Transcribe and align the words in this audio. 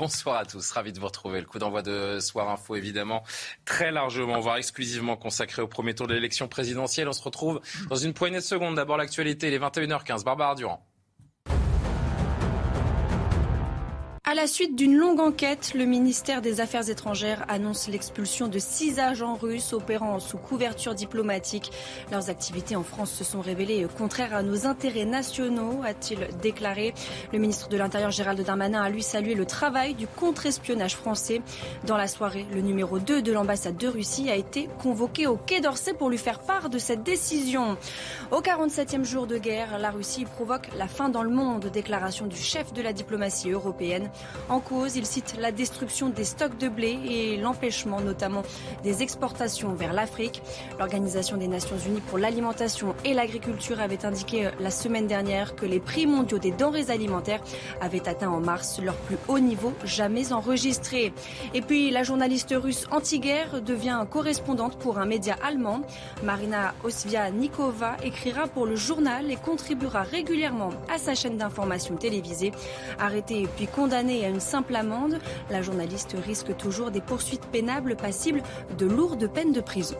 Bonsoir 0.00 0.38
à 0.38 0.46
tous, 0.46 0.72
ravi 0.72 0.94
de 0.94 0.98
vous 0.98 1.04
retrouver. 1.04 1.40
Le 1.40 1.46
coup 1.46 1.58
d'envoi 1.58 1.82
de 1.82 2.20
Soir 2.20 2.48
Info, 2.48 2.74
évidemment, 2.74 3.22
très 3.66 3.92
largement, 3.92 4.40
voire 4.40 4.56
exclusivement 4.56 5.14
consacré 5.14 5.60
au 5.60 5.68
premier 5.68 5.94
tour 5.94 6.06
de 6.06 6.14
l'élection 6.14 6.48
présidentielle. 6.48 7.06
On 7.06 7.12
se 7.12 7.22
retrouve 7.22 7.60
dans 7.90 7.96
une 7.96 8.14
poignée 8.14 8.38
de 8.38 8.42
secondes. 8.42 8.76
D'abord 8.76 8.96
l'actualité, 8.96 9.50
les 9.50 9.58
21h15. 9.58 10.24
Barbara 10.24 10.54
Durand. 10.54 10.89
À 14.30 14.34
la 14.34 14.46
suite 14.46 14.76
d'une 14.76 14.96
longue 14.96 15.18
enquête, 15.18 15.72
le 15.74 15.86
ministère 15.86 16.40
des 16.40 16.60
Affaires 16.60 16.88
étrangères 16.88 17.44
annonce 17.48 17.88
l'expulsion 17.88 18.46
de 18.46 18.60
six 18.60 19.00
agents 19.00 19.34
russes 19.34 19.72
opérant 19.72 20.20
sous 20.20 20.38
couverture 20.38 20.94
diplomatique. 20.94 21.72
Leurs 22.12 22.30
activités 22.30 22.76
en 22.76 22.84
France 22.84 23.10
se 23.10 23.24
sont 23.24 23.40
révélées 23.40 23.88
contraires 23.98 24.32
à 24.32 24.44
nos 24.44 24.68
intérêts 24.68 25.04
nationaux, 25.04 25.80
a-t-il 25.84 26.28
déclaré. 26.40 26.94
Le 27.32 27.40
ministre 27.40 27.68
de 27.68 27.76
l'Intérieur 27.76 28.12
Gérald 28.12 28.40
Darmanin 28.40 28.80
a 28.80 28.88
lui 28.88 29.02
salué 29.02 29.34
le 29.34 29.46
travail 29.46 29.94
du 29.94 30.06
contre-espionnage 30.06 30.94
français. 30.94 31.42
Dans 31.84 31.96
la 31.96 32.06
soirée, 32.06 32.46
le 32.54 32.60
numéro 32.60 33.00
2 33.00 33.22
de 33.22 33.32
l'ambassade 33.32 33.78
de 33.78 33.88
Russie 33.88 34.30
a 34.30 34.36
été 34.36 34.68
convoqué 34.80 35.26
au 35.26 35.38
Quai 35.38 35.60
d'Orsay 35.60 35.92
pour 35.92 36.08
lui 36.08 36.18
faire 36.18 36.38
part 36.38 36.70
de 36.70 36.78
cette 36.78 37.02
décision. 37.02 37.76
Au 38.30 38.42
47e 38.42 39.02
jour 39.02 39.26
de 39.26 39.38
guerre, 39.38 39.76
la 39.80 39.90
Russie 39.90 40.24
provoque 40.24 40.68
la 40.76 40.86
fin 40.86 41.08
dans 41.08 41.24
le 41.24 41.30
monde, 41.30 41.66
déclaration 41.66 42.28
du 42.28 42.36
chef 42.36 42.72
de 42.72 42.80
la 42.80 42.92
diplomatie 42.92 43.50
européenne. 43.50 44.08
En 44.50 44.58
cause, 44.58 44.96
il 44.96 45.06
cite 45.06 45.36
la 45.38 45.52
destruction 45.52 46.08
des 46.08 46.24
stocks 46.24 46.58
de 46.58 46.68
blé 46.68 46.98
et 47.08 47.36
l'empêchement 47.36 48.00
notamment 48.00 48.42
des 48.82 49.00
exportations 49.02 49.74
vers 49.74 49.92
l'Afrique. 49.92 50.42
L'Organisation 50.80 51.36
des 51.36 51.46
Nations 51.46 51.78
Unies 51.78 52.00
pour 52.00 52.18
l'alimentation 52.18 52.96
et 53.04 53.14
l'agriculture 53.14 53.80
avait 53.80 54.04
indiqué 54.04 54.50
la 54.58 54.72
semaine 54.72 55.06
dernière 55.06 55.54
que 55.54 55.66
les 55.66 55.78
prix 55.78 56.06
mondiaux 56.06 56.38
des 56.38 56.50
denrées 56.50 56.90
alimentaires 56.90 57.42
avaient 57.80 58.08
atteint 58.08 58.30
en 58.30 58.40
mars 58.40 58.80
leur 58.82 58.96
plus 58.96 59.18
haut 59.28 59.38
niveau 59.38 59.72
jamais 59.84 60.32
enregistré. 60.32 61.12
Et 61.54 61.62
puis 61.62 61.92
la 61.92 62.02
journaliste 62.02 62.52
russe 62.56 62.86
anti-guerre 62.90 63.62
devient 63.62 64.04
correspondante 64.10 64.76
pour 64.78 64.98
un 64.98 65.06
média 65.06 65.36
allemand. 65.44 65.82
Marina 66.24 66.74
Osvia-Nikova 66.82 67.98
écrira 68.02 68.48
pour 68.48 68.66
le 68.66 68.74
journal 68.74 69.30
et 69.30 69.36
contribuera 69.36 70.02
régulièrement 70.02 70.70
à 70.92 70.98
sa 70.98 71.14
chaîne 71.14 71.36
d'information 71.36 71.94
télévisée. 71.94 72.50
Arrêtée 72.98 73.48
puis 73.56 73.68
condamnée 73.68 73.99
à 74.08 74.28
une 74.28 74.40
simple 74.40 74.74
amende, 74.76 75.18
la 75.50 75.60
journaliste 75.60 76.16
risque 76.24 76.56
toujours 76.56 76.90
des 76.90 77.02
poursuites 77.02 77.44
pénables 77.52 77.96
passibles 77.96 78.42
de 78.78 78.86
lourdes 78.86 79.30
peines 79.30 79.52
de 79.52 79.60
prison. 79.60 79.96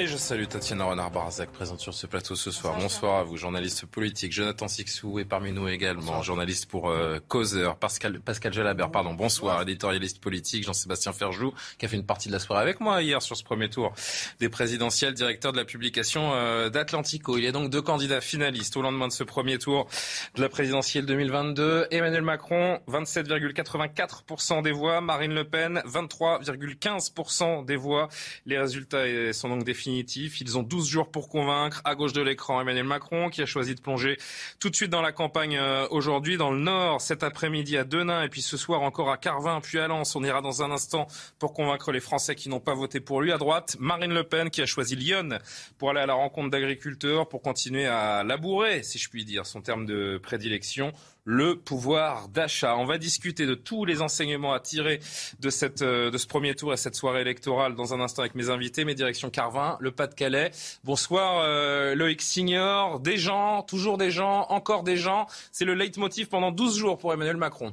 Et 0.00 0.06
je 0.06 0.16
salue 0.16 0.46
Tatiana 0.46 0.84
Renard-Barzac, 0.84 1.50
présente 1.50 1.80
sur 1.80 1.92
ce 1.92 2.06
plateau 2.06 2.34
ce 2.34 2.50
soir. 2.50 2.74
Bonsoir 2.80 3.18
à 3.18 3.22
vous, 3.22 3.36
journaliste 3.36 3.84
politique. 3.84 4.32
Jonathan 4.32 4.66
Sixou 4.66 5.18
est 5.18 5.26
parmi 5.26 5.52
nous 5.52 5.68
également, 5.68 6.22
journaliste 6.22 6.70
pour 6.70 6.88
euh, 6.88 7.18
Causeur. 7.28 7.76
Pascal, 7.76 8.18
Pascal 8.18 8.54
Jalabert, 8.54 8.90
pardon, 8.90 9.12
bonsoir, 9.12 9.60
éditorialiste 9.60 10.18
politique. 10.18 10.64
Jean-Sébastien 10.64 11.12
Ferjou, 11.12 11.52
qui 11.76 11.84
a 11.84 11.88
fait 11.90 11.98
une 11.98 12.06
partie 12.06 12.28
de 12.28 12.32
la 12.32 12.38
soirée 12.38 12.62
avec 12.62 12.80
moi 12.80 13.02
hier 13.02 13.20
sur 13.20 13.36
ce 13.36 13.44
premier 13.44 13.68
tour 13.68 13.92
des 14.38 14.48
présidentielles, 14.48 15.12
directeur 15.12 15.52
de 15.52 15.58
la 15.58 15.66
publication 15.66 16.32
euh, 16.32 16.70
d'Atlantico. 16.70 17.36
Il 17.36 17.44
y 17.44 17.46
a 17.46 17.52
donc 17.52 17.68
deux 17.68 17.82
candidats 17.82 18.22
finalistes 18.22 18.78
au 18.78 18.82
lendemain 18.82 19.06
de 19.06 19.12
ce 19.12 19.22
premier 19.22 19.58
tour 19.58 19.86
de 20.34 20.40
la 20.40 20.48
présidentielle 20.48 21.04
2022. 21.04 21.88
Emmanuel 21.90 22.22
Macron, 22.22 22.80
27,84% 22.88 24.62
des 24.62 24.72
voix. 24.72 25.02
Marine 25.02 25.34
Le 25.34 25.44
Pen, 25.44 25.82
23,15% 25.84 27.66
des 27.66 27.76
voix. 27.76 28.08
Les 28.46 28.56
résultats 28.56 29.04
sont 29.34 29.50
donc 29.50 29.64
Ils 29.98 30.58
ont 30.58 30.62
12 30.62 30.88
jours 30.88 31.10
pour 31.10 31.28
convaincre. 31.28 31.82
À 31.84 31.94
gauche 31.94 32.12
de 32.12 32.22
l'écran, 32.22 32.60
Emmanuel 32.60 32.84
Macron, 32.84 33.28
qui 33.30 33.42
a 33.42 33.46
choisi 33.46 33.74
de 33.74 33.80
plonger 33.80 34.16
tout 34.58 34.70
de 34.70 34.76
suite 34.76 34.90
dans 34.90 35.02
la 35.02 35.12
campagne 35.12 35.56
euh, 35.56 35.86
aujourd'hui, 35.90 36.36
dans 36.36 36.50
le 36.50 36.60
Nord, 36.60 37.00
cet 37.00 37.22
après-midi 37.22 37.76
à 37.76 37.84
Denain, 37.84 38.22
et 38.22 38.28
puis 38.28 38.42
ce 38.42 38.56
soir 38.56 38.82
encore 38.82 39.10
à 39.10 39.16
Carvin, 39.16 39.60
puis 39.60 39.78
à 39.78 39.88
Lens. 39.88 40.14
On 40.16 40.24
ira 40.24 40.40
dans 40.40 40.62
un 40.62 40.70
instant 40.70 41.06
pour 41.38 41.52
convaincre 41.52 41.92
les 41.92 42.00
Français 42.00 42.34
qui 42.34 42.48
n'ont 42.48 42.60
pas 42.60 42.74
voté 42.74 43.00
pour 43.00 43.20
lui. 43.20 43.32
À 43.32 43.38
droite, 43.38 43.76
Marine 43.80 44.12
Le 44.12 44.24
Pen, 44.24 44.50
qui 44.50 44.62
a 44.62 44.66
choisi 44.66 44.96
Lyon 44.96 45.38
pour 45.78 45.90
aller 45.90 46.00
à 46.00 46.06
la 46.06 46.14
rencontre 46.14 46.50
d'agriculteurs, 46.50 47.28
pour 47.28 47.42
continuer 47.42 47.86
à 47.86 48.22
labourer, 48.22 48.82
si 48.82 48.98
je 48.98 49.08
puis 49.08 49.24
dire, 49.24 49.46
son 49.46 49.60
terme 49.60 49.86
de 49.86 50.18
prédilection 50.22 50.92
le 51.24 51.56
pouvoir 51.56 52.28
d'achat. 52.28 52.76
On 52.76 52.84
va 52.84 52.98
discuter 52.98 53.46
de 53.46 53.54
tous 53.54 53.84
les 53.84 54.02
enseignements 54.02 54.52
à 54.52 54.60
tirer 54.60 55.00
de, 55.40 55.50
cette, 55.50 55.82
de 55.82 56.16
ce 56.16 56.26
premier 56.26 56.54
tour 56.54 56.72
et 56.72 56.76
cette 56.76 56.94
soirée 56.94 57.20
électorale 57.20 57.74
dans 57.74 57.94
un 57.94 58.00
instant 58.00 58.22
avec 58.22 58.34
mes 58.34 58.50
invités, 58.50 58.84
mes 58.84 58.94
directions 58.94 59.30
Carvin, 59.30 59.76
le 59.80 59.90
Pas-de-Calais. 59.90 60.50
Bonsoir 60.84 61.40
euh, 61.44 61.94
Loïc 61.94 62.22
Signor, 62.22 63.00
des 63.00 63.16
gens, 63.16 63.62
toujours 63.62 63.98
des 63.98 64.10
gens, 64.10 64.46
encore 64.48 64.82
des 64.82 64.96
gens. 64.96 65.26
C'est 65.52 65.64
le 65.64 65.74
leitmotiv 65.74 66.28
pendant 66.28 66.52
12 66.52 66.78
jours 66.78 66.98
pour 66.98 67.12
Emmanuel 67.12 67.36
Macron. 67.36 67.72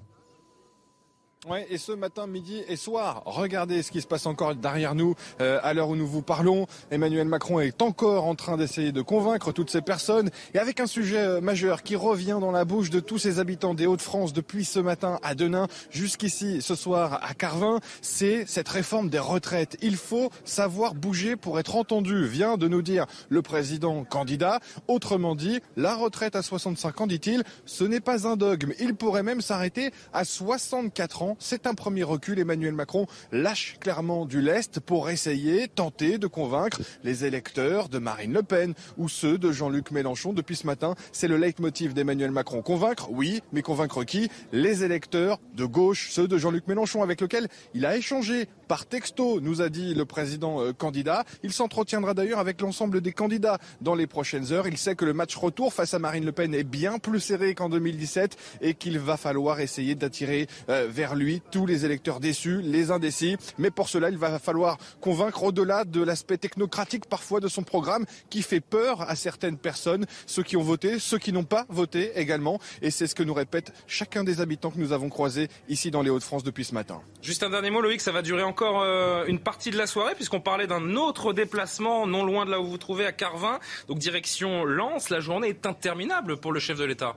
Ouais, 1.49 1.65
et 1.69 1.77
ce 1.77 1.93
matin, 1.93 2.27
midi 2.27 2.61
et 2.67 2.75
soir, 2.75 3.23
regardez 3.25 3.81
ce 3.81 3.89
qui 3.89 4.01
se 4.01 4.07
passe 4.07 4.25
encore 4.25 4.53
derrière 4.53 4.95
nous 4.95 5.15
euh, 5.39 5.61
à 5.63 5.73
l'heure 5.73 5.87
où 5.87 5.95
nous 5.95 6.07
vous 6.07 6.21
parlons. 6.21 6.67
Emmanuel 6.91 7.25
Macron 7.25 7.61
est 7.61 7.81
encore 7.81 8.25
en 8.25 8.35
train 8.35 8.57
d'essayer 8.57 8.91
de 8.91 9.01
convaincre 9.01 9.53
toutes 9.53 9.69
ces 9.69 9.79
personnes 9.79 10.29
et 10.53 10.59
avec 10.59 10.81
un 10.81 10.87
sujet 10.87 11.19
euh, 11.19 11.39
majeur 11.39 11.83
qui 11.83 11.95
revient 11.95 12.39
dans 12.41 12.51
la 12.51 12.65
bouche 12.65 12.89
de 12.89 12.99
tous 12.99 13.17
ces 13.17 13.39
habitants 13.39 13.75
des 13.75 13.85
Hauts-de-France 13.85 14.33
depuis 14.33 14.65
ce 14.65 14.79
matin 14.79 15.19
à 15.23 15.35
Denain 15.35 15.67
jusqu'ici 15.89 16.61
ce 16.61 16.75
soir 16.75 17.21
à 17.23 17.33
Carvin, 17.33 17.79
c'est 18.01 18.45
cette 18.45 18.67
réforme 18.67 19.07
des 19.07 19.19
retraites. 19.19 19.77
Il 19.81 19.95
faut 19.95 20.29
savoir 20.43 20.95
bouger 20.95 21.37
pour 21.37 21.59
être 21.59 21.77
entendu, 21.77 22.27
vient 22.27 22.57
de 22.57 22.67
nous 22.67 22.81
dire 22.81 23.05
le 23.29 23.41
président 23.41 24.03
candidat. 24.03 24.59
Autrement 24.89 25.33
dit, 25.33 25.61
la 25.77 25.95
retraite 25.95 26.35
à 26.35 26.41
65 26.41 26.99
ans, 26.99 27.07
dit-il, 27.07 27.45
ce 27.65 27.85
n'est 27.85 28.01
pas 28.01 28.27
un 28.27 28.35
dogme. 28.35 28.73
Il 28.81 28.95
pourrait 28.95 29.23
même 29.23 29.39
s'arrêter 29.39 29.91
à 30.11 30.25
64 30.25 31.21
ans 31.21 31.36
c'est 31.39 31.67
un 31.67 31.73
premier 31.73 32.03
recul. 32.03 32.39
Emmanuel 32.39 32.73
Macron 32.73 33.07
lâche 33.31 33.77
clairement 33.79 34.25
du 34.25 34.41
lest 34.41 34.79
pour 34.79 35.09
essayer, 35.09 35.67
tenter 35.67 36.17
de 36.17 36.27
convaincre 36.27 36.81
les 37.03 37.25
électeurs 37.25 37.89
de 37.89 37.99
Marine 37.99 38.33
Le 38.33 38.43
Pen 38.43 38.73
ou 38.97 39.09
ceux 39.09 39.37
de 39.37 39.51
Jean-Luc 39.51 39.91
Mélenchon. 39.91 40.33
Depuis 40.33 40.55
ce 40.55 40.67
matin, 40.67 40.95
c'est 41.11 41.27
le 41.27 41.37
leitmotiv 41.37 41.93
d'Emmanuel 41.93 42.31
Macron. 42.31 42.61
Convaincre, 42.61 43.09
oui, 43.11 43.41
mais 43.51 43.61
convaincre 43.61 44.03
qui? 44.03 44.29
Les 44.51 44.83
électeurs 44.83 45.39
de 45.55 45.65
gauche, 45.65 46.09
ceux 46.11 46.27
de 46.27 46.37
Jean-Luc 46.37 46.67
Mélenchon, 46.67 47.03
avec 47.03 47.21
lequel 47.21 47.47
il 47.73 47.85
a 47.85 47.97
échangé 47.97 48.47
par 48.67 48.85
texto, 48.85 49.39
nous 49.39 49.61
a 49.61 49.69
dit 49.69 49.93
le 49.93 50.05
président 50.05 50.61
euh, 50.61 50.73
candidat. 50.73 51.23
Il 51.43 51.53
s'entretiendra 51.53 52.13
d'ailleurs 52.13 52.39
avec 52.39 52.61
l'ensemble 52.61 53.01
des 53.01 53.13
candidats 53.13 53.59
dans 53.81 53.95
les 53.95 54.07
prochaines 54.07 54.51
heures. 54.51 54.67
Il 54.67 54.77
sait 54.77 54.95
que 54.95 55.05
le 55.05 55.13
match 55.13 55.35
retour 55.35 55.73
face 55.73 55.93
à 55.93 55.99
Marine 55.99 56.25
Le 56.25 56.31
Pen 56.31 56.53
est 56.53 56.63
bien 56.63 56.99
plus 56.99 57.19
serré 57.19 57.55
qu'en 57.55 57.69
2017 57.69 58.37
et 58.61 58.73
qu'il 58.73 58.99
va 58.99 59.17
falloir 59.17 59.59
essayer 59.59 59.95
d'attirer 59.95 60.47
euh, 60.69 60.87
vers 60.89 61.15
lui 61.15 61.26
tous 61.51 61.65
les 61.65 61.85
électeurs 61.85 62.19
déçus, 62.19 62.61
les 62.61 62.91
indécis. 62.91 63.37
Mais 63.57 63.71
pour 63.71 63.89
cela, 63.89 64.09
il 64.09 64.17
va 64.17 64.39
falloir 64.39 64.77
convaincre 65.01 65.43
au-delà 65.43 65.85
de 65.85 66.01
l'aspect 66.01 66.37
technocratique 66.37 67.05
parfois 67.05 67.39
de 67.39 67.47
son 67.47 67.63
programme 67.63 68.05
qui 68.29 68.41
fait 68.41 68.61
peur 68.61 69.01
à 69.01 69.15
certaines 69.15 69.57
personnes, 69.57 70.05
ceux 70.25 70.43
qui 70.43 70.57
ont 70.57 70.63
voté, 70.63 70.99
ceux 70.99 71.17
qui 71.17 71.33
n'ont 71.33 71.43
pas 71.43 71.65
voté 71.69 72.11
également. 72.15 72.59
Et 72.81 72.91
c'est 72.91 73.07
ce 73.07 73.15
que 73.15 73.23
nous 73.23 73.33
répète 73.33 73.73
chacun 73.87 74.23
des 74.23 74.41
habitants 74.41 74.71
que 74.71 74.79
nous 74.79 74.93
avons 74.93 75.09
croisés 75.09 75.49
ici 75.69 75.91
dans 75.91 76.01
les 76.01 76.09
Hauts-de-France 76.09 76.43
depuis 76.43 76.65
ce 76.65 76.73
matin. 76.73 77.01
Juste 77.21 77.43
un 77.43 77.49
dernier 77.49 77.69
mot, 77.69 77.81
Loïc, 77.81 78.01
ça 78.01 78.11
va 78.11 78.21
durer 78.21 78.43
encore 78.43 78.81
euh, 78.81 79.25
une 79.27 79.39
partie 79.39 79.71
de 79.71 79.77
la 79.77 79.87
soirée 79.87 80.15
puisqu'on 80.15 80.41
parlait 80.41 80.67
d'un 80.67 80.95
autre 80.95 81.33
déplacement 81.33 82.07
non 82.07 82.23
loin 82.23 82.45
de 82.45 82.51
là 82.51 82.59
où 82.59 82.65
vous 82.65 82.71
vous 82.71 82.77
trouvez 82.77 83.05
à 83.05 83.11
Carvin. 83.11 83.59
Donc 83.87 83.99
direction 83.99 84.63
Lens, 84.63 85.09
la 85.09 85.19
journée 85.19 85.49
est 85.49 85.65
interminable 85.65 86.37
pour 86.37 86.51
le 86.51 86.59
chef 86.59 86.77
de 86.77 86.85
l'État. 86.85 87.15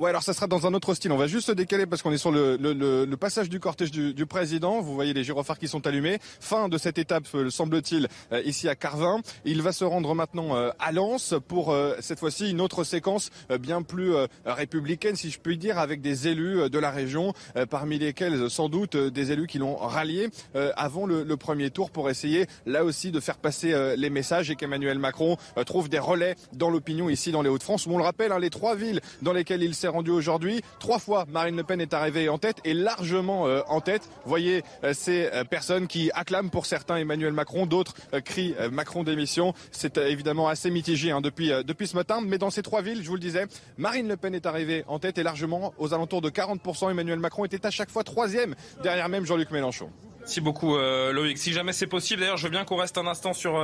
Ouais, 0.00 0.10
alors 0.10 0.24
ça 0.24 0.32
sera 0.32 0.48
dans 0.48 0.66
un 0.66 0.74
autre 0.74 0.92
style. 0.94 1.12
On 1.12 1.16
va 1.16 1.28
juste 1.28 1.46
se 1.46 1.52
décaler 1.52 1.86
parce 1.86 2.02
qu'on 2.02 2.10
est 2.10 2.18
sur 2.18 2.32
le, 2.32 2.56
le, 2.56 2.72
le, 3.04 3.16
passage 3.16 3.48
du 3.48 3.60
cortège 3.60 3.92
du, 3.92 4.12
du, 4.12 4.26
président. 4.26 4.80
Vous 4.80 4.92
voyez 4.92 5.12
les 5.12 5.22
gyrophares 5.22 5.56
qui 5.56 5.68
sont 5.68 5.86
allumés. 5.86 6.18
Fin 6.40 6.68
de 6.68 6.78
cette 6.78 6.98
étape, 6.98 7.26
euh, 7.36 7.48
semble-t-il, 7.48 8.08
euh, 8.32 8.42
ici 8.44 8.68
à 8.68 8.74
Carvin. 8.74 9.20
Il 9.44 9.62
va 9.62 9.70
se 9.70 9.84
rendre 9.84 10.12
maintenant 10.16 10.56
euh, 10.56 10.70
à 10.80 10.90
Lens 10.90 11.34
pour 11.46 11.74
cette 12.00 12.18
fois-ci 12.18 12.50
une 12.50 12.60
autre 12.60 12.82
séquence 12.82 13.30
bien 13.60 13.82
plus 13.82 14.12
républicaine, 14.44 15.16
si 15.16 15.30
je 15.30 15.38
puis 15.38 15.58
dire, 15.58 15.78
avec 15.78 16.00
des 16.00 16.28
élus 16.28 16.68
de 16.68 16.78
la 16.78 16.90
région, 16.90 17.32
parmi 17.70 17.98
lesquels 17.98 18.50
sans 18.50 18.68
doute 18.68 18.96
des 18.96 19.32
élus 19.32 19.46
qui 19.46 19.58
l'ont 19.58 19.76
rallié 19.76 20.28
avant 20.76 21.06
le, 21.06 21.22
le, 21.22 21.36
premier 21.36 21.70
tour 21.70 21.90
pour 21.90 22.10
essayer 22.10 22.46
là 22.66 22.84
aussi 22.84 23.10
de 23.10 23.20
faire 23.20 23.38
passer 23.38 23.94
les 23.96 24.10
messages 24.10 24.50
et 24.50 24.56
qu'Emmanuel 24.56 24.98
Macron 24.98 25.36
trouve 25.66 25.88
des 25.88 25.98
relais 25.98 26.36
dans 26.52 26.70
l'opinion 26.70 27.08
ici 27.08 27.32
dans 27.32 27.42
les 27.42 27.48
Hauts-de-France. 27.48 27.86
On 27.86 27.98
le 27.98 28.04
rappelle, 28.04 28.32
hein, 28.32 28.38
les 28.38 28.50
trois 28.50 28.74
villes 28.74 29.00
dans 29.22 29.32
lesquelles 29.32 29.62
il 29.62 29.74
s'est 29.84 29.88
rendu 29.88 30.10
aujourd'hui. 30.10 30.62
Trois 30.78 30.98
fois, 30.98 31.26
Marine 31.28 31.56
Le 31.56 31.62
Pen 31.62 31.78
est 31.78 31.92
arrivée 31.92 32.30
en 32.30 32.38
tête 32.38 32.56
et 32.64 32.72
largement 32.72 33.46
euh, 33.46 33.60
en 33.68 33.82
tête. 33.82 34.08
Voyez 34.24 34.62
euh, 34.82 34.94
ces 34.94 35.26
euh, 35.26 35.44
personnes 35.44 35.88
qui 35.88 36.10
acclament 36.14 36.48
pour 36.48 36.64
certains 36.64 36.96
Emmanuel 36.96 37.34
Macron, 37.34 37.66
d'autres 37.66 37.92
crient 38.24 38.54
Macron 38.72 39.04
démission. 39.04 39.52
C'est 39.72 39.98
évidemment 39.98 40.48
assez 40.48 40.70
mitigé 40.70 41.10
hein, 41.10 41.20
depuis, 41.20 41.50
depuis 41.64 41.86
ce 41.86 41.96
matin. 41.96 42.20
Mais 42.24 42.38
dans 42.38 42.48
ces 42.48 42.62
trois 42.62 42.80
villes, 42.80 43.02
je 43.02 43.08
vous 43.08 43.16
le 43.16 43.20
disais, 43.20 43.46
Marine 43.76 44.08
Le 44.08 44.16
Pen 44.16 44.34
est 44.34 44.46
arrivée 44.46 44.84
en 44.86 44.98
tête 44.98 45.18
et 45.18 45.22
largement 45.22 45.74
aux 45.76 45.92
alentours 45.92 46.22
de 46.22 46.30
40%. 46.30 46.90
Emmanuel 46.90 47.18
Macron 47.18 47.44
était 47.44 47.66
à 47.66 47.70
chaque 47.70 47.90
fois 47.90 48.04
troisième, 48.04 48.54
derrière 48.82 49.10
même 49.10 49.26
Jean-Luc 49.26 49.50
Mélenchon. 49.50 49.90
Merci 50.20 50.40
beaucoup 50.40 50.78
Loïc. 50.78 51.36
Si 51.36 51.52
jamais 51.52 51.74
c'est 51.74 51.86
possible, 51.86 52.20
d'ailleurs, 52.20 52.38
je 52.38 52.44
veux 52.44 52.50
bien 52.50 52.64
qu'on 52.64 52.76
reste 52.76 52.96
un 52.96 53.06
instant 53.06 53.34
sur 53.34 53.60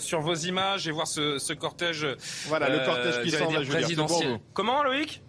sur 0.00 0.20
vos 0.20 0.34
images 0.34 0.86
et 0.86 0.90
voir 0.90 1.06
ce, 1.06 1.38
ce 1.38 1.54
cortège. 1.54 2.06
Voilà 2.48 2.68
le 2.68 2.84
cortège 2.84 3.22
qui 3.22 3.30
s'en 3.30 3.48
va, 3.48 3.62
présidentiel. 3.62 4.38
Comment 4.52 4.82
Loïc? 4.82 5.22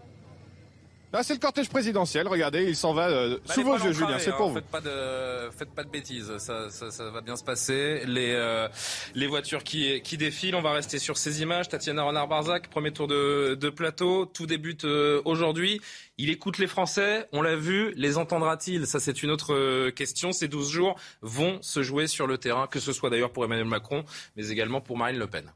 Là, 1.13 1.21
c'est 1.21 1.35
le 1.35 1.39
cortège 1.39 1.69
présidentiel. 1.69 2.27
Regardez, 2.27 2.63
il 2.63 2.75
s'en 2.75 2.91
va 2.91 3.07
euh, 3.07 3.37
sous 3.45 3.61
vos 3.61 3.77
yeux, 3.77 3.93
Julien. 3.93 4.17
C'est 4.17 4.31
pour 4.31 4.47
hein. 4.47 4.49
vous. 4.49 4.55
Faites 4.55 4.65
pas 4.65 4.81
de, 4.81 5.51
faites 5.51 5.69
pas 5.69 5.83
de 5.83 5.89
bêtises. 5.89 6.35
Ça, 6.39 6.71
ça, 6.71 6.89
ça 6.89 7.11
va 7.11 7.21
bien 7.21 7.35
se 7.35 7.43
passer. 7.43 8.01
Les, 8.07 8.31
euh, 8.31 8.67
les 9.13 9.27
voitures 9.27 9.63
qui, 9.63 10.01
qui 10.01 10.17
défilent. 10.17 10.55
On 10.55 10.63
va 10.63 10.71
rester 10.71 10.97
sur 10.97 11.19
ces 11.19 11.43
images. 11.43 11.69
Tatiana 11.69 12.01
Renard-Barzac, 12.01 12.67
premier 12.67 12.91
tour 12.91 13.07
de, 13.07 13.53
de 13.53 13.69
plateau. 13.69 14.25
Tout 14.25 14.47
débute 14.47 14.85
euh, 14.85 15.21
aujourd'hui. 15.23 15.81
Il 16.17 16.31
écoute 16.31 16.57
les 16.57 16.65
Français. 16.65 17.27
On 17.31 17.43
l'a 17.43 17.55
vu. 17.55 17.93
Les 17.95 18.17
entendra-t-il? 18.17 18.87
Ça, 18.87 18.99
c'est 18.99 19.21
une 19.21 19.29
autre 19.29 19.91
question. 19.91 20.31
Ces 20.31 20.47
12 20.47 20.67
jours 20.67 20.99
vont 21.21 21.61
se 21.61 21.83
jouer 21.83 22.07
sur 22.07 22.25
le 22.25 22.39
terrain, 22.39 22.65
que 22.65 22.79
ce 22.79 22.91
soit 22.91 23.11
d'ailleurs 23.11 23.31
pour 23.31 23.45
Emmanuel 23.45 23.67
Macron, 23.67 24.03
mais 24.35 24.49
également 24.49 24.81
pour 24.81 24.97
Marine 24.97 25.19
Le 25.19 25.27
Pen. 25.27 25.53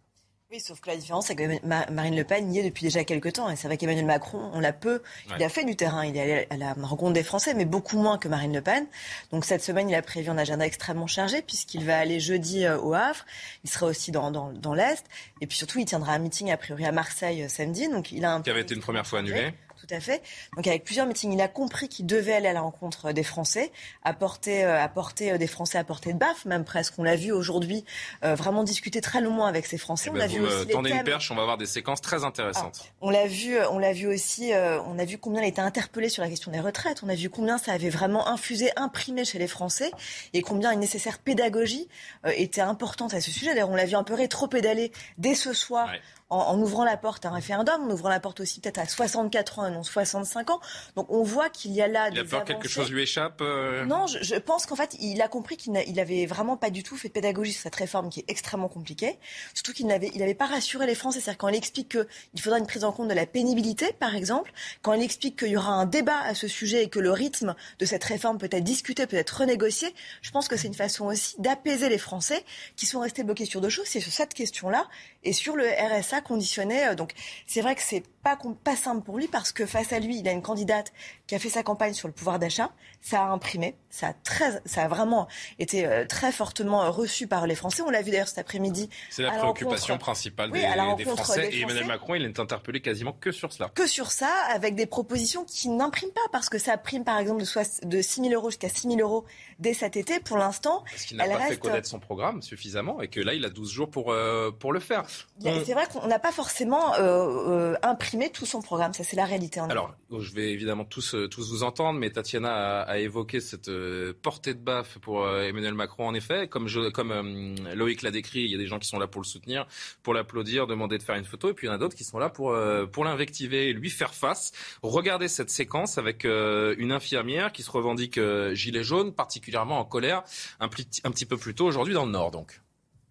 Oui, 0.50 0.62
sauf 0.62 0.80
que 0.80 0.90
la 0.90 0.96
différence, 0.96 1.28
c'est 1.28 1.36
que 1.36 1.66
Marine 1.92 2.16
Le 2.16 2.24
Pen 2.24 2.54
y 2.54 2.60
est 2.60 2.64
depuis 2.64 2.86
déjà 2.86 3.04
quelques 3.04 3.34
temps. 3.34 3.50
Et 3.50 3.58
c'est 3.58 3.68
vrai 3.68 3.76
qu'Emmanuel 3.76 4.06
Macron, 4.06 4.50
on 4.54 4.62
l'a 4.62 4.72
peu. 4.72 5.02
Il 5.38 5.44
a 5.44 5.50
fait 5.50 5.66
du 5.66 5.76
terrain, 5.76 6.06
il 6.06 6.16
est 6.16 6.22
allé 6.22 6.48
à 6.50 6.56
la 6.56 6.74
rencontre 6.74 7.12
des 7.12 7.24
Français, 7.24 7.54
mais 7.54 7.66
beaucoup 7.66 7.98
moins 7.98 8.18
que 8.18 8.30
Marine 8.30 8.54
Le 8.54 8.62
Pen. 8.62 8.88
Donc 9.32 9.44
cette 9.44 9.62
semaine, 9.62 9.90
il 9.90 9.96
a 9.96 10.02
prévu 10.02 10.30
un 10.30 10.38
agenda 10.38 10.66
extrêmement 10.66 11.06
chargé, 11.08 11.42
puisqu'il 11.42 11.84
va 11.84 11.98
aller 11.98 12.22
jeudi 12.22 12.66
euh, 12.66 12.80
au 12.80 12.94
Havre. 12.94 13.26
Il 13.66 13.70
sera 13.70 13.88
aussi 13.88 14.12
dans, 14.12 14.32
dans, 14.32 14.54
dans 14.54 14.74
l'Est. 14.74 15.04
Et 15.42 15.48
puis 15.48 15.58
surtout, 15.58 15.80
il 15.80 15.86
tiendra 15.86 16.14
un 16.14 16.20
meeting, 16.20 16.50
a 16.50 16.56
priori, 16.56 16.86
à 16.86 16.94
Marseille 16.94 17.44
euh, 17.44 17.50
samedi. 17.50 17.90
Donc 17.90 18.14
il 18.14 18.24
a 18.24 18.36
un 18.36 18.42
Qui 18.42 18.50
avait 18.50 18.62
été 18.62 18.74
une 18.74 18.82
première 18.82 19.06
fois 19.06 19.20
annulé 19.20 19.54
tout 19.88 19.96
à 19.96 20.00
fait. 20.00 20.22
Donc 20.56 20.68
avec 20.68 20.84
plusieurs 20.84 21.06
meetings, 21.06 21.34
il 21.34 21.42
a 21.42 21.48
compris 21.48 21.88
qu'il 21.88 22.06
devait 22.06 22.34
aller 22.34 22.48
à 22.48 22.54
la 22.54 22.62
rencontre 22.62 23.12
des 23.12 23.24
Français, 23.24 23.72
apporter, 24.04 24.64
euh, 24.64 24.82
apporter 24.82 25.32
euh, 25.32 25.38
des 25.38 25.48
Français 25.48 25.78
à 25.78 25.84
portée 25.84 26.14
de 26.14 26.18
baffe, 26.18 26.46
même 26.46 26.66
presque. 26.66 26.96
On 26.98 27.04
l'a 27.04 27.16
vu 27.16 27.32
aujourd'hui, 27.32 27.86
euh, 28.24 28.36
vraiment 28.36 28.64
discuter 28.64 29.02
très 29.02 29.22
longuement 29.22 29.46
avec 29.46 29.66
ces 29.66 29.78
Français. 29.78 30.10
Eh 30.10 30.12
on 30.12 30.14
ben, 30.14 30.22
a 30.22 30.28
vu 30.28 30.40
aussi 30.42 30.68
tendez 30.68 30.92
une 30.92 31.04
perche, 31.04 31.32
on 31.32 31.36
va 31.36 31.42
avoir 31.42 31.58
des 31.58 31.66
séquences 31.66 32.02
très 32.02 32.24
intéressantes. 32.24 32.82
Ah, 32.84 32.94
on 33.02 33.10
l'a 33.10 33.28
vu, 33.28 33.58
on 33.72 33.80
l'a 33.80 33.94
vu 33.94 34.08
aussi, 34.08 34.52
on 34.54 35.00
a 35.00 35.06
vu 35.06 35.18
combien 35.18 35.42
il 35.42 35.48
était 35.48 35.62
interpellé 35.62 36.10
sur 36.10 36.24
la 36.24 36.30
question 36.30 36.52
des 36.52 36.60
retraites. 36.60 37.02
On 37.04 37.10
a 37.10 37.16
vu 37.16 37.30
combien 37.30 37.58
ça 37.58 37.74
avait 37.74 37.90
vraiment 37.90 38.28
infusé, 38.28 38.72
imprimé 38.76 39.26
chez 39.26 39.40
les 39.40 39.48
Français, 39.48 39.92
et 40.34 40.42
combien 40.42 40.72
une 40.72 40.80
nécessaire 40.80 41.20
pédagogie 41.20 41.88
était 42.26 42.62
importante 42.62 43.14
à 43.14 43.22
ce 43.22 43.32
sujet. 43.32 43.54
D'ailleurs, 43.54 43.70
on 43.70 43.76
l'a 43.76 43.86
vu 43.86 43.96
un 43.96 44.04
peu 44.04 44.14
rétro-pédaler 44.14 44.92
dès 45.18 45.36
ce 45.36 45.54
soir 45.54 45.90
en, 46.30 46.60
ouvrant 46.60 46.84
la 46.84 46.98
porte 46.98 47.26
à 47.26 47.30
un 47.30 47.34
référendum, 47.34 47.82
en 47.84 47.90
ouvrant 47.90 48.10
la 48.10 48.20
porte 48.20 48.42
aussi 48.42 48.60
peut-être 48.60 48.80
à 48.80 48.86
64 48.86 49.60
ans 49.60 49.68
et 49.68 49.72
non 49.72 49.84
65 49.84 50.50
ans. 50.50 50.60
Donc 50.96 51.08
on 51.10 51.24
voit 51.24 51.50
qu'il 51.50 51.72
y 51.72 51.82
a 51.82 51.88
là 51.88 52.10
il 52.12 52.20
a 52.20 52.26
peur 52.26 52.44
que 52.44 52.48
quelque 52.54 52.68
chose 52.68 52.92
lui 52.92 53.04
échappe 53.04 53.40
euh 53.42 53.86
Non, 53.86 54.08
je, 54.08 54.36
pense 54.36 54.66
qu'en 54.66 54.76
fait, 54.76 54.96
il 55.00 55.22
a 55.22 55.28
compris 55.28 55.58
qu'il 55.58 55.72
n'avait 55.72 56.26
vraiment 56.26 56.58
pas 56.58 56.70
du 56.70 56.84
tout 56.84 56.98
fait 56.98 57.08
de 57.08 57.14
pédagogie 57.14 57.54
sur 57.54 57.64
cette 57.64 57.76
réforme 57.76 58.10
qui 58.10 58.22
est 58.22 58.26
extrêmement 58.28 58.68
compliquée. 58.68 59.18
Surtout 59.54 59.74
qu'il 59.74 59.88
n'avait 59.88 60.12
il 60.14 60.24
avait 60.24 60.36
pas 60.36 60.48
rassuré 60.48 60.86
les 60.86 60.96
Français. 60.96 61.22
C'est-à-dire 61.22 61.38
quand 61.38 61.48
il 61.48 61.56
explique 61.56 61.90
qu'il 61.90 62.42
faudra 62.42 62.60
une 62.60 62.68
prise 62.68 62.84
en 62.84 62.92
compte 62.92 63.08
de 63.08 63.14
la 63.14 63.26
pénibilité, 63.26 63.94
par 63.94 64.16
exemple, 64.16 64.52
quand 64.82 64.94
il 64.94 65.04
explique 65.04 65.40
qu'il 65.40 65.50
y 65.50 65.58
aura 65.58 65.72
un 65.72 65.86
débat 65.86 66.20
à 66.20 66.36
ce 66.36 66.48
sujet 66.48 66.84
et 66.84 66.90
que 66.90 67.00
le 67.00 67.12
rythme 67.12 67.56
de 67.80 67.86
cette 67.86 68.04
réforme 68.04 68.38
peut 68.38 68.50
être 68.52 68.64
discuté, 68.64 69.08
peut 69.08 69.18
être 69.18 69.38
renégocié, 69.38 69.94
je 70.22 70.32
pense 70.32 70.48
que 70.48 70.58
c'est 70.58 70.68
une 70.68 70.74
façon 70.74 71.06
aussi 71.06 71.36
d'apaiser 71.40 71.90
les 71.90 71.98
Français 71.98 72.44
qui 72.76 72.86
sont 72.86 73.00
restés 73.00 73.24
bloqués 73.24 73.46
sur 73.46 73.62
deux 73.62 73.70
choses. 73.70 73.88
C'est 73.88 74.02
sur 74.02 74.12
cette 74.12 74.34
question-là 74.34 74.88
et 75.24 75.34
sur 75.34 75.56
le 75.56 75.66
RSA 75.66 76.17
conditionné. 76.22 76.88
Euh, 76.88 76.96
donc 76.96 77.14
c'est 77.46 77.62
vrai 77.62 77.76
que 77.76 77.82
c'est 77.82 78.04
pas, 78.24 78.38
pas 78.64 78.76
simple 78.76 79.04
pour 79.04 79.18
lui 79.18 79.28
parce 79.28 79.52
que 79.52 79.66
face 79.66 79.94
à 79.94 80.00
lui, 80.00 80.20
il 80.20 80.28
a 80.28 80.32
une 80.32 80.42
candidate 80.42 80.92
qui 81.28 81.36
a 81.36 81.40
fait 81.40 81.50
sa 81.50 81.64
campagne 81.64 81.94
sur 81.94 82.08
le 82.08 82.14
pouvoir 82.14 82.40
d'achat. 82.40 82.72
Ça 83.02 83.24
a 83.24 83.28
imprimé, 83.28 83.76
ça 83.90 84.08
a, 84.08 84.14
très, 84.14 84.62
ça 84.66 84.84
a 84.84 84.88
vraiment 84.88 85.28
été 85.60 85.86
euh, 85.86 86.06
très 86.06 86.32
fortement 86.32 86.90
reçu 86.92 87.28
par 87.28 87.46
les 87.46 87.56
Français. 87.56 87.84
On 87.86 87.90
l'a 87.90 88.02
vu 88.02 88.12
d'ailleurs 88.12 88.28
cet 88.28 88.40
après-midi. 88.40 88.90
C'est 89.10 89.24
la 89.24 89.32
préoccupation 89.32 89.98
principale 89.98 90.52
des, 90.52 91.06
Français. 91.06 91.50
Et 91.52 91.62
Emmanuel 91.62 91.86
Macron, 91.86 92.16
il 92.16 92.24
n'est 92.24 92.40
interpellé 92.40 92.82
quasiment 92.82 93.14
que 93.14 93.32
sur 93.32 93.54
cela. 93.54 93.70
Que 93.76 93.88
sur 93.88 94.12
ça, 94.12 94.32
avec 94.54 94.76
des 94.76 94.86
propositions 94.86 95.46
qui 95.46 95.70
n'impriment 95.70 96.12
pas 96.12 96.22
parce 96.32 96.50
que 96.50 96.58
ça 96.58 96.78
prime 96.78 97.04
par 97.04 97.20
exemple 97.20 97.44
de, 97.44 97.88
de 97.88 98.02
6 98.02 98.22
000 98.22 98.34
euros 98.34 98.50
jusqu'à 98.50 98.70
6 98.70 98.90
000 98.90 99.00
euros 99.00 99.26
dès 99.60 99.74
cet 99.74 99.98
été. 99.98 100.20
Pour 100.20 100.38
l'instant, 100.38 100.84
parce 100.90 101.04
qu'il 101.04 101.18
n'a 101.18 101.28
pas 101.28 101.40
fait 101.40 101.58
connaître 101.58 101.88
son 101.88 102.00
programme 102.00 102.42
suffisamment 102.42 103.02
et 103.02 103.08
que 103.08 103.20
là, 103.20 103.34
il 103.34 103.46
a 103.46 103.50
12 103.50 103.72
jours 103.72 103.90
pour, 103.90 104.12
euh, 104.12 104.52
pour 104.52 104.74
le 104.74 104.80
faire. 104.80 105.06
C'est 105.42 105.74
vrai 105.74 105.88
qu'on 105.92 106.08
n'a 106.08 106.20
pas 106.20 106.32
forcément 106.32 106.96
euh, 106.96 107.76
imprimé 107.84 108.30
tout 108.30 108.46
son 108.46 108.62
programme. 108.62 108.94
Ça, 108.94 109.04
c'est 109.04 109.16
la 109.16 109.26
réalité. 109.26 109.60
En 109.60 109.70
Alors, 109.70 109.94
je 110.18 110.34
vais 110.34 110.52
évidemment 110.52 110.86
tous, 110.86 111.16
tous 111.26 111.50
vous 111.50 111.64
entendre, 111.64 112.00
mais 112.00 112.12
Tatiana 112.12 112.82
a, 112.82 112.98
évoqué 113.00 113.40
cette 113.40 113.70
euh, 113.70 114.14
portée 114.22 114.54
de 114.54 114.60
baffe 114.60 115.00
pour 115.00 115.24
euh, 115.24 115.44
Emmanuel 115.44 115.74
Macron, 115.74 116.08
en 116.08 116.14
effet. 116.14 116.48
Comme, 116.48 116.68
je, 116.68 116.90
comme 116.90 117.12
euh, 117.12 117.76
Loïc 117.76 118.04
l'a 118.04 118.12
décrit, 118.12 118.42
il 118.42 118.52
y 118.52 118.56
a 118.56 118.58
des 118.58 118.68
gens 118.68 118.78
qui 118.80 118.88
sont 118.88 119.00
là 119.00 119.08
pour 119.08 119.22
le 119.22 119.26
soutenir, 119.26 119.66
pour 120.04 120.14
l'applaudir, 120.14 120.68
demander 120.68 120.98
de 120.98 121.04
faire 121.04 121.16
une 121.16 121.26
photo, 121.26 121.50
et 121.50 121.54
puis 121.54 121.68
il 121.68 121.70
y 121.70 121.72
en 121.72 121.76
a 121.76 121.80
d'autres 121.80 121.96
qui 121.96 122.04
sont 122.04 122.20
là 122.20 122.30
pour, 122.30 122.56
pour 122.92 123.06
l'invectiver 123.06 123.74
lui 123.74 123.90
faire 123.90 124.14
face. 124.14 124.52
Regardez 124.84 125.28
cette 125.28 125.50
séquence 125.50 125.98
avec 125.98 126.26
une 126.26 126.92
infirmière 126.92 127.52
qui 127.52 127.64
se 127.64 127.72
revendique 127.72 128.20
gilet 128.54 128.84
jaune, 128.84 129.14
particulièrement 129.14 129.80
en 129.80 129.86
colère, 129.86 130.24
un, 130.60 130.66
un 130.66 131.12
petit 131.12 131.26
peu 131.26 131.38
plus 131.38 131.56
tôt 131.56 131.66
aujourd'hui 131.66 131.94
dans 131.94 132.06
le 132.06 132.12
Nord, 132.12 132.32
donc. 132.32 132.62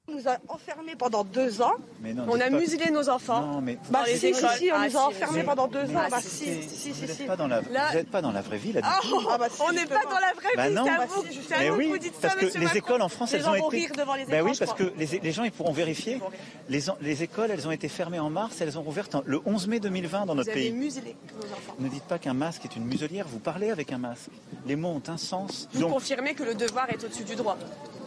On 0.09 0.13
nous 0.13 0.29
a 0.29 0.39
enfermés 0.49 0.95
pendant 0.95 1.25
deux 1.25 1.61
ans. 1.63 1.73
on 2.29 2.41
a 2.41 2.49
muselé 2.49 2.93
nos 2.93 3.09
enfants. 3.09 3.41
Non, 3.41 3.61
mais 3.61 3.77
bah, 3.91 4.05
si, 4.07 4.19
si, 4.19 4.35
si, 4.35 4.71
on 4.73 4.85
nous 4.85 4.97
a 4.97 5.07
enfermés 5.09 5.43
pendant 5.43 5.67
deux 5.67 5.85
ans. 5.85 6.09
Bah, 6.09 6.19
si, 6.21 6.63
si, 6.63 6.95
si, 6.95 7.09
si. 7.09 7.25
Pas 7.25 7.35
dans 7.35 7.49
la... 7.49 7.61
Vous 7.61 7.73
n'êtes 7.73 8.11
pas 8.11 8.23
dans 8.23 8.31
la 8.31 8.41
vraie 8.41 8.59
vie, 8.59 8.73
là. 8.73 8.83
Ah, 8.85 9.01
ah, 9.03 9.39
bah, 9.39 9.49
on 9.59 9.73
n'est 9.73 9.85
pas 9.85 10.05
dans 10.05 10.21
la 10.21 10.33
vraie 10.33 10.55
bah 10.55 10.69
vie, 10.69 10.75
non. 10.75 10.87
Mais 11.59 11.71
oui, 11.71 11.89
vous 11.89 11.99
dites 11.99 12.15
parce 12.21 12.35
ça, 12.35 12.41
que 12.41 12.57
les 12.57 12.77
écoles 12.77 13.03
en 13.03 13.09
France, 13.09 13.35
elles 13.35 13.49
ont 13.49 13.55
été... 13.57 13.89
Ben 14.29 14.43
oui, 14.43 14.53
parce 14.57 14.75
que 14.75 14.93
les 14.97 15.33
gens, 15.33 15.43
ils 15.43 15.51
pourront 15.51 15.73
vérifier. 15.73 16.21
Les 16.69 17.23
écoles, 17.25 17.51
elles 17.51 17.67
ont 17.67 17.73
été 17.73 17.89
fermées 17.89 18.21
en 18.21 18.31
mars, 18.31 18.61
elles 18.61 18.79
ont 18.79 18.83
rouvert 18.83 19.09
le 19.25 19.41
11 19.45 19.67
mai 19.67 19.81
2020 19.81 20.27
dans 20.27 20.37
notre 20.37 20.53
pays. 20.53 20.71
Vous 20.71 20.77
avez 20.77 20.85
muselé 20.85 21.17
nos 21.35 21.47
enfants. 21.47 21.75
Ne 21.81 21.89
dites 21.89 22.05
pas 22.05 22.19
qu'un 22.19 22.35
masque 22.35 22.65
est 22.65 22.77
une 22.77 22.85
muselière, 22.85 23.27
vous 23.27 23.41
parlez 23.41 23.71
avec 23.71 23.93
un 23.93 23.99
masque. 23.99 24.31
Les 24.67 24.77
mots 24.77 24.91
ont 24.91 25.03
un 25.09 25.17
sens. 25.17 25.69
Vous 25.73 25.89
confirmez 25.89 26.35
que 26.35 26.45
le 26.45 26.55
devoir 26.55 26.89
est 26.91 27.03
au-dessus 27.03 27.25
du 27.25 27.35
droit 27.35 27.59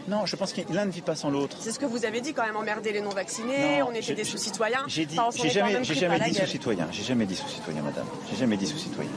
non, 0.08 0.26
je 0.26 0.36
pense 0.36 0.54
que 0.54 0.62
l'un 0.72 0.86
ne 0.86 0.92
vit 0.92 1.02
pas 1.02 1.16
sans 1.16 1.30
l'autre. 1.30 1.58
C'est 1.60 1.72
ce 1.72 1.80
que 1.80 1.86
vous 1.86 2.06
avez 2.06 2.22
dit 2.22 2.34
quand 2.34 2.46
même, 2.46 2.56
emmerder 2.56 2.92
les 2.92 3.02
non-vaccinés, 3.02 3.84
on 3.84 3.92
était 3.92 4.16
des 4.16 4.24
sous-citoyens. 4.24 4.84
J'ai 4.88 5.06
dit, 5.06 5.18
j'ai 5.36 5.50
jamais, 5.50 5.84
j'ai 5.84 5.96
jamais 5.96 6.20
dit 6.20 6.36
sous-citoyen, 6.36 6.88
j'ai 6.92 7.04
jamais 7.04 7.26
dit 7.26 7.36
sous-citoyen, 7.36 7.82
madame. 7.82 8.06
J'ai 8.30 8.38
jamais 8.38 8.58
dit 8.58 8.68
sous-citoyen. 8.68 9.10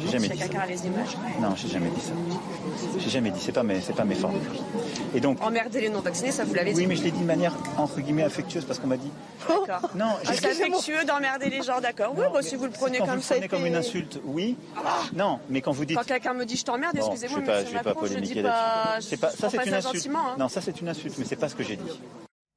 J'ai 0.00 0.10
jamais 0.10 0.28
dit 0.28 0.38
ça. 0.38 0.66
les 0.66 0.86
images. 0.86 1.16
Non, 1.40 1.54
j'ai 1.56 1.68
jamais 1.68 1.90
dit 1.90 2.00
ça. 2.00 2.12
J'ai 2.98 3.10
jamais 3.10 3.30
dit, 3.30 3.40
c'est 3.40 3.52
pas 3.52 3.62
mes, 3.62 3.80
c'est 3.80 3.94
pas 3.94 4.04
mes 4.04 4.14
formes. 4.14 4.38
Et 5.14 5.20
donc. 5.20 5.42
Emmerder 5.42 5.80
les 5.80 5.88
non-vaccinés, 5.88 6.32
ça 6.32 6.44
vous 6.44 6.54
l'avez 6.54 6.72
dit. 6.72 6.80
Oui, 6.80 6.86
mais 6.86 6.96
je 6.96 7.02
l'ai 7.02 7.10
dit 7.10 7.20
de 7.20 7.24
manière 7.24 7.54
entre 7.76 8.00
guillemets 8.00 8.24
affectueuse 8.24 8.64
parce 8.64 8.78
qu'on 8.78 8.86
m'a 8.86 8.96
dit. 8.96 9.10
D'accord. 9.48 9.90
Non, 9.94 10.16
ah, 10.24 10.32
c'est 10.34 10.46
affectueux 10.46 11.04
d'emmerder 11.04 11.50
les 11.50 11.62
gens, 11.62 11.80
d'accord. 11.80 12.14
Oui, 12.16 12.24
si 12.42 12.56
vous 12.56 12.64
le 12.64 12.70
prenez 12.70 12.98
comme 12.98 13.20
ça. 13.20 13.34
Vous 13.34 13.42
le 13.42 13.46
prenez 13.46 13.48
comme 13.48 13.66
une 13.66 13.76
insulte, 13.76 14.20
oui. 14.24 14.56
Ah. 14.76 15.02
Non, 15.14 15.38
mais 15.48 15.60
quand 15.60 15.72
vous 15.72 15.84
dites. 15.84 15.96
Quand 15.96 16.04
quelqu'un 16.04 16.34
me 16.34 16.44
dit 16.44 16.56
je 16.56 16.64
t'emmerde, 16.64 16.96
excusez-moi, 16.96 17.40
je 17.40 17.44
vais 17.44 17.52
pas, 17.52 17.62
vais 17.62 17.82
pas 17.82 17.94
polémiquer 17.94 18.42
là-dessus. 18.42 19.16
Ça, 19.16 19.50
c'est 19.50 19.66
une 19.66 19.74
insulte. 19.74 20.08
Hein. 20.32 20.36
Non, 20.38 20.48
ça, 20.48 20.60
c'est 20.60 20.80
une 20.80 20.88
insulte 20.88 21.16
mais 21.18 21.24
c'est 21.24 21.36
pas 21.36 21.48
ce 21.48 21.54
que 21.54 21.62
j'ai 21.62 21.76
dit. 21.76 22.00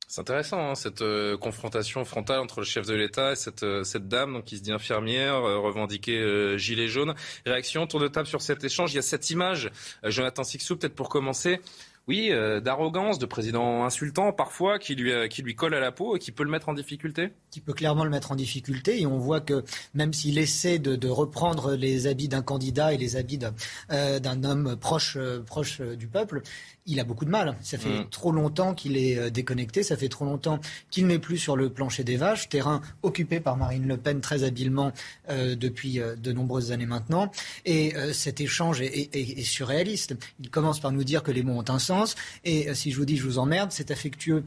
C'est 0.07 0.21
intéressant 0.21 0.69
hein, 0.69 0.75
cette 0.75 1.01
euh, 1.01 1.35
confrontation 1.35 2.05
frontale 2.05 2.39
entre 2.39 2.59
le 2.61 2.65
chef 2.65 2.85
de 2.85 2.93
l'État 2.93 3.33
et 3.33 3.35
cette, 3.35 3.63
euh, 3.63 3.83
cette 3.83 4.07
dame 4.07 4.33
donc, 4.33 4.45
qui 4.45 4.57
se 4.57 4.61
dit 4.61 4.71
infirmière, 4.71 5.35
euh, 5.35 5.59
revendiquée 5.59 6.57
gilet 6.57 6.87
jaune. 6.87 7.15
Réaction, 7.45 7.85
tour 7.87 7.99
de 7.99 8.07
table 8.07 8.27
sur 8.27 8.41
cet 8.41 8.63
échange. 8.63 8.93
Il 8.93 8.95
y 8.95 8.99
a 8.99 9.01
cette 9.01 9.29
image, 9.29 9.71
Jonathan 10.03 10.43
Sixou, 10.43 10.77
peut-être 10.77 10.95
pour 10.95 11.09
commencer. 11.09 11.59
Oui, 12.07 12.29
euh, 12.31 12.59
d'arrogance, 12.59 13.19
de 13.19 13.25
président 13.25 13.83
insultant 13.83 14.31
parfois, 14.31 14.79
qui 14.79 14.95
lui, 14.95 15.11
qui 15.29 15.41
lui 15.41 15.55
colle 15.55 15.73
à 15.73 15.79
la 15.79 15.91
peau 15.91 16.15
et 16.15 16.19
qui 16.19 16.31
peut 16.31 16.43
le 16.43 16.49
mettre 16.49 16.69
en 16.69 16.73
difficulté 16.73 17.31
Qui 17.51 17.61
peut 17.61 17.73
clairement 17.73 18.03
le 18.03 18.09
mettre 18.09 18.31
en 18.31 18.35
difficulté. 18.35 19.01
Et 19.01 19.07
on 19.07 19.17
voit 19.17 19.41
que 19.41 19.63
même 19.93 20.13
s'il 20.13 20.37
essaie 20.37 20.79
de, 20.79 21.07
reprendre 21.07 21.75
les 21.75 22.07
habits 22.07 22.27
d'un 22.27 22.41
candidat 22.41 22.93
et 22.93 22.97
les 22.97 23.15
habits 23.15 23.37
d'un 23.37 24.43
homme 24.43 24.75
proche, 24.75 25.17
proche 25.45 25.81
du 25.81 26.07
peuple, 26.07 26.41
il 26.87 26.99
a 26.99 27.03
beaucoup 27.03 27.25
de 27.25 27.29
mal. 27.29 27.57
Ça 27.61 27.77
fait 27.77 27.89
mm. 27.89 28.09
trop 28.09 28.31
longtemps 28.31 28.73
qu'il 28.73 28.97
est 28.97 29.17
euh, 29.17 29.29
déconnecté, 29.29 29.83
ça 29.83 29.97
fait 29.97 30.09
trop 30.09 30.25
longtemps 30.25 30.59
qu'il 30.91 31.07
n'est 31.07 31.19
plus 31.19 31.37
sur 31.37 31.55
le 31.55 31.69
plancher 31.69 32.03
des 32.03 32.17
vaches, 32.17 32.49
terrain 32.49 32.81
occupé 33.01 33.39
par 33.39 33.57
Marine 33.57 33.87
Le 33.87 33.97
Pen 33.97 34.21
très 34.21 34.43
habilement 34.43 34.91
euh, 35.29 35.55
depuis 35.55 35.99
euh, 35.99 36.15
de 36.15 36.31
nombreuses 36.31 36.71
années 36.71 36.85
maintenant. 36.85 37.31
Et 37.65 37.93
cet 38.13 38.41
échange 38.41 38.81
est, 38.81 39.43
surréaliste. 39.43 40.15
Il 40.39 40.49
commence 40.49 40.79
par 40.79 40.91
nous 40.91 41.03
dire 41.03 41.23
que 41.23 41.31
les 41.31 41.43
mots 41.43 41.59
ont 41.59 41.69
un 41.69 41.79
sens, 41.79 41.94
et 42.43 42.73
si 42.73 42.91
je 42.91 42.97
vous 42.97 43.05
dis 43.05 43.17
je 43.17 43.23
vous 43.23 43.37
emmerde, 43.37 43.71
c'est 43.71 43.91
affectueux 43.91 44.43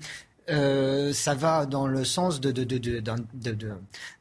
euh, 0.50 1.12
ça 1.12 1.35
va 1.35 1.67
dans 1.67 1.87
le 1.87 2.05
sens 2.05 2.40
de, 2.40 2.50
de, 2.50 2.64
de, 2.64 2.78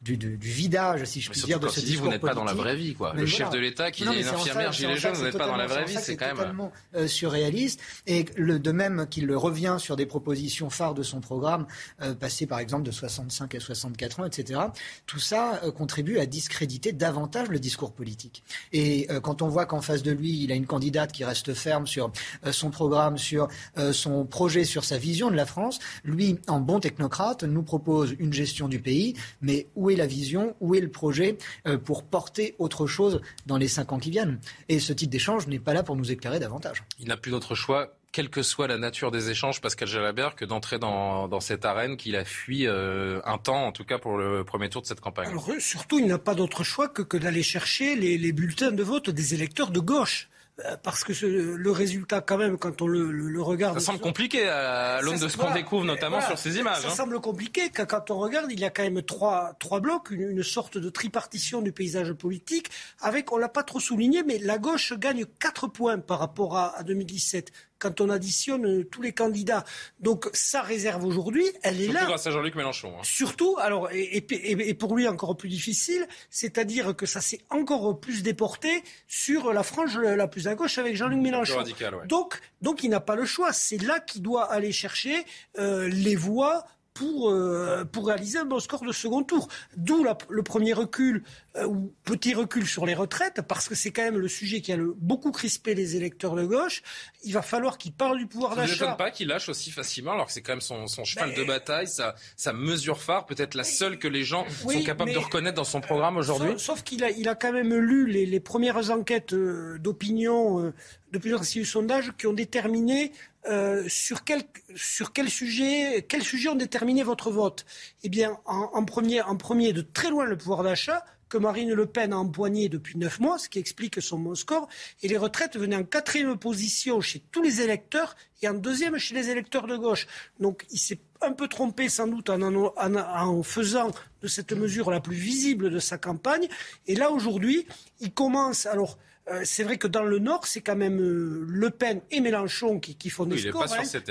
du, 0.02 0.18
du, 0.18 0.38
vidage, 0.38 1.06
si 1.06 1.22
je 1.22 1.32
puis 1.32 1.42
dire, 1.42 1.60
de 1.60 1.68
ce 1.70 1.80
discours 1.80 2.06
Vous 2.06 2.12
n'êtes 2.12 2.22
pas 2.22 2.34
dans 2.34 2.44
la 2.44 2.54
vraie 2.54 2.76
vie, 2.76 2.96
quoi. 2.96 3.14
le 3.14 3.26
chef 3.26 3.50
de 3.50 3.58
l'État 3.58 3.92
qui 3.92 4.04
est 4.04 4.22
une 4.22 4.28
infirmière 4.28 4.74
gilet 4.74 4.98
jaune, 4.98 5.14
vous 5.14 5.24
n'êtes 5.24 5.38
pas 5.38 5.48
dans 5.48 5.56
la 5.56 5.68
vraie 5.68 5.86
vie, 5.86 5.98
c'est 6.00 6.18
quand 6.18 6.28
même 6.28 6.36
totalement 6.36 6.72
euh, 6.96 7.08
surréaliste. 7.08 7.80
Et 8.08 8.26
le, 8.36 8.60
de 8.60 8.72
même 8.72 9.08
qu'il 9.10 9.34
revient 9.34 9.78
sur 9.80 9.96
des 9.96 10.06
propositions 10.06 10.70
phares 10.70 10.94
de 10.94 11.04
son 11.04 11.22
programme, 11.22 11.66
euh, 12.02 12.14
passé 12.14 12.46
par 12.46 12.60
exemple 12.60 12.84
de 12.84 12.92
65 12.92 13.56
à 13.56 13.60
64 13.60 14.20
ans, 14.20 14.26
etc. 14.26 14.60
Tout 15.06 15.20
ça 15.20 15.62
contribue 15.76 16.20
à 16.20 16.26
discréditer 16.26 16.92
davantage 16.92 17.50
le 17.50 17.60
discours 17.60 17.94
politique. 17.94 18.44
Et 18.74 19.08
quand 19.24 19.42
on 19.42 19.48
voit 19.48 19.66
qu'en 19.66 19.82
face 19.82 20.04
de 20.04 20.12
lui, 20.12 20.44
il 20.44 20.52
a 20.52 20.56
une 20.56 20.66
candidate 20.66 21.12
qui 21.12 21.24
reste 21.24 21.54
ferme 21.54 21.88
sur 21.88 22.12
son 22.52 22.70
programme, 22.70 23.18
sur 23.18 23.48
son 23.92 24.26
projet, 24.26 24.64
sur 24.64 24.84
sa 24.84 24.98
vision 24.98 25.32
de 25.32 25.36
la 25.36 25.46
France, 25.46 25.80
lui, 26.04 26.17
en 26.48 26.60
bon 26.60 26.80
technocrate, 26.80 27.44
nous 27.44 27.64
propose 27.64 28.16
une 28.20 28.34
gestion 28.34 28.68
du 28.68 28.80
pays, 28.80 29.16
mais 29.42 29.68
où 29.76 29.90
est 29.90 29.96
la 29.96 30.08
vision, 30.08 30.56
où 30.60 30.76
est 30.76 30.82
le 30.82 30.90
projet 30.90 31.38
euh, 31.68 31.78
pour 31.78 32.04
porter 32.04 32.56
autre 32.60 32.88
chose 32.88 33.22
dans 33.46 33.58
les 33.58 33.68
cinq 33.68 33.92
ans 33.92 34.00
qui 34.00 34.12
viennent? 34.12 34.40
Et 34.70 34.80
ce 34.80 34.94
type 34.94 35.10
d'échange 35.10 35.48
n'est 35.48 35.60
pas 35.60 35.74
là 35.74 35.84
pour 35.84 35.96
nous 35.96 36.12
éclairer 36.12 36.40
davantage. 36.40 36.84
Il 37.00 37.08
n'a 37.08 37.18
plus 37.18 37.32
d'autre 37.32 37.56
choix 37.56 37.94
quelle 38.18 38.30
que 38.30 38.42
soit 38.42 38.68
la 38.68 38.80
nature 38.80 39.12
des 39.12 39.30
échanges, 39.30 39.62
Pascal 39.62 39.88
Jalabert, 39.88 40.36
que 40.36 40.44
d'entrer 40.44 40.80
dans, 40.80 41.40
cette 41.40 41.66
arène 41.66 41.98
qu'il 41.98 42.16
a 42.16 42.26
fui 42.26 42.66
euh, 42.66 43.22
un 43.26 43.38
temps, 43.38 43.68
en 43.68 43.72
tout 43.72 43.84
cas 43.84 44.00
pour 44.00 44.18
le 44.18 44.44
premier 44.44 44.70
tour 44.70 44.82
de 44.82 44.88
cette 44.88 45.02
campagne. 45.02 45.28
Alors, 45.28 45.48
surtout, 45.60 46.00
il 46.00 46.08
n'a 46.08 46.18
pas 46.18 46.34
d'autre 46.34 46.64
choix 46.64 46.88
que, 46.88 47.04
que 47.04 47.16
d'aller 47.18 47.44
chercher 47.44 47.96
les, 47.96 48.32
bulletins 48.32 48.72
de 48.72 48.82
vote 48.82 49.12
des 49.12 49.36
électeurs 49.36 49.70
de 49.70 49.80
gauche. 49.80 50.30
Euh, 50.66 50.76
parce 50.82 51.04
que 51.04 51.14
le 51.24 51.72
résultat, 51.72 52.20
quand 52.20 52.38
même, 52.38 52.58
quand 52.58 52.82
on 52.82 52.88
le, 52.88 53.42
regarde. 53.42 53.80
Ça 53.80 53.86
semble 53.86 54.00
compliqué 54.00 54.48
à 54.48 55.02
l'aune 55.02 55.20
de 55.20 55.28
ce 55.28 55.38
qu'on 55.38 55.54
découvre, 55.54 55.86
notamment 55.86 56.20
sur 56.22 56.40
ces 56.40 56.58
images. 56.58 56.82
Ça 56.82 56.88
hein. 56.88 56.96
semble 56.96 57.20
compliqué 57.20 57.70
quand, 57.70 58.10
on 58.10 58.18
regarde, 58.18 58.52
il 58.52 58.60
y 58.60 58.66
a 58.66 58.72
quand 58.72 58.82
même 58.82 59.04
trois, 59.04 59.54
trois 59.60 59.82
blocs, 59.82 60.10
une, 60.10 60.42
sorte 60.42 60.80
de 60.80 60.90
tripartition 60.90 61.62
du 61.62 61.72
paysage 61.72 62.12
politique, 62.14 62.72
avec, 63.02 63.32
on 63.32 63.38
l'a 63.38 63.50
pas 63.50 63.62
trop 63.62 63.80
souligné, 63.80 64.24
mais 64.24 64.40
la 64.40 64.58
gauche 64.58 64.94
gagne 64.94 65.26
4 65.40 65.68
points 65.68 66.00
par 66.00 66.18
rapport 66.18 66.58
à, 66.58 66.76
à 66.76 66.82
2017 66.82 67.52
quand 67.80 68.02
on 68.02 68.10
additionne 68.10 68.86
tous 68.86 69.02
les 69.02 69.14
candidats. 69.14 69.64
Donc 70.00 70.30
sa 70.34 70.62
réserve 70.62 71.06
aujourd'hui, 71.06 71.46
elle 71.64 71.82
est 71.82 71.88
là. 71.88 72.00
Surtout 72.00 72.08
grâce 72.08 72.28
à 72.28 72.32
Jean-Luc 72.32 72.56
Mélenchon. 72.56 72.94
Hein. 72.98 73.04
Surtout, 73.04 73.56
alors, 73.60 73.90
et, 73.92 74.18
et, 74.18 74.74
pour 74.74 74.96
lui 74.96 75.08
encore 75.08 75.36
plus 75.38 75.50
difficile, 75.50 76.08
c'est-à-dire 76.30 76.96
que 76.96 77.06
ça 77.06 77.22
s'est 77.22 77.42
encore 77.50 78.00
plus 78.00 78.24
déporté 78.24 78.84
sur 79.08 79.54
la 79.54 79.64
frange 79.64 79.98
la 79.98 80.28
plus 80.28 80.48
à 80.48 80.56
gauche 80.56 80.78
avec 80.78 80.96
Jean-Luc 80.96 81.20
Mélenchon. 81.20 81.58
Radical, 81.58 81.96
ouais. 81.96 82.08
Donc, 82.08 82.40
donc 82.62 82.84
il 82.84 82.90
n'a 82.90 83.00
pas 83.00 83.16
le 83.16 83.26
choix. 83.26 83.54
C'est 83.54 83.82
là 83.82 84.00
qu'il 84.00 84.22
doit 84.22 84.52
aller 84.52 84.72
chercher 84.72 85.26
euh, 85.58 85.88
les 85.88 86.16
voix 86.16 86.66
pour, 86.98 87.30
euh, 87.30 87.86
pour 87.86 88.08
réaliser 88.08 88.40
un 88.40 88.46
bon 88.46 88.60
score 88.60 88.84
de 88.84 88.92
second 88.92 89.24
tour. 89.24 89.48
D'où 89.76 90.04
le 90.30 90.44
premier 90.44 90.74
recul, 90.74 91.24
euh, 91.56 91.66
ou 91.66 91.94
petit 92.04 92.34
recul 92.34 92.66
sur 92.66 92.86
les 92.88 92.96
retraites, 92.96 93.42
parce 93.48 93.70
que 93.70 93.76
c'est 93.76 93.92
quand 93.92 94.02
même 94.02 94.18
le 94.18 94.28
sujet 94.28 94.62
qui 94.62 94.72
a 94.74 94.78
le, 94.78 94.96
beaucoup 94.98 95.32
crispé 95.32 95.76
les 95.76 95.96
électeurs 95.96 96.36
de 96.36 96.44
gauche. 96.44 96.82
Il 97.24 97.34
va 97.34 97.44
falloir 97.44 97.78
qu'il 97.78 97.94
parle 97.94 98.18
du 98.18 98.26
pouvoir 98.26 98.56
d'achat. 98.56 98.86
Ça 98.86 98.92
ne 98.92 98.98
pas 98.98 99.12
qu'il 99.12 99.28
lâche 99.28 99.48
aussi 99.48 99.70
facilement, 99.70 100.14
alors 100.14 100.26
que 100.26 100.32
c'est 100.32 100.42
quand 100.42 100.54
même 100.54 100.62
son, 100.62 100.88
cheval 101.04 101.36
de 101.36 101.44
bataille, 101.44 101.88
sa, 101.88 102.16
sa 102.36 102.52
mesure 102.52 103.00
phare, 103.00 103.28
peut-être 103.28 103.54
la 103.54 103.64
seule 103.64 104.00
que 104.00 104.08
les 104.08 104.24
gens 104.24 104.46
sont 104.50 104.82
capables 104.84 105.14
de 105.14 105.20
reconnaître 105.20 105.58
dans 105.58 105.64
son 105.64 105.82
programme 105.82 106.18
aujourd'hui? 106.18 106.54
Sauf, 106.58 106.84
qu'il 106.84 107.04
a, 107.04 107.12
il 107.12 107.30
a 107.30 107.36
quand 107.36 107.54
même 107.54 107.76
lu 107.76 108.08
les, 108.08 108.26
les 108.26 108.40
premières 108.40 108.90
enquêtes 108.90 109.34
euh, 109.34 109.78
d'opinion 109.78 110.74
de 111.12 111.18
plusieurs 111.18 111.42
instituts 111.42 111.62
de 111.62 111.66
sondage 111.66 112.14
qui 112.18 112.28
ont 112.28 112.34
déterminé 112.34 113.12
euh, 113.48 113.86
sur, 113.88 114.24
quel, 114.24 114.42
sur 114.76 115.14
quel 115.14 115.30
sujet, 115.30 116.06
quel 116.08 116.22
sujet 116.22 116.50
ont 116.50 116.56
déterminé 116.56 117.04
votre 117.04 117.32
vote 117.32 117.66
Eh 118.04 118.10
bien, 118.10 118.38
en, 118.46 118.84
premier, 118.84 119.22
en 119.22 119.38
premier, 119.38 119.74
de 119.74 119.82
très 119.82 120.10
loin, 120.10 120.26
le 120.26 120.38
pouvoir 120.38 120.64
d'achat, 120.64 121.06
que 121.30 121.38
Marine 121.38 121.74
Le 121.74 121.86
Pen 121.86 122.14
a 122.14 122.18
empoigné 122.18 122.70
depuis 122.70 122.98
neuf 122.98 123.20
mois, 123.20 123.38
ce 123.38 123.50
qui 123.50 123.60
explique 123.60 124.02
son 124.02 124.20
bon 124.20 124.36
score. 124.36 124.68
Et 125.04 125.08
les 125.08 125.18
retraites 125.18 125.58
venaient 125.58 125.76
en 125.76 125.84
quatrième 125.84 126.38
position 126.38 127.02
chez 127.02 127.22
tous 127.32 127.42
les 127.42 127.62
électeurs 127.62 128.16
et 128.42 128.48
en 128.48 128.54
deuxième 128.54 128.98
chez 128.98 129.14
les 129.14 129.30
électeurs 129.30 129.68
de 129.68 129.76
gauche. 129.76 130.08
Donc 130.40 130.66
il 130.72 130.80
s'est 130.80 131.00
un 131.22 131.32
peu 131.32 131.48
trompé 131.48 131.90
sans 131.90 132.08
doute 132.08 132.30
en, 132.30 132.42
en, 132.42 132.96
en, 132.96 133.44
faisant 133.44 133.92
de 134.22 134.28
cette 134.28 134.54
mesure 134.54 134.92
la 134.92 135.00
plus 135.00 135.16
visible 135.16 135.70
de 135.70 135.80
sa 135.80 135.98
campagne. 135.98 136.48
Et 136.86 136.96
là, 136.96 137.12
aujourd'hui, 137.12 137.66
il 138.00 138.14
commence. 138.14 138.66
Alors, 138.66 138.98
euh, 139.30 139.42
c'est 139.44 139.64
vrai 139.64 139.78
que 139.78 139.88
dans 139.88 140.04
le 140.04 140.20
Nord, 140.20 140.48
c'est 140.48 140.62
quand 140.62 140.76
même 140.76 141.00
euh, 141.00 141.46
Le 141.48 141.70
Pen 141.70 142.02
et 142.12 142.22
Mélenchon 142.22 142.80
qui, 142.80 143.10
font 143.10 143.26
des 143.26 143.38
scores. 143.38 143.66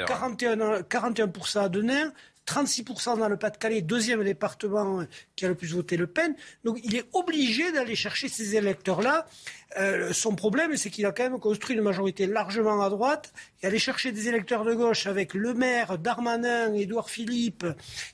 41, 0.06 0.60
hein. 0.60 0.80
41% 0.90 1.58
à 1.60 1.68
Denain, 1.68 2.12
36% 2.46 3.18
dans 3.18 3.28
le 3.28 3.36
Pas-de-Calais, 3.36 3.80
deuxième 3.82 4.22
département 4.22 5.04
qui 5.34 5.46
a 5.46 5.48
le 5.48 5.54
plus 5.54 5.74
voté 5.74 5.96
Le 5.96 6.06
Pen. 6.06 6.34
Donc 6.64 6.78
il 6.84 6.96
est 6.96 7.06
obligé 7.12 7.72
d'aller 7.72 7.96
chercher 7.96 8.28
ces 8.28 8.56
électeurs-là. 8.56 9.26
Euh, 9.78 10.12
son 10.12 10.34
problème, 10.34 10.76
c'est 10.76 10.90
qu'il 10.90 11.04
a 11.06 11.12
quand 11.12 11.24
même 11.24 11.40
construit 11.40 11.76
une 11.76 11.82
majorité 11.82 12.26
largement 12.26 12.82
à 12.82 12.88
droite 12.88 13.32
et 13.62 13.66
aller 13.66 13.78
chercher 13.78 14.12
des 14.12 14.28
électeurs 14.28 14.64
de 14.64 14.72
gauche 14.74 15.06
avec 15.06 15.34
Le 15.34 15.54
Maire, 15.54 15.98
Darmanin, 15.98 16.72
Édouard 16.72 17.10
Philippe 17.10 17.66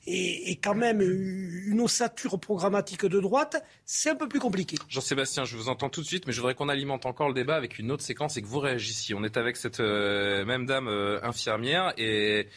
et, 0.06 0.58
quand 0.62 0.74
même 0.74 1.00
une 1.00 1.80
ossature 1.80 2.40
programmatique 2.40 3.04
de 3.04 3.20
droite, 3.20 3.62
c'est 3.84 4.10
un 4.10 4.14
peu 4.16 4.28
plus 4.28 4.40
compliqué. 4.40 4.76
Jean-Sébastien, 4.88 5.44
je 5.44 5.56
vous 5.56 5.68
entends 5.68 5.90
tout 5.90 6.00
de 6.00 6.06
suite, 6.06 6.26
mais 6.26 6.32
je 6.32 6.40
voudrais 6.40 6.54
qu'on 6.54 6.68
alimente 6.68 7.06
encore 7.06 7.28
le 7.28 7.34
débat 7.34 7.56
avec 7.56 7.78
une 7.78 7.90
autre 7.92 8.02
séquence 8.02 8.36
et 8.36 8.42
que 8.42 8.46
vous 8.46 8.60
réagissiez. 8.60 9.14
On 9.14 9.22
est 9.22 9.36
avec 9.36 9.56
cette 9.56 9.80
euh, 9.80 10.44
même 10.44 10.66
dame 10.66 10.88
euh, 10.88 11.20
infirmière 11.22 11.92
et 11.98 12.48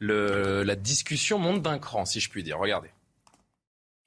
la 0.00 0.76
discussion 0.76 1.38
monte 1.38 1.62
d'un 1.62 1.78
cran, 1.78 2.04
si 2.04 2.20
je 2.20 2.30
puis 2.30 2.42
dire. 2.42 2.58
Regardez. 2.58 2.90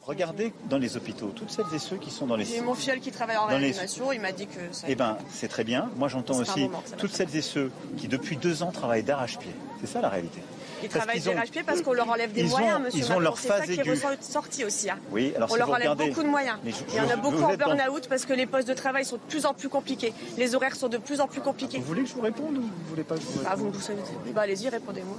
Regardez 0.08 0.54
dans 0.70 0.78
les 0.78 0.96
hôpitaux, 0.96 1.34
toutes 1.36 1.50
celles 1.50 1.66
et 1.76 1.80
ceux 1.80 1.98
qui 1.98 2.12
sont 2.12 2.28
dans 2.28 2.38
les... 2.38 2.46
J'ai 2.46 2.62
mon 2.62 2.76
fiel 2.76 3.02
qui 3.02 3.12
travaille 3.12 3.36
en 3.36 3.46
réanimation, 3.46 4.14
il 4.14 4.22
m'a 4.22 4.32
dit 4.32 4.48
que 4.48 4.62
ça... 4.72 4.88
Eh 4.90 4.96
bien, 4.96 5.18
c'est 5.30 5.50
très 5.50 5.66
bien. 5.66 5.90
Moi, 5.98 6.08
j'entends 6.08 6.38
aussi 6.40 6.70
toutes 6.98 7.12
celles 7.12 7.36
et 7.36 7.42
ceux 7.42 7.72
qui, 7.98 8.08
depuis 8.08 8.38
deux 8.38 8.64
ans, 8.64 8.72
travaillent 8.72 9.04
d'arrache-pied. 9.04 9.52
C'est 9.82 9.88
ça, 9.88 10.00
la 10.00 10.08
réalité. 10.08 10.40
Ils 10.82 10.88
travaillent 10.88 11.20
d'arrache-pied 11.20 11.64
parce 11.64 11.82
qu'on 11.82 11.92
leur 11.92 12.10
enlève 12.10 12.32
des 12.32 12.44
moyens, 12.44 12.80
monsieur. 12.80 13.00
Ils 13.02 13.12
ont 13.12 13.20
leur 13.20 13.38
phase 13.38 13.64
C'est 13.66 13.76
ça 13.76 13.84
qui 13.84 13.90
est 13.90 13.92
ressorti 13.92 14.64
aussi. 14.64 14.90
Hein. 14.90 14.98
Oui, 15.12 15.34
alors 15.36 15.52
On 15.52 15.56
leur 15.56 15.70
enlève 15.70 15.96
beaucoup 15.98 16.24
de 16.24 16.30
moyens. 16.30 16.58
il 16.64 16.96
y 16.96 17.02
en 17.02 17.10
a 17.10 17.18
beaucoup 17.18 17.44
en 17.44 17.58
burn-out 17.58 18.08
parce 18.08 18.26
que 18.26 18.34
les 18.34 18.46
postes 18.46 18.70
de 18.70 18.74
travail 18.74 19.04
sont 19.04 19.18
de 19.18 19.22
plus 19.28 19.46
en 19.46 19.54
plus 19.54 19.68
compliqués. 19.68 20.14
Les 20.38 20.56
horaires 20.56 20.78
sont 20.78 20.88
de 20.88 21.00
plus 21.00 21.20
en 21.20 21.28
plus 21.28 21.42
compliqués. 21.42 21.80
Vous 21.80 21.84
voulez 21.84 22.04
que 22.04 22.10
je 22.10 22.14
vous 22.14 22.22
réponde 22.22 22.58
ou 22.58 22.62
vous 22.62 22.90
voulez 22.90 23.04
pas 23.04 23.16
que 23.16 23.22
je 23.22 23.26
vous 23.26 23.40
réponde 23.40 23.52
ah, 23.52 23.56
vous, 23.58 23.72
vous, 23.72 24.34
bah, 24.34 24.44
Allez-y, 24.44 24.70
répondez-moi. 24.70 25.18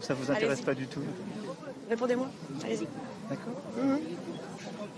Ça 0.00 0.14
vous 0.14 0.30
intéresse 0.30 0.62
pas 0.62 0.74
du 0.74 0.86
tout 0.86 1.02
Répondez-moi. 1.90 2.28
Allez-y. 2.64 2.86
D'accord. 3.28 3.52
Mhm. 3.76 4.00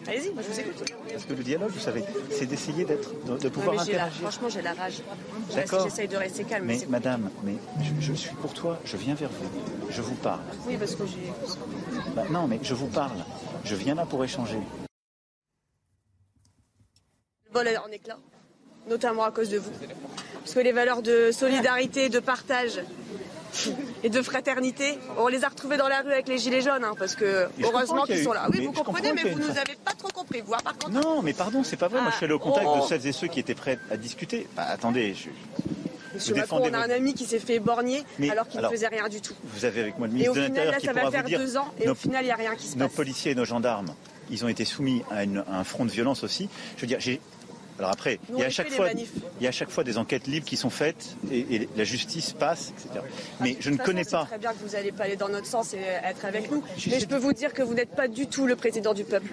Allez-y, 0.06 0.32
moi 0.32 0.42
je 0.42 0.52
vous 0.52 0.60
écoute. 0.60 0.92
Parce 1.10 1.24
que 1.24 1.32
le 1.32 1.42
dialogue, 1.42 1.70
vous 1.70 1.80
savez, 1.80 2.04
c'est 2.30 2.46
d'essayer 2.46 2.84
d'être, 2.84 3.10
de, 3.38 3.48
pouvoir 3.48 3.80
interagir. 3.80 4.20
franchement, 4.20 4.48
j'ai 4.48 4.62
la 4.62 4.74
rage. 4.74 5.02
D'accord. 5.54 5.84
J'essaye 5.84 6.08
de 6.08 6.16
rester 6.16 6.44
calme. 6.44 6.66
Mais, 6.66 6.78
madame, 6.88 7.30
mais 7.42 7.54
je, 8.00 8.12
suis 8.12 8.34
pour 8.36 8.52
toi, 8.52 8.78
je 8.84 8.96
viens 8.96 9.14
vers 9.14 9.30
vous, 9.30 9.48
je 9.90 10.02
vous 10.02 10.14
parle. 10.16 10.40
Oui, 10.66 10.76
parce 10.76 10.94
que 10.94 11.04
j'ai. 11.06 11.32
Bah, 12.14 12.24
non, 12.30 12.46
mais 12.46 12.58
je 12.62 12.74
vous 12.74 12.88
parle. 12.88 13.24
Je 13.64 13.74
viens 13.74 13.94
là 13.94 14.04
pour 14.04 14.22
échanger. 14.22 14.58
Le 17.46 17.52
bol 17.52 17.66
est 17.66 17.78
en 17.78 17.88
éclat, 17.88 18.18
notamment 18.88 19.24
à 19.24 19.30
cause 19.30 19.48
de 19.48 19.58
vous. 19.58 19.70
Parce 20.40 20.54
que 20.54 20.60
les 20.60 20.72
valeurs 20.72 21.00
de 21.00 21.30
solidarité, 21.32 22.10
de 22.10 22.18
partage, 22.18 22.80
et 24.02 24.10
de 24.10 24.22
fraternité. 24.22 24.98
On 25.18 25.28
les 25.28 25.44
a 25.44 25.48
retrouvés 25.48 25.76
dans 25.76 25.88
la 25.88 26.00
rue 26.00 26.12
avec 26.12 26.28
les 26.28 26.38
gilets 26.38 26.62
jaunes, 26.62 26.84
hein, 26.84 26.94
parce 26.98 27.14
que 27.14 27.46
heureusement 27.62 28.04
qu'ils 28.04 28.22
sont 28.22 28.32
là. 28.32 28.46
Oui, 28.52 28.64
vous 28.64 28.72
comprenez, 28.72 29.12
mais 29.12 29.30
vous 29.30 29.38
nous 29.38 29.50
avez 29.50 29.76
pas 29.84 29.92
trop 29.92 30.08
compris. 30.08 30.40
Vous, 30.40 30.52
par 30.52 30.76
contre... 30.78 30.90
Non, 30.90 31.22
mais 31.22 31.32
pardon, 31.32 31.62
c'est 31.64 31.76
pas 31.76 31.88
vrai. 31.88 32.00
Moi, 32.00 32.10
je 32.10 32.16
suis 32.16 32.24
allé 32.24 32.34
au 32.34 32.38
contact 32.38 32.66
de 32.66 32.80
oh. 32.80 32.86
celles 32.88 33.06
et 33.06 33.12
ceux 33.12 33.28
qui 33.28 33.40
étaient 33.40 33.54
prêts 33.54 33.78
à 33.90 33.96
discuter. 33.96 34.46
Bah, 34.56 34.66
attendez, 34.68 35.14
je... 35.14 35.28
Monsieur 36.14 36.34
Macron, 36.36 36.62
on 36.62 36.74
a 36.74 36.78
un 36.78 36.90
ami 36.90 37.12
qui 37.14 37.24
s'est 37.24 37.40
fait 37.40 37.54
éborgner 37.54 38.04
alors 38.30 38.46
qu'il 38.46 38.60
ne 38.60 38.68
faisait 38.68 38.88
rien 38.88 39.08
du 39.08 39.20
tout. 39.20 39.34
Vous 39.42 39.64
avez 39.64 39.80
avec 39.80 39.98
moi 39.98 40.06
le 40.06 40.12
ministre 40.12 40.34
de 40.34 40.40
l'Intérieur 40.40 40.76
qui 40.76 40.86
ça 40.86 40.92
va 40.92 41.10
faire 41.10 41.24
deux 41.24 41.56
ans 41.56 41.74
et 41.80 41.88
au 41.88 41.94
final, 41.94 42.22
il 42.22 42.26
n'y 42.26 42.32
a 42.32 42.36
rien 42.36 42.54
qui 42.54 42.66
se 42.66 42.76
passe. 42.76 42.82
Nos 42.82 42.88
policiers 42.88 43.32
et 43.32 43.34
nos 43.34 43.44
gendarmes, 43.44 43.92
ils 44.30 44.44
ont 44.44 44.48
été 44.48 44.64
soumis 44.64 45.02
à, 45.10 45.18
à, 45.18 45.58
un 45.58 45.64
front 45.64 45.84
de 45.84 45.90
violence 45.90 46.22
aussi. 46.22 46.48
Je 46.76 46.82
veux 46.82 46.86
dire, 46.86 47.00
j'ai 47.00 47.20
Alors 47.78 47.90
après, 47.90 48.20
il 48.30 48.38
y, 48.38 48.42
a 48.42 48.46
à 48.46 48.50
chaque 48.50 48.70
fois, 48.70 48.90
il 48.92 49.42
y 49.42 49.46
a 49.46 49.48
à 49.48 49.52
chaque 49.52 49.70
fois 49.70 49.82
des 49.82 49.98
enquêtes 49.98 50.26
libres 50.26 50.46
qui 50.46 50.56
sont 50.56 50.70
faites 50.70 51.16
et, 51.30 51.68
la 51.76 51.84
justice 51.84 52.32
passe, 52.32 52.70
etc. 52.70 53.04
Mais 53.40 53.56
je 53.58 53.70
ne 53.70 53.76
connais 53.76 54.04
pas. 54.04 54.22
C'est 54.22 54.28
très 54.28 54.38
bien 54.38 54.52
que 54.52 54.58
vous 54.64 54.72
n'allez 54.72 54.92
pas 54.92 55.04
aller 55.04 55.16
dans 55.16 55.28
notre 55.28 55.46
sens 55.46 55.74
et 55.74 55.78
être 55.78 56.24
avec 56.24 56.50
nous. 56.50 56.62
Mais 56.86 57.00
je 57.00 57.06
peux 57.06 57.16
vous 57.16 57.32
dire 57.32 57.52
que 57.52 57.62
vous 57.62 57.74
n'êtes 57.74 57.94
pas 57.94 58.06
du 58.06 58.26
tout 58.28 58.46
le 58.46 58.54
président 58.54 58.94
du 58.94 59.04
peuple. 59.04 59.30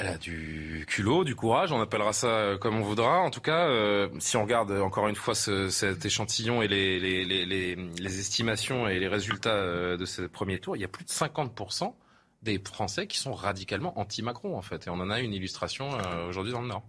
Elle 0.00 0.06
a 0.06 0.16
du 0.16 0.84
culot, 0.86 1.24
du 1.24 1.34
courage, 1.34 1.72
on 1.72 1.80
appellera 1.80 2.12
ça 2.12 2.28
euh, 2.28 2.56
comme 2.56 2.76
on 2.76 2.82
voudra. 2.82 3.18
En 3.18 3.30
tout 3.30 3.40
cas, 3.40 3.66
euh, 3.68 4.08
si 4.20 4.36
on 4.36 4.42
regarde 4.42 4.70
encore 4.70 5.08
une 5.08 5.16
fois 5.16 5.34
ce, 5.34 5.70
cet 5.70 6.06
échantillon 6.06 6.62
et 6.62 6.68
les, 6.68 7.00
les, 7.00 7.24
les, 7.24 7.74
les, 7.74 8.20
estimations 8.20 8.86
et 8.86 9.00
les 9.00 9.08
résultats 9.08 9.50
euh, 9.50 9.96
de 9.96 10.04
ce 10.04 10.22
premier 10.22 10.60
tour, 10.60 10.76
il 10.76 10.82
y 10.82 10.84
a 10.84 10.88
plus 10.88 11.04
de 11.04 11.10
50% 11.10 11.92
des 12.42 12.58
Français 12.58 13.06
qui 13.06 13.18
sont 13.18 13.34
radicalement 13.34 13.98
anti-Macron, 13.98 14.56
en 14.56 14.62
fait. 14.62 14.86
Et 14.86 14.90
on 14.90 14.94
en 14.94 15.10
a 15.10 15.20
une 15.20 15.32
illustration 15.32 15.90
aujourd'hui 16.28 16.52
dans 16.52 16.62
le 16.62 16.68
Nord. 16.68 16.82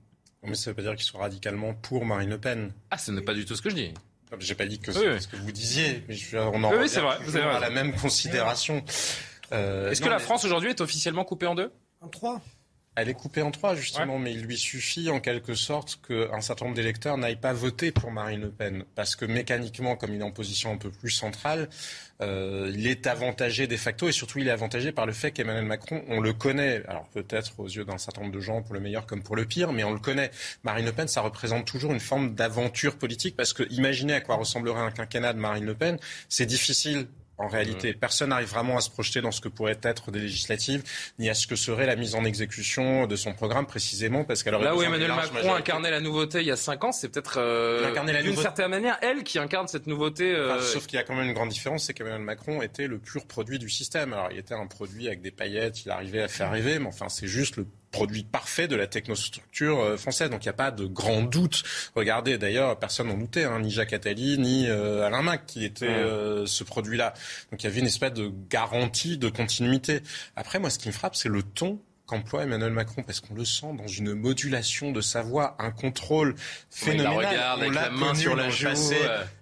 Mais 0.44 0.56
ça 0.56 0.70
ne 0.70 0.72
veut 0.72 0.75
pas 0.75 0.89
dire 0.89 0.96
qu'ils 0.96 1.06
sont 1.06 1.18
radicalement 1.18 1.74
pour 1.74 2.06
Marine 2.06 2.29
Le 2.29 2.38
Pen. 2.38 2.72
Ah, 2.91 2.98
ce 2.98 3.12
n'est 3.12 3.22
pas 3.22 3.34
du 3.34 3.46
tout 3.46 3.56
ce 3.56 3.62
que 3.62 3.70
je 3.70 3.75
dis. 3.75 3.94
J'ai 4.39 4.56
pas 4.56 4.68
dit 4.68 4.79
que 4.79 4.91
c'est 4.91 5.20
ce 5.20 5.27
que 5.27 5.36
vous 5.38 5.51
disiez, 5.51 6.03
mais 6.08 6.13
je, 6.13 6.38
on 6.38 6.63
en 6.63 6.72
oui, 6.77 6.88
c'est 6.88 7.01
vrai, 7.01 7.18
vous 7.24 7.36
à 7.36 7.60
la 7.60 7.72
même 7.72 7.96
considération. 7.96 8.84
Est-ce 9.51 10.01
que 10.01 10.10
la 10.10 10.20
France 10.20 10.46
aujourd'hui 10.46 10.70
est 10.70 10.82
officiellement 10.82 11.25
coupée 11.25 11.48
en 11.48 11.56
deux? 11.56 11.72
En 12.01 12.08
trois. 12.08 12.39
Elle 12.96 13.08
est 13.08 13.13
coupée 13.13 13.41
en 13.41 13.51
trois, 13.51 13.75
justement, 13.75 14.19
mais 14.19 14.34
il 14.34 14.41
lui 14.41 14.58
suffit 14.58 15.10
en 15.10 15.22
quelque 15.22 15.53
sorte 15.53 16.00
qu'un 16.05 16.41
certain 16.41 16.65
nombre 16.65 16.75
d'électeurs 16.75 17.17
n'aillent 17.17 17.38
pas 17.38 17.53
voter 17.53 17.91
pour 17.91 18.12
Marine 18.12 18.41
Le 18.41 18.50
Pen. 18.50 18.84
Parce 18.96 19.15
que 19.15 19.25
mécaniquement, 19.25 19.96
comme 19.96 20.13
il 20.13 20.19
est 20.19 20.24
en 20.24 20.31
position 20.31 20.74
un 20.74 20.77
peu 20.77 20.89
plus 20.89 21.12
centrale, 21.12 21.69
euh, 22.22 22.69
il 22.75 22.88
est 22.88 23.08
avantagé 23.08 23.67
de 23.67 23.77
facto 23.77 24.10
et 24.10 24.12
surtout 24.12 24.39
il 24.39 24.50
est 24.50 24.51
avantagé 24.51 24.91
par 24.91 25.05
le 25.05 25.13
fait 25.13 25.31
qu'Emmanuel 25.31 25.63
Macron, 25.63 26.03
on 26.10 26.19
le 26.19 26.34
connaît, 26.34 26.84
alors 26.88 27.08
peut-être 27.10 27.58
aux 27.60 27.67
yeux 27.67 27.86
d'un 27.86 27.98
certain 27.98 28.22
nombre 28.22 28.34
de 28.34 28.41
gens 28.41 28.62
pour 28.62 28.74
le 28.74 28.81
meilleur 28.81 29.05
comme 29.05 29.24
pour 29.24 29.38
le 29.38 29.46
pire, 29.46 29.72
mais 29.72 29.86
on 29.86 29.93
le 29.93 30.00
connaît. 30.00 30.31
Marine 30.63 30.86
Le 30.86 30.91
Pen, 30.91 31.08
ça 31.08 31.22
représente 31.22 31.65
toujours 31.65 31.93
une 31.93 32.01
forme 32.01 32.36
d'aventure 32.36 32.98
politique 32.98 33.38
parce 33.38 33.53
que 33.53 33.63
imaginez 33.72 34.13
à 34.13 34.22
quoi 34.22 34.36
ressemblerait 34.36 34.81
un 34.81 34.91
quinquennat 34.91 35.31
de 35.31 35.39
Marine 35.39 35.65
Le 35.65 35.75
Pen, 35.75 35.98
c'est 36.27 36.46
difficile 36.46 37.08
en 37.39 37.48
réalité, 37.48 37.93
personne 37.93 38.29
n'arrive 38.29 38.50
vraiment 38.50 38.77
à 38.77 38.81
se 38.81 38.89
projeter 38.89 39.22
dans 39.22 39.31
ce 39.31 39.39
que 39.39 39.48
pourrait 39.48 39.79
être 39.81 40.12
des 40.12 40.19
législatives, 40.19 40.84
ni 41.19 41.29
à 41.29 41.34
ce 41.34 41.48
que 41.48 41.55
serait 41.55 41.86
la 41.86 41.96
mise 41.96 42.15
en 42.15 42.25
exécution 42.25 43.08
de 43.08 43.15
son 43.15 43.34
programme, 43.34 43.65
précisément 43.65 44.25
parce 44.25 44.46
aurait 44.46 44.63
Là 44.63 44.75
où 44.75 44.81
Emmanuel 44.81 45.13
Macron 45.13 45.53
incarnait 45.53 45.91
la 45.91 46.01
nouveauté 46.01 46.41
il 46.41 46.48
y 46.48 46.51
a 46.51 46.58
cinq 46.58 46.84
ans, 46.84 46.91
c'est 46.91 47.10
peut-être 47.10 47.38
euh, 47.38 47.93
d'une 48.22 48.36
certaine 48.36 48.69
manière 48.69 48.98
elle 49.01 49.24
qui 49.24 49.39
incarne 49.39 49.67
cette 49.67 49.88
nouveauté. 49.88 50.34
Euh, 50.34 50.62
sauf 50.62 50.86
qu'il 50.86 50.98
y 50.98 51.01
a 51.01 51.03
quand 51.03 51.15
même 51.15 51.27
une 51.27 51.34
grande 51.34 51.50
différence, 51.50 51.86
c'est 51.86 51.93
qu'Emmanuel 51.93 52.22
Macron 52.22 52.62
était 52.62 52.88
le 52.88 53.00
pur 53.00 53.25
produit 53.25 53.58
du 53.58 53.69
système. 53.69 54.13
Alors 54.13 54.29
il 54.31 54.38
était 54.38 54.53
un 54.53 54.67
produit 54.67 55.08
avec 55.08 55.22
des 55.22 55.31
paillettes, 55.31 55.86
il 55.86 55.91
arrivait 55.91 56.24
à 56.24 56.27
faire 56.27 56.51
rêver, 56.51 56.79
mais 56.79 56.88
enfin 56.88 57.08
c'est 57.10 57.27
juste 57.27 57.55
le 57.55 57.65
produit 57.91 58.24
parfait 58.24 58.67
de 58.67 58.75
la 58.75 58.88
technostructure 58.88 59.79
euh, 59.79 59.98
française. 59.98 60.29
Donc 60.29 60.43
il 60.46 60.48
n'y 60.48 60.51
a 60.51 60.53
pas 60.53 60.72
de 60.72 60.86
grand 60.86 61.24
doute. 61.24 61.63
Regardez, 61.96 62.38
d'ailleurs, 62.38 62.77
personne 62.77 63.08
n'en 63.08 63.17
doutait, 63.17 63.43
hein, 63.43 63.60
ni 63.60 63.72
Jacques 63.72 63.93
Attali, 63.93 64.38
ni 64.38 64.67
euh, 64.67 65.05
Alain 65.05 65.22
Mac, 65.22 65.46
qui 65.46 65.65
était 65.65 65.88
euh, 65.88 66.46
ce 66.46 66.63
produit-là. 66.63 67.13
Donc 67.51 67.63
il 67.63 67.65
y 67.65 67.67
avait 67.67 67.79
une 67.79 67.88
espèce 67.88 68.13
de 68.13 68.31
garantie 68.50 69.17
de 69.17 69.29
continuité. 69.29 70.01
Après, 70.36 70.60
moi, 70.60 70.69
ce 70.69 70.79
qui 70.79 70.88
me 70.88 70.93
frappe, 70.93 71.15
c'est 71.15 71.29
le 71.29 71.43
ton 71.43 71.79
qu'emploie 72.10 72.44
Emmanuel 72.44 72.72
Macron, 72.72 73.04
parce 73.04 73.20
qu'on 73.20 73.36
le 73.36 73.46
sent 73.46 73.74
dans 73.78 73.88
une 73.88 74.13
modulation 74.13 74.92
de 74.92 75.01
sa 75.01 75.22
voix, 75.22 75.56
un 75.60 75.72
contrôle 75.72 76.36
phénoménal. 76.70 77.60
On 77.62 77.70
l'a 77.70 77.89
main 77.89 78.16
sur 78.16 78.36
la 78.36 78.50
joue, 78.50 78.68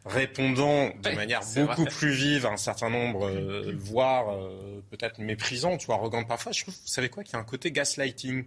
répondant 0.06 0.90
de 1.02 1.16
manière 1.16 1.42
beaucoup 1.56 1.86
plus 1.86 2.12
vive 2.12 2.46
à 2.46 2.50
un 2.50 2.58
certain 2.58 2.90
nombre, 2.90 3.32
voire 3.78 4.38
peut-être 4.90 5.20
méprisante 5.20 5.88
ou 5.88 5.94
arrogante 5.94 6.28
parfois. 6.28 6.52
Je 6.52 6.64
trouve, 6.64 6.74
vous 6.74 6.88
savez 6.88 7.10
quoi, 7.10 7.24
qu'il 7.24 7.34
y 7.34 7.36
a 7.38 7.40
un 7.40 7.44
côté 7.44 7.72
gaslighting. 7.72 8.46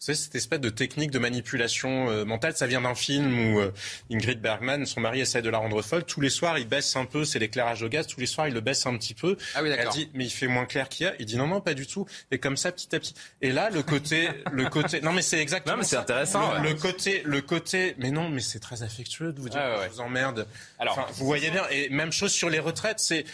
Vous 0.00 0.04
savez, 0.04 0.16
cette 0.16 0.36
espèce 0.36 0.60
de 0.60 0.70
technique 0.70 1.10
de 1.10 1.18
manipulation 1.18 2.08
euh, 2.08 2.24
mentale, 2.24 2.56
ça 2.56 2.68
vient 2.68 2.82
d'un 2.82 2.94
film 2.94 3.52
où 3.52 3.58
euh, 3.58 3.72
Ingrid 4.12 4.40
Bergman, 4.40 4.86
son 4.86 5.00
mari, 5.00 5.20
essaie 5.20 5.42
de 5.42 5.50
la 5.50 5.58
rendre 5.58 5.82
folle. 5.82 6.04
Tous 6.04 6.20
les 6.20 6.30
soirs, 6.30 6.56
il 6.56 6.68
baisse 6.68 6.94
un 6.94 7.04
peu, 7.04 7.24
c'est 7.24 7.40
l'éclairage 7.40 7.82
au 7.82 7.88
gaz. 7.88 8.06
Tous 8.06 8.20
les 8.20 8.26
soirs, 8.26 8.46
il 8.46 8.54
le 8.54 8.60
baisse 8.60 8.86
un 8.86 8.96
petit 8.96 9.14
peu. 9.14 9.36
Ah 9.56 9.62
oui, 9.62 9.70
Elle 9.76 9.88
dit, 9.88 10.08
mais 10.14 10.24
il 10.24 10.30
fait 10.30 10.46
moins 10.46 10.66
clair 10.66 10.88
qu'il 10.88 11.04
y 11.04 11.08
a. 11.08 11.14
Il 11.18 11.26
dit, 11.26 11.36
non, 11.36 11.48
non, 11.48 11.60
pas 11.60 11.74
du 11.74 11.88
tout. 11.88 12.06
Et 12.30 12.38
comme 12.38 12.56
ça, 12.56 12.70
petit 12.70 12.94
à 12.94 13.00
petit. 13.00 13.14
Et 13.42 13.50
là, 13.50 13.70
le 13.70 13.82
côté, 13.82 14.28
le 14.52 14.68
côté, 14.68 15.00
non, 15.00 15.12
mais 15.12 15.22
c'est 15.22 15.40
exactement. 15.40 15.74
Non, 15.74 15.80
mais 15.80 15.88
c'est 15.88 15.96
intéressant. 15.96 16.62
Le, 16.62 16.74
côté, 16.74 17.22
le 17.24 17.40
côté, 17.40 17.96
mais 17.98 18.12
non, 18.12 18.28
mais 18.28 18.40
c'est 18.40 18.60
très 18.60 18.84
affectueux 18.84 19.32
de 19.32 19.40
vous 19.40 19.48
dire 19.48 19.60
que 19.60 19.84
je 19.84 19.90
vous 19.94 20.00
emmerde. 20.00 20.46
Alors, 20.78 21.08
vous 21.12 21.26
voyez 21.26 21.50
bien. 21.50 21.64
Et 21.72 21.88
même 21.88 22.12
chose 22.12 22.30
sur 22.30 22.50
les 22.50 22.60
retraites, 22.60 23.00
c'est 23.00 23.24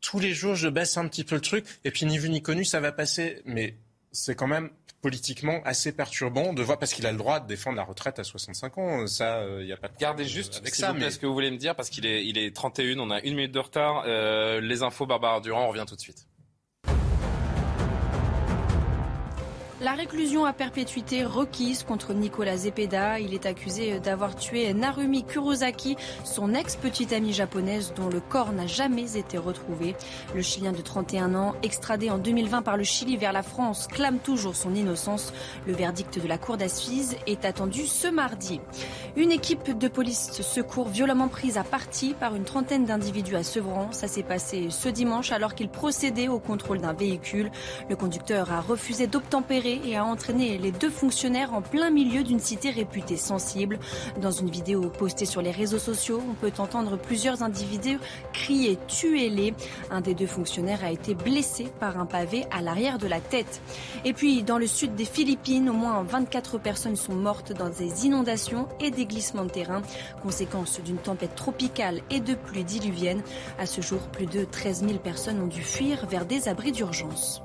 tous 0.00 0.20
les 0.20 0.34
jours, 0.34 0.54
je 0.54 0.68
baisse 0.68 0.96
un 0.98 1.08
petit 1.08 1.24
peu 1.24 1.34
le 1.34 1.40
truc, 1.40 1.64
et 1.84 1.90
puis 1.90 2.06
ni 2.06 2.18
vu 2.18 2.28
ni 2.28 2.42
connu, 2.42 2.64
ça 2.64 2.78
va 2.78 2.92
passer. 2.92 3.42
Mais 3.44 3.74
c'est 4.12 4.34
quand 4.34 4.46
même 4.46 4.70
politiquement 5.00 5.60
assez 5.64 5.92
perturbant 5.92 6.52
de 6.52 6.62
voir 6.62 6.78
parce 6.78 6.94
qu'il 6.94 7.06
a 7.06 7.12
le 7.12 7.18
droit 7.18 7.40
de 7.40 7.48
défendre 7.48 7.76
la 7.76 7.82
retraite 7.82 8.18
à 8.20 8.24
65 8.24 8.78
ans. 8.78 9.06
Ça, 9.08 9.42
il 9.42 9.48
euh, 9.48 9.64
n'y 9.64 9.72
a 9.72 9.76
pas 9.76 9.88
de 9.88 9.96
Gardez 9.98 10.24
juste 10.24 10.58
avec 10.58 10.74
ça. 10.74 10.92
Mais 10.92 11.10
ce 11.10 11.18
que 11.18 11.26
vous 11.26 11.34
voulez 11.34 11.50
me 11.50 11.56
dire 11.56 11.74
parce 11.74 11.90
qu'il 11.90 12.06
est, 12.06 12.24
il 12.24 12.38
est 12.38 12.54
31, 12.54 12.98
on 13.00 13.10
a 13.10 13.20
une 13.20 13.34
minute 13.34 13.52
de 13.52 13.58
retard. 13.58 14.04
Euh, 14.06 14.60
les 14.60 14.82
infos, 14.82 15.06
Barbara 15.06 15.40
Durand, 15.40 15.64
on 15.64 15.68
revient 15.68 15.84
tout 15.86 15.96
de 15.96 16.00
suite. 16.00 16.26
La 19.82 19.94
réclusion 19.94 20.44
à 20.44 20.52
perpétuité 20.52 21.24
requise 21.24 21.82
contre 21.82 22.14
Nicolas 22.14 22.56
Zepeda. 22.56 23.18
Il 23.18 23.34
est 23.34 23.46
accusé 23.46 23.98
d'avoir 23.98 24.36
tué 24.36 24.72
Narumi 24.74 25.24
Kurosaki, 25.24 25.96
son 26.22 26.54
ex-petite 26.54 27.12
amie 27.12 27.32
japonaise 27.32 27.92
dont 27.96 28.08
le 28.08 28.20
corps 28.20 28.52
n'a 28.52 28.68
jamais 28.68 29.16
été 29.16 29.38
retrouvé. 29.38 29.96
Le 30.36 30.40
Chilien 30.40 30.70
de 30.70 30.80
31 30.80 31.34
ans, 31.34 31.56
extradé 31.64 32.10
en 32.10 32.18
2020 32.18 32.62
par 32.62 32.76
le 32.76 32.84
Chili 32.84 33.16
vers 33.16 33.32
la 33.32 33.42
France, 33.42 33.88
clame 33.88 34.20
toujours 34.20 34.54
son 34.54 34.72
innocence. 34.72 35.32
Le 35.66 35.72
verdict 35.72 36.22
de 36.22 36.28
la 36.28 36.38
cour 36.38 36.56
d'assises 36.56 37.16
est 37.26 37.44
attendu 37.44 37.88
ce 37.88 38.06
mardi. 38.06 38.60
Une 39.16 39.32
équipe 39.32 39.76
de 39.76 39.88
police 39.88 40.42
secours 40.42 40.90
violemment 40.90 41.26
prise 41.26 41.58
à 41.58 41.64
partie 41.64 42.14
par 42.14 42.36
une 42.36 42.44
trentaine 42.44 42.84
d'individus 42.84 43.34
à 43.34 43.42
Sevran. 43.42 43.90
Ça 43.90 44.06
s'est 44.06 44.22
passé 44.22 44.68
ce 44.70 44.88
dimanche 44.88 45.32
alors 45.32 45.56
qu'il 45.56 45.68
procédait 45.68 46.28
au 46.28 46.38
contrôle 46.38 46.78
d'un 46.78 46.92
véhicule. 46.92 47.50
Le 47.90 47.96
conducteur 47.96 48.52
a 48.52 48.60
refusé 48.60 49.08
d'obtempérer 49.08 49.71
et 49.84 49.96
a 49.96 50.04
entraîné 50.04 50.58
les 50.58 50.72
deux 50.72 50.90
fonctionnaires 50.90 51.54
en 51.54 51.62
plein 51.62 51.90
milieu 51.90 52.22
d'une 52.22 52.38
cité 52.38 52.70
réputée 52.70 53.16
sensible. 53.16 53.78
Dans 54.20 54.30
une 54.30 54.50
vidéo 54.50 54.90
postée 54.90 55.26
sur 55.26 55.42
les 55.42 55.50
réseaux 55.50 55.78
sociaux, 55.78 56.20
on 56.28 56.34
peut 56.34 56.52
entendre 56.58 56.98
plusieurs 56.98 57.42
individus 57.42 57.98
crier 58.32 58.78
Tuez-les. 58.88 59.54
Un 59.90 60.00
des 60.00 60.14
deux 60.14 60.26
fonctionnaires 60.26 60.84
a 60.84 60.90
été 60.90 61.14
blessé 61.14 61.70
par 61.80 61.98
un 61.98 62.06
pavé 62.06 62.44
à 62.50 62.62
l'arrière 62.62 62.98
de 62.98 63.06
la 63.06 63.20
tête. 63.20 63.60
Et 64.04 64.12
puis, 64.12 64.42
dans 64.42 64.58
le 64.58 64.66
sud 64.66 64.94
des 64.94 65.04
Philippines, 65.04 65.68
au 65.68 65.74
moins 65.74 66.02
24 66.02 66.58
personnes 66.58 66.96
sont 66.96 67.14
mortes 67.14 67.52
dans 67.52 67.68
des 67.68 68.06
inondations 68.06 68.68
et 68.80 68.90
des 68.90 69.06
glissements 69.06 69.44
de 69.44 69.50
terrain, 69.50 69.82
conséquence 70.22 70.80
d'une 70.80 70.98
tempête 70.98 71.34
tropicale 71.34 72.00
et 72.10 72.20
de 72.20 72.34
pluies 72.34 72.64
diluviennes. 72.64 73.22
À 73.58 73.66
ce 73.66 73.80
jour, 73.80 74.00
plus 74.08 74.26
de 74.26 74.44
13 74.44 74.84
000 74.86 74.98
personnes 74.98 75.40
ont 75.40 75.46
dû 75.46 75.62
fuir 75.62 76.06
vers 76.06 76.26
des 76.26 76.48
abris 76.48 76.72
d'urgence. 76.72 77.42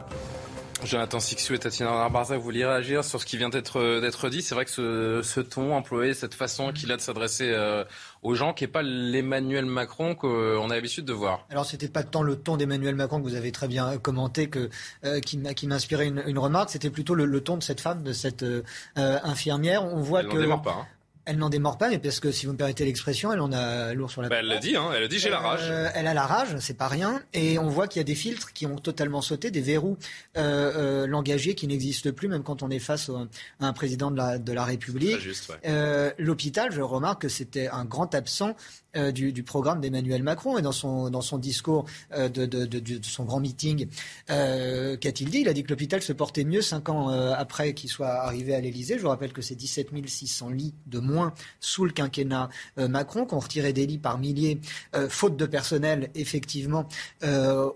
Jonathan 0.83 1.19
Sixou 1.19 1.53
et 1.53 1.59
Tatiana 1.59 2.07
Barza, 2.09 2.37
vous 2.37 2.43
vouliez 2.43 2.65
réagir 2.65 3.03
sur 3.03 3.19
ce 3.21 3.25
qui 3.25 3.37
vient 3.37 3.49
d'être 3.49 4.29
dit? 4.29 4.41
C'est 4.41 4.55
vrai 4.55 4.65
que 4.65 4.71
ce, 4.71 5.21
ce, 5.23 5.39
ton 5.39 5.73
employé, 5.73 6.13
cette 6.13 6.33
façon 6.33 6.71
qu'il 6.71 6.91
a 6.91 6.97
de 6.97 7.01
s'adresser 7.01 7.49
euh, 7.49 7.83
aux 8.21 8.35
gens, 8.35 8.53
qui 8.53 8.63
n'est 8.63 8.69
pas 8.69 8.83
l'Emmanuel 8.83 9.65
Macron 9.65 10.15
qu'on 10.15 10.69
a 10.69 10.75
l'habitude 10.75 11.05
de 11.05 11.13
voir. 11.13 11.45
Alors 11.49 11.65
c'était 11.65 11.87
pas 11.87 12.03
tant 12.03 12.23
le 12.23 12.35
ton 12.35 12.57
d'Emmanuel 12.57 12.95
Macron 12.95 13.19
que 13.19 13.23
vous 13.23 13.35
avez 13.35 13.51
très 13.51 13.67
bien 13.67 13.97
commenté 13.97 14.49
que 14.49 14.69
euh, 15.05 15.19
qui 15.19 15.37
m'a 15.37 15.75
inspiré 15.75 16.05
une, 16.07 16.23
une 16.27 16.39
remarque. 16.39 16.69
C'était 16.69 16.89
plutôt 16.89 17.15
le, 17.15 17.25
le, 17.25 17.41
ton 17.41 17.57
de 17.57 17.63
cette 17.63 17.81
femme, 17.81 18.03
de 18.03 18.13
cette 18.13 18.43
euh, 18.43 18.63
infirmière. 18.95 19.83
On 19.83 20.01
voit 20.01 20.21
Elle 20.21 20.27
que. 20.27 20.63
pas. 20.63 20.71
Hein. 20.71 20.87
Elle 21.29 21.39
n'en 21.39 21.49
démord 21.49 21.77
pas, 21.77 21.89
mais 21.89 21.99
parce 21.99 22.21
que 22.21 22.31
si 22.31 22.45
vous 22.45 22.53
me 22.53 22.57
permettez 22.57 22.85
l'expression, 22.85 23.33
elle 23.33 23.41
en 23.41 23.51
a 23.51 23.93
lourd 23.93 24.09
sur 24.09 24.21
la. 24.21 24.29
Bah, 24.29 24.37
elle 24.39 24.47
l'a 24.47 24.59
dit, 24.59 24.77
hein, 24.77 24.91
elle 24.95 25.03
a 25.03 25.07
dit 25.09 25.19
j'ai 25.19 25.29
la 25.29 25.39
rage. 25.39 25.59
Euh, 25.63 25.89
elle 25.93 26.07
a 26.07 26.13
la 26.13 26.25
rage, 26.25 26.55
c'est 26.59 26.77
pas 26.77 26.87
rien, 26.87 27.21
et 27.33 27.59
on 27.59 27.67
voit 27.67 27.89
qu'il 27.89 27.99
y 27.99 28.01
a 28.01 28.05
des 28.05 28.15
filtres 28.15 28.53
qui 28.53 28.65
ont 28.65 28.77
totalement 28.77 29.21
sauté, 29.21 29.51
des 29.51 29.59
verrous 29.59 29.97
euh, 30.37 30.71
euh, 31.03 31.07
langagiers 31.07 31.53
qui 31.53 31.67
n'existent 31.67 32.11
plus, 32.11 32.29
même 32.29 32.43
quand 32.43 32.63
on 32.63 32.69
est 32.69 32.79
face 32.79 33.09
à 33.09 33.65
un 33.65 33.73
président 33.73 34.09
de 34.09 34.15
la, 34.15 34.37
de 34.37 34.53
la 34.53 34.63
République. 34.63 35.17
Euh, 35.65 36.11
L'hôpital, 36.17 36.71
je 36.71 36.81
remarque 36.81 37.23
que 37.23 37.29
c'était 37.29 37.67
un 37.67 37.83
grand 37.83 38.15
absent 38.15 38.55
du, 39.13 39.31
du, 39.31 39.43
programme 39.43 39.79
d'Emmanuel 39.79 40.23
Macron 40.23 40.57
et 40.57 40.63
dans 40.63 40.71
son, 40.71 41.11
dans 41.11 41.21
son 41.21 41.37
discours 41.37 41.85
de, 42.17 42.27
de, 42.27 42.65
de, 42.65 42.79
de, 42.79 43.05
son 43.05 43.25
grand 43.25 43.39
meeting, 43.39 43.87
qu'a-t-il 44.27 45.29
dit? 45.29 45.41
Il 45.41 45.49
a 45.49 45.53
dit 45.53 45.61
que 45.61 45.69
l'hôpital 45.69 46.01
se 46.01 46.13
portait 46.13 46.43
mieux 46.43 46.63
cinq 46.63 46.89
ans 46.89 47.09
après 47.09 47.75
qu'il 47.75 47.91
soit 47.91 48.07
arrivé 48.07 48.55
à 48.55 48.59
l'Élysée. 48.59 48.97
Je 48.97 49.03
vous 49.03 49.09
rappelle 49.09 49.33
que 49.33 49.43
c'est 49.43 49.53
17 49.53 49.89
600 50.07 50.49
lits 50.49 50.73
de 50.87 50.97
moins 50.97 51.16
sous 51.59 51.85
le 51.85 51.91
quinquennat 51.91 52.49
Macron, 52.77 53.25
qu'on 53.25 53.39
retirait 53.39 53.73
des 53.73 53.85
lits 53.85 53.97
par 53.97 54.17
milliers, 54.17 54.59
faute 55.09 55.37
de 55.37 55.45
personnel, 55.45 56.09
effectivement, 56.15 56.87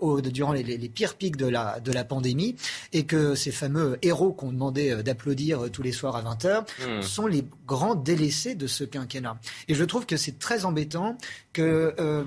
au, 0.00 0.20
durant 0.20 0.52
les, 0.52 0.62
les, 0.62 0.88
pires 0.88 1.14
pics 1.14 1.36
de 1.36 1.46
la, 1.46 1.80
de 1.80 1.92
la 1.92 2.04
pandémie, 2.04 2.56
et 2.92 3.04
que 3.04 3.34
ces 3.34 3.52
fameux 3.52 3.98
héros 4.02 4.32
qu'on 4.32 4.52
demandait 4.52 5.02
d'applaudir 5.02 5.70
tous 5.70 5.82
les 5.82 5.92
soirs 5.92 6.16
à 6.16 6.22
20h 6.22 6.62
mmh. 6.62 7.02
sont 7.02 7.26
les 7.26 7.44
grands 7.66 7.94
délaissés 7.94 8.54
de 8.54 8.66
ce 8.66 8.84
quinquennat. 8.84 9.38
Et 9.68 9.74
je 9.74 9.84
trouve 9.84 10.06
que 10.06 10.16
c'est 10.16 10.38
très 10.38 10.64
embêtant 10.64 11.16
que 11.52 11.94
euh, 11.98 12.24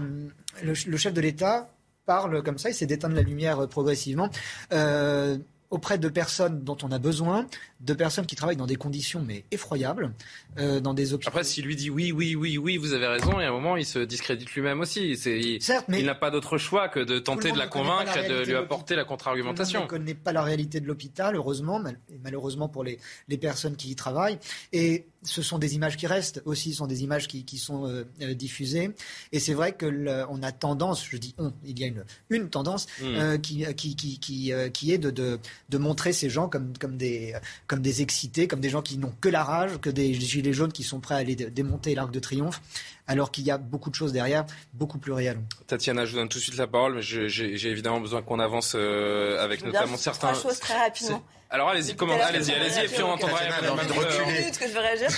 le, 0.64 0.98
chef 0.98 1.14
de 1.14 1.22
l'État 1.22 1.70
parle 2.06 2.44
comme 2.44 2.58
ça, 2.58 2.70
il 2.70 2.76
s'est 2.76 2.86
d'éteindre 2.86 3.16
la 3.16 3.22
lumière 3.22 3.68
progressivement. 3.68 4.30
Euh, 4.74 5.38
auprès 5.76 5.98
de 5.98 6.08
personnes 6.08 6.64
dont 6.64 6.78
on 6.84 6.92
a 6.94 7.00
besoin, 7.00 7.48
de 7.82 7.94
personnes 7.94 8.26
qui 8.26 8.38
travaillent 8.38 8.56
dans 8.56 8.66
des 8.66 8.78
conditions 8.78 9.22
mais 9.22 9.44
effroyables, 9.52 10.14
euh, 10.58 10.80
dans 10.80 10.94
des 10.94 11.14
hôpitaux. 11.14 11.28
Après, 11.28 11.44
s'il 11.44 11.66
lui 11.66 11.76
dit 11.76 11.90
oui, 11.90 12.14
oui, 12.14 12.34
oui, 12.34 12.58
oui, 12.58 12.78
vous 12.78 12.94
avez 12.94 13.08
raison, 13.08 13.42
et 13.42 13.44
à 13.44 13.50
un 13.50 13.52
moment, 13.52 13.76
il 13.76 13.86
se 13.86 14.00
discrédite 14.00 14.50
lui-même 14.54 14.80
aussi. 14.80 15.12
Il, 15.12 15.62
Certes, 15.62 15.88
mais 15.90 16.00
il 16.00 16.06
n'a 16.06 16.16
pas 16.16 16.32
d'autre 16.32 16.58
choix 16.58 16.88
que 16.88 17.02
de 17.02 17.20
tenter 17.20 17.52
de 17.52 17.58
la 17.58 17.68
convaincre 17.68 18.18
et 18.18 18.30
de 18.30 18.46
lui 18.46 18.56
apporter 18.56 18.96
la 18.96 19.04
contre-argumentation. 19.04 19.82
On 19.82 19.84
ne 19.84 19.90
connaît 19.90 20.14
pas 20.14 20.32
la 20.32 20.44
réalité 20.44 20.80
de 20.80 20.88
l'hôpital, 20.88 21.36
heureusement, 21.36 21.84
et 21.86 22.20
malheureusement 22.24 22.70
pour 22.70 22.86
les, 22.86 22.98
les 23.28 23.38
personnes 23.38 23.76
qui 23.76 23.92
y 23.92 23.96
travaillent. 23.96 24.40
Et 24.72 25.08
ce 25.26 25.42
sont 25.42 25.58
des 25.58 25.76
images 25.76 25.98
qui 25.98 26.08
restent 26.08 26.42
aussi, 26.46 26.72
ce 26.72 26.78
sont 26.78 26.88
des 26.88 27.04
images 27.04 27.28
qui, 27.28 27.44
qui 27.44 27.58
sont 27.58 27.88
euh, 27.88 28.06
euh, 28.22 28.34
diffusées. 28.34 28.92
Et 29.32 29.40
c'est 29.40 29.54
vrai 29.54 29.74
que 29.74 29.86
on 30.30 30.44
a 30.44 30.52
tendance, 30.52 31.06
je 31.10 31.18
dis 31.18 31.36
on, 31.38 31.52
il 31.66 31.80
y 31.80 31.84
a 31.84 31.88
une, 31.88 32.06
une 32.30 32.50
tendance 32.50 32.88
hmm. 33.02 33.06
euh, 33.06 33.38
qui, 33.38 33.66
qui, 33.76 33.96
qui, 33.96 34.20
qui, 34.20 34.52
qui 34.74 34.94
est 34.94 34.98
de, 34.98 35.10
de, 35.12 35.40
de, 35.70 35.78
montrer 35.78 36.14
ces 36.14 36.30
gens 36.30 36.48
comme, 36.48 36.78
comme, 36.78 36.98
des, 36.98 37.36
comme 37.68 37.82
des 37.82 38.02
excités, 38.02 38.48
comme 38.48 38.60
des 38.60 38.70
gens 38.70 38.82
qui 38.82 38.98
n'ont 38.98 39.14
que 39.20 39.30
la 39.30 39.44
rage, 39.44 39.80
que 39.80 39.90
des 39.90 40.14
gilets 40.14 40.54
jaunes 40.54 40.72
qui 40.72 40.84
sont 40.84 41.00
prêts 41.00 41.16
à 41.16 41.20
aller 41.20 41.36
démonter 41.36 41.96
l'arc 41.96 42.12
de 42.12 42.20
triomphe 42.20 42.62
alors 43.08 43.32
qu'il 43.32 43.46
y 43.46 43.52
a 43.52 43.58
beaucoup 43.58 43.90
de 43.90 43.96
choses 43.96 44.12
derrière, 44.12 44.46
beaucoup 44.74 44.98
plus 44.98 45.12
réelles. 45.14 45.40
Tatiana, 45.68 46.06
je 46.06 46.12
vous 46.12 46.18
donne 46.18 46.30
tout 46.30 46.40
de 46.40 46.44
suite 46.44 46.58
la 46.58 46.68
parole, 46.68 46.96
mais 46.96 47.02
j'ai 47.02 47.70
évidemment 47.70 48.00
besoin 48.00 48.22
qu'on 48.22 48.40
avance 48.40 48.76
avec 48.76 49.64
notamment 49.64 49.98
certains. 49.98 50.32
Trois 50.34 50.52
choses 50.52 50.60
très 50.60 50.78
rapidement. 50.78 51.24
Alors 51.50 51.70
allez-y, 51.70 51.96
comment 51.96 52.14
Allez-y, 52.14 52.54
allez-y, 52.54 52.86
et 52.86 52.88
puis 52.88 53.04
on 53.04 53.12
entendra. 53.12 53.40
que 53.40 54.68
je 54.68 54.74
veux 54.74 54.80
réagir. 54.80 55.10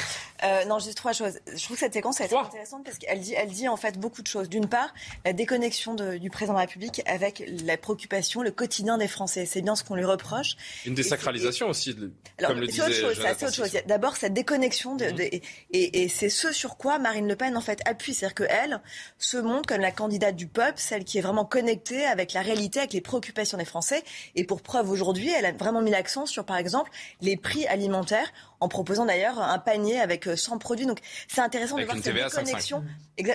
Euh, 0.44 0.66
non, 0.66 0.80
juste 0.80 0.98
trois 0.98 1.14
choses. 1.14 1.40
Je 1.48 1.64
trouve 1.64 1.76
que 1.76 1.82
cette 1.82 1.94
séquence 1.94 2.22
est 2.22 2.34
intéressante 2.34 2.84
parce 2.84 2.98
qu'elle 2.98 3.20
dit, 3.20 3.34
elle 3.34 3.50
dit 3.50 3.68
en 3.68 3.78
fait 3.78 3.98
beaucoup 3.98 4.22
de 4.22 4.28
choses. 4.28 4.50
D'une 4.50 4.68
part, 4.68 4.94
la 5.26 5.34
déconnexion 5.34 5.96
de, 5.96 6.18
du 6.18 6.30
président 6.30 6.54
de 6.54 6.60
la 6.60 6.66
République 6.66 7.02
avec 7.06 7.44
la 7.66 7.78
préoccupation, 7.78 8.42
le 8.42 8.52
quotidien 8.52 8.98
des 8.98 9.08
Français. 9.08 9.46
C'est 9.46 9.62
bien 9.62 9.76
ce 9.76 9.84
qu'on 9.84 9.96
lui 9.96 10.06
reproche. 10.06 10.56
Une 10.86 10.94
désacralisation 10.94 11.70
aussi, 11.70 11.96
comme 12.38 12.60
le 12.60 12.68
disait. 12.68 12.84
C'est 12.92 13.04
autre 13.04 13.16
chose. 13.16 13.26
C'est 13.38 13.46
autre 13.46 13.56
chose. 13.56 13.82
D'abord 13.88 14.16
cette 14.16 14.34
déconnexion 14.34 14.96
de, 14.96 15.06
mhm. 15.06 15.20
et, 15.20 16.04
et 16.04 16.10
c'est 16.10 16.30
ce 16.30 16.52
sur 16.52 16.78
quoi 16.78 17.00
Marine 17.00 17.28
Le 17.28 17.36
Pen 17.36 17.58
en 17.58 17.62
fait 17.62 17.82
appuie, 17.86 18.14
c'est-à-dire 18.14 18.48
qu'elle 18.48 18.82
se 19.18 19.38
montre 19.38 19.68
comme 19.68 19.82
la 19.82 19.92
candidate 19.92 20.36
du 20.36 20.48
peuple, 20.48 20.80
celle 20.80 21.04
qui 21.04 21.18
est 21.18 21.22
vraiment 21.22 21.46
connectée 21.46 22.06
avec 22.06 22.34
la 22.34 22.42
réalité, 22.42 22.80
avec 22.80 22.94
les 22.94 23.02
préoccupations 23.02 23.58
des 23.58 23.66
Français. 23.66 24.04
Et 24.36 24.44
pour 24.44 24.62
preuve 24.62 24.90
aujourd'hui, 24.90 25.30
elle 25.30 25.46
a 25.46 25.52
vraiment 25.52 25.82
mis 25.82 25.92
l'accent 25.92 26.26
sur, 26.26 26.46
par 26.46 26.58
exemple, 26.58 26.92
les 27.22 27.38
prix 27.38 27.66
alimentaires 27.68 28.32
en 28.60 28.68
proposant 28.68 29.06
d'ailleurs 29.06 29.40
un 29.40 29.60
panier 29.60 30.00
avec 30.00 30.26
100 30.26 30.56
euh, 30.56 30.58
produits. 30.60 30.86
Donc 30.86 31.00
c'est 31.28 31.42
intéressant 31.42 31.78
de 31.78 31.84
voir 31.84 31.98
cette 32.02 32.14
déconnexion. 32.14 32.84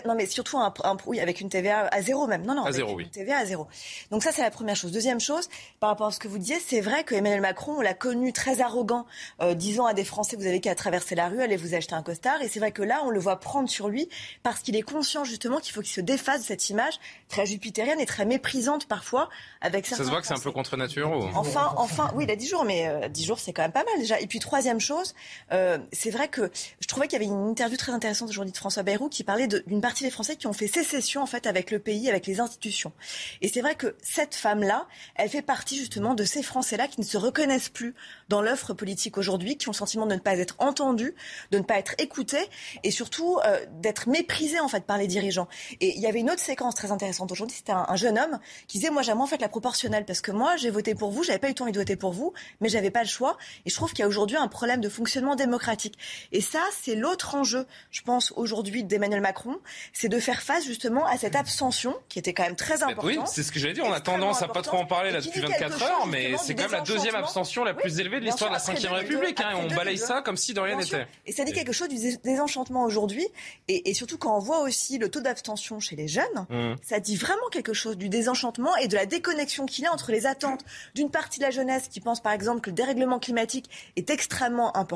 Non, 0.04 0.14
mais 0.14 0.26
surtout 0.26 0.58
un, 0.58 0.72
oui, 1.06 1.20
avec 1.20 1.40
une 1.40 1.48
TVA 1.48 1.88
à 1.88 2.02
zéro 2.02 2.26
même. 2.26 2.44
Non, 2.46 2.54
non, 2.54 2.64
à 2.64 2.72
zéro, 2.72 2.94
oui. 2.94 3.04
une 3.04 3.10
TVA 3.10 3.38
à 3.38 3.44
zéro. 3.44 3.66
Donc 4.10 4.22
ça, 4.22 4.30
c'est 4.30 4.42
la 4.42 4.50
première 4.50 4.76
chose. 4.76 4.92
Deuxième 4.92 5.20
chose, 5.20 5.48
par 5.80 5.90
rapport 5.90 6.06
à 6.08 6.12
ce 6.12 6.20
que 6.20 6.28
vous 6.28 6.38
disiez, 6.38 6.58
c'est 6.64 6.80
vrai 6.80 7.02
que 7.04 7.14
Emmanuel 7.14 7.40
Macron, 7.40 7.74
on 7.78 7.80
l'a 7.80 7.94
connu 7.94 8.32
très 8.32 8.60
arrogant, 8.60 9.06
euh, 9.40 9.54
disant 9.54 9.86
à 9.86 9.94
des 9.94 10.04
Français, 10.04 10.36
vous 10.36 10.46
avez 10.46 10.60
qu'à 10.60 10.74
traverser 10.74 11.14
la 11.14 11.28
rue, 11.28 11.42
allez 11.42 11.56
vous 11.56 11.74
acheter 11.74 11.94
un 11.94 12.02
costard. 12.02 12.40
Et 12.42 12.48
c'est 12.48 12.60
vrai 12.60 12.70
que 12.70 12.82
là, 12.82 13.02
on 13.04 13.10
le 13.10 13.18
voit 13.18 13.40
prendre 13.40 13.68
sur 13.68 13.88
lui 13.88 14.08
parce 14.42 14.60
qu'il 14.60 14.76
est 14.76 14.82
conscient 14.82 15.24
justement 15.24 15.58
qu'il 15.58 15.72
faut 15.72 15.80
qu'il 15.80 15.92
se 15.92 16.00
défasse 16.00 16.42
de 16.42 16.46
cette 16.46 16.70
image 16.70 16.94
très 17.28 17.46
jupitérienne 17.46 17.98
et 17.98 18.06
très 18.06 18.24
méprisante 18.24 18.86
parfois 18.86 19.28
avec 19.60 19.86
Ça 19.86 19.96
se 19.96 20.02
voit 20.04 20.20
que 20.20 20.26
c'est 20.26 20.34
un 20.34 20.40
peu 20.40 20.52
contre 20.52 20.76
nature. 20.76 21.10
Enfin, 21.34 21.72
enfin, 21.76 22.12
oui, 22.14 22.24
il 22.24 22.30
a 22.30 22.36
10 22.36 22.48
jours, 22.48 22.64
mais 22.64 22.86
euh, 22.86 23.08
10 23.08 23.24
jours, 23.24 23.38
c'est 23.40 23.52
quand 23.52 23.62
même 23.62 23.72
pas 23.72 23.84
mal 23.84 23.98
déjà. 23.98 24.20
Et 24.20 24.26
puis 24.26 24.38
troisième 24.38 24.80
chose, 24.80 25.11
euh, 25.52 25.78
c'est 25.92 26.10
vrai 26.10 26.28
que 26.28 26.50
je 26.80 26.86
trouvais 26.86 27.06
qu'il 27.06 27.20
y 27.20 27.22
avait 27.24 27.30
une 27.30 27.48
interview 27.48 27.76
très 27.76 27.92
intéressante 27.92 28.28
aujourd'hui 28.28 28.52
de 28.52 28.56
François 28.56 28.82
Bayrou 28.82 29.08
qui 29.08 29.24
parlait 29.24 29.46
d'une 29.46 29.80
partie 29.80 30.04
des 30.04 30.10
Français 30.10 30.36
qui 30.36 30.46
ont 30.46 30.52
fait 30.52 30.66
sécession 30.66 31.22
en 31.22 31.26
fait 31.26 31.46
avec 31.46 31.70
le 31.70 31.78
pays, 31.78 32.08
avec 32.08 32.26
les 32.26 32.40
institutions. 32.40 32.92
Et 33.40 33.48
c'est 33.48 33.60
vrai 33.60 33.74
que 33.74 33.96
cette 34.02 34.34
femme-là, 34.34 34.86
elle 35.14 35.28
fait 35.28 35.42
partie 35.42 35.76
justement 35.76 36.14
de 36.14 36.24
ces 36.24 36.42
Français-là 36.42 36.88
qui 36.88 37.00
ne 37.00 37.06
se 37.06 37.16
reconnaissent 37.16 37.68
plus 37.68 37.94
dans 38.28 38.42
l'offre 38.42 38.72
politique 38.74 39.18
aujourd'hui, 39.18 39.56
qui 39.56 39.68
ont 39.68 39.72
le 39.72 39.76
sentiment 39.76 40.06
de 40.06 40.14
ne 40.14 40.20
pas 40.20 40.36
être 40.36 40.56
entendus, 40.58 41.14
de 41.50 41.58
ne 41.58 41.62
pas 41.62 41.78
être 41.78 41.94
écoutés 41.98 42.44
et 42.82 42.90
surtout 42.90 43.38
euh, 43.44 43.64
d'être 43.80 44.08
méprisés 44.08 44.60
en 44.60 44.68
fait 44.68 44.84
par 44.84 44.98
les 44.98 45.06
dirigeants. 45.06 45.48
Et 45.80 45.94
il 45.96 46.00
y 46.00 46.06
avait 46.06 46.20
une 46.20 46.30
autre 46.30 46.40
séquence 46.40 46.74
très 46.74 46.90
intéressante 46.90 47.32
aujourd'hui, 47.32 47.56
c'était 47.56 47.72
un, 47.72 47.96
jeune 47.96 48.18
homme 48.18 48.38
qui 48.68 48.78
disait 48.78 48.90
moi 48.90 49.02
j'aimerais 49.02 49.24
en 49.24 49.26
fait 49.26 49.40
la 49.40 49.48
proportionnelle 49.48 50.04
parce 50.04 50.20
que 50.20 50.32
moi 50.32 50.56
j'ai 50.56 50.70
voté 50.70 50.94
pour 50.94 51.10
vous, 51.10 51.22
j'avais 51.22 51.38
pas 51.38 51.48
eu 51.48 51.50
le 51.50 51.54
temps 51.54 51.66
de 51.66 51.78
voter 51.78 51.96
pour 51.96 52.12
vous, 52.12 52.32
mais 52.60 52.68
j'avais 52.68 52.90
pas 52.90 53.02
le 53.02 53.08
choix. 53.08 53.36
Et 53.66 53.70
je 53.70 53.74
trouve 53.74 53.90
qu'il 53.90 54.00
y 54.00 54.02
a 54.04 54.08
aujourd'hui 54.08 54.36
un 54.36 54.48
problème 54.48 54.80
de 54.80 54.88
fonctionnement 55.02 55.34
démocratique. 55.34 55.98
Et 56.30 56.40
ça, 56.40 56.60
c'est 56.80 56.94
l'autre 56.94 57.34
enjeu, 57.34 57.66
je 57.90 58.02
pense, 58.02 58.32
aujourd'hui 58.36 58.84
d'Emmanuel 58.84 59.20
Macron, 59.20 59.56
c'est 59.92 60.08
de 60.08 60.20
faire 60.20 60.42
face 60.42 60.64
justement 60.64 61.04
à 61.06 61.18
cette 61.18 61.34
abstention 61.34 61.96
qui 62.08 62.20
était 62.20 62.32
quand 62.32 62.44
même 62.44 62.54
très 62.54 62.84
importante. 62.84 63.04
Oui, 63.04 63.18
c'est 63.26 63.42
ce 63.42 63.50
que 63.50 63.58
j'allais 63.58 63.72
dire. 63.72 63.84
On 63.84 63.92
a 63.92 64.00
tendance 64.00 64.42
à 64.42 64.48
pas 64.48 64.62
trop 64.62 64.76
en 64.76 64.86
parler 64.86 65.10
là 65.10 65.20
depuis 65.20 65.40
24 65.40 65.82
heures, 65.82 66.06
mais 66.06 66.36
c'est 66.40 66.54
quand 66.54 66.62
même 66.62 66.72
la 66.72 66.80
deuxième 66.82 67.16
abstention 67.16 67.64
la 67.64 67.74
plus 67.74 67.98
élevée 67.98 68.20
de 68.20 68.26
l'histoire 68.26 68.50
de 68.50 68.54
la 68.54 68.90
Ve 68.90 68.92
République. 68.92 69.40
Hein, 69.40 69.54
on 69.56 69.74
balaye 69.74 69.98
ça 69.98 70.22
comme 70.22 70.36
si 70.36 70.54
de 70.54 70.60
rien 70.60 70.76
n'était. 70.76 71.08
Et 71.26 71.32
ça 71.32 71.44
dit 71.44 71.52
quelque 71.52 71.72
chose 71.72 71.88
du 71.88 72.16
désenchantement 72.18 72.84
aujourd'hui. 72.84 73.26
Et, 73.66 73.92
surtout 73.94 74.18
quand 74.18 74.36
on 74.36 74.40
voit 74.40 74.60
aussi 74.60 74.98
le 74.98 75.10
taux 75.10 75.20
d'abstention 75.20 75.80
chez 75.80 75.96
les 75.96 76.06
jeunes, 76.06 76.46
mmh. 76.48 76.74
ça 76.82 77.00
dit 77.00 77.16
vraiment 77.16 77.48
quelque 77.50 77.72
chose 77.72 77.96
du 77.96 78.08
désenchantement 78.08 78.76
et 78.76 78.86
de 78.86 78.94
la 78.94 79.06
déconnexion 79.06 79.66
qu'il 79.66 79.82
y 79.84 79.86
a 79.88 79.92
entre 79.92 80.12
les 80.12 80.26
attentes 80.26 80.64
d'une 80.94 81.10
partie 81.10 81.40
de 81.40 81.44
la 81.44 81.50
jeunesse 81.50 81.88
qui 81.88 82.00
pense 82.00 82.22
par 82.22 82.32
exemple 82.32 82.60
que 82.60 82.70
le 82.70 82.76
dérèglement 82.76 83.18
climatique 83.18 83.68
est 83.96 84.10
extrêmement 84.10 84.76
important 84.76 84.91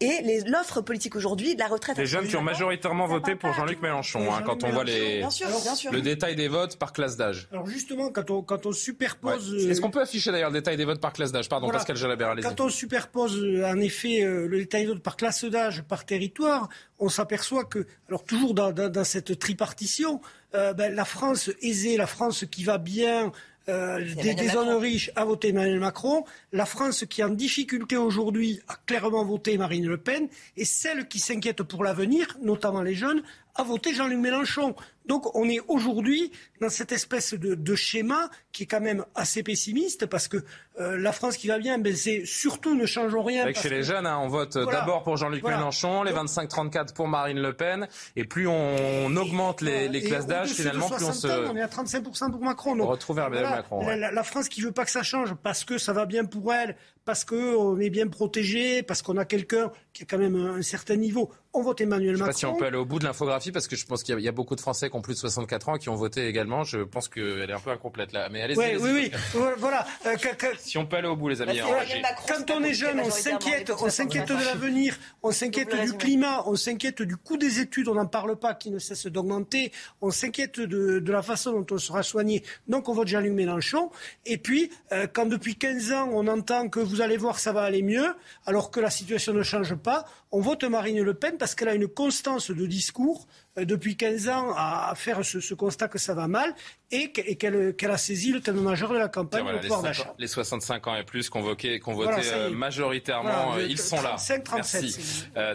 et 0.00 0.40
l'offre 0.46 0.80
politique 0.80 1.16
aujourd'hui 1.16 1.54
de 1.54 1.60
la 1.60 1.66
retraite. 1.66 1.98
Les 1.98 2.06
jeunes 2.06 2.26
qui 2.26 2.36
ont 2.36 2.42
majoritairement 2.42 3.06
voté 3.06 3.34
pour 3.34 3.52
Jean-Luc 3.52 3.82
Mélenchon, 3.82 4.32
hein, 4.32 4.42
quand 4.44 4.64
on 4.64 4.70
voit 4.70 4.84
les, 4.84 5.22
le 5.22 6.00
détail 6.00 6.36
des 6.36 6.48
votes 6.48 6.76
par 6.76 6.92
classe 6.92 7.16
d'âge. 7.16 7.48
Alors 7.52 7.66
justement, 7.66 8.10
quand 8.10 8.30
on, 8.30 8.42
quand 8.42 8.66
on 8.66 8.72
superpose... 8.72 9.54
Est-ce 9.68 9.80
qu'on 9.80 9.90
peut 9.90 10.00
afficher 10.00 10.30
d'ailleurs 10.32 10.50
le 10.50 10.58
détail 10.58 10.76
des 10.76 10.84
votes 10.84 11.00
par 11.00 11.12
classe 11.12 11.32
d'âge? 11.32 11.48
Pardon, 11.48 11.70
Pascal 11.70 11.96
Jalabert, 11.96 12.34
Quand 12.42 12.60
on 12.60 12.68
superpose 12.68 13.42
en 13.64 13.80
effet 13.80 14.22
euh, 14.22 14.46
le 14.46 14.58
détail 14.58 14.82
des 14.82 14.92
votes 14.92 15.02
par 15.02 15.16
classe 15.16 15.44
d'âge, 15.44 15.82
par 15.82 16.04
territoire, 16.04 16.68
on 16.98 17.08
s'aperçoit 17.08 17.64
que, 17.64 17.86
alors 18.08 18.24
toujours 18.24 18.54
dans, 18.54 18.72
dans, 18.72 19.04
cette 19.04 19.38
tripartition, 19.38 20.20
euh, 20.54 20.72
ben, 20.72 20.94
la 20.94 21.04
France 21.04 21.50
aisée, 21.62 21.96
la 21.96 22.06
France 22.06 22.44
qui 22.50 22.64
va 22.64 22.78
bien, 22.78 23.32
euh, 23.68 24.04
des, 24.14 24.48
zones 24.48 24.76
riches 24.76 25.10
a 25.16 25.24
voté 25.24 25.48
Emmanuel 25.48 25.80
Macron. 25.80 26.24
La 26.52 26.66
France 26.66 27.04
qui 27.08 27.20
est 27.20 27.24
en 27.24 27.30
difficulté 27.30 27.96
aujourd'hui 27.96 28.60
a 28.68 28.76
clairement 28.86 29.24
voté 29.24 29.58
Marine 29.58 29.86
Le 29.86 29.96
Pen. 29.96 30.28
Et 30.56 30.64
celle 30.64 31.08
qui 31.08 31.18
s'inquiète 31.18 31.62
pour 31.62 31.82
l'avenir, 31.82 32.36
notamment 32.42 32.82
les 32.82 32.94
jeunes, 32.94 33.22
a 33.56 33.62
voté 33.62 33.94
Jean-Luc 33.94 34.18
Mélenchon. 34.18 34.74
Donc 35.06 35.34
on 35.36 35.48
est 35.48 35.60
aujourd'hui 35.68 36.32
dans 36.60 36.68
cette 36.68 36.90
espèce 36.92 37.34
de, 37.34 37.74
schéma 37.74 38.28
qui 38.52 38.64
est 38.64 38.66
quand 38.66 38.80
même 38.80 39.04
assez 39.14 39.42
pessimiste 39.42 40.06
parce 40.06 40.26
que 40.26 40.38
euh, 40.80 40.96
la 40.98 41.12
France 41.12 41.36
qui 41.36 41.46
va 41.46 41.58
bien, 41.58 41.78
ben 41.78 41.94
c'est 41.94 42.24
surtout 42.24 42.74
ne 42.74 42.86
changeons 42.86 43.22
rien. 43.22 43.42
Avec 43.42 43.58
chez 43.58 43.68
les 43.68 43.82
jeunes, 43.82 44.06
hein, 44.06 44.18
on 44.20 44.28
vote 44.28 44.58
d'abord 44.58 45.04
pour 45.04 45.16
Jean-Luc 45.16 45.44
Mélenchon, 45.44 46.02
les 46.02 46.12
25-34 46.12 46.92
pour 46.92 47.08
Marine 47.08 47.40
Le 47.40 47.52
Pen, 47.52 47.86
et 48.16 48.24
plus 48.24 48.48
on 48.48 49.14
augmente 49.16 49.60
les, 49.60 49.88
les 49.88 50.02
classes 50.02 50.26
d'âge, 50.26 50.50
finalement, 50.50 50.88
plus 50.88 51.04
on 51.04 51.12
se. 51.12 51.28
on 51.28 51.56
est 51.56 51.62
à 51.62 51.68
35% 51.68 52.30
pour 52.30 52.40
Macron. 52.40 52.78
on 52.80 52.86
retrouve 52.86 53.16
Macron. 53.16 53.86
La, 53.86 54.10
la, 54.10 54.22
France 54.24 54.48
qui 54.48 54.60
veut 54.60 54.72
pas 54.72 54.84
que 54.84 54.90
ça 54.90 55.02
change 55.02 55.34
parce 55.34 55.64
que 55.64 55.78
ça 55.78 55.92
va 55.92 56.06
bien 56.06 56.24
pour 56.24 56.52
elle, 56.52 56.76
parce 57.06 57.24
qu'on 57.24 57.78
est 57.78 57.88
bien 57.88 58.08
protégé, 58.08 58.82
parce 58.82 59.00
qu'on 59.00 59.16
a 59.16 59.24
quelqu'un 59.24 59.70
qui 59.92 60.02
a 60.02 60.06
quand 60.06 60.18
même 60.18 60.36
un 60.36 60.60
certain 60.60 60.96
niveau. 60.96 61.30
On 61.54 61.62
vote 61.62 61.80
Emmanuel 61.80 62.18
Macron. 62.18 62.32
Je 62.32 62.36
sais 62.36 62.46
pas 62.46 62.50
si 62.50 62.54
on 62.54 62.58
peut 62.58 62.66
aller 62.66 62.76
au 62.76 62.84
bout 62.84 62.98
de 62.98 63.04
l'infographie, 63.04 63.50
parce 63.52 63.68
que 63.68 63.76
je 63.76 63.86
pense 63.86 64.02
qu'il 64.02 64.18
y, 64.18 64.28
a 64.28 64.32
beaucoup 64.32 64.56
de 64.56 64.60
Français 64.60 64.90
qui 64.90 64.96
ont 64.96 65.00
plus 65.00 65.14
de 65.14 65.18
64 65.20 65.68
ans 65.70 65.78
qui 65.78 65.88
ont 65.88 65.94
voté 65.94 66.26
également. 66.26 66.64
Je 66.64 66.80
pense 66.80 67.08
qu'elle 67.08 67.48
est 67.48 67.52
un 67.52 67.60
peu 67.60 67.70
incomplète 67.70 68.12
là. 68.12 68.28
Mais 68.30 68.42
allez-y. 68.42 68.58
Oui, 68.58 68.76
oui, 68.78 69.10
oui. 69.34 69.40
voilà. 69.56 69.86
Euh, 70.04 70.16
si 70.58 70.76
on 70.76 70.84
peut 70.84 70.96
aller 70.96 71.08
au 71.08 71.16
bout, 71.16 71.28
les 71.28 71.40
amis. 71.40 71.60
Bah, 72.02 72.08
quand 72.28 72.50
on 72.50 72.62
est 72.62 72.74
jeune, 72.74 73.00
on 73.00 73.10
s'inquiète, 73.10 73.72
on 73.80 73.88
s'inquiète 73.88 74.28
de 74.28 74.34
l'avenir, 74.34 74.98
on 75.22 75.30
s'inquiète 75.30 75.74
du 75.80 75.94
climat, 75.94 76.42
on 76.46 76.56
s'inquiète 76.56 77.02
du 77.02 77.16
coût 77.16 77.38
des 77.38 77.60
études, 77.60 77.88
on 77.88 77.94
n'en 77.94 78.06
parle 78.06 78.36
pas, 78.36 78.52
qui 78.54 78.70
ne 78.70 78.80
cesse 78.80 79.06
d'augmenter, 79.06 79.72
on 80.02 80.10
s'inquiète 80.10 80.60
de, 80.60 81.02
la 81.10 81.22
façon 81.22 81.52
dont 81.52 81.66
on 81.70 81.78
sera 81.78 82.02
soigné. 82.02 82.42
Donc 82.68 82.88
on 82.88 82.92
vote 82.92 83.08
Jean-Luc 83.08 83.32
Mélenchon. 83.32 83.90
Et 84.26 84.38
puis, 84.38 84.70
euh, 84.92 85.06
quand 85.10 85.26
depuis 85.26 85.54
15 85.54 85.92
ans, 85.92 86.10
on 86.12 86.26
entend 86.26 86.68
que 86.68 86.80
vous 86.80 86.95
vous 86.96 87.02
allez 87.02 87.18
voir, 87.18 87.38
ça 87.38 87.52
va 87.52 87.62
aller 87.62 87.82
mieux, 87.82 88.14
alors 88.46 88.70
que 88.70 88.80
la 88.80 88.88
situation 88.88 89.34
ne 89.34 89.42
change 89.42 89.74
pas. 89.74 90.06
On 90.32 90.40
vote 90.40 90.64
Marine 90.64 91.02
Le 91.02 91.12
Pen 91.12 91.36
parce 91.36 91.54
qu'elle 91.54 91.68
a 91.68 91.74
une 91.74 91.88
constance 91.88 92.50
de 92.50 92.66
discours 92.66 93.26
euh, 93.58 93.66
depuis 93.66 93.96
15 93.96 94.28
ans 94.30 94.54
à 94.56 94.94
faire 94.96 95.22
ce, 95.22 95.52
constat 95.54 95.88
que 95.88 95.98
ça 95.98 96.14
va 96.14 96.26
mal 96.26 96.54
et 96.90 97.12
qu'elle 97.12 97.90
a 97.90 97.98
saisi 97.98 98.32
le 98.32 98.40
thème 98.40 98.62
majeur 98.62 98.92
de 98.92 98.98
la 98.98 99.08
campagne, 99.08 99.46
le 99.46 99.60
pouvoir 99.60 99.82
d'achat. 99.82 100.14
Les 100.18 100.26
65 100.26 100.86
ans 100.86 100.96
et 100.96 101.04
plus 101.04 101.28
qu'on 101.28 101.42
votait, 101.42 101.80
euh, 101.82 102.50
majoritairement, 102.50 103.56
euh, 103.56 103.66
ils 103.68 103.78
sont 103.78 104.00
là. 104.00 104.16
37, 104.16 104.96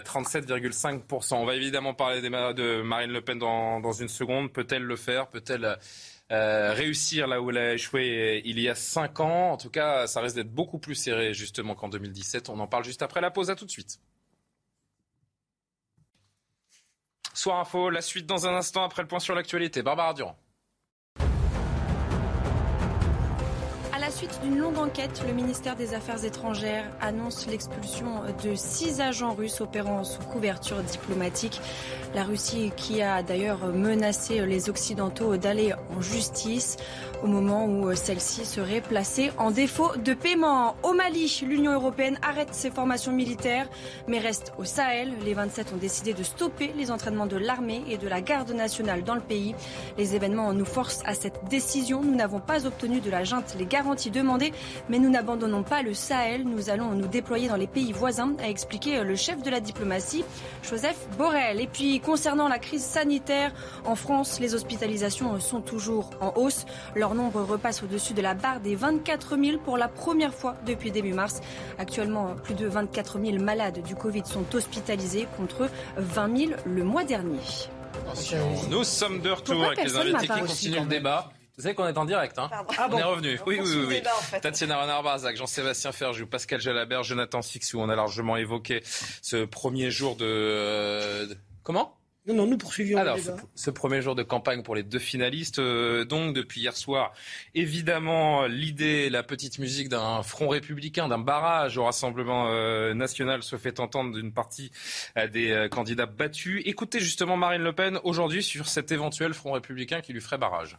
37,5%. 0.04 1.34
On 1.34 1.44
va 1.44 1.56
évidemment 1.56 1.94
parler 1.94 2.22
de 2.22 2.82
Marine 2.82 3.10
Le 3.10 3.20
Pen 3.20 3.38
dans, 3.38 3.80
dans 3.80 3.92
une 3.92 4.08
seconde. 4.08 4.52
Peut-elle 4.52 4.82
le 4.82 4.96
faire? 4.96 5.26
Peut-elle 5.26 5.76
euh, 6.32 6.72
réussir 6.72 7.26
là 7.26 7.42
où 7.42 7.50
elle 7.50 7.58
a 7.58 7.74
échoué 7.74 8.40
il 8.44 8.58
y 8.58 8.68
a 8.68 8.74
cinq 8.74 9.20
ans. 9.20 9.52
En 9.52 9.56
tout 9.58 9.70
cas, 9.70 10.06
ça 10.06 10.20
risque 10.20 10.36
d'être 10.36 10.52
beaucoup 10.52 10.78
plus 10.78 10.94
serré 10.94 11.34
justement 11.34 11.74
qu'en 11.74 11.88
2017. 11.88 12.48
On 12.48 12.58
en 12.58 12.66
parle 12.66 12.84
juste 12.84 13.02
après 13.02 13.20
la 13.20 13.30
pause. 13.30 13.50
À 13.50 13.56
tout 13.56 13.66
de 13.66 13.70
suite. 13.70 14.00
Soir 17.34 17.60
Info, 17.60 17.90
la 17.90 18.02
suite 18.02 18.26
dans 18.26 18.46
un 18.46 18.54
instant 18.54 18.84
après 18.84 19.02
le 19.02 19.08
point 19.08 19.20
sur 19.20 19.34
l'actualité. 19.34 19.82
Barbara 19.82 20.14
Durand. 20.14 20.36
Suite 24.10 24.40
d'une 24.42 24.58
longue 24.58 24.78
enquête, 24.78 25.22
le 25.26 25.32
ministère 25.32 25.76
des 25.76 25.94
Affaires 25.94 26.24
étrangères 26.24 26.90
annonce 27.00 27.46
l'expulsion 27.46 28.22
de 28.42 28.56
six 28.56 29.00
agents 29.00 29.32
russes 29.32 29.60
opérant 29.60 30.02
sous 30.02 30.22
couverture 30.22 30.82
diplomatique. 30.82 31.60
La 32.14 32.24
Russie 32.24 32.72
qui 32.76 33.00
a 33.00 33.22
d'ailleurs 33.22 33.66
menacé 33.68 34.44
les 34.44 34.68
Occidentaux 34.68 35.36
d'aller 35.36 35.72
en 35.96 36.00
justice 36.00 36.78
au 37.22 37.26
moment 37.28 37.66
où 37.66 37.94
celle-ci 37.94 38.44
serait 38.44 38.80
placée 38.80 39.30
en 39.38 39.50
défaut 39.50 39.96
de 39.96 40.12
paiement. 40.12 40.74
Au 40.82 40.92
Mali, 40.92 41.40
l'Union 41.46 41.72
européenne 41.72 42.18
arrête 42.22 42.52
ses 42.54 42.70
formations 42.70 43.12
militaires 43.12 43.68
mais 44.08 44.18
reste 44.18 44.52
au 44.58 44.64
Sahel. 44.64 45.12
Les 45.24 45.34
27 45.34 45.72
ont 45.74 45.78
décidé 45.78 46.12
de 46.12 46.24
stopper 46.24 46.72
les 46.76 46.90
entraînements 46.90 47.26
de 47.26 47.36
l'armée 47.36 47.84
et 47.88 47.98
de 47.98 48.08
la 48.08 48.20
garde 48.20 48.50
nationale 48.50 49.04
dans 49.04 49.14
le 49.14 49.20
pays. 49.20 49.54
Les 49.96 50.16
événements 50.16 50.52
nous 50.52 50.64
forcent 50.64 51.02
à 51.06 51.14
cette 51.14 51.44
décision. 51.48 52.02
Nous 52.02 52.16
n'avons 52.16 52.40
pas 52.40 52.66
obtenu 52.66 53.00
de 53.00 53.10
la 53.10 53.22
junte 53.22 53.54
les 53.58 53.66
garanties 53.66 53.91
demandées, 54.10 54.52
mais 54.88 54.98
nous 54.98 55.10
n'abandonnons 55.10 55.62
pas 55.62 55.82
le 55.82 55.94
Sahel. 55.94 56.44
Nous 56.44 56.70
allons 56.70 56.90
nous 56.92 57.06
déployer 57.06 57.48
dans 57.48 57.56
les 57.56 57.66
pays 57.66 57.92
voisins, 57.92 58.32
a 58.42 58.48
expliqué 58.48 59.02
le 59.02 59.16
chef 59.16 59.42
de 59.42 59.50
la 59.50 59.60
diplomatie, 59.60 60.24
Joseph 60.62 60.96
Borrell. 61.18 61.60
Et 61.60 61.66
puis, 61.66 62.00
concernant 62.00 62.48
la 62.48 62.58
crise 62.58 62.82
sanitaire, 62.84 63.52
en 63.84 63.94
France, 63.94 64.40
les 64.40 64.54
hospitalisations 64.54 65.38
sont 65.40 65.60
toujours 65.60 66.10
en 66.20 66.32
hausse. 66.36 66.64
Leur 66.94 67.14
nombre 67.14 67.42
repasse 67.42 67.82
au-dessus 67.82 68.14
de 68.14 68.22
la 68.22 68.34
barre 68.34 68.60
des 68.60 68.74
24 68.74 69.36
000 69.36 69.58
pour 69.58 69.76
la 69.76 69.88
première 69.88 70.34
fois 70.34 70.56
depuis 70.66 70.90
début 70.90 71.12
mars. 71.12 71.40
Actuellement, 71.78 72.34
plus 72.42 72.54
de 72.54 72.66
24 72.66 73.20
000 73.22 73.38
malades 73.38 73.82
du 73.82 73.94
Covid 73.94 74.22
sont 74.24 74.44
hospitalisés 74.54 75.26
contre 75.36 75.68
20 75.96 76.36
000 76.36 76.52
le 76.64 76.84
mois 76.84 77.04
dernier. 77.04 77.40
Nous 78.70 78.84
sommes 78.84 79.20
de 79.20 79.30
retour 79.30 79.64
avec 79.64 79.84
les 79.84 79.96
invités 79.96 80.26
qui 80.26 80.40
continuent 80.40 80.80
le 80.80 80.86
débat. 80.86 81.30
Vous 81.56 81.62
savez 81.62 81.74
qu'on 81.74 81.86
est 81.86 81.98
en 81.98 82.06
direct, 82.06 82.38
hein 82.38 82.48
ah 82.50 82.88
On 82.90 82.98
est 82.98 83.02
revenu. 83.02 83.38
Oui, 83.46 83.60
oui, 83.62 83.68
oui. 83.76 84.02
oui. 84.32 84.40
Tatiana 84.40 84.80
Renard-Barzac, 84.80 85.36
Jean-Sébastien 85.36 85.92
Ferjou, 85.92 86.26
Pascal 86.26 86.60
Jalabert, 86.60 87.02
Jonathan 87.02 87.42
Sixou. 87.42 87.78
On 87.78 87.90
a 87.90 87.96
largement 87.96 88.36
évoqué 88.36 88.82
ce 88.84 89.44
premier 89.44 89.90
jour 89.90 90.16
de... 90.16 90.24
Euh, 90.26 91.26
de... 91.26 91.36
Comment? 91.62 91.98
Non, 92.24 92.34
non, 92.34 92.46
nous 92.46 92.56
poursuivions. 92.56 92.98
Alors, 92.98 93.18
ce, 93.18 93.32
ce, 93.56 93.70
premier 93.70 94.00
jour 94.00 94.14
de 94.14 94.22
campagne 94.22 94.62
pour 94.62 94.76
les 94.76 94.84
deux 94.84 95.00
finalistes, 95.00 95.58
euh, 95.58 96.04
donc 96.04 96.34
depuis 96.34 96.60
hier 96.60 96.76
soir, 96.76 97.12
évidemment, 97.54 98.46
l'idée, 98.46 99.10
la 99.10 99.24
petite 99.24 99.58
musique 99.58 99.88
d'un 99.88 100.22
front 100.22 100.48
républicain, 100.48 101.08
d'un 101.08 101.18
barrage 101.18 101.78
au 101.78 101.84
Rassemblement 101.84 102.46
euh, 102.48 102.94
national 102.94 103.42
se 103.42 103.56
fait 103.56 103.80
entendre 103.80 104.14
d'une 104.14 104.32
partie 104.32 104.70
euh, 105.18 105.26
des 105.26 105.50
euh, 105.50 105.68
candidats 105.68 106.06
battus. 106.06 106.62
Écoutez 106.64 107.00
justement 107.00 107.36
Marine 107.36 107.62
Le 107.62 107.72
Pen 107.72 107.98
aujourd'hui 108.04 108.44
sur 108.44 108.68
cet 108.68 108.92
éventuel 108.92 109.34
front 109.34 109.52
républicain 109.52 110.00
qui 110.00 110.12
lui 110.12 110.20
ferait 110.20 110.38
barrage. 110.38 110.78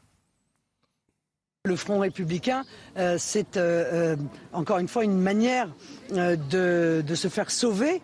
Le 1.65 1.78
Front 1.78 1.99
républicain, 1.99 2.65
euh, 2.97 3.15
c'est 3.17 3.56
euh, 3.56 4.17
encore 4.52 4.80
une 4.80 4.89
fois 4.89 5.06
une 5.06 5.17
manière 5.17 5.69
de, 6.12 7.04
se 7.15 7.30
faire 7.30 7.49
sauver 7.49 8.02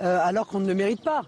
alors 0.00 0.48
qu'on 0.48 0.58
ne 0.58 0.66
le 0.66 0.74
mérite 0.74 1.04
pas. 1.04 1.22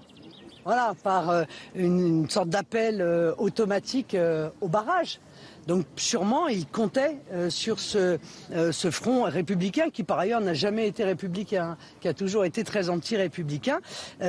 Voilà, 0.64 0.94
par 1.02 1.30
euh, 1.30 1.44
une, 1.74 2.28
sorte 2.28 2.50
d'appel 2.50 3.00
euh, 3.00 3.32
automatique 3.38 4.14
euh, 4.14 4.50
au 4.60 4.68
barrage. 4.68 5.18
Donc 5.66 5.86
sûrement, 5.96 6.48
il 6.48 6.66
comptait 6.66 7.18
sur 7.48 7.80
ce, 7.80 8.18
ce, 8.50 8.90
front 8.90 9.24
républicain 9.24 9.90
qui 9.90 10.02
par 10.02 10.18
ailleurs 10.18 10.40
n'a 10.40 10.54
jamais 10.54 10.88
été 10.88 11.04
républicain, 11.04 11.76
qui 12.00 12.08
a 12.08 12.14
toujours 12.14 12.44
été 12.44 12.64
très 12.64 12.88
anti-républicain. 12.88 13.80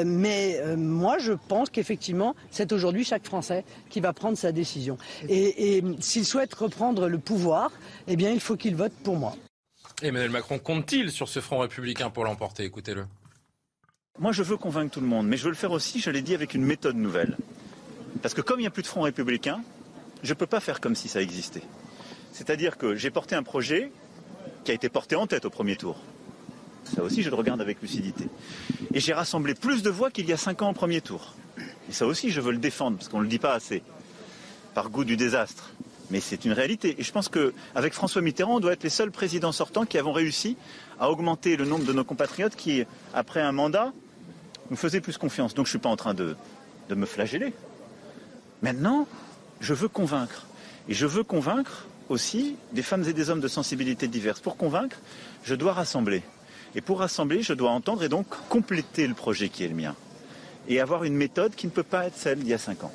mais 0.05 0.61
moi, 0.77 1.17
je 1.17 1.33
pense 1.33 1.69
qu'effectivement, 1.69 2.35
c'est 2.51 2.71
aujourd'hui 2.71 3.03
chaque 3.03 3.25
Français 3.25 3.63
qui 3.89 3.99
va 3.99 4.13
prendre 4.13 4.37
sa 4.37 4.51
décision. 4.51 4.97
Et, 5.29 5.77
et 5.77 5.83
s'il 5.99 6.25
souhaite 6.25 6.53
reprendre 6.53 7.07
le 7.07 7.17
pouvoir, 7.17 7.71
eh 8.07 8.15
bien, 8.15 8.31
il 8.31 8.39
faut 8.39 8.55
qu'il 8.55 8.75
vote 8.75 8.93
pour 9.03 9.15
moi. 9.15 9.35
Emmanuel 10.01 10.31
Macron 10.31 10.59
compte-t-il 10.59 11.11
sur 11.11 11.29
ce 11.29 11.39
front 11.39 11.59
républicain 11.59 12.09
pour 12.09 12.25
l'emporter? 12.25 12.63
Écoutez-le. 12.63 13.05
Moi, 14.19 14.31
je 14.31 14.43
veux 14.43 14.57
convaincre 14.57 14.91
tout 14.91 15.01
le 15.01 15.07
monde, 15.07 15.27
mais 15.27 15.37
je 15.37 15.43
veux 15.43 15.49
le 15.49 15.55
faire 15.55 15.71
aussi, 15.71 15.99
je 15.99 16.09
l'ai 16.09 16.21
dit, 16.21 16.33
avec 16.33 16.53
une 16.53 16.63
méthode 16.63 16.95
nouvelle. 16.95 17.37
Parce 18.21 18.33
que 18.33 18.41
comme 18.41 18.59
il 18.59 18.63
n'y 18.63 18.67
a 18.67 18.71
plus 18.71 18.83
de 18.83 18.87
front 18.87 19.01
républicain, 19.01 19.61
je 20.23 20.29
ne 20.29 20.35
peux 20.35 20.45
pas 20.45 20.59
faire 20.59 20.79
comme 20.79 20.95
si 20.95 21.07
ça 21.07 21.21
existait. 21.21 21.63
C'est-à-dire 22.33 22.77
que 22.77 22.95
j'ai 22.95 23.09
porté 23.09 23.35
un 23.35 23.43
projet 23.43 23.91
qui 24.63 24.71
a 24.71 24.73
été 24.73 24.89
porté 24.89 25.15
en 25.15 25.27
tête 25.27 25.45
au 25.45 25.49
premier 25.49 25.75
tour. 25.75 25.97
Ça 26.95 27.03
aussi, 27.03 27.23
je 27.23 27.29
le 27.29 27.35
regarde 27.35 27.61
avec 27.61 27.81
lucidité. 27.81 28.27
Et 28.93 28.99
j'ai 28.99 29.13
rassemblé 29.13 29.53
plus 29.53 29.83
de 29.83 29.89
voix 29.89 30.11
qu'il 30.11 30.27
y 30.27 30.33
a 30.33 30.37
cinq 30.37 30.61
ans 30.61 30.71
au 30.71 30.73
premier 30.73 31.01
tour. 31.01 31.33
Et 31.89 31.93
ça 31.93 32.05
aussi, 32.05 32.31
je 32.31 32.41
veux 32.41 32.51
le 32.51 32.57
défendre, 32.57 32.97
parce 32.97 33.09
qu'on 33.09 33.19
ne 33.19 33.23
le 33.23 33.29
dit 33.29 33.39
pas 33.39 33.53
assez, 33.53 33.83
par 34.73 34.89
goût 34.89 35.03
du 35.03 35.17
désastre. 35.17 35.71
Mais 36.09 36.19
c'est 36.19 36.43
une 36.43 36.51
réalité. 36.51 36.95
Et 36.99 37.03
je 37.03 37.11
pense 37.11 37.29
qu'avec 37.29 37.93
François 37.93 38.21
Mitterrand, 38.21 38.57
on 38.57 38.59
doit 38.59 38.73
être 38.73 38.83
les 38.83 38.89
seuls 38.89 39.11
présidents 39.11 39.53
sortants 39.53 39.85
qui 39.85 39.97
avons 39.97 40.11
réussi 40.11 40.57
à 40.99 41.09
augmenter 41.09 41.55
le 41.55 41.65
nombre 41.65 41.85
de 41.85 41.93
nos 41.93 42.03
compatriotes 42.03 42.55
qui, 42.55 42.83
après 43.13 43.41
un 43.41 43.53
mandat, 43.53 43.93
nous 44.69 44.75
faisaient 44.75 45.01
plus 45.01 45.17
confiance. 45.17 45.53
Donc 45.53 45.67
je 45.67 45.69
ne 45.69 45.73
suis 45.73 45.79
pas 45.79 45.89
en 45.89 45.95
train 45.95 46.13
de, 46.13 46.35
de 46.89 46.95
me 46.95 47.05
flageller. 47.05 47.53
Maintenant, 48.61 49.07
je 49.61 49.73
veux 49.73 49.87
convaincre. 49.87 50.47
Et 50.89 50.93
je 50.93 51.05
veux 51.05 51.23
convaincre 51.23 51.85
aussi 52.09 52.57
des 52.73 52.81
femmes 52.81 53.05
et 53.07 53.13
des 53.13 53.29
hommes 53.29 53.39
de 53.39 53.47
sensibilités 53.47 54.07
diverses. 54.07 54.41
Pour 54.41 54.57
convaincre, 54.57 54.97
je 55.43 55.55
dois 55.55 55.73
rassembler. 55.73 56.23
Et 56.75 56.81
pour 56.81 56.99
rassembler, 56.99 57.41
je 57.41 57.53
dois 57.53 57.71
entendre 57.71 58.03
et 58.03 58.09
donc 58.09 58.27
compléter 58.49 59.07
le 59.07 59.13
projet 59.13 59.49
qui 59.49 59.63
est 59.63 59.67
le 59.67 59.75
mien. 59.75 59.95
Et 60.67 60.79
avoir 60.79 61.03
une 61.03 61.15
méthode 61.15 61.55
qui 61.55 61.67
ne 61.67 61.71
peut 61.71 61.83
pas 61.83 62.07
être 62.07 62.17
celle 62.17 62.39
d'il 62.39 62.49
y 62.49 62.53
a 62.53 62.57
cinq 62.57 62.83
ans. 62.83 62.91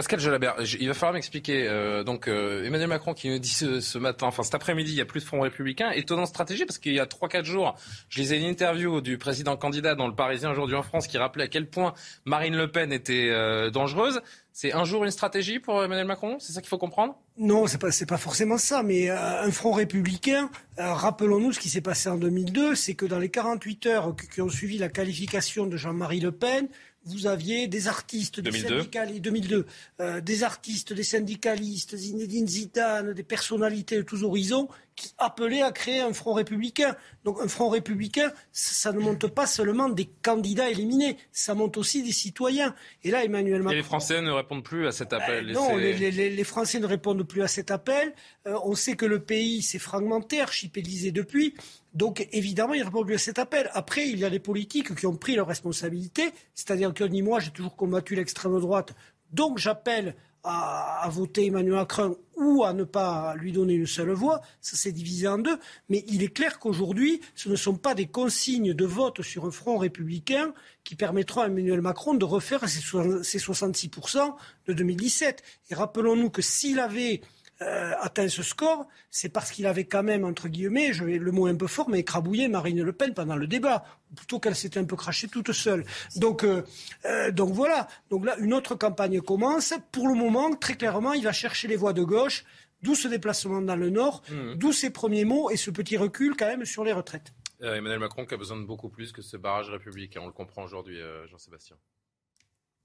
Pascal 0.00 0.20
Jalabert, 0.20 0.54
il 0.78 0.86
va 0.86 0.94
falloir 0.94 1.14
m'expliquer. 1.14 1.66
Euh, 1.68 2.04
donc 2.04 2.28
euh, 2.28 2.64
Emmanuel 2.64 2.88
Macron 2.88 3.12
qui 3.12 3.28
nous 3.28 3.38
dit 3.38 3.50
ce, 3.50 3.98
matin, 3.98 4.28
enfin 4.28 4.42
cet 4.42 4.54
après-midi, 4.54 4.92
il 4.92 4.96
y 4.96 5.00
a 5.00 5.04
plus 5.04 5.20
de 5.20 5.26
Front 5.26 5.40
républicain. 5.40 5.90
Étonnante 5.90 6.28
stratégie 6.28 6.64
parce 6.64 6.78
qu'il 6.78 6.94
y 6.94 7.00
a 7.00 7.06
3-4 7.06 7.44
jours, 7.44 7.76
je 8.08 8.20
lisais 8.20 8.38
une 8.38 8.46
interview 8.46 9.00
du 9.00 9.18
président 9.18 9.56
candidat 9.56 9.94
dans 9.94 10.06
le 10.06 10.14
Parisien 10.14 10.50
aujourd'hui 10.50 10.76
en 10.76 10.82
France 10.82 11.06
qui 11.06 11.18
rappelait 11.18 11.44
à 11.44 11.48
quel 11.48 11.68
point 11.68 11.92
Marine 12.24 12.56
Le 12.56 12.68
Pen 12.68 12.92
était 12.92 13.28
euh, 13.30 13.70
dangereuse. 13.70 14.22
C'est 14.52 14.72
un 14.72 14.84
jour 14.84 15.04
une 15.04 15.10
stratégie 15.10 15.58
pour 15.58 15.82
Emmanuel 15.82 16.06
Macron 16.06 16.38
C'est 16.38 16.52
ça 16.52 16.60
qu'il 16.60 16.68
faut 16.68 16.78
comprendre? 16.78 17.16
Non, 17.38 17.66
c'est 17.66 17.78
pas, 17.78 17.88
pas 18.08 18.18
forcément 18.18 18.58
ça. 18.58 18.82
Mais 18.82 19.08
euh, 19.08 19.42
un 19.42 19.50
front 19.50 19.72
républicain, 19.72 20.50
euh, 20.78 20.92
rappelons-nous 20.92 21.52
ce 21.52 21.60
qui 21.60 21.70
s'est 21.70 21.80
passé 21.80 22.08
en 22.08 22.16
2002, 22.16 22.74
c'est 22.74 22.94
que 22.94 23.06
dans 23.06 23.18
les 23.18 23.30
48 23.30 23.86
heures 23.86 24.14
qui 24.32 24.40
ont 24.40 24.48
suivi 24.48 24.78
la 24.78 24.88
qualification 24.88 25.66
de 25.66 25.76
Jean-Marie 25.76 26.20
Le 26.20 26.32
Pen, 26.32 26.68
vous 27.04 27.26
aviez 27.26 27.66
des 27.66 27.88
artistes, 27.88 28.40
des 28.40 28.52
syndicalistes, 28.52 29.22
2002, 29.22 29.66
euh, 30.00 30.20
des 30.20 30.42
artistes, 30.42 30.92
des 30.92 31.02
syndicalistes, 31.02 31.96
Zinedine 31.96 32.46
Zidane, 32.46 33.14
des 33.14 33.22
personnalités 33.22 33.96
de 33.96 34.02
tous 34.02 34.22
horizons 34.22 34.68
qui 35.00 35.14
appelaient 35.16 35.62
à 35.62 35.72
créer 35.72 36.00
un 36.00 36.12
front 36.12 36.34
républicain. 36.34 36.94
Donc 37.24 37.40
un 37.40 37.48
front 37.48 37.70
républicain, 37.70 38.30
ça 38.52 38.92
ne 38.92 38.98
monte 38.98 39.26
pas 39.28 39.46
seulement 39.46 39.88
des 39.88 40.10
candidats 40.22 40.68
éliminés, 40.68 41.16
ça 41.32 41.54
monte 41.54 41.78
aussi 41.78 42.02
des 42.02 42.12
citoyens. 42.12 42.74
Et 43.02 43.10
là, 43.10 43.24
Emmanuel 43.24 43.62
Macron... 43.62 43.72
Et 43.72 43.76
les 43.76 43.82
Français 43.82 44.20
ne 44.20 44.30
répondent 44.30 44.62
plus 44.62 44.86
à 44.86 44.92
cet 44.92 45.14
appel 45.14 45.46
ben, 45.46 45.54
Non, 45.54 45.76
les, 45.76 45.94
les, 45.94 46.28
les, 46.28 46.44
Français 46.44 46.80
ne 46.80 46.86
répondent 46.86 47.22
plus 47.22 47.42
à 47.42 47.48
cet 47.48 47.70
appel. 47.70 48.12
Euh, 48.46 48.58
on 48.64 48.74
sait 48.74 48.94
que 48.94 49.06
le 49.06 49.20
pays 49.20 49.62
s'est 49.62 49.78
fragmenté, 49.78 50.42
archipélisé 50.42 51.12
depuis. 51.12 51.54
Donc 51.94 52.28
évidemment, 52.32 52.74
il 52.74 52.82
répond 52.82 53.02
plus 53.02 53.14
à 53.14 53.18
cet 53.18 53.38
appel. 53.38 53.70
Après, 53.72 54.06
il 54.06 54.18
y 54.18 54.24
a 54.26 54.30
des 54.30 54.38
politiques 54.38 54.94
qui 54.94 55.06
ont 55.06 55.16
pris 55.16 55.34
leurs 55.34 55.48
responsabilités, 55.48 56.30
c'est-à-dire 56.54 56.92
que 56.92 57.04
ni 57.04 57.22
moi, 57.22 57.40
j'ai 57.40 57.52
toujours 57.52 57.74
combattu 57.74 58.16
l'extrême 58.16 58.60
droite. 58.60 58.94
Donc 59.32 59.56
j'appelle 59.56 60.14
à, 60.44 61.08
voter 61.10 61.46
Emmanuel 61.46 61.74
Macron 61.74 62.16
ou 62.36 62.64
à 62.64 62.72
ne 62.72 62.84
pas 62.84 63.34
lui 63.36 63.52
donner 63.52 63.74
une 63.74 63.86
seule 63.86 64.12
voix. 64.12 64.40
Ça 64.60 64.76
s'est 64.76 64.92
divisé 64.92 65.28
en 65.28 65.38
deux. 65.38 65.58
Mais 65.88 66.04
il 66.08 66.22
est 66.22 66.32
clair 66.32 66.58
qu'aujourd'hui, 66.58 67.20
ce 67.34 67.48
ne 67.48 67.56
sont 67.56 67.74
pas 67.74 67.94
des 67.94 68.06
consignes 68.06 68.72
de 68.72 68.84
vote 68.84 69.22
sur 69.22 69.44
un 69.44 69.50
front 69.50 69.76
républicain 69.78 70.54
qui 70.84 70.96
permettront 70.96 71.42
à 71.42 71.46
Emmanuel 71.46 71.82
Macron 71.82 72.14
de 72.14 72.24
refaire 72.24 72.66
ses 72.68 73.38
66% 73.38 74.34
de 74.66 74.72
2017. 74.72 75.42
Et 75.70 75.74
rappelons-nous 75.74 76.30
que 76.30 76.42
s'il 76.42 76.78
avait 76.78 77.20
euh, 77.62 77.92
atteint 78.00 78.28
ce 78.28 78.42
score, 78.42 78.88
c'est 79.10 79.28
parce 79.28 79.50
qu'il 79.50 79.66
avait 79.66 79.84
quand 79.84 80.02
même, 80.02 80.24
entre 80.24 80.48
guillemets, 80.48 80.94
je 80.94 81.04
vais 81.04 81.18
le 81.18 81.30
mot 81.30 81.46
un 81.46 81.54
peu 81.54 81.66
fort, 81.66 81.90
mais 81.90 81.98
écrabouillé 81.98 82.48
Marine 82.48 82.82
Le 82.82 82.92
Pen 82.92 83.12
pendant 83.12 83.36
le 83.36 83.46
débat, 83.46 83.84
plutôt 84.16 84.40
qu'elle 84.40 84.56
s'était 84.56 84.80
un 84.80 84.84
peu 84.84 84.96
crachée 84.96 85.28
toute 85.28 85.52
seule. 85.52 85.84
Donc, 86.16 86.42
euh, 86.42 86.62
euh, 87.04 87.30
donc 87.30 87.52
voilà. 87.52 87.86
Donc 88.08 88.24
là, 88.24 88.38
une 88.38 88.54
autre 88.54 88.76
campagne 88.76 89.20
commence. 89.20 89.74
Pour 89.92 90.08
le 90.08 90.14
moment, 90.14 90.54
très 90.54 90.74
clairement, 90.74 91.12
il 91.12 91.22
va 91.22 91.32
chercher 91.32 91.68
les 91.68 91.76
voix 91.76 91.92
de 91.92 92.02
gauche, 92.02 92.44
d'où 92.82 92.94
ce 92.94 93.08
déplacement 93.08 93.60
dans 93.60 93.76
le 93.76 93.90
Nord, 93.90 94.22
mmh. 94.30 94.54
d'où 94.54 94.72
ces 94.72 94.88
premiers 94.88 95.26
mots 95.26 95.50
et 95.50 95.58
ce 95.58 95.70
petit 95.70 95.98
recul 95.98 96.36
quand 96.38 96.46
même 96.46 96.64
sur 96.64 96.82
les 96.82 96.94
retraites. 96.94 97.34
Emmanuel 97.60 97.98
Macron 97.98 98.24
qui 98.24 98.32
a 98.32 98.38
besoin 98.38 98.58
de 98.58 98.64
beaucoup 98.64 98.88
plus 98.88 99.12
que 99.12 99.20
ce 99.20 99.36
barrage 99.36 99.68
républicain. 99.68 100.20
On 100.22 100.26
le 100.26 100.32
comprend 100.32 100.64
aujourd'hui, 100.64 100.98
Jean-Sébastien. 101.30 101.76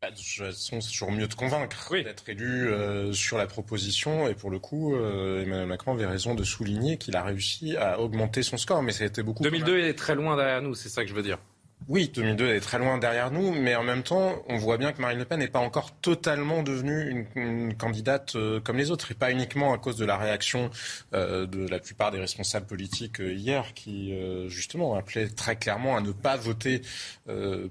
Bah, 0.05 0.11
de 0.11 0.17
toute 0.17 0.25
façon, 0.25 0.81
c'est 0.81 0.91
toujours 0.91 1.11
mieux 1.11 1.27
de 1.27 1.33
convaincre 1.33 1.87
oui. 1.89 2.03
d'être 2.03 2.29
élu 2.29 2.67
euh, 2.67 3.11
sur 3.11 3.39
la 3.39 3.47
proposition. 3.47 4.27
Et 4.27 4.35
pour 4.35 4.51
le 4.51 4.59
coup, 4.59 4.93
euh, 4.93 5.41
Emmanuel 5.41 5.65
Macron 5.65 5.93
avait 5.93 6.05
raison 6.05 6.35
de 6.35 6.43
souligner 6.43 6.97
qu'il 6.97 7.15
a 7.15 7.23
réussi 7.23 7.75
à 7.75 7.99
augmenter 7.99 8.43
son 8.43 8.57
score. 8.57 8.83
Mais 8.83 8.91
ça 8.91 9.03
a 9.03 9.07
été 9.07 9.23
beaucoup. 9.23 9.41
2002 9.41 9.79
est 9.79 9.97
très 9.97 10.13
loin 10.13 10.35
derrière 10.35 10.61
nous, 10.61 10.75
c'est 10.75 10.89
ça 10.89 11.01
que 11.01 11.09
je 11.09 11.15
veux 11.15 11.23
dire. 11.23 11.39
Oui, 11.88 12.09
2002 12.11 12.55
est 12.55 12.61
très 12.61 12.79
loin 12.79 12.97
derrière 12.97 13.29
nous, 13.29 13.51
mais 13.51 13.75
en 13.75 13.83
même 13.83 14.01
temps, 14.01 14.43
on 14.49 14.57
voit 14.57 14.77
bien 14.77 14.91
que 14.91 14.99
Marine 14.99 15.19
Le 15.19 15.25
Pen 15.25 15.38
n'est 15.38 15.47
pas 15.47 15.59
encore 15.59 15.91
totalement 16.01 16.63
devenue 16.63 17.27
une, 17.35 17.75
candidate 17.75 18.35
euh, 18.35 18.59
comme 18.59 18.77
les 18.77 18.89
autres, 18.89 19.11
et 19.11 19.13
pas 19.13 19.31
uniquement 19.31 19.71
à 19.71 19.77
cause 19.77 19.95
de 19.95 20.03
la 20.03 20.17
réaction 20.17 20.71
euh, 21.13 21.45
de 21.45 21.67
la 21.67 21.77
plupart 21.77 22.09
des 22.09 22.19
responsables 22.19 22.65
politiques 22.65 23.21
euh, 23.21 23.31
hier, 23.31 23.75
qui 23.75 24.15
justement 24.47 24.95
appelaient 24.95 25.27
très 25.27 25.57
clairement 25.57 25.95
à 25.95 26.01
ne 26.01 26.11
pas 26.11 26.38
voter 26.38 26.81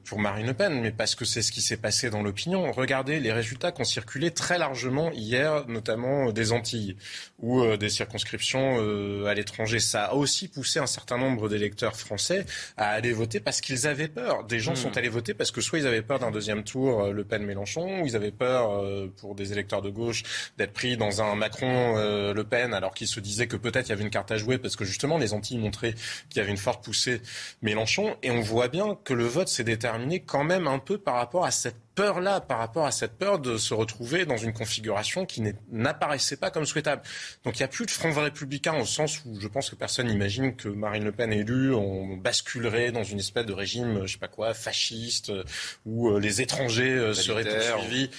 pour 0.04 0.18
Marine 0.18 0.46
Le 0.46 0.54
Pen, 0.54 0.80
mais 0.80 0.90
parce 0.92 1.14
que 1.14 1.24
c'est 1.24 1.42
ce 1.42 1.50
qui 1.50 1.60
s'est 1.60 1.76
passé 1.76 2.10
dans 2.10 2.22
l'opinion. 2.22 2.70
Regardez 2.72 3.18
les 3.18 3.32
résultats 3.32 3.72
qui 3.72 3.80
ont 3.80 3.84
circulé 3.84 4.30
très 4.30 4.58
largement 4.58 5.10
hier, 5.12 5.66
notamment 5.68 6.32
des 6.32 6.52
Antilles 6.52 6.96
ou 7.40 7.64
des 7.76 7.88
circonscriptions 7.88 8.78
à 9.26 9.34
l'étranger. 9.34 9.80
Ça 9.80 10.06
a 10.06 10.14
aussi 10.14 10.48
poussé 10.48 10.78
un 10.78 10.86
certain 10.86 11.18
nombre 11.18 11.48
d'électeurs 11.48 11.96
français 11.96 12.44
à 12.76 12.90
aller 12.90 13.12
voter 13.12 13.40
parce 13.40 13.60
qu'ils 13.60 13.86
avaient 13.86 13.93
peur. 14.08 14.44
Des 14.44 14.60
gens 14.60 14.74
sont 14.74 14.90
hmm. 14.90 14.98
allés 14.98 15.08
voter 15.08 15.34
parce 15.34 15.50
que 15.50 15.60
soit 15.60 15.78
ils 15.78 15.86
avaient 15.86 16.02
peur 16.02 16.18
d'un 16.18 16.30
deuxième 16.30 16.64
tour 16.64 17.02
euh, 17.02 17.12
Le 17.12 17.24
Pen-Mélenchon, 17.24 18.02
ou 18.02 18.06
ils 18.06 18.16
avaient 18.16 18.30
peur 18.30 18.70
euh, 18.72 19.12
pour 19.20 19.34
des 19.34 19.52
électeurs 19.52 19.82
de 19.82 19.90
gauche 19.90 20.22
d'être 20.58 20.72
pris 20.72 20.96
dans 20.96 21.22
un 21.22 21.34
Macron-Le 21.34 22.42
Pen, 22.44 22.74
alors 22.74 22.94
qu'ils 22.94 23.08
se 23.08 23.20
disaient 23.20 23.46
que 23.46 23.56
peut-être 23.56 23.88
il 23.88 23.90
y 23.90 23.92
avait 23.92 24.04
une 24.04 24.10
carte 24.10 24.30
à 24.30 24.36
jouer 24.36 24.58
parce 24.58 24.76
que 24.76 24.84
justement 24.84 25.18
les 25.18 25.32
Antilles 25.32 25.58
montraient 25.58 25.94
qu'il 26.28 26.38
y 26.38 26.40
avait 26.40 26.50
une 26.50 26.56
forte 26.56 26.84
poussée 26.84 27.20
Mélenchon. 27.62 28.16
Et 28.22 28.30
on 28.30 28.40
voit 28.40 28.68
bien 28.68 28.98
que 29.04 29.14
le 29.14 29.24
vote 29.24 29.48
s'est 29.48 29.64
déterminé 29.64 30.20
quand 30.20 30.44
même 30.44 30.66
un 30.66 30.78
peu 30.78 30.98
par 30.98 31.14
rapport 31.14 31.44
à 31.44 31.50
cette 31.50 31.83
peur-là, 31.94 32.40
par 32.40 32.58
rapport 32.58 32.86
à 32.86 32.92
cette 32.92 33.18
peur 33.18 33.38
de 33.38 33.56
se 33.56 33.74
retrouver 33.74 34.26
dans 34.26 34.36
une 34.36 34.52
configuration 34.52 35.26
qui 35.26 35.42
n'apparaissait 35.70 36.36
pas 36.36 36.50
comme 36.50 36.66
souhaitable. 36.66 37.02
Donc 37.44 37.58
il 37.58 37.62
n'y 37.62 37.64
a 37.64 37.68
plus 37.68 37.86
de 37.86 37.90
front 37.90 38.12
républicain 38.12 38.74
au 38.74 38.84
sens 38.84 39.24
où 39.24 39.38
je 39.40 39.48
pense 39.48 39.70
que 39.70 39.76
personne 39.76 40.06
n'imagine 40.08 40.56
que 40.56 40.68
Marine 40.68 41.04
Le 41.04 41.12
Pen 41.12 41.32
élue, 41.32 41.74
on 41.74 42.16
basculerait 42.16 42.92
dans 42.92 43.04
une 43.04 43.18
espèce 43.18 43.46
de 43.46 43.52
régime, 43.52 44.06
je 44.06 44.12
sais 44.12 44.18
pas 44.18 44.28
quoi, 44.28 44.54
fasciste, 44.54 45.30
euh, 45.30 45.44
où 45.84 46.08
euh, 46.08 46.20
les 46.20 46.42
étrangers 46.42 46.92
euh, 46.92 47.14
seraient 47.14 47.44
poursuivis. 47.44 48.10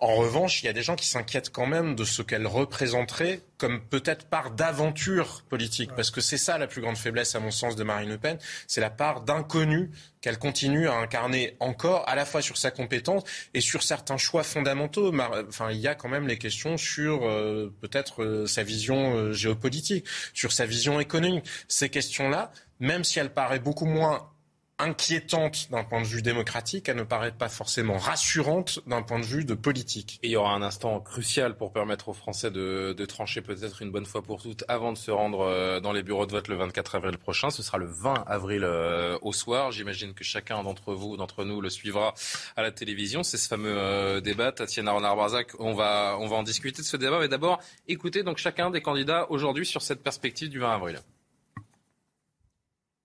En 0.00 0.14
revanche, 0.14 0.62
il 0.62 0.66
y 0.66 0.68
a 0.68 0.72
des 0.72 0.82
gens 0.82 0.94
qui 0.94 1.08
s'inquiètent 1.08 1.50
quand 1.50 1.66
même 1.66 1.96
de 1.96 2.04
ce 2.04 2.22
qu'elle 2.22 2.46
représenterait 2.46 3.40
comme 3.56 3.80
peut-être 3.80 4.26
part 4.26 4.52
d'aventure 4.52 5.42
politique, 5.48 5.90
parce 5.96 6.12
que 6.12 6.20
c'est 6.20 6.36
ça 6.36 6.56
la 6.56 6.68
plus 6.68 6.80
grande 6.80 6.96
faiblesse, 6.96 7.34
à 7.34 7.40
mon 7.40 7.50
sens, 7.50 7.74
de 7.74 7.82
Marine 7.82 8.08
Le 8.08 8.16
Pen, 8.16 8.38
c'est 8.68 8.80
la 8.80 8.90
part 8.90 9.22
d'inconnu 9.22 9.90
qu'elle 10.20 10.38
continue 10.38 10.86
à 10.86 10.94
incarner 10.94 11.56
encore, 11.58 12.08
à 12.08 12.14
la 12.14 12.24
fois 12.24 12.42
sur 12.42 12.56
sa 12.56 12.70
compétence 12.70 13.24
et 13.54 13.60
sur 13.60 13.82
certains 13.82 14.18
choix 14.18 14.44
fondamentaux. 14.44 15.12
Enfin, 15.48 15.72
il 15.72 15.78
y 15.78 15.88
a 15.88 15.96
quand 15.96 16.08
même 16.08 16.28
les 16.28 16.38
questions 16.38 16.76
sur 16.76 17.26
euh, 17.26 17.74
peut-être 17.80 18.22
euh, 18.22 18.46
sa 18.46 18.62
vision 18.62 19.16
euh, 19.16 19.32
géopolitique, 19.32 20.06
sur 20.32 20.52
sa 20.52 20.64
vision 20.64 21.00
économique. 21.00 21.44
Ces 21.66 21.88
questions-là, 21.88 22.52
même 22.78 23.02
si 23.02 23.18
elles 23.18 23.34
paraissent 23.34 23.62
beaucoup 23.62 23.86
moins 23.86 24.30
inquiétante 24.78 25.70
d'un 25.70 25.82
point 25.82 26.00
de 26.00 26.06
vue 26.06 26.22
démocratique, 26.22 26.88
elle 26.88 26.96
ne 26.96 27.02
paraît 27.02 27.32
pas 27.32 27.48
forcément 27.48 27.98
rassurante 27.98 28.80
d'un 28.86 29.02
point 29.02 29.18
de 29.18 29.24
vue 29.24 29.44
de 29.44 29.54
politique. 29.54 30.20
Il 30.22 30.30
y 30.30 30.36
aura 30.36 30.52
un 30.52 30.62
instant 30.62 31.00
crucial 31.00 31.56
pour 31.56 31.72
permettre 31.72 32.08
aux 32.08 32.12
Français 32.12 32.50
de, 32.50 32.94
de 32.96 33.04
trancher 33.04 33.40
peut-être 33.40 33.82
une 33.82 33.90
bonne 33.90 34.06
fois 34.06 34.22
pour 34.22 34.40
toutes 34.40 34.64
avant 34.68 34.92
de 34.92 34.98
se 34.98 35.10
rendre 35.10 35.40
euh, 35.40 35.80
dans 35.80 35.92
les 35.92 36.02
bureaux 36.02 36.26
de 36.26 36.32
vote 36.32 36.48
le 36.48 36.56
24 36.56 36.94
avril 36.94 37.18
prochain. 37.18 37.50
Ce 37.50 37.62
sera 37.62 37.78
le 37.78 37.86
20 37.86 38.24
avril 38.26 38.62
euh, 38.62 39.18
au 39.22 39.32
soir. 39.32 39.72
J'imagine 39.72 40.14
que 40.14 40.24
chacun 40.24 40.62
d'entre 40.62 40.94
vous, 40.94 41.16
d'entre 41.16 41.44
nous, 41.44 41.60
le 41.60 41.70
suivra 41.70 42.14
à 42.56 42.62
la 42.62 42.70
télévision. 42.70 43.22
C'est 43.24 43.36
ce 43.36 43.48
fameux 43.48 43.76
euh, 43.76 44.20
débat. 44.20 44.52
Tatiana 44.52 44.92
Renard-Barzac, 44.92 45.52
on 45.58 45.74
va, 45.74 46.16
on 46.20 46.28
va 46.28 46.36
en 46.36 46.42
discuter 46.44 46.82
de 46.82 46.86
ce 46.86 46.96
débat. 46.96 47.18
Mais 47.18 47.28
d'abord, 47.28 47.58
écoutez 47.88 48.22
donc 48.22 48.38
chacun 48.38 48.70
des 48.70 48.80
candidats 48.80 49.26
aujourd'hui 49.30 49.66
sur 49.66 49.82
cette 49.82 50.02
perspective 50.02 50.48
du 50.48 50.60
20 50.60 50.74
avril. 50.74 51.00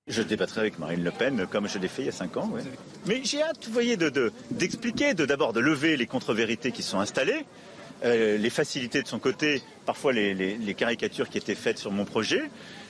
Je 0.08 0.22
débattrai 0.22 0.60
avec 0.60 0.80
Marine 0.80 1.02
Le 1.02 1.12
Pen 1.12 1.48
comme 1.50 1.70
je 1.70 1.80
l'ai 1.80 1.88
fait 1.88 2.02
il 2.02 2.06
y 2.08 2.10
a 2.10 2.12
cinq 2.12 2.36
ans. 2.36 2.52
Mais 3.06 3.22
j'ai 3.24 3.42
hâte, 3.42 3.66
vous 3.66 3.72
voyez, 3.72 3.98
d'expliquer, 4.52 5.14
de, 5.14 5.26
d'abord 5.26 5.54
de, 5.54 5.62
lever 5.62 5.96
les 5.96 6.08
contre-vérités 6.08 6.74
qui 6.74 6.84
sont 6.84 7.00
installées, 7.00 7.46
euh, 8.04 8.38
les 8.38 8.50
facilités 8.50 9.02
de 9.02 9.08
son 9.08 9.18
côté, 9.18 9.62
parfois 9.86 10.12
les, 10.12 10.76
caricatures 10.78 11.30
qui 11.30 11.38
étaient 11.38 11.56
faites 11.56 11.78
sur 11.78 11.92
mon 11.92 12.04
projet. 12.04 12.42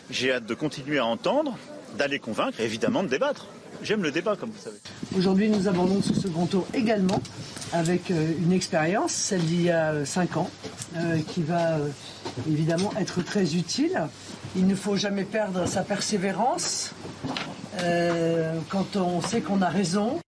J'ai 0.09 0.31
hâte 0.31 0.47
de 0.47 0.55
continuer 0.55 0.97
à 0.97 1.05
entendre, 1.05 1.55
d'aller 1.99 2.17
convaincre 2.17 2.59
et 2.59 2.65
évidemment 2.65 3.03
de 3.03 3.09
débattre. 3.09 3.45
J'aime 3.83 4.01
le 4.01 4.09
débat, 4.09 4.35
comme 4.35 4.49
vous 4.49 4.61
savez. 4.61 4.77
Aujourd'hui, 5.15 5.49
nous 5.49 5.67
abordons 5.67 6.01
ce 6.01 6.15
second 6.15 6.47
tour 6.47 6.65
également 6.73 7.21
avec 7.73 8.09
euh, 8.09 8.33
une 8.39 8.53
expérience, 8.53 9.11
celle 9.11 9.41
d'il 9.41 9.61
y 9.61 9.69
a 9.69 9.91
euh, 9.91 10.05
cinq 10.05 10.35
ans, 10.35 10.49
qui 11.27 11.43
va 11.43 11.77
évidemment 12.49 12.91
être 12.99 13.21
très 13.23 13.55
utile 13.55 14.01
il 14.55 14.67
ne 14.67 14.75
faut 14.75 14.95
jamais 14.95 15.23
perdre 15.23 15.65
sa 15.67 15.83
persévérance 15.83 16.93
euh, 17.79 18.59
quand 18.69 18.95
on 18.95 19.21
sait 19.21 19.41
qu'on 19.41 19.61
a 19.61 19.69
raison. 19.69 20.19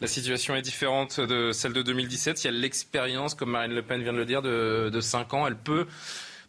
La 0.00 0.08
situation 0.08 0.56
est 0.56 0.62
différente 0.62 1.20
de 1.20 1.52
celle 1.52 1.72
de 1.72 1.82
2017. 1.82 2.42
Il 2.42 2.46
y 2.46 2.48
a 2.48 2.52
l'expérience, 2.52 3.34
comme 3.34 3.50
Marine 3.50 3.72
Le 3.72 3.82
Pen 3.82 4.02
vient 4.02 4.12
de 4.12 4.18
le 4.18 4.24
dire, 4.24 4.42
de, 4.42 4.90
de 4.92 5.00
5 5.00 5.34
ans. 5.34 5.46
Elle 5.46 5.56
peut 5.56 5.86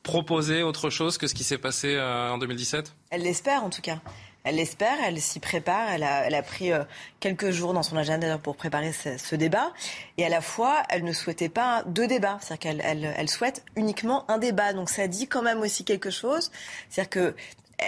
proposer 0.01 0.63
autre 0.63 0.89
chose 0.89 1.17
que 1.17 1.27
ce 1.27 1.33
qui 1.33 1.43
s'est 1.43 1.57
passé 1.57 1.95
euh, 1.95 2.29
en 2.31 2.37
2017 2.37 2.93
Elle 3.09 3.21
l'espère 3.21 3.63
en 3.63 3.69
tout 3.69 3.81
cas. 3.81 3.99
Elle 4.43 4.55
l'espère, 4.55 4.97
elle 5.03 5.21
s'y 5.21 5.39
prépare, 5.39 5.89
elle 5.89 6.03
a, 6.03 6.25
elle 6.25 6.35
a 6.35 6.43
pris 6.43 6.71
euh, 6.71 6.83
quelques 7.19 7.51
jours 7.51 7.73
dans 7.73 7.83
son 7.83 7.95
agenda 7.95 8.37
pour 8.37 8.57
préparer 8.57 8.91
ce, 8.91 9.35
débat. 9.35 9.71
Et 10.17 10.25
à 10.25 10.29
la 10.29 10.41
fois, 10.41 10.83
elle 10.89 11.05
ne 11.05 11.13
souhaitait 11.13 11.49
pas 11.49 11.83
deux 11.85 12.07
débats, 12.07 12.37
c'est-à-dire 12.41 12.59
qu'elle 12.59 12.81
elle, 12.83 13.13
elle 13.17 13.29
souhaite 13.29 13.63
uniquement 13.75 14.29
un 14.29 14.37
débat. 14.37 14.73
Donc 14.73 14.89
ça 14.89 15.07
dit 15.07 15.27
quand 15.27 15.41
même 15.41 15.61
aussi 15.61 15.85
quelque 15.85 16.09
chose, 16.09 16.51
c'est-à-dire 16.89 17.09
que 17.09 17.35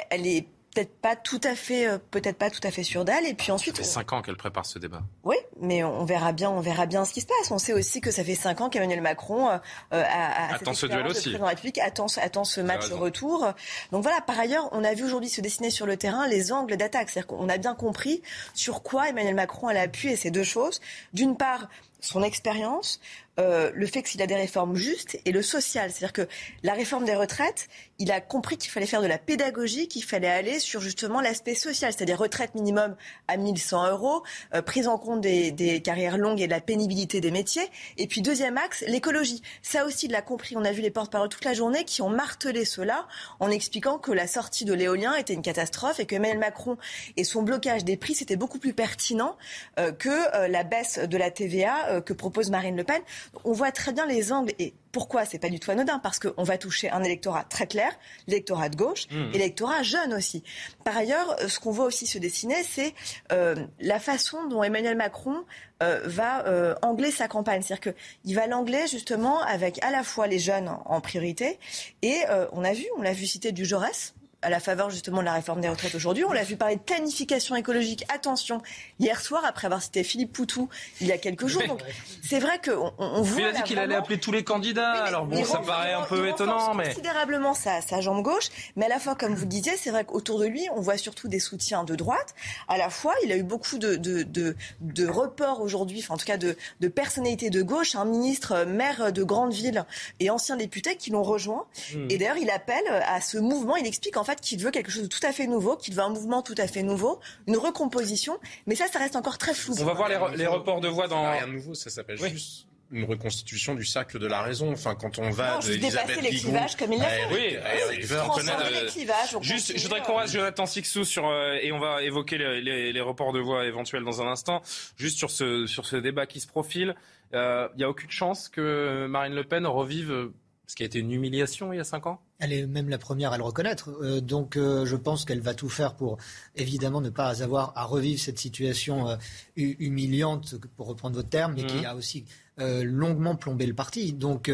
elle 0.10 0.26
est 0.28 0.48
peut-être 0.76 0.96
pas 0.98 1.16
tout 1.16 1.40
à 1.44 1.56
fait, 1.56 1.88
euh, 1.88 1.98
peut-être 2.12 2.38
pas 2.38 2.50
tout 2.50 2.60
à 2.64 2.70
fait 2.70 2.84
sûre 2.84 3.06
d'elle. 3.06 3.26
Et 3.26 3.34
puis 3.34 3.52
ensuite, 3.52 3.78
ça 3.78 3.84
fait 3.84 3.90
cinq 3.90 4.14
ans 4.14 4.22
qu'elle 4.22 4.36
prépare 4.36 4.66
ce 4.66 4.78
débat. 4.78 5.02
Oui, 5.24 5.38
mais 5.60 5.84
on 5.84 6.06
verra 6.06 6.34
bien, 6.34 6.50
on 6.50 6.60
verra 6.60 6.86
bien 6.86 7.06
ce 7.06 7.14
qui 7.14 7.22
se 7.22 7.26
passe. 7.26 7.50
On 7.50 7.58
sait 7.58 7.74
aussi 7.74 8.02
que 8.02 8.12
ça 8.12 8.24
fait 8.24 8.36
cinq 8.36 8.62
ans 8.62 8.70
qu'Emmanuel 8.70 9.02
Macron 9.02 9.50
euh, 9.50 9.58
euh 9.94 10.04
a, 10.04 10.54
attend 10.54 10.74
ce 10.74 10.86
duel 10.86 11.08
aussi. 11.08 11.34
De 11.34 11.38
la 11.38 11.48
République 11.48 11.80
attend, 11.80 12.08
attend 12.18 12.44
ce 12.44 12.62
match 12.62 12.90
retour. 12.92 13.54
Donc 13.92 14.04
voilà. 14.04 14.22
Par 14.22 14.40
ailleurs, 14.40 14.70
on 14.74 14.84
a 14.84 14.94
vu 14.94 15.04
aujourd'hui 15.04 15.30
se 15.30 15.42
dessiner 15.42 15.70
sur 15.70 15.86
le 15.86 15.98
terrain 15.98 16.28
les 16.28 16.52
angles 16.52 16.76
d'attaque. 16.78 17.10
C'est-à-dire 17.10 17.28
qu'on 17.28 17.50
a 17.50 17.58
bien 17.58 17.74
compris 17.74 18.22
sur 18.54 18.84
quoi 18.84 19.10
Emmanuel 19.10 19.36
Macron 19.36 19.70
a 19.70 19.80
appuyé 19.80 20.16
ces 20.16 20.30
deux 20.30 20.44
choses. 20.44 20.82
D'une 21.14 21.38
part, 21.38 21.70
son 22.02 22.22
expérience, 22.22 23.00
euh, 23.38 23.70
le 23.74 23.86
fait 23.86 24.02
qu'il 24.02 24.22
a 24.22 24.28
des 24.28 24.36
réformes 24.36 24.76
justes 24.78 25.20
et 25.26 25.34
le 25.34 25.42
social. 25.42 25.92
C'est-à-dire 25.92 26.14
que 26.14 26.28
la 26.64 26.74
réforme 26.74 27.04
des 27.04 27.16
retraites, 27.16 27.68
il 28.00 28.12
a 28.12 28.22
compris 28.22 28.58
qu'il 28.58 28.72
fallait 28.72 28.86
faire 28.86 29.02
de 29.02 29.08
la 29.08 29.18
pédagogie, 29.18 29.90
qu'il 29.90 30.06
fallait 30.06 30.30
aller 30.30 30.60
sur 30.60 30.80
justement 30.80 31.20
l'aspect 31.20 31.54
social, 31.54 31.92
c'est-à-dire 31.92 32.18
retraite 32.18 32.56
minimum 32.56 32.96
à 33.28 33.36
1100 33.36 33.90
euros, 33.92 34.24
euh, 34.54 34.62
prise 34.62 34.88
en 34.88 34.98
compte 34.98 35.20
des, 35.20 35.52
des, 35.52 35.82
carrières 35.82 36.18
longues 36.18 36.40
et 36.40 36.46
de 36.46 36.52
la 36.52 36.62
pénibilité 36.62 37.20
des 37.20 37.32
métiers. 37.32 37.68
Et 37.98 38.08
puis 38.08 38.22
deuxième 38.22 38.58
axe, 38.58 38.86
l'écologie. 38.88 39.42
Ça 39.62 39.86
aussi, 39.86 40.06
il 40.06 40.14
l'a 40.14 40.22
compris. 40.22 40.56
On 40.56 40.64
a 40.64 40.72
vu 40.72 40.82
les 40.82 40.92
porte-parole 40.92 41.28
toute 41.28 41.44
la 41.44 41.54
journée 41.54 41.84
qui 41.84 42.02
ont 42.02 42.10
martelé 42.10 42.64
cela 42.64 43.06
en 43.42 43.52
expliquant 43.52 43.98
que 43.98 44.14
la 44.14 44.28
sortie 44.28 44.64
de 44.64 44.74
l'éolien 44.74 45.14
était 45.14 45.34
une 45.34 45.42
catastrophe 45.42 46.00
et 46.00 46.06
que 46.06 46.16
Emmanuel 46.16 46.40
Macron 46.40 46.78
et 47.18 47.26
son 47.26 47.44
blocage 47.44 47.84
des 47.84 47.98
prix, 47.98 48.16
c'était 48.16 48.38
beaucoup 48.38 48.60
plus 48.60 48.74
pertinent 48.74 49.36
euh, 49.78 49.92
que 49.92 50.48
la 50.48 50.64
baisse 50.64 51.00
de 51.00 51.18
la 51.18 51.32
TVA 51.32 52.02
que 52.02 52.14
propose 52.14 52.50
Marine 52.50 52.78
Le 52.78 52.84
Pen 52.84 53.02
on 53.44 53.54
voit 53.54 53.72
très 53.72 53.94
bien 53.94 54.06
les 54.06 54.32
angles 54.32 54.54
et 54.60 54.74
pourquoi 54.96 55.26
c'est 55.26 55.40
pas 55.40 55.50
du 55.50 55.60
tout 55.60 55.72
anodin 55.72 56.00
Parce 56.00 56.20
qu'on 56.20 56.44
va 56.44 56.58
toucher 56.58 56.90
un 56.90 57.04
électorat 57.04 57.44
très 57.44 57.68
clair, 57.68 57.92
l'électorat 58.28 58.70
de 58.70 58.78
gauche 58.78 59.08
mmh. 59.12 59.30
et 59.34 59.38
l'électorat 59.38 59.84
jeune 59.84 60.14
aussi. 60.14 60.42
Par 60.86 60.96
ailleurs, 60.96 61.36
ce 61.50 61.60
qu'on 61.60 61.72
voit 61.72 61.84
aussi 61.84 62.08
se 62.08 62.18
dessiner, 62.18 62.64
c'est 62.64 62.94
euh, 63.34 63.56
la 63.82 64.00
façon 64.00 64.46
dont 64.48 64.64
Emmanuel 64.64 64.96
Macron 64.96 65.44
euh, 65.84 66.00
va 66.06 66.48
euh, 66.48 66.76
angler 66.82 67.12
sa 67.12 67.28
campagne. 67.28 67.62
C'est-à-dire 67.62 67.94
qu'il 67.94 68.36
va 68.36 68.48
l'angler 68.48 68.88
justement 68.88 69.42
avec 69.42 69.84
à 69.84 69.92
la 69.92 70.02
fois 70.02 70.28
les 70.28 70.40
jeunes 70.40 70.70
en, 70.86 71.02
priorité 71.02 71.60
et 72.02 72.22
on 72.54 72.64
a 72.64 72.72
vu, 72.72 72.86
on 72.98 73.02
l'a 73.02 73.14
vu 73.14 73.26
citer 73.26 73.52
du 73.52 73.66
Jaurès 73.66 74.15
à 74.46 74.50
la 74.50 74.60
faveur 74.60 74.92
justement 74.92 75.22
de 75.22 75.26
la 75.26 75.34
réforme 75.34 75.60
des 75.60 75.70
retraites 75.70 75.96
aujourd'hui. 75.96 76.24
On 76.24 76.32
l'a 76.32 76.44
vu 76.44 76.56
parler 76.56 76.76
de 76.76 76.82
planification 76.82 77.56
écologique. 77.56 78.06
Attention, 78.14 78.62
hier 79.00 79.20
soir, 79.20 79.44
après 79.44 79.66
avoir 79.66 79.82
cité 79.82 80.04
Philippe 80.04 80.34
Poutou 80.34 80.70
il 81.02 81.08
y 81.08 81.12
a 81.12 81.18
quelques 81.18 81.48
jours. 81.48 81.64
Donc 81.68 81.82
c'est 82.24 82.40
vrai 82.40 82.62
qu'on 82.64 82.94
on 83.00 83.22
voit. 83.24 83.42
Il 83.42 83.46
a 83.46 83.52
dit 83.54 83.64
qu'il 83.64 83.80
allait 83.80 83.96
appeler 83.96 84.20
tous 84.20 84.32
les 84.32 84.44
candidats. 84.44 84.92
Alors 84.92 85.26
bon, 85.26 85.44
ça 85.44 85.60
paraît 85.60 85.94
un 85.94 86.04
peu 86.04 86.28
étonnant, 86.28 86.76
mais 86.76 86.90
considérablement 86.90 87.54
sa, 87.54 87.82
sa 87.82 88.02
jambe 88.02 88.22
gauche. 88.22 88.50
Mais 88.76 88.86
à 88.86 88.90
la 88.90 89.00
fois, 89.00 89.16
comme 89.16 89.34
vous 89.34 89.44
le 89.44 89.50
disiez, 89.50 89.76
c'est 89.78 89.90
vrai 89.90 90.06
qu'autour 90.06 90.40
de 90.40 90.46
lui, 90.46 90.68
on 90.76 90.82
voit 90.82 90.98
surtout 90.98 91.28
des 91.28 91.40
soutiens 91.40 91.84
de 91.84 91.96
droite. 91.96 92.36
À 92.68 92.78
la 92.78 92.90
fois, 92.90 93.14
il 93.24 93.32
a 93.32 93.38
eu 93.38 93.44
beaucoup 93.44 93.80
de 93.80 93.96
de, 93.96 94.24
de, 94.24 94.56
de 94.82 95.08
reports 95.08 95.62
aujourd'hui, 95.62 96.02
enfin 96.04 96.14
en 96.14 96.18
tout 96.18 96.26
cas 96.26 96.38
de, 96.38 96.56
de 96.82 96.88
personnalités 96.88 97.50
de 97.50 97.62
gauche, 97.64 97.96
un 97.96 98.06
ministre 98.06 98.64
maire 98.66 99.12
de 99.12 99.24
grande 99.24 99.54
ville 99.54 99.86
et 100.20 100.30
ancien 100.30 100.56
député 100.56 100.98
qui 100.98 101.10
l'ont 101.10 101.24
rejoint. 101.24 101.66
Hmm. 101.94 102.08
Et 102.10 102.18
d'ailleurs, 102.18 102.38
il 102.38 102.50
appelle 102.50 102.86
à 103.08 103.22
ce 103.22 103.38
mouvement. 103.38 103.76
Il 103.76 103.88
explique 103.88 104.18
en 104.18 104.24
fait 104.24 104.35
qu'il 104.42 104.60
veut 104.62 104.72
quelque 104.72 104.92
chose 104.92 105.04
de 105.04 105.08
tout 105.08 105.26
à 105.26 105.32
fait 105.32 105.48
nouveau, 105.48 105.76
qu'il 105.76 105.94
veut 105.94 106.04
un 106.04 106.10
mouvement 106.10 106.42
tout 106.42 106.56
à 106.58 106.68
fait 106.68 106.84
nouveau, 106.84 107.20
une 107.48 107.58
recomposition. 107.58 108.40
Mais 108.68 108.76
ça, 108.76 108.88
ça 108.88 109.00
reste 109.00 109.16
encore 109.16 109.38
très 109.38 109.54
flou. 109.54 109.76
On 109.80 109.86
va 109.86 109.94
voir 109.94 110.10
les, 110.10 110.38
les 110.38 110.48
reports 110.48 110.82
de 110.82 110.88
voix 110.88 111.08
dans. 111.08 111.32
Rien 111.32 111.48
de 111.48 111.54
nouveau, 111.54 111.74
ça 111.74 111.90
s'appelle 111.90 112.18
juste 112.18 112.68
une 112.92 113.06
reconstitution 113.06 113.76
du 113.76 113.86
cercle 113.86 114.20
de 114.20 114.28
la 114.28 114.42
raison. 114.42 114.72
Enfin, 114.72 114.96
quand 114.96 115.20
on 115.20 115.30
va 115.32 115.56
non, 115.56 115.60
dépasser 115.60 116.22
les 116.22 116.30
clivages 116.30 116.76
comme 116.76 116.94
il 116.94 117.00
l'a 117.00 117.06
fait. 117.06 117.34
Oui, 117.34 117.58
les 117.92 118.86
clivages. 118.88 119.38
Juste, 119.42 119.78
je 119.78 119.84
voudrais 119.84 120.02
qu'on 120.02 120.18
reste 120.18 120.34
Jonathan 120.34 120.66
Sixou 120.66 121.04
sur 121.04 121.28
euh, 121.28 121.58
et 121.62 121.72
on 121.72 121.80
va 121.80 122.04
évoquer 122.04 122.38
les, 122.38 122.94
les, 122.94 123.02
reports 123.02 123.34
de 123.34 123.40
voix 123.40 123.66
éventuels 123.66 124.04
dans 124.04 124.22
un 124.22 124.28
instant. 124.28 124.62
Juste 124.98 125.18
sur 125.18 125.32
ce 125.32 125.66
sur 125.66 125.86
ce 125.86 125.96
débat 125.96 126.26
qui 126.26 126.40
se 126.40 126.48
profile, 126.48 126.96
il 127.32 127.38
euh, 127.38 127.68
n'y 127.78 127.84
a 127.84 127.90
aucune 127.90 128.12
chance 128.12 128.50
que 128.50 129.08
Marine 129.08 129.34
Le 129.34 129.44
Pen 129.44 129.66
revive 129.66 130.30
ce 130.68 130.76
qui 130.76 130.84
a 130.84 130.86
été 130.86 131.00
une 131.00 131.12
humiliation 131.12 131.74
il 131.74 131.78
y 131.78 131.80
a 131.80 131.84
cinq 131.84 132.08
ans? 132.08 132.22
Elle 132.40 132.54
est 132.54 132.66
même 132.66 132.90
la 132.90 132.98
première 132.98 133.32
à 133.32 133.38
le 133.38 133.44
reconnaître. 133.44 133.90
Euh, 134.02 134.22
donc 134.22 134.58
euh, 134.58 134.86
je 134.86 134.96
pense 134.96 135.26
qu'elle 135.26 135.42
va 135.42 135.54
tout 135.54 135.70
faire 135.70 135.96
pour 135.96 136.18
évidemment 136.56 137.02
ne 137.02 137.10
pas 137.10 137.44
avoir 137.44 137.74
à 137.76 137.86
revivre 137.86 138.20
cette 138.20 138.40
situation 138.40 139.10
euh, 139.10 139.16
humiliante, 139.56 140.56
pour 140.76 140.88
reprendre 140.88 141.16
votre 141.16 141.30
terme, 141.30 141.54
mais 141.56 141.66
qui 141.66 141.82
mmh. 141.82 141.86
a 141.86 141.96
aussi 141.96 142.26
longuement 142.58 143.36
plombé 143.36 143.66
le 143.66 143.74
parti. 143.74 144.14
Donc 144.14 144.52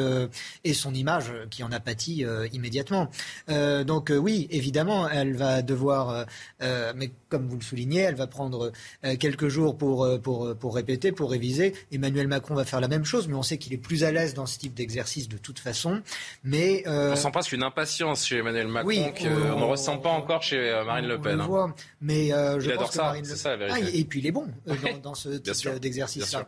et 0.63 0.73
son 0.73 0.93
image 0.93 1.31
qui 1.49 1.63
en 1.63 1.71
a 1.71 1.79
pâti 1.79 2.25
immédiatement. 2.51 3.09
donc 3.47 4.11
oui, 4.15 4.47
évidemment, 4.49 5.09
elle 5.09 5.35
va 5.35 5.61
devoir, 5.61 6.25
mais 6.59 7.11
comme 7.29 7.47
vous 7.47 7.57
le 7.57 7.61
soulignez, 7.61 8.01
elle 8.01 8.15
va 8.15 8.27
prendre 8.27 8.71
quelques 9.19 9.47
jours 9.47 9.77
pour, 9.77 10.07
pour, 10.21 10.55
pour 10.55 10.75
répéter, 10.75 11.11
pour 11.11 11.31
réviser. 11.31 11.73
Emmanuel 11.91 12.27
Macron 12.27 12.55
va 12.55 12.65
faire 12.65 12.81
la 12.81 12.87
même 12.87 13.05
chose, 13.05 13.27
mais 13.27 13.35
on 13.35 13.43
sait 13.43 13.57
qu'il 13.57 13.73
est 13.73 13.77
plus 13.77 14.03
à 14.03 14.11
l'aise 14.11 14.33
dans 14.33 14.45
ce 14.45 14.57
type 14.57 14.73
d'exercice 14.73 15.29
de 15.29 15.37
toute 15.37 15.59
façon. 15.59 16.01
Mais 16.43 16.83
on 16.87 17.15
sent 17.15 17.31
pas 17.31 17.41
une 17.51 17.63
impatience 17.63 18.25
chez 18.25 18.37
Emmanuel 18.37 18.67
Macron 18.67 19.13
qu'on 19.17 19.59
ne 19.59 19.63
ressent 19.65 19.97
pas 19.97 20.09
encore 20.09 20.43
chez 20.43 20.57
euh, 20.57 20.83
Marine 20.83 21.07
Le 21.07 21.19
Pen. 21.19 21.39
Hein. 21.39 21.73
mais 22.01 22.33
euh, 22.33 22.59
je 22.59 22.71
il 22.71 22.75
pense 22.77 22.89
que 22.89 22.95
ça, 22.95 23.03
Marine 23.03 23.27
Le 23.27 23.35
ça, 23.35 23.55
ah, 23.69 23.79
et 23.79 24.03
puis 24.05 24.19
il 24.19 24.27
est 24.27 24.31
bon 24.31 24.47
euh, 24.67 24.73
dans, 25.01 25.15
ce 25.15 25.29
type 25.37 25.79
d'exercice-là. 25.79 26.47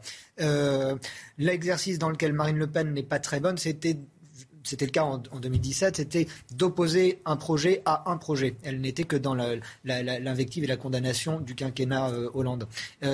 L'exercice 1.38 2.00
dans 2.00 2.10
lequel 2.10 2.34
Marine 2.34 2.58
Le 2.58 2.68
Pen 2.68 2.94
n'est 2.94 3.04
pas 3.04 3.20
très 3.20 3.40
bonne, 3.40 3.58
c'était 3.58 3.98
c'était 4.64 4.86
le 4.86 4.92
cas 4.92 5.04
en, 5.04 5.18
2017, 5.18 5.98
c'était 5.98 6.28
d'opposer 6.56 7.22
un 7.26 7.36
projet 7.36 7.82
à 7.86 8.10
un 8.10 8.18
projet. 8.18 8.56
Elle 8.64 8.82
n'était 8.82 9.04
que 9.04 9.16
dans 9.16 9.36
l'invective 9.84 10.64
et 10.64 10.68
la 10.68 10.78
condamnation 10.78 11.40
du 11.40 11.56
quinquennat 11.56 12.12
Hollande. 12.34 12.68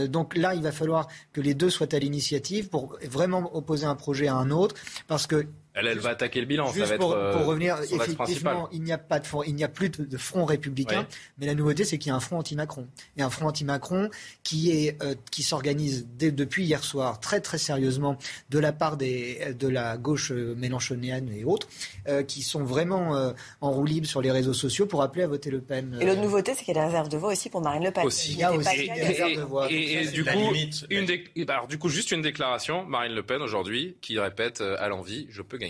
donc 0.08 0.38
là, 0.38 0.54
il 0.54 0.62
va 0.62 0.72
falloir 0.72 1.08
que 1.34 1.42
les 1.42 1.54
deux 1.54 1.70
soient 1.70 1.94
à 1.94 2.00
l'initiative 2.00 2.70
pour 2.70 2.98
vraiment 3.04 3.56
opposer 3.56 3.86
un 3.86 3.96
projet 3.96 4.28
à 4.28 4.36
un 4.36 4.52
autre, 4.52 4.76
parce 5.08 5.28
que 5.28 5.48
elle, 5.88 6.00
va 6.00 6.10
attaquer 6.10 6.40
le 6.40 6.46
bilan. 6.46 6.68
Juste 6.68 6.86
ça 6.86 6.94
va 6.94 6.98
pour, 6.98 7.18
être, 7.18 7.38
pour 7.38 7.46
revenir, 7.46 7.78
effectivement, 7.82 8.70
il 8.72 8.84
n'y 8.84 8.92
a 8.92 8.98
pas 8.98 9.20
de 9.20 9.26
il 9.48 9.56
n'y 9.56 9.64
a 9.64 9.68
plus 9.68 9.90
de, 9.90 10.18
front 10.18 10.46
républicain, 10.46 11.08
mais 11.38 11.46
la 11.46 11.56
nouveauté, 11.56 11.84
c'est 11.84 11.98
qu'il 11.98 12.10
y 12.10 12.12
a 12.12 12.16
un 12.16 12.20
front 12.20 12.38
anti-Macron. 12.38 12.88
Et 13.18 13.22
un 13.22 13.30
front 13.30 13.48
anti-Macron 13.48 14.10
qui 14.44 14.72
est 14.72 15.02
euh, 15.04 15.16
qui 15.32 15.44
s'organise 15.44 16.08
depuis 16.18 16.66
hier 16.66 16.84
soir 16.84 17.20
très 17.20 17.42
très 17.42 17.58
sérieusement 17.58 18.18
de 18.50 18.60
la 18.60 18.72
part 18.72 18.98
des 18.98 19.54
de 19.58 19.68
la 19.68 19.98
gauche 19.98 20.32
euh, 20.32 20.56
mélenchonienne 20.56 21.30
et 21.34 21.44
autres, 21.44 21.68
euh, 22.08 22.24
qui 22.24 22.42
sont 22.42 22.64
vraiment 22.64 23.34
en 23.62 23.72
roue 23.72 23.86
libre 23.86 24.08
sur 24.08 24.22
les 24.22 24.32
réseaux 24.32 24.54
sociaux 24.54 24.86
pour 24.86 25.02
appeler 25.02 25.24
à 25.24 25.28
voter 25.28 25.52
Le 25.52 25.62
Pen. 25.62 25.98
Et 26.00 26.06
l'autre 26.06 26.22
nouveauté, 26.22 26.54
c'est 26.56 26.64
qu'il 26.64 26.76
y 26.76 26.78
a 26.78 26.82
des 26.82 26.88
réserves 26.88 27.10
de 27.10 27.18
voix 27.18 27.32
aussi 27.32 27.50
pour 27.50 27.62
Marine 27.62 27.84
Le 27.84 27.92
Pen. 27.92 28.06
Aussi. 28.06 28.34
Il 28.34 28.40
y 28.40 28.44
a 28.44 28.54
aussi 28.54 28.88
des 28.88 29.04
réserves 29.04 29.36
de 29.36 29.42
voix. 29.42 29.68
Et, 29.72 30.08
du 30.08 30.24
coup, 30.24 30.54
une 30.90 31.08
alors, 31.50 31.68
du 31.68 31.78
coup, 31.78 31.90
juste 31.90 32.12
une 32.12 32.22
déclaration, 32.22 32.86
Marine 32.86 33.14
Le 33.14 33.24
Pen 33.24 33.42
aujourd'hui, 33.42 33.96
qui 34.02 34.20
répète 34.20 34.62
à 34.62 34.88
l'envie, 34.88 35.28
je 35.30 35.42
peux 35.42 35.58
gagner. 35.58 35.69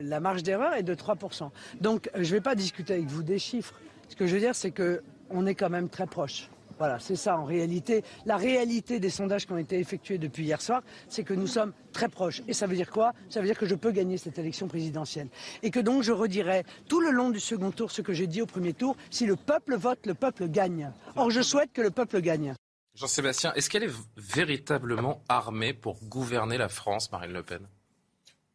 La 0.00 0.20
marge 0.20 0.42
d'erreur 0.42 0.74
est 0.74 0.82
de 0.82 0.94
3%. 0.94 1.50
Donc 1.80 2.10
je 2.14 2.20
ne 2.20 2.24
vais 2.24 2.40
pas 2.40 2.54
discuter 2.54 2.94
avec 2.94 3.06
vous 3.06 3.22
des 3.22 3.38
chiffres. 3.38 3.74
Ce 4.08 4.16
que 4.16 4.26
je 4.26 4.34
veux 4.34 4.40
dire, 4.40 4.54
c'est 4.54 4.72
qu'on 4.72 5.46
est 5.46 5.54
quand 5.54 5.70
même 5.70 5.88
très 5.88 6.06
proche. 6.06 6.48
Voilà, 6.78 6.98
c'est 6.98 7.16
ça 7.16 7.38
en 7.38 7.44
réalité. 7.44 8.02
La 8.26 8.36
réalité 8.36 8.98
des 8.98 9.10
sondages 9.10 9.46
qui 9.46 9.52
ont 9.52 9.58
été 9.58 9.78
effectués 9.78 10.18
depuis 10.18 10.42
hier 10.42 10.60
soir, 10.60 10.82
c'est 11.08 11.22
que 11.22 11.34
nous 11.34 11.46
sommes 11.46 11.72
très 11.92 12.08
proches. 12.08 12.42
Et 12.48 12.52
ça 12.54 12.66
veut 12.66 12.74
dire 12.74 12.90
quoi? 12.90 13.12
Ça 13.28 13.40
veut 13.40 13.46
dire 13.46 13.56
que 13.56 13.66
je 13.66 13.76
peux 13.76 13.92
gagner 13.92 14.18
cette 14.18 14.38
élection 14.38 14.66
présidentielle. 14.66 15.28
Et 15.62 15.70
que 15.70 15.78
donc 15.78 16.02
je 16.02 16.10
redirai 16.10 16.64
tout 16.88 17.00
le 17.00 17.10
long 17.10 17.30
du 17.30 17.38
second 17.38 17.70
tour 17.70 17.92
ce 17.92 18.02
que 18.02 18.12
j'ai 18.12 18.26
dit 18.26 18.42
au 18.42 18.46
premier 18.46 18.72
tour. 18.72 18.96
Si 19.10 19.26
le 19.26 19.36
peuple 19.36 19.76
vote, 19.76 20.04
le 20.06 20.14
peuple 20.14 20.48
gagne. 20.48 20.90
Or, 21.14 21.30
je 21.30 21.42
souhaite 21.42 21.72
que 21.72 21.82
le 21.82 21.90
peuple 21.90 22.20
gagne. 22.20 22.54
Jean-Sébastien, 22.94 23.52
est-ce 23.54 23.70
qu'elle 23.70 23.84
est 23.84 23.94
véritablement 24.16 25.22
armée 25.28 25.72
pour 25.72 26.02
gouverner 26.04 26.58
la 26.58 26.68
France, 26.68 27.12
Marine 27.12 27.32
Le 27.32 27.42
Pen? 27.42 27.60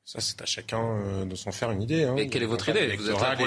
Ça, 0.08 0.22
c'est 0.22 0.42
à 0.42 0.46
chacun 0.46 0.80
euh, 0.80 1.26
de 1.26 1.36
s'en 1.36 1.52
faire 1.52 1.70
une 1.70 1.82
idée. 1.82 2.06
Hein. 2.06 2.14
Mais 2.16 2.30
quelle 2.30 2.42
est 2.42 2.46
votre 2.48 2.70
idée 2.70 2.96
Vous 2.96 3.10
êtes 3.10 3.20
là 3.20 3.36
pour 3.36 3.46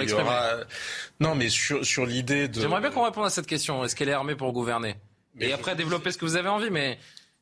Non, 1.18 1.34
mais 1.34 1.48
sur, 1.48 1.86
sur 1.86 2.04
l'idée 2.04 2.48
de... 2.48 2.60
J'aimerais 2.60 2.82
bien 2.82 2.90
qu'on 2.90 3.02
réponde 3.02 3.24
à 3.24 3.30
cette 3.30 3.46
question. 3.46 3.82
Est-ce 3.82 3.96
qu'elle 3.96 4.10
est 4.10 4.12
armée 4.12 4.36
pour 4.36 4.52
gouverner? 4.52 4.96
Et 5.40 5.54
après, 5.54 5.74
développer 5.74 6.12
ce 6.12 6.18
que 6.18 6.26
vous 6.26 6.36
avez 6.36 6.50
envie. 6.50 6.68
Mais 6.68 6.98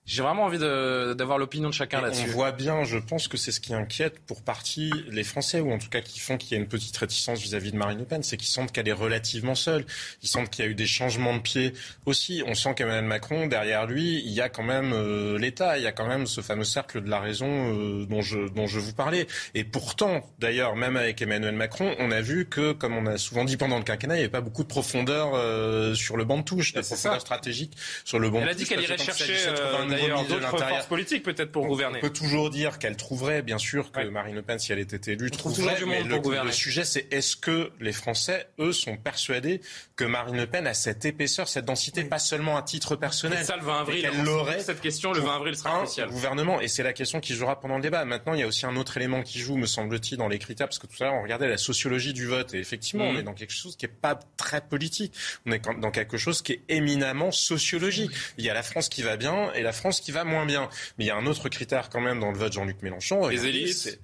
j'ai 0.09 0.23
vraiment 0.23 0.45
envie 0.45 0.59
d'avoir 0.59 1.37
l'opinion 1.37 1.69
de 1.69 1.75
chacun 1.75 2.01
là-dessus. 2.01 2.25
On 2.29 2.33
voit 2.33 2.51
bien, 2.51 2.83
je 2.85 2.97
pense 2.97 3.29
que 3.29 3.37
c'est 3.37 3.53
ce 3.53 3.61
qui 3.61 3.75
inquiète 3.75 4.19
pour 4.21 4.41
partie 4.41 4.91
les 5.11 5.23
Français, 5.23 5.61
ou 5.61 5.71
en 5.71 5.77
tout 5.77 5.91
cas 5.91 6.01
qui 6.01 6.19
font 6.19 6.39
qu'il 6.39 6.53
y 6.53 6.55
a 6.55 6.59
une 6.59 6.67
petite 6.67 6.97
réticence 6.97 7.41
vis-à-vis 7.41 7.73
de 7.73 7.77
Marine 7.77 7.99
Le 7.99 8.07
Pen, 8.07 8.23
c'est 8.23 8.39
qu'ils 8.39 8.49
sentent 8.49 8.73
qu'elle 8.73 8.89
est 8.89 8.93
relativement 8.93 9.55
seule. 9.55 9.85
Ils 10.23 10.29
sentent 10.29 10.49
qu'il 10.49 10.65
y 10.65 10.69
a 10.69 10.71
eu 10.71 10.75
des 10.75 10.87
changements 10.87 11.35
de 11.35 11.41
pied 11.41 11.75
aussi. 12.07 12.43
On 12.47 12.55
sent 12.55 12.75
qu'Emmanuel 12.75 13.05
Macron, 13.05 13.49
derrière 13.49 13.85
lui, 13.85 14.23
il 14.25 14.33
y 14.33 14.41
a 14.41 14.49
quand 14.49 14.63
même 14.63 14.95
euh, 14.95 15.39
l'État, 15.39 15.77
il 15.77 15.85
y 15.85 15.87
a 15.87 15.93
quand 15.93 16.07
même 16.07 16.27
ce 16.27 16.41
fameux 16.41 16.65
cercle 16.65 17.03
de 17.03 17.11
la 17.11 17.21
raison 17.21 17.75
euh, 17.75 18.07
dont, 18.07 18.23
je, 18.23 18.49
dont 18.49 18.67
je 18.67 18.79
vous 18.79 18.95
parlais. 18.95 19.27
Et 19.55 19.65
pourtant, 19.65 20.27
d'ailleurs, 20.39 20.75
même 20.75 20.97
avec 20.97 21.21
Emmanuel 21.21 21.55
Macron, 21.55 21.95
on 21.99 22.11
a 22.13 22.23
vu 22.23 22.47
que, 22.47 22.73
comme 22.73 22.97
on 22.97 23.05
a 23.05 23.19
souvent 23.19 23.45
dit 23.45 23.59
pendant 23.59 23.77
le 23.77 23.85
quinquennat, 23.85 24.15
il 24.15 24.19
n'y 24.19 24.25
avait 24.25 24.33
pas 24.33 24.41
beaucoup 24.41 24.63
de 24.63 24.69
profondeur 24.69 25.33
euh, 25.35 25.95
sur 25.95 26.17
le 26.17 26.25
banc 26.25 26.39
de 26.39 26.45
touche, 26.45 26.73
de 26.73 26.81
profondeur 26.81 27.21
stratégique 27.21 27.77
sur 28.07 28.19
le 28.19 28.31
banc 28.31 28.41
Elle 28.41 28.49
a 28.49 28.55
dit 28.55 28.65
qu'elle 28.65 28.81
irait 28.81 28.97
chercher 28.97 29.35
d'ailleurs 30.01 30.25
d'autres 30.25 30.59
forces 30.59 30.87
politiques 30.87 31.23
peut-être 31.23 31.53
pour 31.53 31.67
gouverner. 31.67 31.99
On 31.99 32.07
peut 32.07 32.13
toujours 32.13 32.51
dire 32.51 32.79
qu'elle 32.79 32.97
trouverait, 32.97 33.43
bien 33.43 33.59
sûr, 33.59 33.91
que 33.93 34.07
Marine 34.09 34.35
Le 34.35 34.43
Pen, 34.43 34.59
si 34.59 34.73
elle 34.73 34.79
était 34.79 35.13
élue, 35.13 35.31
trouverait. 35.31 35.77
Mais 35.87 36.03
le, 36.03 36.45
le 36.45 36.53
sujet, 36.53 36.85
c'est 36.85 37.13
est-ce 37.13 37.37
que 37.37 37.71
les 37.81 37.93
Français, 37.93 38.49
eux, 38.59 38.73
sont 38.73 38.97
persuadés 38.97 39.61
que 39.97 40.05
Marine 40.05 40.37
Le 40.37 40.47
Pen 40.47 40.67
a 40.67 40.75
cette 40.75 41.05
épaisseur, 41.05 41.49
cette 41.49 41.65
densité, 41.65 42.05
pas 42.05 42.19
seulement 42.19 42.57
à 42.57 42.63
titre 42.63 42.97
personnel. 42.97 43.45
Ça, 43.45 43.57
le 43.57 43.65
20 43.65 43.81
avril, 43.81 44.05
elle 44.05 44.25
l'aurait. 44.25 44.61
Cette 44.61 44.81
question, 44.81 45.13
le 45.13 45.21
20 45.21 45.37
avril 45.37 45.57
sera 45.57 45.79
crucial. 45.79 46.09
Gouvernement, 46.11 46.61
et 46.61 46.69
c'est 46.69 46.83
la 46.83 46.93
question 46.93 47.21
qui 47.21 47.35
jouera 47.35 47.61
pendant 47.61 47.77
le 47.77 47.83
débat. 47.83 48.05
Maintenant, 48.05 48.35
il 48.35 48.41
y 48.41 48.43
a 48.43 48.47
aussi 48.47 48.67
un 48.67 48.77
autre 48.77 48.97
élément 48.97 49.23
qui 49.23 49.39
joue, 49.39 49.57
me 49.57 49.67
semble-t-il, 49.67 50.19
dans 50.19 50.29
les 50.29 50.39
critères, 50.39 50.69
parce 50.69 50.79
que 50.79 50.87
tout 50.87 51.03
à 51.03 51.07
l'heure, 51.07 51.15
on 51.15 51.23
regardait 51.23 51.49
la 51.49 51.59
sociologie 51.59 52.13
du 52.13 52.27
vote, 52.27 52.55
et 52.55 52.59
effectivement, 52.59 53.05
on 53.05 53.13
mhm. 53.13 53.19
est 53.19 53.23
dans 53.23 53.35
quelque 53.35 53.53
chose 53.55 53.77
qui 53.77 53.87
est 53.87 53.89
pas 53.89 54.19
très 54.37 54.61
politique. 54.61 55.15
On 55.47 55.53
est 55.53 55.63
dans 55.81 55.91
quelque 55.91 56.17
chose 56.17 56.43
qui 56.43 56.53
est 56.53 56.63
éminemment 56.69 57.31
sociologique. 57.31 58.11
Il 58.37 58.45
y 58.45 58.51
a 58.51 58.55
la 58.55 58.63
France 58.63 58.89
qui 58.89 59.03
va 59.03 59.17
bien 59.17 59.53
et 59.53 59.63
la 59.63 59.73
France 59.73 59.88
qui 59.91 60.13
va 60.13 60.25
moins 60.25 60.47
bien. 60.47 60.69
Mais 60.99 61.05
il 61.05 61.09
y 61.09 61.11
a 61.11 61.17
un 61.17 61.27
autre 61.27 61.49
critère 61.49 61.89
quand 61.91 62.01
même 62.01 62.21
dans 62.21 62.31
le 62.31 62.39
vote 62.39 62.53
Jean-Luc 62.53 62.83
Mélenchon. 62.83 63.29
Les 63.29 63.47
élites 63.47 64.01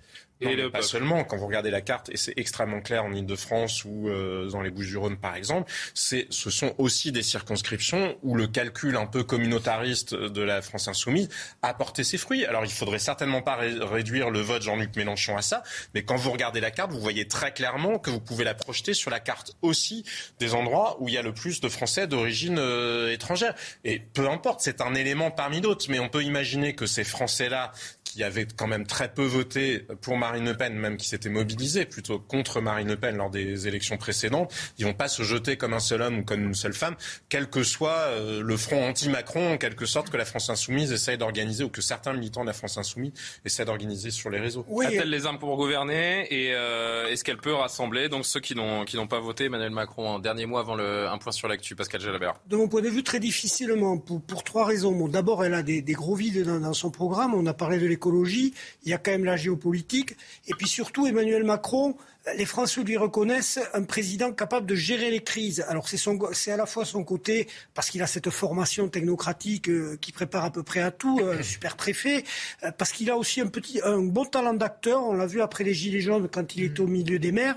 pas 0.72 0.82
seulement. 0.82 1.24
Quand 1.24 1.36
vous 1.36 1.46
regardez 1.46 1.70
la 1.70 1.80
carte, 1.80 2.10
et 2.10 2.16
c'est 2.16 2.34
extrêmement 2.36 2.80
clair 2.80 3.04
en 3.04 3.12
Ile-de-France 3.12 3.84
ou 3.84 4.08
euh, 4.08 4.48
dans 4.48 4.62
les 4.62 4.70
Bouches-du-Rhône 4.70 5.16
par 5.16 5.36
exemple, 5.36 5.70
c'est, 5.94 6.26
ce 6.30 6.50
sont 6.50 6.74
aussi 6.78 7.12
des 7.12 7.22
circonscriptions 7.22 8.16
où 8.22 8.34
le 8.34 8.46
calcul 8.46 8.96
un 8.96 9.06
peu 9.06 9.24
communautariste 9.24 10.14
de 10.14 10.42
la 10.42 10.62
France 10.62 10.88
insoumise 10.88 11.28
a 11.62 11.74
porté 11.74 12.04
ses 12.04 12.18
fruits. 12.18 12.44
Alors 12.44 12.64
il 12.64 12.72
faudrait 12.72 12.98
certainement 12.98 13.42
pas 13.42 13.56
réduire 13.56 14.30
le 14.30 14.40
vote 14.40 14.62
Jean-Luc 14.62 14.96
Mélenchon 14.96 15.36
à 15.36 15.42
ça, 15.42 15.62
mais 15.94 16.04
quand 16.04 16.16
vous 16.16 16.30
regardez 16.30 16.60
la 16.60 16.70
carte, 16.70 16.92
vous 16.92 17.00
voyez 17.00 17.28
très 17.28 17.52
clairement 17.52 17.98
que 17.98 18.10
vous 18.10 18.20
pouvez 18.20 18.44
la 18.44 18.54
projeter 18.54 18.94
sur 18.94 19.10
la 19.10 19.20
carte 19.20 19.56
aussi 19.62 20.04
des 20.38 20.54
endroits 20.54 20.96
où 21.00 21.08
il 21.08 21.14
y 21.14 21.18
a 21.18 21.22
le 21.22 21.32
plus 21.32 21.60
de 21.60 21.68
Français 21.68 22.06
d'origine 22.06 22.58
euh, 22.58 23.12
étrangère. 23.12 23.54
Et 23.84 23.98
peu 23.98 24.28
importe, 24.28 24.60
c'est 24.60 24.80
un 24.80 24.94
élément 24.94 25.30
parmi 25.30 25.60
d'autres, 25.60 25.86
mais 25.88 25.98
on 25.98 26.08
peut 26.08 26.22
imaginer 26.22 26.74
que 26.74 26.86
ces 26.86 27.04
Français-là 27.04 27.72
qui 28.04 28.22
avait 28.22 28.46
quand 28.46 28.66
même 28.66 28.86
très 28.86 29.12
peu 29.12 29.24
voté 29.24 29.80
pour 30.00 30.16
Marine 30.16 30.33
Le 30.42 30.56
Pen, 30.56 30.74
même 30.74 30.96
qui 30.96 31.06
s'était 31.06 31.28
mobilisé 31.28 31.84
plutôt 31.84 32.18
contre 32.18 32.60
Marine 32.60 32.88
Le 32.88 32.96
Pen 32.96 33.16
lors 33.16 33.30
des 33.30 33.68
élections 33.68 33.96
précédentes, 33.96 34.52
ils 34.78 34.84
vont 34.84 34.94
pas 34.94 35.08
se 35.08 35.22
jeter 35.22 35.56
comme 35.56 35.74
un 35.74 35.80
seul 35.80 36.02
homme 36.02 36.18
ou 36.18 36.24
comme 36.24 36.42
une 36.42 36.54
seule 36.54 36.72
femme, 36.72 36.96
quel 37.28 37.48
que 37.48 37.62
soit 37.62 37.90
euh, 37.90 38.42
le 38.42 38.56
front 38.56 38.88
anti-Macron, 38.88 39.54
en 39.54 39.58
quelque 39.58 39.86
sorte, 39.86 40.10
que 40.10 40.16
la 40.16 40.24
France 40.24 40.50
Insoumise 40.50 40.92
essaye 40.92 41.18
d'organiser 41.18 41.62
ou 41.62 41.68
que 41.68 41.82
certains 41.82 42.14
militants 42.14 42.40
de 42.40 42.46
la 42.46 42.54
France 42.54 42.78
Insoumise 42.78 43.12
essaient 43.44 43.64
d'organiser 43.64 44.10
sur 44.10 44.30
les 44.30 44.40
réseaux. 44.40 44.64
Oui. 44.68 44.86
A-t-elle 44.86 45.10
les 45.10 45.26
armes 45.26 45.38
pour 45.38 45.56
gouverner 45.56 46.26
et 46.30 46.54
euh, 46.54 47.08
est-ce 47.08 47.24
qu'elle 47.24 47.38
peut 47.38 47.54
rassembler 47.54 48.08
donc 48.08 48.24
ceux 48.24 48.40
qui 48.40 48.54
n'ont 48.54 48.84
qui 48.84 48.96
n'ont 48.96 49.06
pas 49.06 49.20
voté 49.20 49.44
Emmanuel 49.44 49.70
Macron 49.70 50.08
en 50.08 50.18
dernier 50.18 50.46
mois 50.46 50.60
avant 50.60 50.74
le 50.74 51.06
un 51.08 51.18
point 51.18 51.32
sur 51.32 51.48
l'actu 51.48 51.76
Pascal 51.76 52.00
Jalabert? 52.00 52.40
De 52.48 52.56
mon 52.56 52.68
point 52.68 52.80
de 52.80 52.88
vue, 52.88 53.02
très 53.02 53.20
difficilement 53.20 53.98
pour, 53.98 54.22
pour 54.22 54.44
trois 54.44 54.64
raisons. 54.64 54.92
Bon, 54.92 55.08
d'abord, 55.08 55.44
elle 55.44 55.54
a 55.54 55.62
des, 55.62 55.82
des 55.82 55.92
gros 55.92 56.14
vides 56.14 56.44
dans, 56.44 56.60
dans, 56.60 56.74
son 56.74 56.90
programme. 56.90 57.34
On 57.34 57.46
a 57.46 57.54
parlé 57.54 57.78
de 57.78 57.86
l'économie 57.86 58.14
il 58.84 58.90
y 58.90 58.92
a 58.92 58.98
quand 58.98 59.10
même 59.10 59.24
la 59.24 59.36
géopolitique. 59.36 60.13
Et 60.46 60.54
puis 60.54 60.68
surtout, 60.68 61.06
Emmanuel 61.06 61.44
Macron, 61.44 61.96
les 62.36 62.46
Français 62.46 62.82
lui 62.82 62.96
reconnaissent 62.96 63.60
un 63.74 63.82
président 63.82 64.32
capable 64.32 64.66
de 64.66 64.74
gérer 64.74 65.10
les 65.10 65.22
crises. 65.22 65.64
Alors 65.68 65.88
c'est 65.88 66.50
à 66.50 66.56
la 66.56 66.66
fois 66.66 66.84
son 66.84 67.04
côté, 67.04 67.48
parce 67.74 67.90
qu'il 67.90 68.02
a 68.02 68.06
cette 68.06 68.30
formation 68.30 68.88
technocratique 68.88 69.68
euh, 69.68 69.98
qui 70.00 70.12
prépare 70.12 70.44
à 70.44 70.50
peu 70.50 70.62
près 70.62 70.80
à 70.80 70.90
tout, 70.90 71.20
euh, 71.20 71.42
super 71.42 71.76
préfet, 71.76 72.24
euh, 72.62 72.70
parce 72.72 72.92
qu'il 72.92 73.10
a 73.10 73.16
aussi 73.16 73.40
un, 73.40 73.46
petit, 73.48 73.80
un 73.84 73.98
bon 73.98 74.24
talent 74.24 74.54
d'acteur. 74.54 75.02
On 75.02 75.14
l'a 75.14 75.26
vu 75.26 75.42
après 75.42 75.64
les 75.64 75.74
Gilets 75.74 76.00
jaunes 76.00 76.28
quand 76.28 76.56
il 76.56 76.64
était 76.64 76.80
au 76.80 76.86
milieu 76.86 77.18
des 77.18 77.32
mers. 77.32 77.56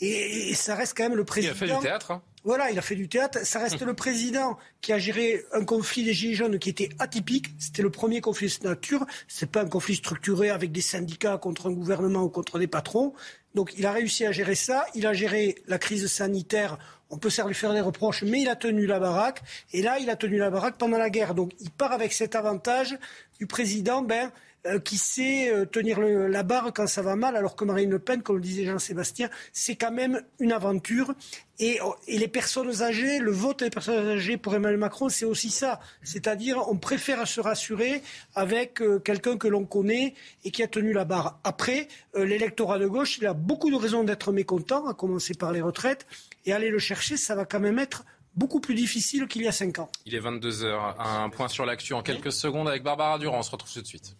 Et, 0.00 0.54
ça 0.54 0.74
reste 0.74 0.96
quand 0.96 1.04
même 1.04 1.16
le 1.16 1.24
président. 1.24 1.54
Il 1.54 1.64
a 1.64 1.66
fait 1.66 1.74
du 1.74 1.82
théâtre. 1.82 2.10
Hein. 2.10 2.22
Voilà, 2.44 2.70
il 2.70 2.78
a 2.78 2.82
fait 2.82 2.94
du 2.94 3.08
théâtre. 3.08 3.40
Ça 3.44 3.58
reste 3.58 3.82
le 3.82 3.94
président 3.94 4.58
qui 4.80 4.92
a 4.92 4.98
géré 4.98 5.44
un 5.52 5.64
conflit 5.64 6.04
des 6.04 6.14
Gilets 6.14 6.34
jaunes 6.34 6.58
qui 6.58 6.70
était 6.70 6.90
atypique. 6.98 7.48
C'était 7.58 7.82
le 7.82 7.90
premier 7.90 8.20
conflit 8.20 8.46
de 8.46 8.52
cette 8.52 8.64
nature. 8.64 9.06
C'est 9.26 9.50
pas 9.50 9.62
un 9.62 9.68
conflit 9.68 9.96
structuré 9.96 10.50
avec 10.50 10.72
des 10.72 10.80
syndicats 10.80 11.36
contre 11.38 11.68
un 11.68 11.72
gouvernement 11.72 12.22
ou 12.22 12.28
contre 12.28 12.58
des 12.58 12.66
patrons. 12.66 13.12
Donc 13.54 13.74
il 13.76 13.86
a 13.86 13.92
réussi 13.92 14.24
à 14.24 14.32
gérer 14.32 14.54
ça. 14.54 14.86
Il 14.94 15.06
a 15.06 15.12
géré 15.12 15.56
la 15.66 15.78
crise 15.78 16.06
sanitaire. 16.06 16.78
On 17.10 17.18
peut 17.18 17.30
lui 17.46 17.54
faire 17.54 17.72
des 17.72 17.80
reproches, 17.80 18.22
mais 18.22 18.42
il 18.42 18.48
a 18.48 18.56
tenu 18.56 18.86
la 18.86 19.00
baraque. 19.00 19.42
Et 19.72 19.82
là, 19.82 19.98
il 19.98 20.10
a 20.10 20.16
tenu 20.16 20.36
la 20.36 20.50
baraque 20.50 20.76
pendant 20.76 20.98
la 20.98 21.10
guerre. 21.10 21.34
Donc 21.34 21.52
il 21.58 21.70
part 21.70 21.92
avec 21.92 22.12
cet 22.12 22.36
avantage 22.36 22.98
du 23.38 23.46
président, 23.46 24.02
ben, 24.02 24.30
qui 24.76 24.98
sait 24.98 25.50
euh, 25.50 25.64
tenir 25.64 26.00
la 26.00 26.42
barre 26.42 26.72
quand 26.74 26.86
ça 26.86 27.00
va 27.02 27.16
mal, 27.16 27.36
alors 27.36 27.56
que 27.56 27.64
Marine 27.64 27.90
Le 27.90 27.98
Pen, 27.98 28.22
comme 28.22 28.36
le 28.36 28.42
disait 28.42 28.64
Jean-Sébastien, 28.64 29.30
c'est 29.52 29.76
quand 29.76 29.92
même 29.92 30.20
une 30.40 30.52
aventure. 30.52 31.14
Et, 31.58 31.78
oh, 31.82 31.94
les 32.06 32.28
personnes 32.28 32.82
âgées, 32.82 33.18
le 33.18 33.30
vote 33.30 33.62
des 33.62 33.70
personnes 33.70 34.06
âgées 34.06 34.36
pour 34.36 34.54
Emmanuel 34.54 34.78
Macron, 34.78 35.08
c'est 35.08 35.24
aussi 35.24 35.50
ça. 35.50 35.80
C'est-à-dire, 36.02 36.68
on 36.68 36.76
préfère 36.76 37.26
se 37.26 37.40
rassurer 37.40 38.02
avec 38.34 38.82
euh, 38.82 38.98
quelqu'un 38.98 39.36
que 39.36 39.48
l'on 39.48 39.64
connaît 39.64 40.14
et 40.44 40.50
qui 40.50 40.62
a 40.62 40.68
tenu 40.68 40.92
la 40.92 41.04
barre. 41.04 41.40
Après, 41.44 41.88
l'électorat 42.14 42.78
de 42.78 42.86
gauche, 42.86 43.18
il 43.18 43.26
a 43.26 43.34
beaucoup 43.34 43.70
de 43.70 43.76
raisons 43.76 44.04
d'être 44.04 44.32
mécontent, 44.32 44.86
à 44.86 44.94
commencer 44.94 45.34
par 45.34 45.52
les 45.52 45.62
retraites. 45.62 46.06
Et 46.46 46.52
aller 46.52 46.70
le 46.70 46.78
chercher, 46.78 47.16
ça 47.16 47.34
va 47.34 47.44
quand 47.44 47.60
même 47.60 47.78
être 47.78 48.04
beaucoup 48.38 48.60
plus 48.60 48.74
difficile 48.74 49.26
qu'il 49.26 49.42
y 49.42 49.48
a 49.48 49.52
cinq 49.52 49.78
ans. 49.80 49.90
Il 50.06 50.14
est 50.14 50.20
22h. 50.20 50.94
Un 50.98 51.28
point 51.28 51.48
sur 51.48 51.66
l'actu 51.66 51.92
en 51.92 52.02
quelques 52.02 52.32
secondes 52.32 52.68
avec 52.68 52.82
Barbara 52.82 53.18
Durand. 53.18 53.38
On 53.38 53.42
se 53.42 53.50
retrouve 53.50 53.72
tout 53.72 53.82
de 53.82 53.86
suite. 53.86 54.16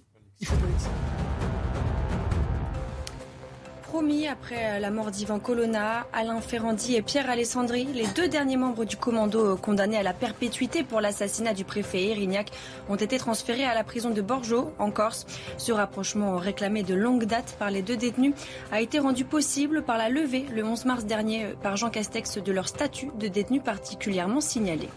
Promis, 3.82 4.28
après 4.28 4.78
la 4.78 4.90
mort 4.90 5.10
d'Ivan 5.10 5.40
Colonna, 5.40 6.06
Alain 6.12 6.40
Ferrandi 6.40 6.94
et 6.94 7.02
Pierre 7.02 7.28
Alessandri, 7.28 7.88
les 7.92 8.06
deux 8.14 8.28
derniers 8.28 8.56
membres 8.56 8.84
du 8.84 8.96
commando 8.96 9.56
condamnés 9.56 9.96
à 9.96 10.04
la 10.04 10.12
perpétuité 10.12 10.84
pour 10.84 11.00
l'assassinat 11.00 11.54
du 11.54 11.64
préfet 11.64 12.04
Erignac 12.04 12.52
ont 12.88 12.94
été 12.94 13.18
transférés 13.18 13.64
à 13.64 13.74
la 13.74 13.82
prison 13.82 14.10
de 14.10 14.22
Borjo, 14.22 14.72
en 14.78 14.92
Corse. 14.92 15.26
Ce 15.56 15.72
rapprochement 15.72 16.36
réclamé 16.36 16.84
de 16.84 16.94
longue 16.94 17.24
date 17.24 17.56
par 17.58 17.70
les 17.70 17.82
deux 17.82 17.96
détenus 17.96 18.34
a 18.70 18.80
été 18.80 19.00
rendu 19.00 19.24
possible 19.24 19.82
par 19.82 19.98
la 19.98 20.08
levée 20.08 20.46
le 20.54 20.62
11 20.62 20.84
mars 20.84 21.04
dernier 21.04 21.46
par 21.62 21.76
Jean 21.76 21.90
Castex 21.90 22.38
de 22.38 22.52
leur 22.52 22.68
statut 22.68 23.10
de 23.18 23.26
détenu 23.26 23.60
particulièrement 23.60 24.40
signalé 24.40 24.88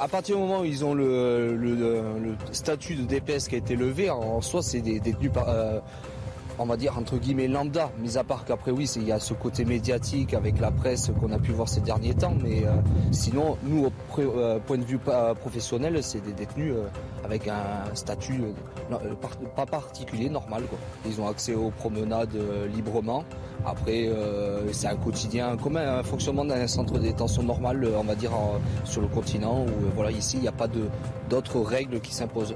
à 0.00 0.08
partir 0.08 0.36
du 0.36 0.42
moment 0.42 0.60
où 0.60 0.64
ils 0.64 0.84
ont 0.84 0.94
le, 0.94 2.36
statut 2.52 2.94
de 2.94 3.02
DPS 3.02 3.48
qui 3.48 3.54
a 3.54 3.58
été 3.58 3.76
levé, 3.76 4.10
en 4.10 4.40
soi, 4.40 4.62
c'est 4.62 4.80
des 4.80 5.00
détenus 5.00 5.30
euh, 5.36 5.80
on 6.58 6.66
va 6.66 6.76
dire 6.76 6.98
entre 6.98 7.16
guillemets 7.16 7.48
lambda, 7.48 7.90
mis 7.98 8.18
à 8.18 8.24
part 8.24 8.44
qu'après 8.44 8.70
oui, 8.70 8.90
il 8.96 9.04
y 9.04 9.12
a 9.12 9.20
ce 9.20 9.34
côté 9.34 9.64
médiatique 9.64 10.34
avec 10.34 10.60
la 10.60 10.70
presse 10.70 11.10
qu'on 11.20 11.32
a 11.32 11.38
pu 11.38 11.52
voir 11.52 11.68
ces 11.68 11.80
derniers 11.80 12.14
temps, 12.14 12.34
mais 12.42 12.64
euh, 12.64 12.72
sinon, 13.12 13.56
nous, 13.62 13.86
au 13.86 13.92
euh, 14.18 14.58
point 14.58 14.78
de 14.78 14.84
vue 14.84 14.98
professionnel, 14.98 16.02
c'est 16.02 16.20
des 16.20 16.32
détenus 16.32 16.74
avec 17.24 17.48
un 17.48 17.94
statut 17.94 18.42
pas 19.54 19.66
particulier, 19.66 20.28
normal. 20.28 20.64
Ils 21.06 21.20
ont 21.20 21.28
accès 21.28 21.54
aux 21.54 21.70
promenades 21.70 22.36
librement. 22.74 23.24
Après, 23.66 24.08
euh, 24.08 24.72
c'est 24.72 24.86
un 24.86 24.96
quotidien 24.96 25.56
commun, 25.56 25.98
un 25.98 26.02
fonctionnement 26.02 26.44
d'un 26.44 26.66
centre 26.66 26.94
de 26.94 27.00
détention 27.00 27.42
normal, 27.42 27.86
on 27.96 28.04
va 28.04 28.14
dire, 28.14 28.30
sur 28.84 29.00
le 29.00 29.08
continent, 29.08 29.64
où 29.64 29.68
euh, 29.68 29.90
voilà, 29.94 30.10
ici, 30.10 30.36
il 30.36 30.42
n'y 30.42 30.48
a 30.48 30.52
pas 30.52 30.68
d'autres 31.28 31.60
règles 31.60 32.00
qui 32.00 32.14
s'imposent. 32.14 32.54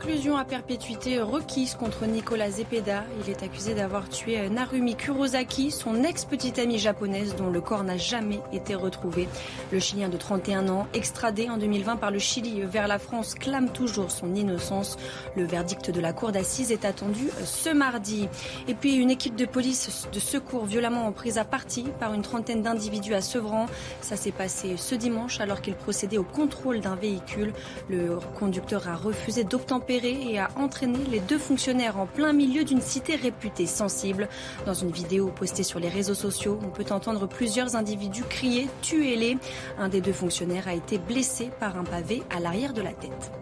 Réclusion 0.00 0.38
à 0.38 0.46
perpétuité 0.46 1.20
requise 1.20 1.74
contre 1.74 2.06
Nicolas 2.06 2.50
Zepeda. 2.50 3.04
Il 3.22 3.30
est 3.30 3.42
accusé 3.42 3.74
d'avoir 3.74 4.08
tué 4.08 4.48
Narumi 4.48 4.96
Kurosaki, 4.96 5.70
son 5.70 6.02
ex-petite 6.04 6.58
amie 6.58 6.78
japonaise 6.78 7.36
dont 7.36 7.50
le 7.50 7.60
corps 7.60 7.84
n'a 7.84 7.98
jamais 7.98 8.40
été 8.50 8.74
retrouvé. 8.74 9.28
Le 9.70 9.78
Chilien 9.78 10.08
de 10.08 10.16
31 10.16 10.70
ans, 10.70 10.86
extradé 10.94 11.50
en 11.50 11.58
2020 11.58 11.96
par 11.96 12.10
le 12.10 12.18
Chili 12.18 12.62
vers 12.62 12.88
la 12.88 12.98
France, 12.98 13.34
clame 13.34 13.68
toujours 13.68 14.10
son 14.10 14.34
innocence. 14.34 14.96
Le 15.36 15.44
verdict 15.44 15.90
de 15.90 16.00
la 16.00 16.14
cour 16.14 16.32
d'assises 16.32 16.72
est 16.72 16.86
attendu 16.86 17.28
ce 17.44 17.68
mardi. 17.68 18.26
Et 18.68 18.74
puis 18.74 18.94
une 18.94 19.10
équipe 19.10 19.36
de 19.36 19.44
police 19.44 20.08
de 20.10 20.18
secours 20.18 20.64
violemment 20.64 21.12
prise 21.12 21.36
à 21.36 21.44
partie 21.44 21.84
par 22.00 22.14
une 22.14 22.22
trentaine 22.22 22.62
d'individus 22.62 23.12
à 23.12 23.20
Sevran. 23.20 23.66
Ça 24.00 24.16
s'est 24.16 24.32
passé 24.32 24.78
ce 24.78 24.94
dimanche 24.94 25.40
alors 25.40 25.60
qu'il 25.60 25.74
procédait 25.74 26.18
au 26.18 26.24
contrôle 26.24 26.80
d'un 26.80 26.96
véhicule. 26.96 27.52
Le 27.90 28.18
conducteur 28.38 28.88
a 28.88 28.96
refusé 28.96 29.44
d'obtempérer 29.44 29.89
et 29.90 30.38
a 30.38 30.50
entraîné 30.56 30.98
les 31.10 31.18
deux 31.18 31.38
fonctionnaires 31.38 31.98
en 31.98 32.06
plein 32.06 32.32
milieu 32.32 32.64
d'une 32.64 32.80
cité 32.80 33.16
réputée 33.16 33.66
sensible. 33.66 34.28
Dans 34.64 34.74
une 34.74 34.92
vidéo 34.92 35.28
postée 35.28 35.64
sur 35.64 35.80
les 35.80 35.88
réseaux 35.88 36.14
sociaux, 36.14 36.58
on 36.62 36.68
peut 36.68 36.84
entendre 36.90 37.26
plusieurs 37.26 37.74
individus 37.74 38.22
crier 38.22 38.68
Tuez-les. 38.82 39.36
Un 39.78 39.88
des 39.88 40.00
deux 40.00 40.12
fonctionnaires 40.12 40.68
a 40.68 40.74
été 40.74 40.98
blessé 40.98 41.50
par 41.58 41.76
un 41.76 41.84
pavé 41.84 42.22
à 42.30 42.38
l'arrière 42.38 42.72
de 42.72 42.82
la 42.82 42.92
tête. 42.92 43.32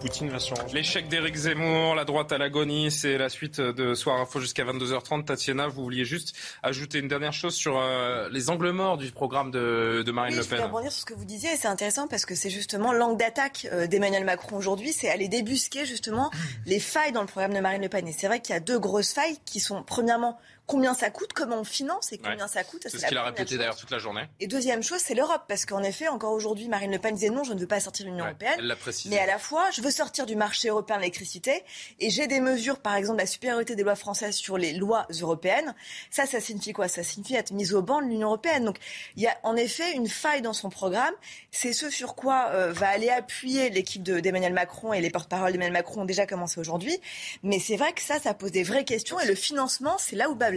Poutine 0.00 0.30
L'échec 0.72 1.08
d'Éric 1.08 1.34
Zemmour, 1.36 1.94
la 1.94 2.04
droite 2.04 2.32
à 2.32 2.38
l'agonie, 2.38 2.90
c'est 2.90 3.18
la 3.18 3.28
suite 3.28 3.60
de 3.60 3.94
Soir 3.94 4.20
Info 4.20 4.40
jusqu'à 4.40 4.64
22h30. 4.64 5.24
Tatiana, 5.24 5.68
vous 5.68 5.82
vouliez 5.82 6.04
juste 6.04 6.34
ajouter 6.62 6.98
une 6.98 7.08
dernière 7.08 7.32
chose 7.32 7.54
sur 7.54 7.78
euh, 7.78 8.28
les 8.30 8.50
angles 8.50 8.70
morts 8.70 8.96
du 8.96 9.10
programme 9.12 9.50
de, 9.50 10.10
Marine 10.12 10.36
Le 10.36 10.42
Pen. 10.42 10.50
Je 10.50 10.56
vais 10.56 10.62
rebondir 10.62 10.90
sur 10.90 11.00
ce 11.00 11.06
que 11.06 11.14
vous 11.14 11.24
disiez, 11.24 11.50
c'est 11.56 11.68
intéressant 11.68 12.08
parce 12.08 12.26
que 12.26 12.34
c'est 12.34 12.50
justement 12.50 12.92
l'angle 12.92 13.18
d'attaque 13.18 13.68
euh, 13.72 13.86
d'Emmanuel 13.86 14.24
Macron 14.24 14.56
aujourd'hui, 14.56 14.92
c'est 14.92 15.08
aller 15.08 15.28
débusquer 15.28 15.84
justement 15.86 16.30
les 16.66 16.80
failles 16.80 17.12
dans 17.12 17.22
le 17.22 17.26
programme 17.26 17.54
de 17.54 17.60
Marine 17.60 17.82
Le 17.82 17.88
Pen. 17.88 18.06
Et 18.08 18.12
c'est 18.12 18.26
vrai 18.26 18.40
qu'il 18.40 18.54
y 18.54 18.56
a 18.56 18.60
deux 18.60 18.78
grosses 18.78 19.12
failles 19.12 19.38
qui 19.44 19.60
sont 19.60 19.82
premièrement 19.82 20.38
combien 20.72 20.94
ça 20.94 21.10
coûte, 21.10 21.34
comment 21.34 21.60
on 21.60 21.64
finance 21.64 22.12
et 22.12 22.18
combien 22.18 22.48
ça 22.48 22.64
coûte. 22.64 22.86
C'est 22.88 22.98
ce 22.98 23.06
qu'il 23.06 23.18
a 23.18 23.24
répété 23.24 23.58
d'ailleurs 23.58 23.76
toute 23.76 23.90
la 23.90 23.98
journée. 23.98 24.22
Et 24.40 24.46
deuxième 24.46 24.82
chose, 24.82 25.00
c'est 25.00 25.14
l'Europe, 25.14 25.42
parce 25.46 25.66
qu'en 25.66 25.82
effet, 25.82 26.08
encore 26.08 26.32
aujourd'hui, 26.32 26.66
Marine 26.68 26.90
Le 26.90 26.98
Pen 26.98 27.14
disait 27.14 27.28
non, 27.28 27.44
je 27.44 27.52
ne 27.52 27.60
veux 27.60 27.66
pas 27.66 27.78
sortir 27.78 28.06
de 28.06 28.10
l'Union 28.10 28.24
européenne. 28.24 28.74
Mais 29.06 29.18
à 29.18 29.26
la 29.26 29.38
fois, 29.38 29.70
je 29.70 29.82
veux 29.82 29.90
sortir 29.90 30.24
du 30.24 30.34
marché 30.34 30.68
européen 30.68 30.96
de 30.96 31.02
l'électricité 31.02 31.62
et 32.00 32.08
j'ai 32.08 32.26
des 32.26 32.40
mesures, 32.40 32.78
par 32.78 32.94
exemple, 32.94 33.18
la 33.18 33.26
supériorité 33.26 33.76
des 33.76 33.82
lois 33.82 33.96
françaises 33.96 34.34
sur 34.36 34.56
les 34.56 34.72
lois 34.72 35.06
européennes. 35.20 35.74
Ça, 36.10 36.24
ça 36.24 36.40
signifie 36.40 36.72
quoi? 36.72 36.88
Ça 36.88 37.02
signifie 37.02 37.34
être 37.34 37.50
mise 37.50 37.74
au 37.74 37.82
banc 37.82 38.00
de 38.00 38.06
l'Union 38.06 38.28
européenne. 38.28 38.64
Donc, 38.64 38.78
il 39.16 39.22
y 39.22 39.26
a 39.26 39.36
en 39.42 39.56
effet 39.56 39.92
une 39.92 40.08
faille 40.08 40.40
dans 40.40 40.54
son 40.54 40.70
programme. 40.70 41.14
C'est 41.50 41.74
ce 41.74 41.90
sur 41.90 42.14
quoi 42.14 42.48
euh, 42.52 42.72
va 42.72 42.88
aller 42.88 43.10
appuyer 43.10 43.68
l'équipe 43.68 44.02
d'Emmanuel 44.02 44.54
Macron 44.54 44.94
et 44.94 45.02
les 45.02 45.10
porte-parole 45.10 45.52
d'Emmanuel 45.52 45.74
Macron 45.74 46.02
ont 46.02 46.06
déjà 46.06 46.26
commencé 46.26 46.58
aujourd'hui. 46.58 46.98
Mais 47.42 47.58
c'est 47.58 47.76
vrai 47.76 47.92
que 47.92 48.00
ça, 48.00 48.18
ça 48.18 48.32
pose 48.32 48.52
des 48.52 48.62
vraies 48.62 48.86
questions 48.86 49.20
et 49.20 49.26
le 49.26 49.34
financement, 49.34 49.96
c'est 49.98 50.16
là 50.16 50.30
où 50.30 50.34
bas 50.34 50.50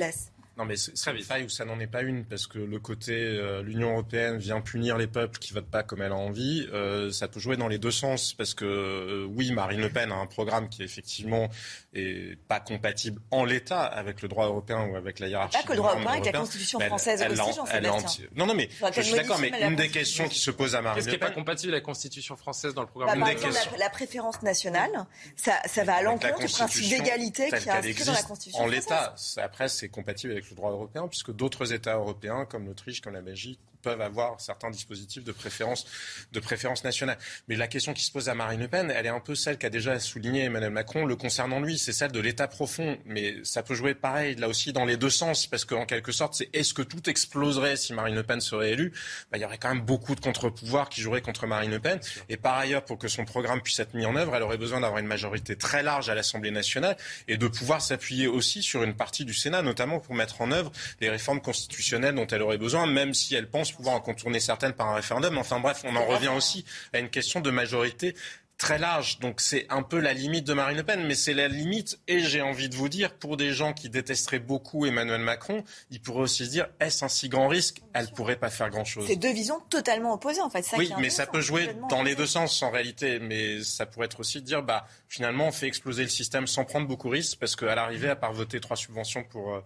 Non, 0.57 0.63
mais 0.63 0.77
c'est 0.77 1.11
une 1.11 1.21
faille 1.21 1.43
où 1.43 1.49
ça 1.49 1.65
n'en 1.65 1.81
est 1.81 1.87
pas 1.87 2.01
une, 2.01 2.23
parce 2.23 2.47
que 2.47 2.59
le 2.59 2.79
côté 2.79 3.13
euh, 3.13 3.61
l'Union 3.61 3.91
européenne 3.91 4.37
vient 4.37 4.61
punir 4.61 4.97
les 4.97 5.07
peuples 5.07 5.37
qui 5.37 5.51
votent 5.51 5.69
pas 5.69 5.83
comme 5.83 6.01
elle 6.01 6.13
a 6.13 6.15
envie, 6.15 6.65
euh, 6.71 7.11
ça 7.11 7.27
peut 7.27 7.41
jouer 7.41 7.57
dans 7.57 7.67
les 7.67 7.77
deux 7.77 7.91
sens, 7.91 8.33
parce 8.33 8.53
que 8.53 8.63
euh, 8.63 9.25
oui, 9.25 9.51
Marine 9.51 9.81
Le 9.81 9.89
Pen 9.89 10.13
a 10.13 10.15
un 10.15 10.27
programme 10.27 10.69
qui 10.69 10.81
effectivement 10.81 11.49
est 11.95 12.37
pas 12.47 12.59
compatible 12.59 13.21
en 13.31 13.45
l'état 13.45 13.83
avec 13.83 14.21
le 14.21 14.27
droit 14.27 14.45
européen 14.45 14.87
ou 14.87 14.95
avec 14.95 15.19
la 15.19 15.27
hiérarchie. 15.27 15.57
Pas 15.57 15.63
que 15.63 15.71
le 15.71 15.77
droit 15.77 15.91
européen, 15.91 16.11
avec 16.11 16.25
la 16.25 16.39
Constitution 16.39 16.79
française. 16.79 17.21
elle, 17.21 17.31
aussi, 17.31 17.59
elle, 17.71 18.29
Non, 18.35 18.45
non, 18.45 18.53
mais 18.53 18.69
je 18.93 19.01
suis 19.01 19.15
d'accord, 19.15 19.39
mais 19.39 19.51
une 19.61 19.75
des 19.75 19.89
questions 19.89 20.27
qui 20.27 20.39
se 20.39 20.51
pose 20.51 20.75
à 20.75 20.81
Marine 20.81 20.99
Le 20.99 21.05
Pen. 21.05 21.05
Qu'est-ce 21.05 21.17
qui 21.17 21.23
n'est 21.23 21.29
pas 21.29 21.35
compatible 21.35 21.73
avec 21.73 21.83
la 21.83 21.85
Constitution 21.85 22.35
française 22.35 22.73
dans 22.73 22.81
le 22.81 22.87
programme 22.87 23.19
bah, 23.19 23.27
la, 23.33 23.77
la, 23.77 23.89
préférence 23.89 24.41
nationale, 24.41 24.91
ça, 25.35 25.53
ça 25.65 25.83
va 25.83 25.95
à 25.95 26.01
l'encontre 26.01 26.39
du 26.39 26.47
principe 26.47 26.89
d'égalité 26.89 27.47
qui 27.49 27.55
est 27.55 27.69
inscrit 27.69 28.05
dans 28.05 28.13
la 28.13 28.23
Constitution 28.23 28.63
En 28.63 28.67
l'état, 28.67 29.15
après, 29.37 29.69
c'est 29.69 29.89
compatible 29.89 30.33
avec 30.33 30.49
le 30.49 30.55
droit 30.55 30.71
européen, 30.71 31.07
puisque 31.07 31.31
d'autres 31.31 31.73
États 31.73 31.95
européens, 31.95 32.45
comme 32.45 32.65
l'Autriche, 32.65 33.01
comme 33.01 33.13
la 33.13 33.21
Belgique, 33.21 33.59
peuvent 33.85 34.01
avoir 34.01 34.41
certains 34.41 34.71
dispositifs 34.71 35.23
de 35.23 35.31
préférence, 35.31 35.85
de 36.31 36.39
préférence 36.39 36.83
nationale. 36.83 37.19
Mais 37.47 37.55
la 37.55 37.67
question 37.67 37.93
qui 37.93 38.03
se 38.03 38.11
pose 38.11 38.29
à 38.29 38.33
Marine 38.33 38.59
Le 38.59 38.67
Pen, 38.67 38.89
elle 38.89 39.05
est 39.05 39.09
un 39.09 39.19
peu 39.19 39.35
celle 39.35 39.59
qu'a 39.59 39.69
déjà 39.69 39.99
souligné 39.99 40.45
Emmanuel 40.45 40.71
Macron 40.71 41.05
le 41.05 41.15
concernant 41.15 41.59
lui, 41.59 41.77
c'est 41.77 41.93
celle 41.93 42.11
de 42.11 42.19
l'État 42.19 42.47
profond. 42.47 42.97
Mais 43.05 43.35
ça 43.43 43.61
peut 43.61 43.75
jouer 43.75 43.93
pareil, 43.93 44.35
là 44.37 44.47
aussi, 44.47 44.73
dans 44.73 44.85
les 44.85 44.97
deux 44.97 45.11
sens, 45.11 45.45
parce 45.45 45.65
qu'en 45.65 45.85
quelque 45.85 46.11
sorte, 46.11 46.33
c'est 46.33 46.49
est-ce 46.51 46.73
que 46.73 46.81
tout 46.81 47.07
exploserait 47.07 47.75
si 47.75 47.93
Marine 47.93 48.15
Le 48.15 48.23
Pen 48.23 48.41
serait 48.41 48.71
élue? 48.71 48.91
Bah, 49.31 49.37
Il 49.37 49.41
y 49.41 49.45
aurait 49.45 49.59
quand 49.59 49.69
même 49.69 49.85
beaucoup 49.85 50.15
de 50.15 50.19
contre-pouvoirs 50.19 50.89
qui 50.89 51.01
joueraient 51.01 51.21
contre 51.21 51.45
Marine 51.45 51.69
Le 51.69 51.79
Pen. 51.79 51.99
Et 52.27 52.37
par 52.37 52.57
ailleurs, 52.57 52.83
pour 52.83 52.97
que 52.97 53.07
son 53.07 53.23
programme 53.23 53.61
puisse 53.61 53.79
être 53.79 53.93
mis 53.93 54.07
en 54.07 54.15
œuvre, 54.15 54.35
elle 54.35 54.41
aurait 54.41 54.57
besoin 54.57 54.79
d'avoir 54.79 54.99
une 54.99 55.07
majorité 55.07 55.55
très 55.55 55.83
large 55.83 56.09
à 56.09 56.15
l'Assemblée 56.15 56.49
nationale 56.49 56.97
et 57.27 57.37
de 57.37 57.47
pouvoir 57.47 57.83
s'appuyer 57.83 58.25
aussi 58.25 58.63
sur 58.63 58.81
une 58.81 58.95
partie 58.95 59.25
du 59.25 59.35
Sénat, 59.35 59.61
notamment 59.61 59.99
pour 59.99 60.15
mettre 60.15 60.41
en 60.41 60.51
œuvre 60.51 60.71
les 61.01 61.09
réformes 61.11 61.39
constitutionnelles 61.39 62.15
dont 62.15 62.25
elle 62.27 62.41
aurait 62.41 62.57
besoin, 62.57 62.87
même 62.87 63.13
si 63.13 63.35
elle 63.35 63.47
pense 63.47 63.74
pouvoir 63.75 63.95
en 63.95 64.01
contourner 64.01 64.39
certaines 64.39 64.73
par 64.73 64.87
un 64.87 64.95
référendum. 64.95 65.37
Enfin 65.37 65.59
bref, 65.59 65.81
on 65.83 65.95
en 65.95 66.05
revient 66.05 66.29
aussi 66.29 66.65
à 66.93 66.99
une 66.99 67.09
question 67.09 67.41
de 67.41 67.51
majorité 67.51 68.15
très 68.57 68.77
large. 68.77 69.19
Donc 69.19 69.41
c'est 69.41 69.65
un 69.69 69.83
peu 69.83 69.99
la 69.99 70.13
limite 70.13 70.45
de 70.45 70.53
Marine 70.53 70.77
Le 70.77 70.83
Pen, 70.83 71.05
mais 71.05 71.15
c'est 71.15 71.33
la 71.33 71.49
limite, 71.49 71.99
et 72.07 72.19
j'ai 72.19 72.41
envie 72.41 72.69
de 72.69 72.75
vous 72.75 72.87
dire, 72.87 73.13
pour 73.13 73.35
des 73.35 73.51
gens 73.51 73.73
qui 73.73 73.89
détesteraient 73.89 74.39
beaucoup 74.39 74.85
Emmanuel 74.85 75.19
Macron, 75.19 75.63
ils 75.91 75.99
pourraient 75.99 76.21
aussi 76.21 76.45
se 76.45 76.51
dire, 76.51 76.67
est-ce 76.79 77.03
un 77.03 77.09
si 77.09 77.27
grand 77.27 77.49
risque? 77.49 77.81
Elle 77.93 78.07
pourrait 78.11 78.37
pas 78.37 78.49
faire 78.49 78.69
grand-chose. 78.69 79.05
C'est 79.07 79.17
deux 79.17 79.33
visions 79.33 79.59
totalement 79.69 80.13
opposées 80.13 80.41
en 80.41 80.49
fait. 80.49 80.63
Ça 80.63 80.77
oui, 80.77 80.89
mais 80.99 81.09
ça 81.09 81.27
peut 81.27 81.41
jouer 81.41 81.75
dans 81.89 82.01
les 82.01 82.15
deux 82.15 82.27
sens 82.27 82.63
en 82.63 82.71
réalité, 82.71 83.19
mais 83.19 83.61
ça 83.61 83.85
pourrait 83.85 84.05
être 84.05 84.21
aussi 84.21 84.39
de 84.39 84.45
dire, 84.45 84.63
bah 84.63 84.87
finalement 85.09 85.47
on 85.47 85.51
fait 85.51 85.67
exploser 85.67 86.03
le 86.03 86.09
système 86.09 86.47
sans 86.47 86.63
prendre 86.63 86.87
beaucoup 86.87 87.09
de 87.09 87.15
risques, 87.15 87.37
parce 87.39 87.57
qu'à 87.57 87.75
l'arrivée, 87.75 88.09
à 88.09 88.15
part 88.15 88.31
voter 88.31 88.61
trois 88.61 88.77
subventions 88.77 89.23
pour... 89.25 89.55
Euh, 89.55 89.61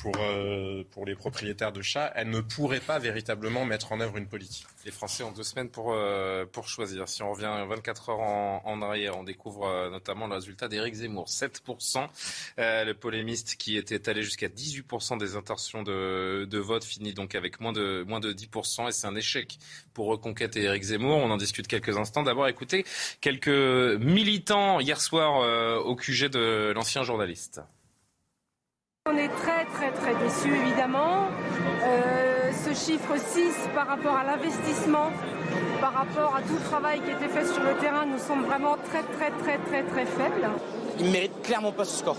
pour, 0.00 0.16
euh, 0.18 0.82
pour 0.90 1.04
les 1.04 1.14
propriétaires 1.14 1.72
de 1.72 1.82
chats, 1.82 2.10
elle 2.16 2.30
ne 2.30 2.40
pourrait 2.40 2.80
pas 2.80 2.98
véritablement 2.98 3.64
mettre 3.64 3.92
en 3.92 4.00
œuvre 4.00 4.16
une 4.16 4.26
politique. 4.26 4.66
Les 4.86 4.90
Français 4.90 5.22
ont 5.22 5.30
deux 5.30 5.42
semaines 5.42 5.68
pour, 5.68 5.92
euh, 5.92 6.46
pour 6.46 6.68
choisir. 6.68 7.08
Si 7.08 7.22
on 7.22 7.30
revient 7.32 7.52
24 7.68 8.08
heures 8.08 8.20
en, 8.20 8.62
en 8.64 8.82
arrière, 8.82 9.18
on 9.18 9.24
découvre 9.24 9.66
euh, 9.66 9.90
notamment 9.90 10.26
le 10.26 10.34
résultat 10.34 10.68
d'Éric 10.68 10.94
Zemmour, 10.94 11.26
7%. 11.26 12.08
le 12.56 12.92
polémiste 12.94 13.56
qui 13.56 13.76
était 13.76 14.08
allé 14.08 14.22
jusqu'à 14.22 14.48
18% 14.48 15.18
des 15.18 15.36
intentions 15.36 15.82
de, 15.82 16.46
de 16.48 16.58
vote 16.58 16.84
finit 16.84 17.12
donc 17.12 17.34
avec 17.34 17.60
moins 17.60 17.72
de, 17.72 18.04
moins 18.08 18.20
de 18.20 18.32
10% 18.32 18.88
et 18.88 18.92
c'est 18.92 19.06
un 19.06 19.14
échec 19.14 19.58
pour 19.92 20.06
Reconquête 20.06 20.56
et 20.56 20.62
Éric 20.62 20.82
Zemmour. 20.82 21.18
On 21.18 21.30
en 21.30 21.36
discute 21.36 21.68
quelques 21.68 21.96
instants. 21.98 22.22
D'abord, 22.22 22.48
écoutez 22.48 22.84
quelques 23.20 23.48
militants 23.48 24.80
hier 24.80 25.00
soir 25.00 25.84
au 25.84 25.94
QG 25.94 26.28
de 26.28 26.72
l'ancien 26.74 27.02
journaliste. 27.02 27.60
On 29.08 29.16
est 29.16 29.28
très 29.28 29.64
très 29.64 29.90
très 29.92 30.14
déçus 30.16 30.54
évidemment. 30.54 31.28
Euh, 31.82 32.50
ce 32.52 32.74
chiffre 32.74 33.16
6 33.16 33.70
par 33.74 33.86
rapport 33.86 34.14
à 34.14 34.24
l'investissement, 34.24 35.10
par 35.80 35.94
rapport 35.94 36.36
à 36.36 36.42
tout 36.42 36.52
le 36.52 36.68
travail 36.68 37.00
qui 37.00 37.10
été 37.10 37.26
fait 37.28 37.46
sur 37.46 37.62
le 37.62 37.80
terrain, 37.80 38.04
nous 38.04 38.18
sommes 38.18 38.44
vraiment 38.44 38.76
très 38.76 39.02
très 39.02 39.30
très 39.30 39.56
très 39.56 39.84
très 39.84 40.04
faibles. 40.04 40.50
Il 40.98 41.06
ne 41.06 41.12
mérite 41.12 41.42
clairement 41.42 41.72
pas 41.72 41.86
ce 41.86 41.96
score. 42.00 42.18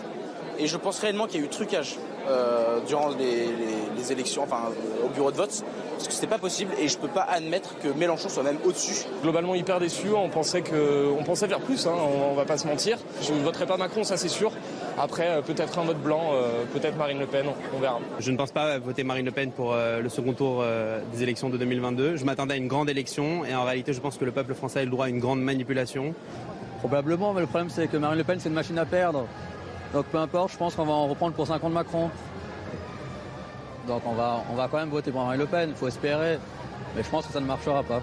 Et 0.62 0.68
je 0.68 0.78
pense 0.78 1.00
réellement 1.00 1.26
qu'il 1.26 1.40
y 1.40 1.44
a 1.44 1.46
eu 1.48 1.50
trucage 1.50 1.98
euh, 2.30 2.80
durant 2.88 3.10
les, 3.10 4.12
élections, 4.12 4.44
enfin 4.44 4.72
au 5.06 5.10
bureau 5.10 5.32
de 5.32 5.38
vote, 5.38 5.64
parce 5.94 6.08
que 6.08 6.14
c'était 6.14 6.28
pas 6.28 6.40
possible 6.40 6.72
et 6.80 6.88
je 6.88 6.98
peux 6.98 7.08
pas 7.08 7.22
admettre 7.22 7.78
que 7.80 7.88
Mélenchon 7.88 8.30
soit 8.30 8.44
même 8.44 8.58
au-dessus. 8.66 9.06
Globalement 9.22 9.54
hyper 9.54 9.80
déçu, 9.80 10.08
on 10.16 10.28
pensait 10.28 10.62
que, 10.62 11.12
on 11.18 11.24
pensait 11.24 11.48
faire 11.48 11.60
plus, 11.60 11.86
hein, 11.86 11.94
on, 12.32 12.34
va 12.34 12.46
pas 12.46 12.58
se 12.58 12.68
mentir. 12.68 12.98
Je 13.22 13.32
ne 13.34 13.42
voterai 13.42 13.68
pas 13.68 13.78
Macron, 13.78 14.04
ça 14.04 14.18
c'est 14.18 14.28
sûr. 14.28 14.52
Après, 15.00 15.28
euh, 15.28 15.42
peut-être 15.42 15.78
un 15.80 15.84
vote 15.84 16.02
blanc, 16.02 16.32
euh, 16.34 16.64
peut-être 16.74 16.98
Marine 16.98 17.20
Le 17.20 17.28
Pen, 17.28 17.46
on 17.76 17.80
verra. 17.80 18.00
Je 18.20 18.32
ne 18.32 18.38
pense 18.38 18.52
pas 18.52 18.80
voter 18.80 19.04
Marine 19.04 19.26
Le 19.26 19.32
Pen 19.32 19.52
pour 19.52 19.76
le 19.76 20.10
second 20.10 20.34
tour 20.34 20.64
des 21.14 21.24
élections 21.24 21.50
de 21.50 21.58
2022. 21.58 22.18
Je 22.18 22.26
m'attendais 22.26 22.56
à 22.56 22.58
une 22.58 22.68
grande 22.68 22.90
élection 22.90 23.46
et 23.46 23.56
en 23.56 23.64
réalité, 23.64 23.94
je 23.94 24.02
pense 24.02 24.18
que 24.18 24.26
le 24.26 24.32
peuple 24.32 24.54
français 24.54 24.80
a 24.80 24.84
le 24.84 24.92
droit 24.92 25.06
à 25.06 25.10
une 25.10 25.20
grande 25.20 25.42
manipulation. 25.42 26.14
Probablement, 26.80 27.34
mais 27.34 27.42
le 27.42 27.48
problème 27.48 27.70
c'est 27.70 27.88
que 27.88 27.98
Marine 27.98 28.18
Le 28.18 28.24
Pen 28.24 28.40
c'est 28.40 28.50
une 28.50 28.56
machine 28.56 28.80
à 28.80 28.86
perdre. 28.86 29.28
Donc 29.94 30.06
peu 30.06 30.18
importe, 30.18 30.54
je 30.54 30.58
pense 30.58 30.76
qu'on 30.76 30.86
va 30.86 30.94
en 30.94 31.08
reprendre 31.08 31.36
pour 31.36 31.48
5 31.48 31.64
ans 31.64 31.70
de 31.70 31.74
Macron. 31.74 32.10
Donc 33.88 34.04
on 34.06 34.14
va, 34.14 34.44
on 34.50 34.56
va 34.56 34.68
quand 34.68 34.78
même 34.78 34.90
voter 34.90 35.12
pour 35.12 35.24
Marine 35.24 35.42
Le 35.42 35.48
Pen, 35.48 35.70
il 35.70 35.76
faut 35.76 35.88
espérer. 35.88 36.40
Mais 36.96 37.04
je 37.04 37.10
pense 37.10 37.26
que 37.28 37.34
ça 37.34 37.40
ne 37.40 37.46
marchera 37.46 37.84
pas. 37.84 38.02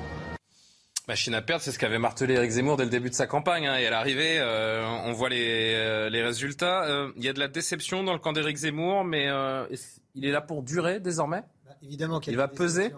Machine 1.09 1.32
à 1.34 1.41
perdre, 1.41 1.62
c'est 1.62 1.72
ce 1.72 1.78
qu'avait 1.78 1.99
martelé 1.99 2.34
Eric 2.34 2.51
Zemmour 2.51 2.76
dès 2.76 2.84
le 2.84 2.91
début 2.91 3.09
de 3.09 3.14
sa 3.14 3.26
campagne. 3.26 3.66
Hein. 3.66 3.78
Et 3.78 3.86
à 3.86 3.91
l'arrivée, 3.91 4.39
euh, 4.39 4.84
on 5.07 5.12
voit 5.12 5.30
les, 5.30 5.72
euh, 5.74 6.11
les 6.11 6.22
résultats. 6.22 6.84
Euh, 6.84 7.11
il 7.16 7.24
y 7.24 7.28
a 7.28 7.32
de 7.32 7.39
la 7.39 7.49
déception 7.49 8.03
dans 8.03 8.12
le 8.12 8.18
camp 8.18 8.34
d'Eric 8.34 8.59
Zemmour, 8.59 9.05
mais 9.05 9.26
il 10.14 10.26
est 10.26 10.30
là 10.30 10.43
pour 10.43 10.62
durer 10.62 11.01
désormais? 11.01 11.43
Bah, 11.64 11.72
Évidemment 11.82 12.20
qu'il 12.20 12.36
va 12.36 12.49
peser? 12.49 12.93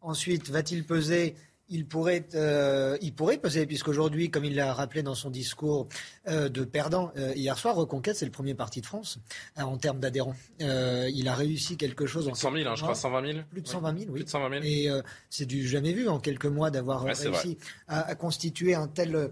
Ensuite, 0.00 0.50
va-t-il 0.50 0.84
peser? 0.84 1.36
Il 1.68 1.86
pourrait, 1.86 2.26
euh, 2.34 2.98
il 3.00 3.14
pourrait 3.14 3.38
peser, 3.38 3.66
puisqu'aujourd'hui, 3.66 4.30
comme 4.30 4.44
il 4.44 4.54
l'a 4.54 4.72
rappelé 4.72 5.02
dans 5.02 5.14
son 5.14 5.30
discours 5.30 5.88
euh, 6.28 6.48
de 6.48 6.64
perdant 6.64 7.12
euh, 7.16 7.32
hier 7.34 7.56
soir, 7.58 7.74
Reconquête, 7.74 8.16
c'est 8.16 8.26
le 8.26 8.30
premier 8.30 8.54
parti 8.54 8.80
de 8.80 8.86
France 8.86 9.18
en 9.56 9.76
termes 9.78 9.98
d'adhérents. 9.98 10.34
il 10.60 11.28
a 11.28 11.34
réussi 11.34 11.76
quelque 11.76 12.06
chose 12.06 12.28
en 12.28 12.34
100 12.34 12.52
000, 12.52 12.68
hein, 12.68 12.74
je 12.76 12.82
crois, 12.82 12.94
120 12.94 13.32
000 13.32 13.38
Plus 13.50 13.62
de 13.62 13.68
120 13.68 13.98
000, 13.98 14.10
oui. 14.10 14.16
Plus 14.16 14.24
de 14.24 14.28
120 14.28 14.62
000. 14.62 14.64
Et 14.64 15.02
c'est 15.30 15.46
du 15.46 15.66
jamais 15.66 15.92
vu 15.92 16.08
en 16.08 16.18
quelques 16.18 16.46
mois 16.46 16.70
d'avoir 16.70 17.02
réussi 17.02 17.56
à, 17.88 18.00
à, 18.02 18.14
constituer 18.14 18.74
un 18.74 18.88
tel 18.88 19.30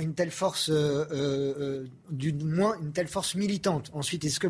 une 0.00 0.14
telle 0.14 0.30
force, 0.30 0.70
euh, 0.70 1.04
euh, 1.10 1.54
euh, 1.60 1.86
du 2.10 2.32
moins 2.32 2.76
une 2.80 2.92
telle 2.92 3.08
force 3.08 3.34
militante. 3.34 3.90
Ensuite, 3.94 4.24
est-ce 4.24 4.40
que 4.40 4.48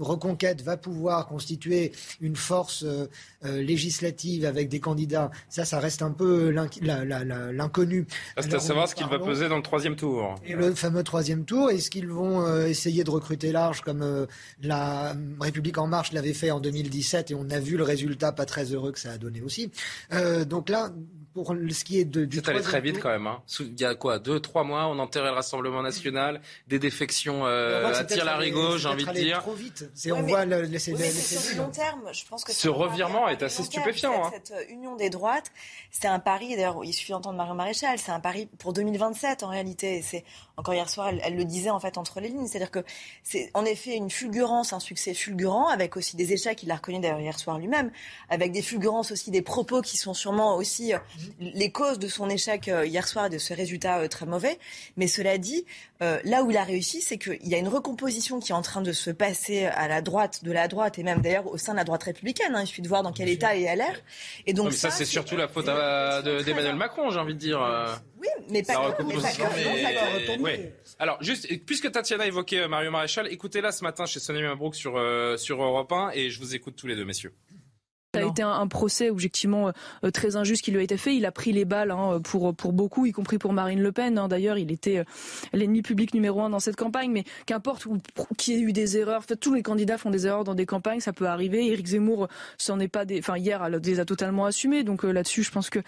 Reconquête 0.00 0.62
va 0.62 0.76
pouvoir 0.76 1.26
constituer 1.26 1.92
une 2.20 2.36
force 2.36 2.84
législative 3.42 4.44
avec 4.44 4.68
des 4.68 4.80
candidats? 4.80 5.30
Ça, 5.48 5.64
ça 5.64 5.78
reste 5.78 6.02
un 6.02 6.10
peu 6.10 6.50
l'inconnu. 6.50 8.06
C'est 8.38 8.54
à 8.54 8.60
savoir 8.60 8.88
ce 8.88 8.94
qu'il 8.94 9.06
va 9.06 9.18
peser 9.18 9.48
dans 9.48 9.56
le 9.56 9.62
troisième 9.62 9.96
tour. 9.96 10.34
Et 10.44 10.54
le 10.54 10.74
fameux 10.74 11.02
troisième 11.02 11.44
tour, 11.44 11.70
est-ce 11.70 11.90
qu'ils 11.90 12.08
vont 12.08 12.64
essayer 12.64 13.04
de 13.04 13.10
recruter 13.10 13.52
large 13.52 13.82
comme 13.82 14.26
la 14.62 15.14
République 15.40 15.78
en 15.78 15.86
marche 15.86 16.12
l'avait 16.12 16.34
fait 16.34 16.50
en 16.50 16.60
2017 16.60 17.30
et 17.30 17.34
on 17.34 17.48
a 17.50 17.60
vu 17.60 17.76
le 17.76 17.84
résultat 17.84 18.32
pas 18.32 18.46
très 18.46 18.72
heureux 18.72 18.92
que 18.92 18.98
ça 18.98 19.12
a 19.12 19.18
donné 19.18 19.42
aussi. 19.42 19.70
donc 20.46 20.68
là, 20.68 20.90
pour 21.44 21.54
ce 21.70 21.84
qui 21.84 22.00
est 22.00 22.04
de, 22.04 22.24
du 22.24 22.38
C'est 22.38 22.48
allé 22.48 22.60
très 22.60 22.80
vite 22.80 23.00
quand 23.00 23.10
même. 23.10 23.26
Hein. 23.26 23.42
Il 23.60 23.80
y 23.80 23.84
a 23.84 23.94
quoi 23.94 24.18
Deux, 24.18 24.40
trois 24.40 24.64
mois, 24.64 24.86
on 24.86 24.98
enterrait 24.98 25.28
le 25.28 25.34
Rassemblement 25.34 25.82
national, 25.82 26.40
des 26.66 26.78
défections 26.78 27.46
euh, 27.46 27.92
à 27.92 28.04
tir 28.04 28.24
larigot, 28.24 28.78
j'ai 28.78 28.88
envie 28.88 29.04
de 29.04 29.12
dire. 29.12 29.38
trop 29.38 29.52
vite. 29.52 29.88
on 30.12 30.22
voit 30.22 30.44
le, 30.44 30.62
les, 30.62 30.78
sur 30.78 30.96
le 30.96 31.58
long 31.58 31.70
terme, 31.70 32.02
je 32.12 32.24
pense 32.26 32.44
que 32.44 32.52
ce 32.52 32.68
revirement 32.68 33.28
est 33.28 33.42
assez 33.42 33.62
stupéfiant. 33.62 34.26
Hein. 34.26 34.30
Cette, 34.32 34.52
union 34.68 34.96
des 34.96 35.10
droites, 35.10 35.50
c'est 35.90 36.08
un 36.08 36.18
pari. 36.18 36.56
D'ailleurs, 36.56 36.80
il 36.84 36.92
suffit 36.92 37.12
d'entendre 37.12 37.36
Marie 37.36 37.56
Maréchal. 37.56 37.98
C'est 37.98 38.12
un 38.12 38.20
pari 38.20 38.46
pour 38.58 38.72
2027 38.72 39.42
en 39.42 39.48
réalité. 39.48 40.02
C'est 40.02 40.24
encore 40.58 40.74
hier 40.74 40.90
soir, 40.90 41.08
elle, 41.22 41.36
le 41.36 41.44
disait 41.44 41.70
en 41.70 41.80
fait 41.80 41.96
entre 41.98 42.20
les 42.20 42.28
lignes. 42.28 42.46
C'est-à-dire 42.46 42.70
que 42.70 42.80
c'est 43.22 43.50
en 43.54 43.64
effet 43.64 43.94
une 43.94 44.10
fulgurance, 44.10 44.72
un 44.72 44.80
succès 44.80 45.14
fulgurant, 45.14 45.68
avec 45.68 45.96
aussi 45.96 46.16
des 46.16 46.32
échecs. 46.32 46.62
Il 46.64 46.68
l'a 46.68 46.76
reconnu 46.76 47.00
d'ailleurs 47.00 47.20
hier 47.20 47.38
soir 47.38 47.58
lui-même, 47.58 47.90
avec 48.28 48.52
des 48.52 48.62
fulgurances 48.62 49.12
aussi, 49.12 49.30
des 49.30 49.42
propos 49.42 49.80
qui 49.82 49.96
sont 49.96 50.14
sûrement 50.14 50.56
aussi 50.56 50.92
euh, 50.92 50.98
les 51.40 51.70
causes 51.70 51.98
de 51.98 52.08
son 52.08 52.28
échec 52.28 52.68
euh, 52.68 52.84
hier 52.84 53.06
soir 53.06 53.26
et 53.26 53.30
de 53.30 53.38
ce 53.38 53.54
résultat 53.54 53.98
euh, 53.98 54.08
très 54.08 54.26
mauvais. 54.26 54.58
Mais 54.96 55.06
cela 55.06 55.38
dit, 55.38 55.64
euh, 56.02 56.18
là 56.24 56.42
où 56.42 56.50
il 56.50 56.56
a 56.56 56.64
réussi, 56.64 57.00
c'est 57.00 57.18
qu'il 57.18 57.46
y 57.46 57.54
a 57.54 57.58
une 57.58 57.68
recomposition 57.68 58.40
qui 58.40 58.50
est 58.50 58.54
en 58.54 58.62
train 58.62 58.82
de 58.82 58.92
se 58.92 59.10
passer 59.10 59.66
à 59.66 59.86
la 59.86 60.02
droite, 60.02 60.42
de 60.42 60.50
la 60.50 60.66
droite 60.66 60.98
et 60.98 61.04
même 61.04 61.20
d'ailleurs 61.20 61.46
au 61.46 61.56
sein 61.56 61.72
de 61.72 61.78
la 61.78 61.84
droite 61.84 62.02
républicaine. 62.02 62.54
Hein. 62.56 62.62
Il 62.62 62.66
suffit 62.66 62.82
de 62.82 62.88
voir 62.88 63.04
dans 63.04 63.12
quel 63.12 63.28
état 63.28 63.56
est 63.56 63.74
LR. 63.74 63.94
Et 64.46 64.52
donc 64.52 64.72
ça, 64.72 64.90
c'est 64.90 65.04
surtout 65.04 65.36
la 65.36 65.46
faute 65.46 65.66
d'Emmanuel 65.66 66.74
Macron, 66.74 67.10
j'ai 67.10 67.20
envie 67.20 67.34
de 67.34 67.38
dire. 67.38 67.60
Oui, 68.20 68.28
mais 68.50 68.62
pas 68.62 68.74
que. 68.74 69.02
Alors, 70.98 71.22
juste, 71.22 71.46
puisque 71.64 71.90
Tatiana 71.90 72.26
évoquait 72.26 72.66
Mario 72.68 72.90
Maréchal, 72.90 73.28
écoutez-la 73.32 73.72
ce 73.72 73.84
matin 73.84 74.06
chez 74.06 74.20
Sonny 74.20 74.42
Mabrouk 74.42 74.74
sur, 74.74 75.00
sur 75.38 75.62
Europe 75.62 75.92
1 75.92 76.10
et 76.14 76.30
je 76.30 76.38
vous 76.38 76.54
écoute 76.54 76.74
tous 76.76 76.86
les 76.86 76.96
deux, 76.96 77.04
messieurs. 77.04 77.32
Ça 78.20 78.26
a 78.26 78.30
été 78.30 78.42
un, 78.42 78.66
procès 78.68 79.10
objectivement 79.10 79.72
euh, 80.04 80.10
très 80.10 80.36
injuste 80.36 80.62
qui 80.62 80.70
lui 80.70 80.80
a 80.80 80.82
été 80.82 80.96
fait. 80.96 81.16
Il 81.16 81.26
a 81.26 81.32
pris 81.32 81.52
les 81.52 81.64
balles 81.64 81.90
hein, 81.90 82.20
pour 82.22 82.54
pour 82.54 82.72
beaucoup, 82.72 83.06
y 83.06 83.12
compris 83.12 83.38
pour 83.38 83.52
Marine 83.52 83.80
Le 83.80 83.92
Pen. 83.92 84.18
Hein. 84.18 84.28
D'ailleurs, 84.28 84.58
il 84.58 84.70
était 84.70 84.98
euh, 84.98 85.04
l'ennemi 85.52 85.82
public 85.82 86.14
numéro 86.14 86.40
un 86.42 86.50
dans 86.50 86.60
cette 86.60 86.76
campagne. 86.76 87.10
Mais 87.10 87.24
qu'importe 87.46 87.86
qu'il 88.36 88.54
y 88.54 88.58
ait 88.58 88.60
eu 88.60 88.72
des 88.72 88.98
erreurs, 88.98 89.24
fait, 89.24 89.36
tous 89.36 89.54
les 89.54 89.62
candidats 89.62 89.98
font 89.98 90.10
des 90.10 90.26
erreurs 90.26 90.44
dans 90.44 90.54
des 90.54 90.66
campagnes, 90.66 91.00
ça 91.00 91.12
peut 91.12 91.26
arriver. 91.26 91.66
Éric 91.66 91.86
Zemmour 91.86 92.28
s'en 92.58 92.78
est 92.80 92.88
pas, 92.88 93.04
des... 93.04 93.18
enfin 93.18 93.36
hier, 93.36 93.68
les 93.68 94.00
a 94.00 94.04
totalement 94.04 94.46
assumés. 94.46 94.84
Donc 94.84 95.04
euh, 95.04 95.12
là-dessus, 95.12 95.42
je 95.42 95.50
pense 95.50 95.70
que 95.70 95.78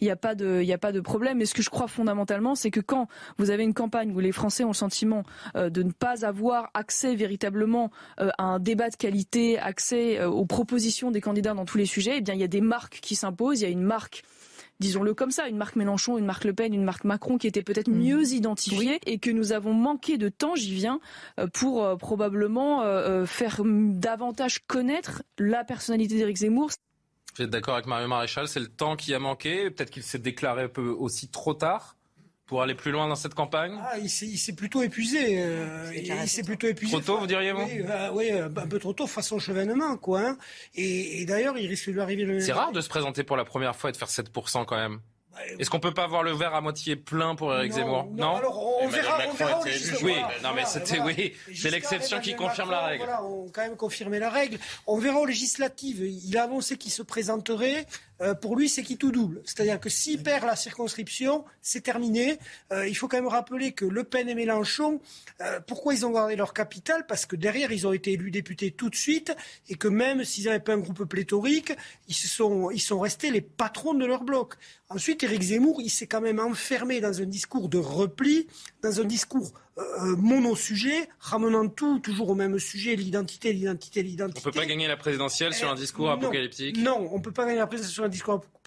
il 0.00 0.04
n'y 0.04 0.10
a 0.10 0.16
pas 0.16 0.34
de 0.34 0.60
il 0.62 0.66
y 0.66 0.72
a 0.72 0.78
pas 0.78 0.92
de 0.92 1.00
problème. 1.00 1.38
Mais 1.38 1.46
ce 1.46 1.54
que 1.54 1.62
je 1.62 1.70
crois 1.70 1.88
fondamentalement, 1.88 2.54
c'est 2.54 2.70
que 2.70 2.80
quand 2.80 3.08
vous 3.38 3.50
avez 3.50 3.64
une 3.64 3.74
campagne 3.74 4.12
où 4.12 4.20
les 4.20 4.32
Français 4.32 4.64
ont 4.64 4.68
le 4.68 4.74
sentiment 4.74 5.24
de 5.54 5.82
ne 5.82 5.92
pas 5.92 6.24
avoir 6.24 6.70
accès 6.74 7.14
véritablement 7.14 7.90
à 8.16 8.44
un 8.44 8.58
débat 8.58 8.90
de 8.90 8.96
qualité, 8.96 9.58
accès 9.58 10.22
aux 10.24 10.44
propositions 10.44 11.10
des 11.10 11.20
candidats 11.20 11.54
dans 11.54 11.64
tous 11.64 11.78
les 11.78 11.79
sujets, 11.86 12.18
eh 12.18 12.20
bien, 12.20 12.34
il 12.34 12.40
y 12.40 12.44
a 12.44 12.48
des 12.48 12.60
marques 12.60 13.00
qui 13.00 13.16
s'imposent. 13.16 13.60
Il 13.60 13.64
y 13.64 13.66
a 13.66 13.70
une 13.70 13.82
marque 13.82 14.22
disons-le 14.80 15.14
comme 15.14 15.30
ça, 15.30 15.46
une 15.46 15.56
marque 15.56 15.76
Mélenchon, 15.76 16.18
une 16.18 16.24
marque 16.24 16.44
Le 16.44 16.54
Pen, 16.54 16.74
une 16.74 16.84
marque 16.84 17.04
Macron 17.04 17.38
qui 17.38 17.46
était 17.46 17.62
peut-être 17.62 17.88
mm. 17.88 17.94
mieux 17.94 18.32
identifiée 18.32 18.98
et 19.06 19.18
que 19.18 19.30
nous 19.30 19.52
avons 19.52 19.74
manqué 19.74 20.18
de 20.18 20.28
temps, 20.28 20.56
j'y 20.56 20.74
viens, 20.74 21.00
euh, 21.38 21.46
pour 21.46 21.84
euh, 21.84 21.96
probablement 21.96 22.82
euh, 22.82 23.26
faire 23.26 23.60
davantage 23.64 24.60
connaître 24.66 25.22
la 25.38 25.62
personnalité 25.64 26.16
d'Éric 26.16 26.38
Zemmour. 26.38 26.70
Vous 27.36 27.44
êtes 27.44 27.50
d'accord 27.50 27.74
avec 27.74 27.86
Mario 27.86 28.08
Maréchal 28.08 28.48
C'est 28.48 28.60
le 28.60 28.68
temps 28.68 28.96
qui 28.96 29.14
a 29.14 29.18
manqué 29.20 29.70
Peut-être 29.70 29.90
qu'il 29.90 30.02
s'est 30.02 30.18
déclaré 30.18 30.64
un 30.64 30.68
peu 30.68 30.88
aussi 30.88 31.28
trop 31.28 31.54
tard 31.54 31.96
pour 32.50 32.62
aller 32.62 32.74
plus 32.74 32.90
loin 32.90 33.06
dans 33.06 33.14
cette 33.14 33.34
campagne? 33.34 33.78
Ah, 33.80 33.96
Il 33.96 34.10
s'est 34.10 34.52
plutôt 34.54 34.82
épuisé. 34.82 35.40
Euh, 35.40 35.92
il 35.94 36.28
s'est 36.28 36.42
plutôt 36.42 36.66
épuisé. 36.66 36.90
Trop 36.90 37.00
tôt, 37.00 37.18
vous 37.20 37.28
diriez 37.28 37.52
vous? 37.52 37.62
Oui, 38.12 38.30
euh, 38.32 38.48
un 38.56 38.66
peu 38.66 38.80
trop 38.80 38.92
tôt, 38.92 39.06
façon 39.06 39.38
chevènement, 39.38 39.96
quoi. 39.96 40.20
Hein. 40.20 40.38
Et, 40.74 41.20
et 41.20 41.24
d'ailleurs, 41.26 41.56
il 41.56 41.68
risque 41.68 41.86
de 41.86 41.92
lui 41.92 42.00
arriver 42.00 42.24
le. 42.24 42.40
C'est 42.40 42.50
rare 42.50 42.72
de 42.72 42.80
se 42.80 42.88
présenter 42.88 43.22
pour 43.22 43.36
la 43.36 43.44
première 43.44 43.76
fois 43.76 43.90
et 43.90 43.92
de 43.92 43.96
faire 43.96 44.08
7% 44.08 44.64
quand 44.64 44.76
même. 44.76 44.98
Est-ce 45.60 45.70
qu'on 45.70 45.78
peut 45.78 45.94
pas 45.94 46.08
voir 46.08 46.24
le 46.24 46.32
verre 46.32 46.54
à 46.56 46.60
moitié 46.60 46.96
plein 46.96 47.36
pour 47.36 47.54
Eric 47.54 47.72
Zemmour? 47.72 48.08
Non. 48.12 48.34
alors 48.36 48.82
on 48.82 48.88
verra, 48.88 49.20
on 49.30 49.32
verra 49.32 49.60
Oui, 50.02 50.16
non 50.42 50.50
mais 50.54 50.64
c'était 50.66 51.00
oui, 51.00 51.34
c'est 51.54 51.70
l'exception 51.70 52.20
qui 52.20 52.34
confirme 52.34 52.70
la 52.72 52.80
règle. 52.80 53.04
Voilà, 53.04 53.22
on 53.22 53.48
quand 53.48 53.62
même 53.62 53.76
confirmé 53.76 54.18
la 54.18 54.28
règle. 54.28 54.58
On 54.88 54.98
verra 54.98 55.20
aux 55.20 55.26
législatives. 55.26 56.02
Il 56.02 56.36
a 56.36 56.44
annoncé 56.44 56.76
qu'il 56.76 56.90
se 56.92 57.02
présenterait. 57.02 57.86
Euh, 58.20 58.34
pour 58.34 58.56
lui, 58.56 58.68
c'est 58.68 58.82
qui 58.82 58.96
tout 58.96 59.10
double. 59.10 59.40
C'est-à-dire 59.44 59.80
que 59.80 59.88
s'il 59.88 60.22
perd 60.22 60.44
la 60.44 60.56
circonscription, 60.56 61.44
c'est 61.62 61.80
terminé. 61.80 62.38
Euh, 62.72 62.86
il 62.86 62.94
faut 62.94 63.08
quand 63.08 63.16
même 63.16 63.26
rappeler 63.26 63.72
que 63.72 63.84
Le 63.84 64.04
Pen 64.04 64.28
et 64.28 64.34
Mélenchon, 64.34 65.00
euh, 65.40 65.60
pourquoi 65.66 65.94
ils 65.94 66.04
ont 66.04 66.10
gardé 66.10 66.36
leur 66.36 66.52
capital 66.52 67.06
Parce 67.06 67.26
que 67.26 67.36
derrière, 67.36 67.72
ils 67.72 67.86
ont 67.86 67.92
été 67.92 68.12
élus 68.12 68.30
députés 68.30 68.70
tout 68.70 68.90
de 68.90 68.94
suite 68.94 69.34
et 69.68 69.74
que 69.74 69.88
même 69.88 70.24
s'ils 70.24 70.44
n'avaient 70.44 70.60
pas 70.60 70.74
un 70.74 70.78
groupe 70.78 71.04
pléthorique, 71.04 71.72
ils, 72.08 72.14
sont, 72.14 72.70
ils 72.70 72.80
sont 72.80 73.00
restés 73.00 73.30
les 73.30 73.40
patrons 73.40 73.94
de 73.94 74.04
leur 74.04 74.24
bloc. 74.24 74.54
Ensuite, 74.88 75.22
Éric 75.22 75.42
Zemmour, 75.42 75.80
il 75.80 75.90
s'est 75.90 76.06
quand 76.06 76.20
même 76.20 76.40
enfermé 76.40 77.00
dans 77.00 77.20
un 77.22 77.26
discours 77.26 77.68
de 77.68 77.78
repli, 77.78 78.48
dans 78.82 79.00
un 79.00 79.04
discours 79.04 79.52
euh, 79.78 80.16
mono-sujet, 80.16 81.08
ramenant 81.20 81.68
tout 81.68 82.00
toujours 82.00 82.30
au 82.30 82.34
même 82.34 82.58
sujet, 82.58 82.96
l'identité, 82.96 83.52
l'identité, 83.52 84.02
l'identité. 84.02 84.40
On 84.46 84.50
peut 84.50 84.58
pas 84.58 84.66
gagner 84.66 84.88
la 84.88 84.96
présidentielle 84.96 85.54
sur 85.54 85.70
un 85.70 85.74
discours 85.74 86.10
apocalyptique 86.10 86.76
Non, 86.76 87.08
on 87.12 87.20
peut 87.20 87.32
pas 87.32 87.44
gagner 87.44 87.58
la 87.58 87.66
présidentielle 87.66 87.94
sur 87.94 88.04
un 88.04 88.08
discours 88.08 88.34
apocalyptique 88.34 88.60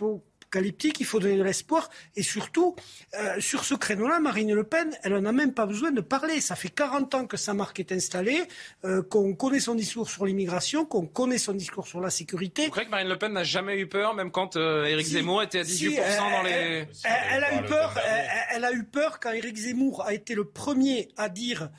apocalyptique, 0.54 1.00
il 1.00 1.06
faut 1.06 1.20
donner 1.20 1.38
de 1.38 1.44
l'espoir. 1.44 1.90
Et 2.16 2.24
surtout, 2.24 2.76
euh, 3.16 3.40
sur 3.40 3.64
ce 3.64 3.74
créneau-là, 3.74 4.20
Marine 4.20 4.54
Le 4.54 4.64
Pen, 4.64 4.92
elle 5.04 5.14
n'en 5.14 5.26
a 5.26 5.32
même 5.32 5.54
pas 5.54 5.66
besoin 5.66 5.92
de 5.92 6.02
parler. 6.02 6.42
Ça 6.42 6.56
fait 6.56 6.70
40 6.70 7.16
ans 7.16 7.26
que 7.26 7.38
sa 7.38 7.54
marque 7.54 7.80
est 7.80 7.92
installée, 7.92 8.44
euh, 8.86 9.02
qu'on 9.02 9.34
connaît 9.34 9.60
son 9.60 9.76
discours 9.76 10.10
sur 10.10 10.26
l'immigration, 10.26 10.86
qu'on 10.86 11.08
connaît 11.08 11.38
son 11.38 11.54
discours 11.54 11.88
sur 11.88 12.00
la 12.00 12.10
sécurité. 12.10 12.66
Vous 12.66 12.72
croyez 12.72 12.86
que 12.86 12.92
Marine 12.92 13.10
Le 13.10 13.18
Pen 13.18 13.34
n'a 13.34 13.44
jamais 13.44 13.80
eu 13.80 13.88
peur, 13.88 14.14
même 14.14 14.32
quand 14.32 14.56
euh, 14.56 14.86
Éric 14.86 15.08
Zemmour 15.08 15.44
était 15.44 15.60
à 15.60 15.64
18% 15.64 15.98
dans 16.32 16.44
les... 16.44 16.52
Elle, 16.52 16.88
elle, 17.32 17.44
a 17.44 17.62
eu 17.62 17.66
peur, 17.66 17.94
elle, 18.06 18.26
elle, 18.56 18.66
a 18.66 18.72
eu 18.74 18.84
peur 18.84 19.20
quand 19.20 19.32
Éric 19.32 19.58
Zemmour 19.58 20.04
a 20.06 20.14
été 20.14 20.36
le 20.36 20.46
premier 20.46 21.10
à 21.18 21.30
dire... 21.30 21.70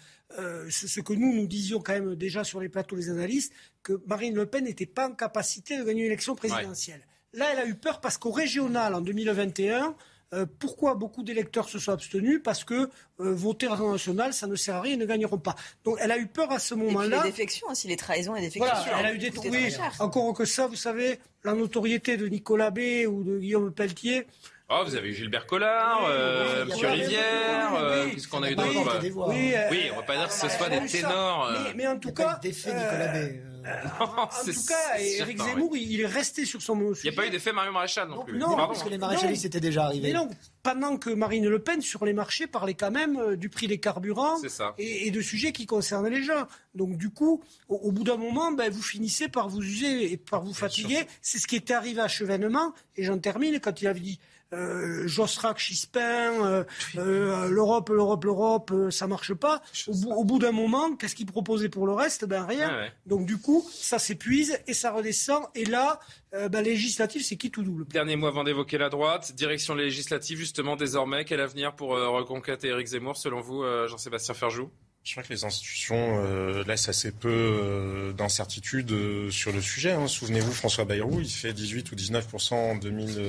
Euh, 0.40 0.68
ce 0.68 1.00
que 1.00 1.12
nous, 1.12 1.32
nous 1.32 1.46
disions 1.46 1.80
quand 1.80 1.92
même 1.92 2.16
déjà 2.16 2.42
sur 2.42 2.58
les 2.58 2.68
plateaux 2.68 2.96
des 2.96 3.08
analystes, 3.08 3.52
que 3.84 4.02
Marine 4.08 4.34
Le 4.34 4.46
Pen 4.46 4.64
n'était 4.64 4.86
pas 4.86 5.06
en 5.06 5.12
capacité 5.12 5.78
de 5.78 5.84
gagner 5.84 6.00
une 6.00 6.06
élection 6.06 6.34
présidentielle. 6.34 6.98
Ouais. 7.06 7.13
Là, 7.34 7.46
elle 7.52 7.58
a 7.58 7.66
eu 7.66 7.74
peur 7.74 8.00
parce 8.00 8.16
qu'au 8.16 8.30
régional, 8.30 8.94
en 8.94 9.00
2021, 9.00 9.94
euh, 10.32 10.46
pourquoi 10.58 10.94
beaucoup 10.94 11.22
d'électeurs 11.22 11.68
se 11.68 11.78
sont 11.78 11.92
abstenus? 11.92 12.40
Parce 12.42 12.64
que 12.64 12.74
euh, 12.74 12.88
voter 13.18 13.68
en 13.68 13.92
national, 13.92 14.32
ça 14.32 14.46
ne 14.46 14.56
sert 14.56 14.76
à 14.76 14.80
rien, 14.80 14.94
ils 14.94 14.98
ne 14.98 15.06
gagneront 15.06 15.38
pas. 15.38 15.54
Donc 15.84 15.98
elle 16.00 16.10
a 16.10 16.18
eu 16.18 16.26
peur 16.26 16.50
à 16.50 16.58
ce 16.58 16.74
moment-là. 16.74 17.18
Et 17.18 17.24
les 17.24 17.30
défections 17.30 17.68
aussi, 17.68 17.88
les 17.88 17.96
trahisons 17.96 18.34
et 18.34 18.40
les 18.40 18.46
défections. 18.46 18.74
Voilà, 18.74 19.00
elle 19.00 19.06
a 19.06 19.14
eu 19.14 19.18
des 19.18 19.32
oui, 19.48 19.74
encore 19.98 20.32
que 20.34 20.44
ça, 20.44 20.66
vous 20.66 20.76
savez, 20.76 21.18
la 21.44 21.54
notoriété 21.54 22.16
de 22.16 22.26
Nicolas 22.26 22.70
B 22.70 23.06
ou 23.08 23.22
de 23.22 23.38
Guillaume 23.38 23.72
Pelletier. 23.72 24.26
Oh, 24.70 24.82
vous 24.84 24.96
avez 24.96 25.10
eu 25.10 25.14
Gilbert 25.14 25.46
Collard, 25.46 26.06
euh, 26.08 26.64
Monsieur 26.64 26.88
Rivière, 26.88 27.74
euh, 27.76 28.08
qu'est-ce 28.10 28.26
qu'on 28.26 28.42
a 28.42 28.50
eu 28.50 28.56
d'autre 28.56 28.98
oui, 29.28 29.52
oui, 29.70 29.90
on 29.92 29.96
va 29.96 30.02
pas 30.02 30.16
dire 30.16 30.28
que 30.28 30.34
ce 30.34 30.48
soit 30.48 30.70
des 30.70 30.86
ténors. 30.86 31.52
Mais, 31.52 31.74
mais, 31.74 31.86
en 31.86 31.98
tout 31.98 32.12
cas, 32.12 32.38
défait 32.42 32.72
Nicolas 32.72 33.08
B. 33.08 33.53
en 34.00 34.26
tout 34.26 34.66
cas, 34.68 34.98
Éric 34.98 35.42
Zemmour, 35.42 35.76
il 35.76 36.00
est 36.00 36.06
resté 36.06 36.44
sur 36.44 36.60
son 36.62 36.74
mot. 36.74 36.94
Il 36.94 37.10
n'y 37.10 37.16
a 37.16 37.20
pas 37.20 37.26
eu 37.26 37.30
d'effet 37.30 37.52
Mario 37.52 37.72
Maréchal 37.72 38.08
non 38.08 38.24
plus. 38.24 38.38
Non, 38.38 38.56
parce 38.56 38.82
que 38.82 38.88
les 38.88 38.98
maréchalistes 38.98 39.42
c'était 39.42 39.60
déjà 39.60 39.84
arrivé. 39.86 40.08
Mais 40.08 40.14
non, 40.14 40.28
pendant 40.62 40.96
que 40.96 41.10
Marine 41.10 41.48
Le 41.48 41.58
Pen, 41.58 41.80
sur 41.80 42.04
les 42.04 42.12
marchés, 42.12 42.46
parlait 42.46 42.74
quand 42.74 42.90
même 42.90 43.36
du 43.36 43.48
prix 43.48 43.66
des 43.66 43.78
carburants 43.78 44.36
et, 44.78 45.06
et, 45.06 45.10
de 45.10 45.20
sujets 45.20 45.52
qui 45.52 45.66
concernent 45.66 46.08
les 46.08 46.22
gens. 46.22 46.46
Donc 46.74 46.96
du 46.96 47.10
coup, 47.10 47.42
au, 47.68 47.76
au 47.76 47.92
bout 47.92 48.04
d'un 48.04 48.16
moment, 48.16 48.52
ben, 48.52 48.70
vous 48.70 48.82
finissez 48.82 49.28
par 49.28 49.48
vous 49.48 49.62
user 49.62 50.12
et 50.12 50.16
par 50.16 50.44
vous 50.44 50.54
fatiguer. 50.54 51.06
C'est 51.22 51.38
ce 51.38 51.46
qui 51.46 51.56
était 51.56 51.74
arrivé 51.74 52.00
à 52.00 52.08
Chevènement. 52.08 52.74
Et 52.96 53.04
j'en 53.04 53.18
termine 53.18 53.60
quand 53.60 53.80
il 53.80 53.86
avait 53.86 54.00
dit 54.00 54.20
euh, 54.54 55.06
Josrac, 55.06 55.58
Chispin, 55.58 56.00
euh, 56.00 56.64
euh, 56.96 57.48
l'Europe, 57.48 57.88
l'Europe, 57.90 58.24
l'Europe, 58.24 58.70
euh, 58.72 58.90
ça 58.90 59.06
marche 59.06 59.34
pas. 59.34 59.62
Au, 59.88 59.94
bout, 59.94 60.10
au 60.12 60.24
bout 60.24 60.38
d'un 60.38 60.52
moment, 60.52 60.96
qu'est-ce 60.96 61.14
qu'ils 61.14 61.26
proposaient 61.26 61.68
pour 61.68 61.86
le 61.86 61.92
reste? 61.92 62.24
Ben 62.24 62.44
rien. 62.44 62.74
Ouais. 62.74 62.92
Donc 63.06 63.26
du 63.26 63.38
coup, 63.38 63.68
ça 63.72 63.98
s'épuise 63.98 64.58
et 64.66 64.74
ça 64.74 64.92
redescend. 64.92 65.44
Et 65.54 65.64
là, 65.64 66.00
ben, 66.32 66.62
législative, 66.62 67.22
c'est 67.22 67.36
qui 67.36 67.50
tout 67.50 67.62
double? 67.62 67.86
Dernier 67.86 68.16
mot 68.16 68.26
avant 68.26 68.44
d'évoquer 68.44 68.78
la 68.78 68.88
droite. 68.88 69.32
Direction 69.34 69.74
législative, 69.74 70.38
justement, 70.38 70.76
désormais. 70.76 71.24
Quel 71.24 71.40
avenir 71.40 71.74
pour 71.74 71.90
Reconquête 71.90 72.64
et 72.64 72.68
Éric 72.68 72.88
Zemmour, 72.88 73.16
selon 73.16 73.40
vous, 73.40 73.62
Jean-Sébastien 73.86 74.34
Ferjou? 74.34 74.70
Je 75.04 75.12
crois 75.12 75.22
que 75.22 75.32
les 75.32 75.44
institutions 75.44 76.18
euh, 76.24 76.64
laissent 76.64 76.88
assez 76.88 77.12
peu 77.12 77.28
euh, 77.28 78.12
d'incertitude 78.14 78.90
euh, 78.92 79.30
sur 79.30 79.52
le 79.52 79.60
sujet. 79.60 79.92
Hein. 79.92 80.08
Souvenez-vous, 80.08 80.52
François 80.52 80.86
Bayrou, 80.86 81.20
il 81.20 81.28
fait 81.28 81.52
18 81.52 81.92
ou 81.92 81.94
19 81.94 82.26
en, 82.52 82.74
2000, 82.76 83.22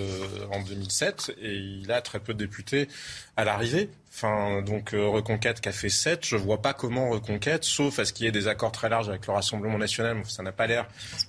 en 0.53 0.61
2007 0.61 1.33
et 1.41 1.53
il 1.53 1.91
a 1.91 2.01
très 2.01 2.19
peu 2.19 2.33
de 2.33 2.39
députés 2.39 2.87
à 3.35 3.43
l'arrivée. 3.43 3.89
Enfin, 4.13 4.61
donc 4.61 4.91
Reconquête 4.91 5.59
qui 5.59 5.67
a 5.67 5.73
fait 5.73 5.89
7, 5.89 6.25
je 6.25 6.37
vois 6.37 6.61
pas 6.61 6.73
comment 6.73 7.09
Reconquête, 7.09 7.65
sauf 7.65 7.99
à 7.99 8.05
ce 8.05 8.13
qu'il 8.13 8.25
y 8.25 8.29
ait 8.29 8.31
des 8.31 8.47
accords 8.47 8.71
très 8.71 8.87
larges 8.87 9.09
avec 9.09 9.27
le 9.27 9.33
Rassemblement 9.33 9.77
national, 9.77 10.23
ça 10.25 10.43
n'a 10.43 10.53
pas 10.53 10.67
l'air. 10.67 10.87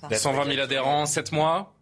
120 0.09 0.45
000 0.45 0.61
adhérents, 0.61 1.05
7 1.05 1.33
mois 1.33 1.76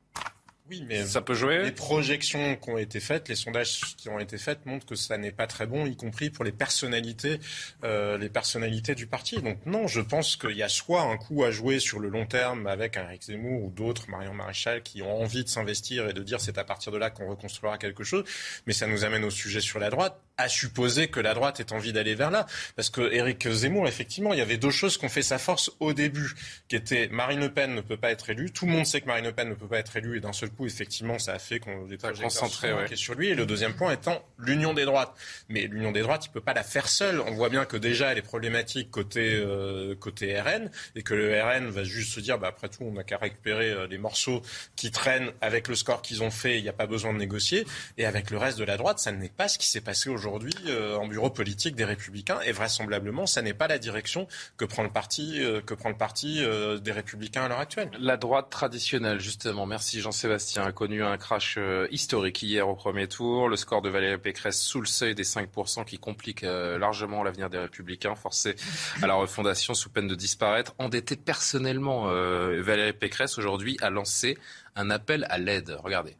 oui, 0.68 0.84
mais 0.88 1.06
ça 1.06 1.22
peut 1.22 1.36
jouer. 1.36 1.64
Les 1.64 1.72
projections 1.72 2.56
qui 2.56 2.70
ont 2.72 2.78
été 2.80 3.00
faites, 3.00 3.30
les 3.30 3.36
sondages 3.36 3.82
qui 3.98 4.10
ont 4.10 4.20
été 4.20 4.40
faits 4.40 4.66
montrent 4.66 4.88
que 4.88 4.96
ça 4.96 5.16
n'est 5.18 5.32
pas 5.32 5.46
très 5.46 5.68
bon, 5.68 5.86
y 5.86 5.96
compris 5.96 6.32
pour 6.32 6.44
les 6.44 6.52
personnalités, 6.52 7.40
euh, 7.84 8.18
les 8.18 8.30
personnalités 8.30 8.96
du 8.96 9.06
parti. 9.06 9.40
Donc 9.44 9.60
non, 9.68 9.86
je 9.86 10.02
pense 10.02 10.36
qu'il 10.36 10.58
y 10.58 10.64
a 10.64 10.70
soit 10.70 11.02
un 11.02 11.18
coup 11.18 11.44
à 11.44 11.52
jouer 11.52 11.80
sur 11.80 12.00
le 12.00 12.10
long 12.10 12.26
terme 12.26 12.66
avec 12.66 12.98
un 12.98 13.04
Eric 13.04 13.24
Zemmour 13.26 13.64
ou 13.64 13.70
d'autres, 13.70 14.10
Marion 14.10 14.34
Maréchal, 14.34 14.82
qui 14.82 15.04
ont 15.04 15.22
envie 15.22 15.44
de 15.44 15.50
s'investir 15.50 16.10
et 16.10 16.14
de 16.14 16.24
dire 16.24 16.42
c'est 16.42 16.58
à 16.58 16.64
partir 16.64 16.92
de 16.92 16.98
là 16.98 17.12
qu'on 17.12 17.28
reconstruira 17.28 17.78
quelque 17.78 18.04
chose. 18.04 18.24
Mais 18.66 18.74
ça 18.74 18.88
nous 18.88 19.06
amène 19.06 19.24
au 19.24 19.30
sujet 19.30 19.62
sur 19.62 19.78
la 19.78 19.92
droite 19.92 20.20
à 20.38 20.50
supposer 20.50 21.08
que 21.08 21.20
la 21.20 21.34
droite 21.34 21.60
ait 21.60 21.74
envie 21.74 21.94
d'aller 21.94 22.16
vers 22.16 22.32
là. 22.32 22.46
Parce 22.76 22.90
que 22.90 23.14
Éric 23.14 23.48
Zemmour, 23.48 23.88
effectivement, 23.88 24.34
il 24.34 24.40
y 24.40 24.42
avait 24.42 24.58
deux 24.58 24.72
choses 24.72 24.98
qui 24.98 25.06
ont 25.06 25.10
fait 25.10 25.22
sa 25.22 25.38
force 25.38 25.72
au 25.80 25.94
début, 25.94 26.34
qui 26.68 26.76
étaient 26.76 27.08
Marine 27.08 27.40
Le 27.40 27.54
Pen 27.54 27.74
ne 27.74 27.82
peut 27.82 27.98
pas 27.98 28.12
être 28.12 28.30
élue. 28.30 28.52
Tout 28.52 28.66
le 28.66 28.72
monde 28.72 28.86
sait 28.86 29.02
que 29.02 29.06
Marine 29.06 29.26
Le 29.26 29.32
Pen 29.32 29.48
ne 29.48 29.54
peut 29.54 29.68
pas 29.68 29.80
être 29.80 29.96
élue 29.96 30.18
et 30.18 30.20
d'un 30.20 30.34
seul 30.34 30.50
coup, 30.56 30.66
effectivement, 30.66 31.20
ça 31.20 31.34
a 31.34 31.40
fait 31.40 31.60
qu'on 31.60 31.90
était 31.90 32.12
concentré 32.22 32.74
ouais. 32.74 32.96
sur 32.96 33.14
lui. 33.14 33.30
Et 33.30 33.36
le 33.36 33.46
deuxième 33.46 33.76
point 33.76 33.94
étant 33.94 34.24
l'union 34.40 34.74
des 34.74 34.86
droites. 34.86 35.14
Mais 35.50 35.68
l'union 35.68 35.92
des 35.92 36.02
droites, 36.02 36.26
il 36.26 36.30
peut 36.30 36.42
pas 36.42 36.54
la 36.54 36.64
faire 36.64 36.88
seule. 36.88 37.22
On 37.22 37.36
voit 37.36 37.50
bien 37.50 37.66
que 37.66 37.78
déjà, 37.78 38.12
elle 38.12 38.18
est 38.18 38.24
problématique 38.24 38.92
côté 38.92 39.36
euh, 39.36 39.96
côté 39.96 40.40
RN 40.40 40.70
et 40.96 41.04
que 41.04 41.14
le 41.14 41.42
RN 41.42 41.70
va 41.70 41.84
juste 41.84 42.14
se 42.14 42.20
dire, 42.20 42.40
bah, 42.40 42.48
après 42.48 42.70
tout, 42.70 42.84
on 42.84 42.94
n'a 42.94 43.04
qu'à 43.04 43.18
récupérer 43.18 43.72
euh, 43.72 43.88
les 43.88 43.98
morceaux 43.98 44.42
qui 44.76 44.92
traînent 44.92 45.32
avec 45.42 45.68
le 45.68 45.76
score 45.76 46.02
qu'ils 46.02 46.24
ont 46.24 46.32
fait. 46.32 46.58
Il 46.58 46.64
n'y 46.64 46.70
a 46.70 46.74
pas 46.74 46.88
besoin 46.88 47.14
de 47.14 47.20
négocier. 47.20 47.66
Et 47.98 48.06
avec 48.06 48.32
le 48.32 48.38
reste 48.38 48.58
de 48.58 48.64
la 48.64 48.78
droite, 48.78 49.00
ça 49.00 49.12
n'est 49.12 49.30
pas 49.30 49.48
ce 49.48 49.58
qui 49.58 49.70
s'est 49.70 49.82
passé 49.82 50.10
aujourd'hui 50.10 50.26
aujourd'hui 50.26 50.54
euh, 50.68 50.98
en 50.98 51.08
bureau 51.08 51.30
politique 51.30 51.76
des 51.76 51.86
Républicains 51.86 52.40
et 52.46 52.52
vraisemblablement, 52.52 53.26
ça 53.26 53.42
n'est 53.42 53.54
pas 53.54 53.68
la 53.68 53.78
direction 53.78 54.28
que 54.58 54.66
prend 54.66 54.84
le 54.84 54.90
parti, 54.90 55.42
euh, 55.42 55.62
que 55.62 55.74
prend 55.74 55.90
le 55.90 55.98
parti 55.98 56.44
euh, 56.44 56.80
des 56.80 56.92
Républicains 56.92 57.44
à 57.44 57.48
l'heure 57.48 57.60
actuelle. 57.60 57.90
La 58.00 58.18
droite 58.18 58.50
traditionnelle, 58.50 59.20
justement. 59.20 59.66
Merci 59.66 60.02
Jean-Sébastien. 60.02 60.45
A 60.58 60.72
connu 60.72 61.04
un 61.04 61.18
crash 61.18 61.60
historique 61.92 62.44
hier 62.44 62.70
au 62.70 62.76
premier 62.76 63.08
tour. 63.08 63.50
Le 63.50 63.56
score 63.56 63.82
de 63.82 63.90
Valérie 63.90 64.18
Pécresse 64.18 64.62
sous 64.62 64.80
le 64.80 64.86
seuil 64.86 65.16
des 65.16 65.24
5% 65.24 65.86
qui 65.86 65.98
complique 65.98 66.42
largement 66.44 67.24
l'avenir 67.24 67.50
des 67.50 67.58
Républicains, 67.58 68.16
forcés 68.16 68.56
à 69.02 69.08
la 69.08 69.16
refondation 69.16 69.74
sous 69.74 69.90
peine 69.90 70.08
de 70.08 70.16
disparaître. 70.16 70.74
Endetté 70.78 71.16
personnellement, 71.16 72.06
Valérie 72.06 72.94
Pécresse 72.94 73.38
aujourd'hui 73.38 73.78
a 73.82 73.90
lancé 73.90 74.38
un 74.76 74.90
appel 74.90 75.26
à 75.30 75.38
l'aide. 75.38 75.78
Regardez. 75.84 76.16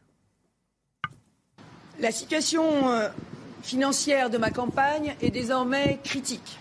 La 2.00 2.10
situation 2.10 3.10
financière 3.62 4.28
de 4.28 4.38
ma 4.38 4.50
campagne 4.50 5.16
est 5.22 5.30
désormais 5.30 5.98
critique. 6.04 6.58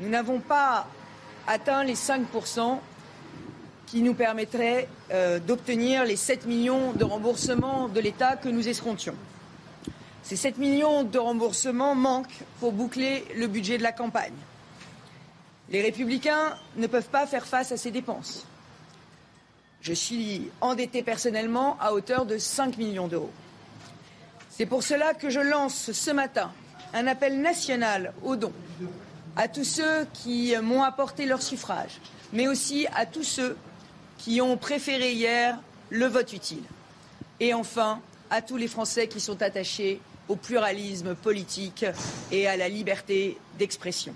Nous 0.00 0.08
n'avons 0.08 0.40
pas 0.40 0.86
atteint 1.46 1.84
les 1.84 1.94
5% 1.94 2.78
qui 3.86 4.02
nous 4.02 4.14
permettraient 4.14 4.88
euh, 5.12 5.38
d'obtenir 5.38 6.04
les 6.04 6.16
7 6.16 6.46
millions 6.46 6.92
de 6.92 7.04
remboursements 7.04 7.88
de 7.88 8.00
l'État 8.00 8.36
que 8.36 8.48
nous 8.48 8.66
escomptions. 8.68 9.14
Ces 10.22 10.36
7 10.36 10.58
millions 10.58 11.04
de 11.04 11.18
remboursements 11.18 11.94
manquent 11.94 12.44
pour 12.58 12.72
boucler 12.72 13.24
le 13.36 13.46
budget 13.46 13.78
de 13.78 13.84
la 13.84 13.92
campagne. 13.92 14.34
Les 15.70 15.82
républicains 15.82 16.56
ne 16.76 16.86
peuvent 16.86 17.08
pas 17.08 17.26
faire 17.26 17.46
face 17.46 17.70
à 17.70 17.76
ces 17.76 17.90
dépenses. 17.90 18.46
Je 19.80 19.92
suis 19.92 20.50
endetté 20.60 21.02
personnellement 21.02 21.76
à 21.80 21.92
hauteur 21.92 22.26
de 22.26 22.38
5 22.38 22.76
millions 22.76 23.06
d'euros. 23.06 23.30
C'est 24.50 24.66
pour 24.66 24.82
cela 24.82 25.14
que 25.14 25.30
je 25.30 25.40
lance 25.40 25.92
ce 25.92 26.10
matin 26.10 26.50
un 26.94 27.06
appel 27.06 27.40
national 27.40 28.12
aux 28.24 28.36
dons 28.36 28.52
à 29.36 29.48
tous 29.48 29.64
ceux 29.64 30.06
qui 30.14 30.54
m'ont 30.62 30.82
apporté 30.82 31.26
leur 31.26 31.42
suffrage, 31.42 32.00
mais 32.32 32.48
aussi 32.48 32.86
à 32.94 33.04
tous 33.04 33.22
ceux 33.22 33.56
qui 34.18 34.40
ont 34.40 34.56
préféré 34.56 35.12
hier 35.12 35.58
le 35.90 36.06
vote 36.06 36.32
utile. 36.32 36.64
Et 37.40 37.54
enfin, 37.54 38.00
à 38.30 38.42
tous 38.42 38.56
les 38.56 38.68
Français 38.68 39.08
qui 39.08 39.20
sont 39.20 39.42
attachés 39.42 40.00
au 40.28 40.36
pluralisme 40.36 41.14
politique 41.14 41.84
et 42.32 42.46
à 42.46 42.56
la 42.56 42.68
liberté 42.68 43.38
d'expression. 43.58 44.14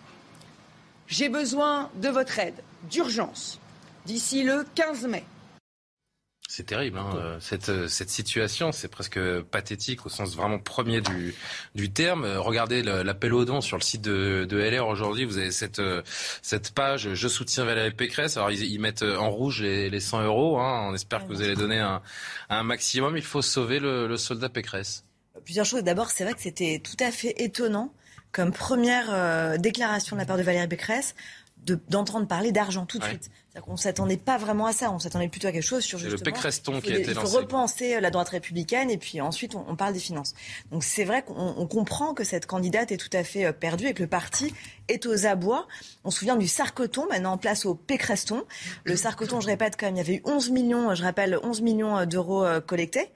J'ai 1.06 1.28
besoin 1.28 1.90
de 1.96 2.08
votre 2.08 2.38
aide 2.38 2.62
d'urgence 2.90 3.60
d'ici 4.06 4.42
le 4.42 4.64
15 4.74 5.06
mai 5.06 5.24
c'est 6.50 6.64
terrible, 6.64 6.98
hein, 6.98 7.38
cette, 7.38 7.86
cette 7.86 8.10
situation, 8.10 8.72
c'est 8.72 8.88
presque 8.88 9.20
pathétique 9.52 10.04
au 10.04 10.08
sens 10.08 10.34
vraiment 10.34 10.58
premier 10.58 11.00
du, 11.00 11.32
du 11.76 11.92
terme. 11.92 12.24
Regardez 12.24 12.82
l'appel 12.82 13.34
aux 13.34 13.44
dons 13.44 13.60
sur 13.60 13.76
le 13.76 13.82
site 13.82 14.02
de, 14.02 14.44
de 14.48 14.58
LR 14.58 14.88
aujourd'hui, 14.88 15.24
vous 15.24 15.38
avez 15.38 15.52
cette, 15.52 15.80
cette 16.42 16.72
page 16.72 17.08
«Je 17.14 17.28
soutiens 17.28 17.64
Valérie 17.64 17.92
Pécresse». 17.92 18.36
Alors 18.36 18.50
ils, 18.50 18.64
ils, 18.64 18.80
mettent 18.80 19.04
en 19.04 19.30
rouge 19.30 19.62
les, 19.62 19.90
les 19.90 20.00
100 20.00 20.24
euros, 20.24 20.58
hein. 20.58 20.88
on 20.90 20.94
espère 20.94 21.24
que 21.24 21.32
vous 21.32 21.40
allez 21.40 21.54
donner 21.54 21.78
un, 21.78 22.02
un 22.48 22.64
maximum. 22.64 23.16
Il 23.16 23.22
faut 23.22 23.42
sauver 23.42 23.78
le, 23.78 24.08
le 24.08 24.16
soldat 24.16 24.48
Pécresse. 24.48 25.04
Plusieurs 25.44 25.66
choses. 25.66 25.84
D'abord, 25.84 26.10
c'est 26.10 26.24
vrai 26.24 26.34
que 26.34 26.42
c'était 26.42 26.80
tout 26.82 26.96
à 26.98 27.12
fait 27.12 27.40
étonnant 27.40 27.94
comme 28.32 28.52
première 28.52 29.06
euh, 29.10 29.56
déclaration 29.56 30.16
de 30.16 30.20
la 30.20 30.26
part 30.26 30.36
de 30.36 30.42
Valérie 30.42 30.68
Pécresse 30.68 31.14
d'entendre 31.88 32.26
parler 32.26 32.52
d'argent 32.52 32.86
tout 32.86 32.98
de 32.98 33.04
suite. 33.04 33.30
On 33.66 33.72
ne 33.72 33.76
s'attendait 33.76 34.16
pas 34.16 34.38
vraiment 34.38 34.66
à 34.66 34.72
ça. 34.72 34.92
On 34.92 34.98
s'attendait 34.98 35.28
plutôt 35.28 35.48
à 35.48 35.52
quelque 35.52 35.62
chose 35.62 35.82
sur 35.82 35.98
justement. 35.98 36.18
le 36.18 36.24
Pécreston 36.24 36.80
qui 36.80 36.92
a 36.92 36.98
été 36.98 37.14
lancé. 37.14 37.26
Il 37.26 37.30
faut 37.30 37.38
repenser 37.38 37.94
euh, 37.96 38.00
la 38.00 38.10
droite 38.10 38.28
républicaine 38.28 38.90
et 38.90 38.96
puis 38.96 39.20
ensuite 39.20 39.54
on, 39.54 39.74
parle 39.74 39.92
des 39.92 40.00
finances. 40.00 40.34
Donc 40.70 40.84
c'est 40.84 41.04
vrai 41.04 41.22
qu'on 41.22 41.66
comprend 41.66 42.14
que 42.14 42.22
cette 42.22 42.46
candidate 42.46 42.92
est 42.92 42.96
tout 42.96 43.14
à 43.16 43.24
fait 43.24 43.46
euh, 43.46 43.52
perdue 43.52 43.88
et 43.88 43.94
que 43.94 44.02
le 44.02 44.08
parti 44.08 44.54
est 44.88 45.04
aux 45.06 45.26
abois. 45.26 45.66
On 46.04 46.10
se 46.10 46.20
souvient 46.20 46.36
du 46.36 46.46
Sarcoton, 46.46 47.06
maintenant 47.08 47.32
en 47.32 47.38
place 47.38 47.66
au 47.66 47.74
Pécreston. 47.74 48.44
Le 48.84 48.94
Sarcoton, 48.96 49.40
je 49.40 49.46
répète 49.46 49.76
quand 49.78 49.86
même, 49.86 49.96
il 49.96 49.98
y 49.98 50.02
avait 50.02 50.16
eu 50.16 50.22
11 50.24 50.50
millions, 50.50 50.94
je 50.94 51.02
rappelle, 51.02 51.38
11 51.42 51.60
millions 51.62 52.06
d'euros 52.06 52.46
collectés. 52.66 53.10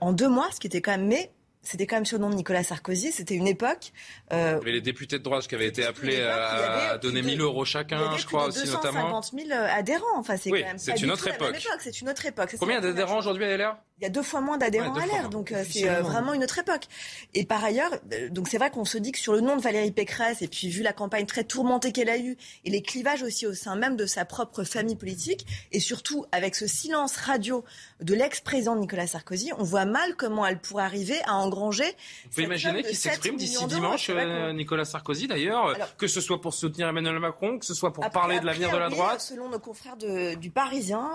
en 0.00 0.12
deux 0.12 0.28
mois, 0.28 0.48
ce 0.52 0.60
qui 0.60 0.66
était 0.66 0.80
quand 0.80 0.92
même, 0.92 1.06
mais 1.06 1.30
c'était 1.66 1.86
quand 1.86 1.96
même 1.96 2.06
sur 2.06 2.18
le 2.18 2.22
nom 2.22 2.30
de 2.30 2.36
Nicolas 2.36 2.62
Sarkozy. 2.62 3.10
C'était 3.10 3.34
une 3.34 3.48
époque. 3.48 3.92
Euh, 4.32 4.52
il 4.52 4.58
y 4.58 4.62
avait 4.62 4.72
les 4.72 4.80
députés 4.80 5.18
de 5.18 5.24
droite 5.24 5.46
qui 5.48 5.54
avaient 5.54 5.66
été 5.66 5.84
appelés 5.84 6.22
à, 6.22 6.96
donner 6.98 7.22
1000 7.22 7.40
euros 7.40 7.64
chacun, 7.64 8.16
je 8.16 8.24
crois 8.24 8.46
aussi 8.46 8.68
notamment. 8.68 9.20
250 9.20 9.48
000 9.48 9.50
adhérents. 9.52 10.04
Enfin, 10.16 10.36
c'est 10.36 10.50
oui, 10.50 10.60
quand 10.60 10.68
même 10.68 10.78
c'est 10.78 11.02
une 11.02 11.10
autre 11.10 11.26
époque. 11.26 11.56
C'est 11.80 12.00
une 12.00 12.08
autre 12.08 12.24
époque. 12.24 12.54
Combien 12.58 12.80
d'adhérents 12.80 13.18
aujourd'hui 13.18 13.44
à 13.44 13.56
LR 13.56 13.76
il 13.98 14.02
y 14.02 14.06
a 14.06 14.10
deux 14.10 14.22
fois 14.22 14.42
moins 14.42 14.58
d'adhérents 14.58 14.94
à 14.94 15.06
l'air, 15.06 15.30
donc 15.30 15.52
euh, 15.52 15.64
c'est 15.66 15.88
euh, 15.88 16.02
vraiment 16.02 16.34
une 16.34 16.44
autre 16.44 16.58
époque. 16.58 16.84
Et 17.32 17.46
par 17.46 17.64
ailleurs, 17.64 17.90
euh, 18.12 18.28
donc 18.28 18.46
c'est 18.46 18.58
vrai 18.58 18.70
qu'on 18.70 18.84
se 18.84 18.98
dit 18.98 19.10
que 19.10 19.18
sur 19.18 19.32
le 19.32 19.40
nom 19.40 19.56
de 19.56 19.62
Valérie 19.62 19.90
Pécresse, 19.90 20.42
et 20.42 20.48
puis 20.48 20.68
vu 20.68 20.82
la 20.82 20.92
campagne 20.92 21.24
très 21.24 21.44
tourmentée 21.44 21.92
qu'elle 21.92 22.10
a 22.10 22.18
eue, 22.18 22.36
et 22.66 22.70
les 22.70 22.82
clivages 22.82 23.22
aussi 23.22 23.46
au 23.46 23.54
sein 23.54 23.74
même 23.74 23.96
de 23.96 24.04
sa 24.04 24.26
propre 24.26 24.64
famille 24.64 24.96
politique, 24.96 25.46
et 25.72 25.80
surtout 25.80 26.26
avec 26.30 26.56
ce 26.56 26.66
silence 26.66 27.16
radio 27.16 27.64
de 28.02 28.14
l'ex-président 28.14 28.76
Nicolas 28.76 29.06
Sarkozy, 29.06 29.52
on 29.56 29.64
voit 29.64 29.86
mal 29.86 30.14
comment 30.16 30.44
elle 30.44 30.58
pourrait 30.58 30.84
arriver 30.84 31.18
à 31.24 31.36
engranger. 31.36 31.86
Vous 32.24 32.30
pouvez 32.32 32.44
imaginer 32.44 32.82
qu'il 32.82 32.96
s'exprime 32.96 33.36
d'ici 33.36 33.64
dimanche, 33.64 34.10
Nicolas 34.52 34.84
Sarkozy 34.84 35.26
d'ailleurs, 35.26 35.74
que 35.96 36.06
ce 36.06 36.20
soit 36.20 36.42
pour 36.42 36.52
soutenir 36.52 36.88
Emmanuel 36.88 37.18
Macron, 37.18 37.58
que 37.58 37.64
ce 37.64 37.72
soit 37.72 37.94
pour 37.94 38.06
parler 38.10 38.40
de 38.40 38.44
l'avenir 38.44 38.70
de 38.70 38.76
la 38.76 38.90
droite. 38.90 39.22
Selon 39.22 39.48
nos 39.48 39.58
confrères 39.58 39.96
du 39.96 40.50
Parisien, 40.50 41.08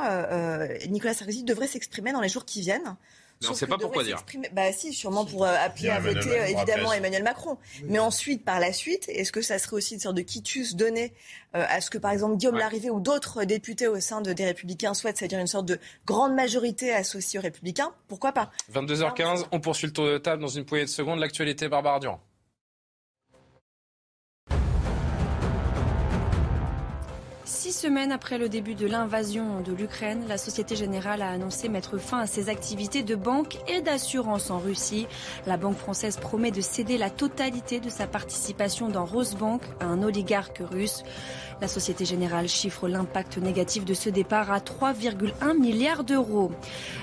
Nicolas 0.90 1.14
Sarkozy 1.14 1.44
devrait 1.44 1.68
s'exprimer 1.68 2.12
dans 2.12 2.22
les 2.22 2.30
jours 2.30 2.44
qui 2.44 2.62
viennent 2.62 2.71
mais 3.42 3.48
on 3.48 3.52
ne 3.52 3.56
sait 3.56 3.68
pas 3.68 3.78
pourquoi 3.78 4.04
dire. 4.04 4.24
Bah 4.54 4.72
si, 4.72 4.94
sûrement 4.94 5.26
pour 5.26 5.46
euh, 5.46 5.56
appeler 5.60 5.90
à 5.90 6.00
voter 6.00 6.40
euh, 6.40 6.46
évidemment 6.46 6.94
Emmanuel 6.94 7.24
Macron. 7.24 7.58
Mais 7.86 7.98
ensuite, 7.98 8.46
par 8.46 8.60
la 8.60 8.72
suite, 8.72 9.10
est-ce 9.10 9.32
que 9.32 9.42
ça 9.42 9.58
serait 9.58 9.78
aussi 9.78 9.96
une 9.96 10.00
sorte 10.00 10.16
de 10.16 10.22
quitus 10.22 10.76
donné 10.76 11.14
euh, 11.56 11.66
à 11.68 11.82
ce 11.82 11.90
que, 11.90 11.98
par 11.98 12.12
exemple, 12.12 12.38
Guillaume 12.38 12.58
Larrivé 12.58 12.92
ou 12.92 13.00
d'autres 13.00 13.44
députés 13.44 13.88
au 13.88 14.00
sein 14.00 14.22
de, 14.22 14.34
des 14.34 14.46
Républicains 14.46 14.94
souhaitent, 14.94 15.18
c'est-à-dire 15.18 15.40
une 15.40 15.48
sorte 15.48 15.66
de 15.66 15.80
grande 16.06 16.36
majorité 16.36 16.94
associée 16.94 17.40
aux 17.40 17.44
Républicains? 17.44 17.92
Pourquoi 18.08 18.32
pas? 18.32 18.52
22h15, 18.74 19.46
on 19.52 19.60
poursuit 19.60 19.88
le 19.88 19.94
tour 19.94 20.06
de 20.06 20.18
table 20.20 20.42
dans 20.42 20.48
une 20.48 20.66
poignée 20.66 20.86
de 20.86 20.90
secondes. 20.90 21.20
L'actualité, 21.20 21.68
Barbara 21.68 22.00
Durand. 22.00 22.22
Semaines 27.82 28.12
après 28.12 28.38
le 28.38 28.48
début 28.48 28.76
de 28.76 28.86
l'invasion 28.86 29.60
de 29.62 29.74
l'Ukraine, 29.74 30.26
la 30.28 30.38
Société 30.38 30.76
Générale 30.76 31.24
a 31.24 31.32
annoncé 31.32 31.68
mettre 31.68 31.98
fin 31.98 32.20
à 32.20 32.28
ses 32.28 32.48
activités 32.48 33.02
de 33.02 33.16
banque 33.16 33.58
et 33.68 33.82
d'assurance 33.82 34.52
en 34.52 34.60
Russie. 34.60 35.08
La 35.48 35.58
banque 35.58 35.78
française 35.78 36.18
promet 36.18 36.52
de 36.52 36.62
céder 36.62 37.00
la 37.00 37.10
totalité 37.10 37.80
de 37.80 37.90
sa 37.90 38.06
participation 38.06 38.88
dans 38.88 39.04
Rosebank 39.04 39.64
à 39.80 39.86
un 39.86 40.04
oligarque 40.04 40.62
russe. 40.62 41.02
La 41.62 41.68
Société 41.68 42.06
Générale 42.06 42.48
chiffre 42.48 42.88
l'impact 42.88 43.38
négatif 43.38 43.86
de 43.86 43.94
ce 43.94 44.10
départ 44.10 44.52
à 44.52 44.58
3,1 44.58 45.56
milliards 45.60 46.04
d'euros. 46.04 46.52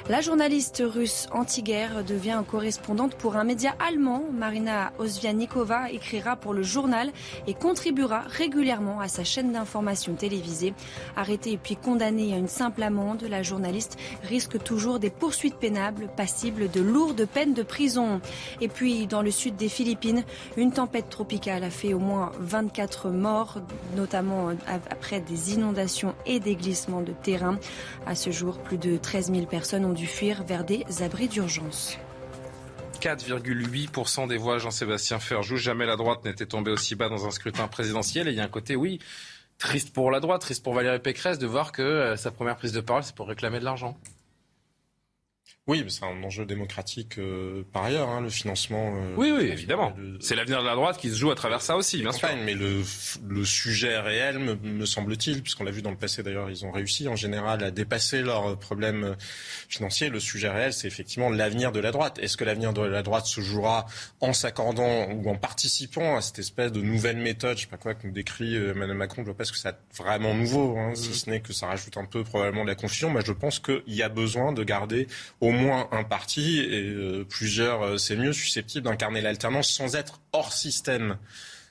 La 0.09 0.21
journaliste 0.21 0.83
russe 0.85 1.29
anti-guerre 1.31 2.03
devient 2.03 2.43
correspondante 2.51 3.15
pour 3.15 3.37
un 3.37 3.45
média 3.45 3.77
allemand. 3.79 4.25
Marina 4.33 4.93
Osvianikova 4.99 5.93
écrira 5.93 6.35
pour 6.35 6.55
le 6.55 6.65
journal 6.65 7.13
et 7.47 7.55
contribuera 7.55 8.23
régulièrement 8.27 8.99
à 8.99 9.07
sa 9.07 9.23
chaîne 9.23 9.53
d'information 9.53 10.15
télévisée. 10.15 10.75
Arrêtée 11.15 11.53
et 11.53 11.59
puis 11.59 11.77
condamnée 11.77 12.35
à 12.35 12.37
une 12.37 12.49
simple 12.49 12.83
amende, 12.83 13.23
la 13.31 13.45
journaliste 13.45 13.97
risque 14.25 14.61
toujours 14.61 14.99
des 14.99 15.11
poursuites 15.11 15.59
pénables, 15.59 16.09
passibles 16.17 16.69
de 16.69 16.81
lourdes 16.81 17.27
peines 17.27 17.55
de 17.55 17.63
prison. 17.63 18.21
Et 18.61 18.67
puis, 18.67 19.07
dans 19.07 19.23
le 19.23 19.31
sud 19.31 19.55
des 19.55 19.69
Philippines, 19.69 20.25
une 20.57 20.73
tempête 20.73 21.11
tropicale 21.11 21.63
a 21.63 21.71
fait 21.71 21.95
au 21.95 22.01
moins 22.01 22.33
24 22.41 23.11
morts, 23.11 23.59
notamment 23.95 24.48
après 24.91 25.21
des 25.21 25.55
inondations 25.55 26.15
et 26.27 26.41
des 26.41 26.57
glissements 26.57 27.03
de 27.03 27.13
terrain. 27.13 27.59
À 28.07 28.15
ce 28.15 28.31
jour, 28.31 28.59
plus 28.59 28.79
de 28.79 28.97
13 28.97 29.33
000 29.33 29.47
personnes 29.47 29.85
ont 29.85 29.93
dû 29.93 30.07
fuir 30.07 30.45
vers 30.45 30.65
des 30.65 30.85
abris 31.03 31.29
d'urgence. 31.29 31.99
4,8% 33.01 34.29
des 34.29 34.37
voix, 34.37 34.59
Jean-Sébastien 34.59 35.19
Ferjou. 35.19 35.57
Jamais 35.57 35.87
la 35.87 35.97
droite 35.97 36.25
n'était 36.25 36.47
tombée 36.47 36.73
aussi 36.73 36.97
bas 36.97 37.09
dans 37.09 37.27
un 37.27 37.31
scrutin 37.31 37.69
présidentiel. 37.69 38.29
Et 38.29 38.33
il 38.33 38.37
y 38.37 38.41
a 38.41 38.45
un 38.45 38.49
côté, 38.49 38.75
oui, 38.75 38.99
triste 39.59 39.93
pour 39.93 40.11
la 40.11 40.21
droite, 40.21 40.41
triste 40.41 40.65
pour 40.65 40.75
Valérie 40.75 40.99
Pécresse 40.99 41.39
de 41.39 41.47
voir 41.47 41.73
que 41.73 41.83
euh, 41.83 42.17
sa 42.17 42.31
première 42.31 42.57
prise 42.57 42.73
de 42.73 42.81
parole, 42.81 43.05
c'est 43.05 43.15
pour 43.15 43.29
réclamer 43.29 43.61
de 43.61 43.65
l'argent. 43.65 43.97
Oui, 45.69 45.85
c'est 45.89 46.03
un 46.03 46.23
enjeu 46.25 46.47
démocratique 46.47 47.19
euh, 47.19 47.63
par 47.75 47.85
ailleurs, 47.85 48.09
hein, 48.09 48.23
le 48.23 48.31
financement. 48.31 48.95
Euh, 48.97 49.15
oui, 49.19 49.31
oui, 49.37 49.49
évidemment. 49.49 49.93
C'est 50.19 50.35
l'avenir 50.35 50.63
de 50.63 50.67
la 50.67 50.75
droite 50.75 50.97
qui 50.97 51.11
se 51.11 51.17
joue 51.17 51.31
à 51.31 51.35
travers 51.35 51.61
ça 51.61 51.77
aussi, 51.77 52.01
bien 52.01 52.11
sûr. 52.11 52.27
Mais 52.47 52.55
le, 52.55 52.83
le 53.29 53.45
sujet 53.45 53.99
réel, 53.99 54.39
me, 54.39 54.55
me 54.55 54.87
semble-t-il, 54.87 55.43
puisqu'on 55.43 55.65
l'a 55.65 55.71
vu 55.71 55.83
dans 55.83 55.91
le 55.91 55.99
passé 55.99 56.23
d'ailleurs, 56.23 56.49
ils 56.49 56.65
ont 56.65 56.71
réussi 56.71 57.07
en 57.07 57.17
général 57.17 57.63
à 57.63 57.71
dépasser 57.71 58.23
leurs 58.23 58.59
problèmes 58.59 59.15
financiers. 59.69 60.09
Le 60.09 60.21
sujet 60.21 60.49
réel, 60.49 60.73
c'est 60.73 60.87
effectivement 60.87 61.29
l'avenir 61.29 61.71
de 61.71 61.81
la 61.81 61.93
droite. 61.93 62.19
Est-ce 62.19 62.39
que 62.39 62.45
l'avenir 62.45 62.73
de 62.73 62.81
la 62.81 63.03
droite 63.03 63.27
se 63.27 63.43
jouera 63.43 63.85
en 64.23 64.33
s'accordant 64.33 65.07
ou 65.11 65.29
en 65.29 65.37
participant 65.37 66.17
à 66.17 66.23
cette 66.23 66.39
espèce 66.39 66.73
de 66.73 66.81
nouvelle 66.81 67.19
méthode, 67.19 67.59
je 67.59 67.65
sais 67.65 67.69
pas 67.69 67.77
quoi, 67.77 67.93
que 67.93 68.07
nous 68.07 68.15
décrit 68.15 68.57
euh, 68.57 68.73
Mme 68.73 68.97
Macron, 68.97 69.17
je 69.17 69.21
ne 69.21 69.27
vois 69.27 69.37
pas 69.37 69.45
ce 69.45 69.53
que 69.53 69.59
c'est 69.59 69.77
vraiment 69.99 70.33
nouveau, 70.33 70.79
hein, 70.79 70.95
si 70.95 71.11
mm. 71.11 71.13
ce 71.13 71.31
n'est 71.31 71.41
que 71.41 71.53
ça 71.53 71.67
rajoute 71.67 71.99
un 71.99 72.07
peu 72.07 72.25
probablement 72.25 72.63
de 72.63 72.71
la 72.71 72.75
confusion. 72.75 73.11
Mais 73.11 73.21
je 73.23 73.33
pense 73.33 73.59
qu'il 73.59 73.83
y 73.87 74.03
a 74.03 74.09
besoin 74.09 74.53
de 74.53 74.65
garder 74.65 75.09
au 75.43 75.51
moins 75.51 75.58
un 75.59 76.05
parti 76.05 76.61
et 76.61 76.91
euh, 76.91 77.25
plusieurs, 77.29 77.83
euh, 77.83 77.97
c'est 77.99 78.17
mieux, 78.17 78.33
susceptibles 78.33 78.85
d'incarner 78.85 79.21
l'alternance 79.21 79.71
sans 79.71 79.97
être 79.97 80.21
hors 80.33 80.53
système. 80.53 81.17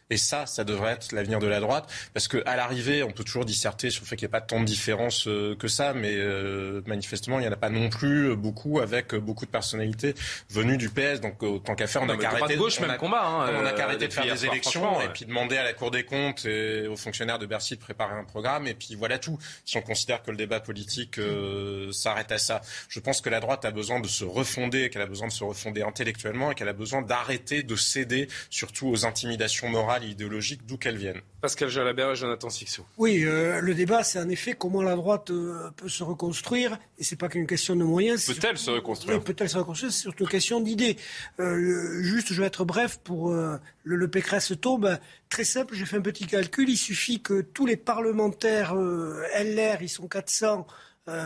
Et 0.10 0.18
ça, 0.18 0.46
ça 0.46 0.64
devrait 0.64 0.94
être 0.94 1.12
l'avenir 1.12 1.40
de 1.40 1.48
la 1.48 1.60
droite, 1.60 1.92
parce 2.14 2.28
qu'à 2.28 2.56
l'arrivée, 2.56 3.04
on 3.04 3.12
peut 3.12 3.24
toujours 3.24 3.46
disserter 3.46 3.90
sur 3.90 4.04
le 4.04 4.08
fait 4.08 4.16
qu'il 4.16 4.28
n'y 4.28 4.32
a 4.32 4.40
pas 4.40 4.46
tant 4.46 4.62
de 4.62 4.66
différence 4.66 5.28
euh, 5.28 5.56
que 5.56 5.68
ça, 5.68 5.94
mais 5.94 6.16
euh, 6.16 6.82
manifestement, 6.86 7.40
il 7.40 7.42
n'y 7.42 7.48
en 7.48 7.52
a 7.52 7.58
pas 7.58 7.70
non 7.70 7.90
plus 7.90 8.36
beaucoup 8.36 8.80
avec 8.80 9.16
beaucoup 9.16 9.46
de 9.46 9.52
personnalités 9.52 10.16
venues 10.50 10.78
du 10.78 10.90
PS. 10.90 11.20
Donc, 11.22 11.44
autant 11.44 11.76
qu'à 11.76 11.88
faire, 11.88 12.04
on 12.04 12.10
a 12.10 12.16
qu'à 12.16 12.30
arrêter, 12.30 12.54
de 12.54 12.60
gauche, 12.60 12.80
même 12.80 12.96
combat, 12.98 13.26
hein, 13.26 13.52
on 13.62 13.66
a 13.66 13.74
qu'à 13.74 13.84
arrêter 13.84 14.08
de 14.08 14.14
faire 14.14 14.26
des 14.26 14.46
élections 14.46 15.02
et 15.02 15.10
puis 15.10 15.26
demander 15.26 15.58
à 15.58 15.64
la 15.64 15.74
Cour 15.74 15.92
des 15.92 16.04
comptes 16.04 16.46
et 16.46 16.88
aux 16.88 16.96
fonctionnaires 16.96 17.40
de 17.40 17.46
Bercy 17.46 17.76
de 17.76 17.82
préparer 17.82 18.14
un 18.14 18.24
programme. 18.24 18.68
Et 18.68 18.74
puis 18.74 18.96
voilà 18.96 19.20
tout. 19.20 19.38
Si 19.66 19.78
on 19.78 19.82
considère 19.82 20.24
que 20.24 20.32
le 20.32 20.38
débat 20.38 20.60
politique 20.60 21.20
euh, 21.20 21.92
s'arrête 21.92 22.32
à 22.32 22.38
ça, 22.38 22.62
je 22.90 23.00
pense 23.00 23.22
que 23.22 23.30
la 23.30 23.40
droite 23.40 23.66
a 23.66 23.72
besoin 23.72 24.00
de 24.00 24.08
se 24.08 24.24
refonder, 24.24 24.90
qu'elle 24.90 25.02
a 25.02 25.08
besoin 25.08 25.28
de 25.28 25.34
se 25.34 25.44
refonder 25.44 25.82
intellectuellement 25.82 26.52
et 26.52 26.56
qu'elle 26.56 26.70
a 26.70 26.74
besoin 26.74 27.02
d'arrêter 27.02 27.64
de 27.64 27.76
céder, 27.76 28.30
surtout 28.50 28.88
aux 28.88 29.06
intimidations 29.06 29.70
morales 29.70 29.97
idéologique, 30.04 30.66
d'où 30.66 30.78
qu'elle 30.78 30.98
vienne. 30.98 31.22
Pascal 31.42 31.70
Jalabert 31.70 32.12
et 32.12 32.16
Jonathan 32.16 32.50
Sixou. 32.50 32.84
Oui, 32.98 33.24
euh, 33.24 33.62
le 33.62 33.74
débat, 33.74 34.04
c'est 34.04 34.20
en 34.20 34.30
effet 34.30 34.54
comment 34.54 34.82
la 34.82 34.96
droite 34.96 35.30
euh, 35.30 35.70
peut 35.76 35.90
se 35.90 36.04
reconstruire, 36.04 36.78
et 36.98 37.04
c'est 37.04 37.16
pas 37.16 37.30
qu'une 37.30 37.48
question 37.48 37.76
de 37.76 37.84
moyens. 37.84 38.26
Peut-elle 38.26 38.58
se 38.58 38.72
reconstruire? 38.72 39.24
Peut-elle 39.24 39.50
se 39.50 39.58
reconstruire 39.58 39.92
C'est 39.92 40.02
surtout 40.02 40.24
une 40.24 40.30
question 40.30 40.62
d'idées. 40.62 40.98
Euh, 41.40 42.02
juste, 42.02 42.34
je 42.34 42.42
vais 42.42 42.48
être 42.48 42.66
bref 42.66 43.00
pour 43.04 43.32
le, 43.32 43.60
le 43.84 44.08
Pécresse 44.08 44.54
tombe. 44.60 44.98
Très 45.30 45.44
simple, 45.44 45.76
j'ai 45.76 45.86
fait 45.86 45.98
un 45.98 46.02
petit 46.02 46.26
calcul. 46.26 46.70
Il 46.70 46.78
suffit 46.78 47.22
que 47.22 47.42
tous 47.42 47.66
les 47.66 47.78
parlementaires 47.78 48.74
LR, 48.76 49.82
ils 49.82 49.90
sont 49.90 50.08
400, 50.08 50.66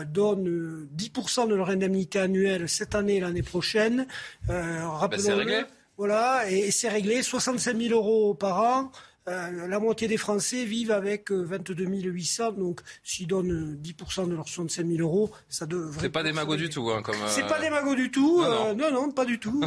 donnent 0.06 0.88
10% 0.96 1.48
de 1.48 1.54
leur 1.54 1.70
indemnité 1.70 2.18
annuelle 2.18 2.68
cette 2.68 2.94
année 2.94 3.16
et 3.16 3.20
l'année 3.20 3.42
prochaine. 3.42 4.06
Bah, 4.46 5.08
c'est 5.16 5.32
réglé. 5.32 5.64
Voilà, 6.04 6.50
et 6.50 6.72
c'est 6.72 6.88
réglé, 6.88 7.22
65 7.22 7.76
000 7.76 7.94
euros 7.94 8.34
par 8.34 8.60
an. 8.60 8.90
Euh, 9.28 9.68
la 9.68 9.78
moitié 9.78 10.08
des 10.08 10.16
Français 10.16 10.64
vivent 10.64 10.90
avec 10.90 11.30
22 11.30 11.84
euh, 11.84 12.10
800, 12.10 12.52
donc 12.52 12.80
s'ils 13.04 13.28
donnent 13.28 13.78
10% 13.80 14.28
de 14.28 14.34
leurs 14.34 14.48
65 14.48 14.84
000 14.84 15.00
euros, 15.00 15.30
ça 15.48 15.64
devrait. 15.64 16.00
C'est 16.00 16.08
pas 16.08 16.24
des 16.24 16.32
magots 16.32 16.56
du 16.56 16.68
tout, 16.68 16.90
hein, 16.90 17.02
comme. 17.02 17.14
C'est 17.28 17.46
pas 17.46 17.60
des 17.60 17.70
magots 17.70 17.94
du 17.94 18.10
tout. 18.10 18.42
Non, 18.42 18.74
non. 18.74 19.12
pas 19.12 19.24
du 19.24 19.38
tout. 19.38 19.62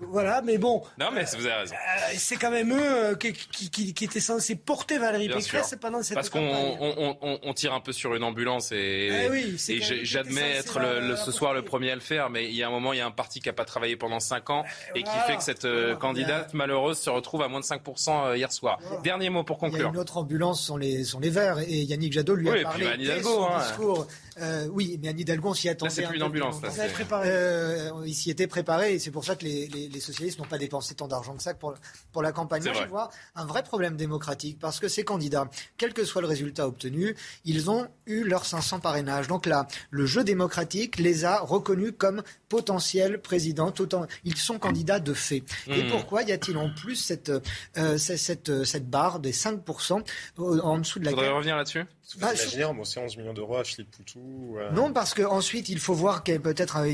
voilà, 0.00 0.42
mais 0.42 0.58
bon. 0.58 0.82
Non, 0.98 1.08
mais 1.14 1.24
vous 1.24 1.46
avez 1.46 1.54
raison. 1.54 1.74
c'est 2.16 2.36
quand 2.36 2.50
même 2.50 2.74
eux 2.74 3.16
qui, 3.16 3.32
qui, 3.32 3.94
qui, 3.94 4.04
étaient 4.04 4.20
censés 4.20 4.54
porter 4.54 4.98
Valérie 4.98 5.28
Pécresse 5.28 5.76
pendant 5.80 6.02
cette 6.02 6.16
Parce 6.16 6.28
qu'on 6.28 6.40
on, 6.40 7.38
on, 7.42 7.54
tire 7.54 7.72
un 7.72 7.80
peu 7.80 7.92
sur 7.92 8.14
une 8.14 8.24
ambulance 8.24 8.72
et, 8.72 9.28
eh 9.32 9.72
et 9.72 9.80
j'admets 10.04 10.56
être 10.56 10.78
le, 10.78 11.16
ce 11.16 11.32
soir 11.32 11.54
le 11.54 11.62
premier 11.62 11.90
à 11.90 11.94
le 11.94 12.00
faire, 12.02 12.28
mais 12.28 12.44
il 12.44 12.54
y 12.54 12.62
a 12.62 12.68
un 12.68 12.70
moment, 12.70 12.92
il 12.92 12.98
y 12.98 13.02
a 13.02 13.06
un 13.06 13.10
parti 13.10 13.40
qui 13.40 13.48
n'a 13.48 13.54
pas 13.54 13.64
travaillé 13.64 13.96
pendant 13.96 14.20
5 14.20 14.50
ans 14.50 14.64
et 14.94 15.02
qui 15.02 15.18
fait 15.26 15.36
que 15.36 15.42
cette 15.42 15.66
candidate 15.98 16.52
malheureuse 16.52 16.98
se 16.98 17.08
retrouve 17.08 17.40
à 17.40 17.48
moins 17.48 17.60
de 17.60 17.64
5% 17.64 18.36
hier 18.36 18.52
soir. 18.52 18.73
Dernier 19.02 19.30
mot 19.30 19.44
pour 19.44 19.58
Il 19.60 19.62
y 19.62 19.66
a 19.66 19.70
conclure. 19.70 19.88
une 19.90 19.96
autre 19.98 20.16
ambulance 20.18 20.62
sont 20.62 20.76
les, 20.76 21.04
sont 21.04 21.20
les 21.20 21.30
Verts 21.30 21.58
et 21.60 21.82
Yannick 21.82 22.12
Jadot 22.12 22.34
lui 22.34 22.50
Oui, 22.50 22.60
a 22.60 22.62
parlé 22.62 22.86
dès 22.98 23.22
son 23.22 23.46
hein. 23.46 23.58
discours. 23.60 24.06
Euh, 24.40 24.66
oui, 24.72 24.98
mais 25.00 25.08
Anne 25.08 25.20
Hidalgo, 25.20 25.50
on 25.50 25.54
s'y 25.54 25.68
attendait. 25.68 25.92
c'est 25.92 26.04
un 26.04 26.08
plus 26.08 26.16
une 26.16 26.22
ambulance, 26.24 26.60
là, 26.62 26.70
c'est- 26.70 27.04
Euh, 27.12 27.90
il 28.06 28.14
s'y 28.14 28.30
était 28.30 28.46
préparé 28.46 28.94
et 28.94 28.98
c'est 28.98 29.10
pour 29.10 29.24
ça 29.24 29.36
que 29.36 29.44
les, 29.44 29.68
les- 29.68 29.88
les 29.88 30.00
socialistes 30.00 30.38
n'ont 30.38 30.44
pas 30.46 30.58
dépensé 30.58 30.94
tant 30.94 31.06
d'argent 31.08 31.34
que 31.36 31.42
ça 31.42 31.54
pour, 31.54 31.74
pour 32.12 32.22
la 32.22 32.32
campagne. 32.32 32.62
C'est 32.62 32.70
Moi, 32.72 32.82
je 32.84 32.88
vois 32.88 33.10
un 33.36 33.46
vrai 33.46 33.62
problème 33.62 33.96
démocratique 33.96 34.58
parce 34.60 34.80
que 34.80 34.88
ces 34.88 35.04
candidats, 35.04 35.48
quel 35.76 35.92
que 35.94 36.04
soit 36.04 36.20
le 36.22 36.26
résultat 36.28 36.66
obtenu, 36.66 37.14
ils 37.44 37.70
ont 37.70 37.86
eu 38.06 38.24
leurs 38.24 38.44
500 38.46 38.80
parrainages. 38.80 39.28
Donc 39.28 39.46
là, 39.46 39.66
le 39.90 40.06
jeu 40.06 40.24
démocratique 40.24 40.98
les 40.98 41.24
a 41.24 41.38
reconnus 41.40 41.92
comme 41.96 42.22
potentiels 42.48 43.20
présidents. 43.20 43.72
Autant, 43.78 44.06
ils 44.24 44.36
sont 44.36 44.58
candidats 44.58 45.00
de 45.00 45.14
fait. 45.14 45.42
Et 45.68 45.82
Mhm. 45.82 45.88
pourquoi 45.90 46.22
y 46.22 46.32
a-t-il 46.32 46.56
en 46.56 46.70
plus 46.72 46.96
cette, 46.96 47.30
euh, 47.76 47.98
cette, 47.98 48.18
cette, 48.18 48.64
cette 48.64 48.88
barre 48.88 49.20
des 49.20 49.32
5% 49.32 50.02
au- 50.38 50.58
en 50.60 50.78
dessous 50.78 50.98
de 50.98 51.04
Faudrait 51.08 51.22
laquelle 51.22 51.36
revenir 51.36 51.56
là-dessus? 51.56 51.84
Vous 52.12 52.20
Bah, 52.20 52.34
imaginez 52.34 52.64
rembourser 52.64 53.00
11 53.00 53.16
millions 53.16 53.32
d'euros 53.32 53.56
à 53.56 53.64
Philippe 53.64 53.90
Poutou 53.90 54.56
euh, 54.58 54.70
Non, 54.72 54.92
parce 54.92 55.14
qu'ensuite, 55.14 55.68
il 55.70 55.78
faut 55.78 55.94
voir 55.94 56.22
qu'il 56.22 56.34
y 56.34 56.36
a 56.36 56.40
peut-être 56.40 56.76
euh, 56.76 56.88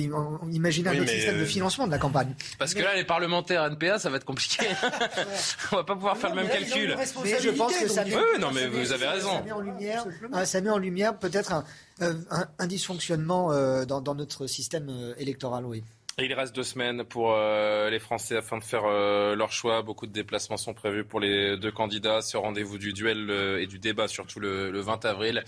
imaginer 0.53 0.89
un 0.89 0.93
Oui, 0.93 1.01
autre 1.01 1.09
mais, 1.11 1.17
système 1.17 1.37
de 1.39 1.43
euh, 1.43 1.47
financement 1.47 1.87
de 1.87 1.91
la 1.91 1.99
campagne. 1.99 2.35
Parce 2.59 2.75
que 2.75 2.81
là, 2.83 2.95
les 2.95 3.05
parlementaires 3.05 3.65
NPA, 3.65 3.99
ça 3.99 4.09
va 4.09 4.19
être 4.19 4.25
compliqué. 4.25 4.67
On 5.73 5.77
va 5.77 5.85
pas 5.85 5.95
pouvoir 5.95 6.17
faire 6.17 6.31
le 6.35 6.43
même 6.43 6.49
calcul. 6.51 6.97
Mais 7.25 7.41
je 7.41 7.51
pense 7.51 7.77
que 7.77 7.89
ça 7.89 8.05
Oui, 8.05 8.11
met- 8.15 8.39
non, 8.39 8.53
mais 8.53 8.67
vous 8.69 8.93
avez 8.93 9.07
raison. 9.09 9.31
Ça 9.33 9.43
met 9.43 9.53
en 9.53 9.61
lumière, 9.61 10.05
euh, 10.35 10.45
ça 10.45 10.61
met 10.61 10.71
en 10.71 10.79
lumière 10.79 11.19
peut-être 11.19 11.53
un, 11.53 11.65
un- 12.01 12.47
un 12.59 12.67
dysfonctionnement 12.67 13.53
euh, 13.53 13.85
dans, 13.85 14.01
dans 14.01 14.15
notre 14.15 14.47
système 14.47 14.89
euh, 14.91 15.15
électoral, 15.19 15.65
oui. 15.67 15.83
Il 16.19 16.35
reste 16.35 16.55
deux 16.55 16.65
semaines 16.65 17.05
pour 17.05 17.33
euh, 17.33 17.89
les 17.89 17.99
Français 17.99 18.37
afin 18.37 18.59
de 18.59 18.65
faire 18.65 18.83
euh, 18.85 19.35
leur 19.35 19.53
choix. 19.53 19.81
Beaucoup 19.81 20.07
de 20.07 20.13
déplacements 20.13 20.59
sont 20.59 20.75
prévus 20.75 21.05
pour 21.05 21.19
les 21.19 21.57
deux 21.57 21.71
candidats. 21.71 22.21
Ce 22.21 22.37
rendez-vous 22.37 22.77
du 22.77 22.93
duel 22.93 23.31
euh, 23.31 23.63
et 23.63 23.67
du 23.67 23.79
débat, 23.79 24.07
surtout 24.07 24.39
le, 24.39 24.71
le 24.71 24.81
20 24.81 25.05
avril. 25.07 25.43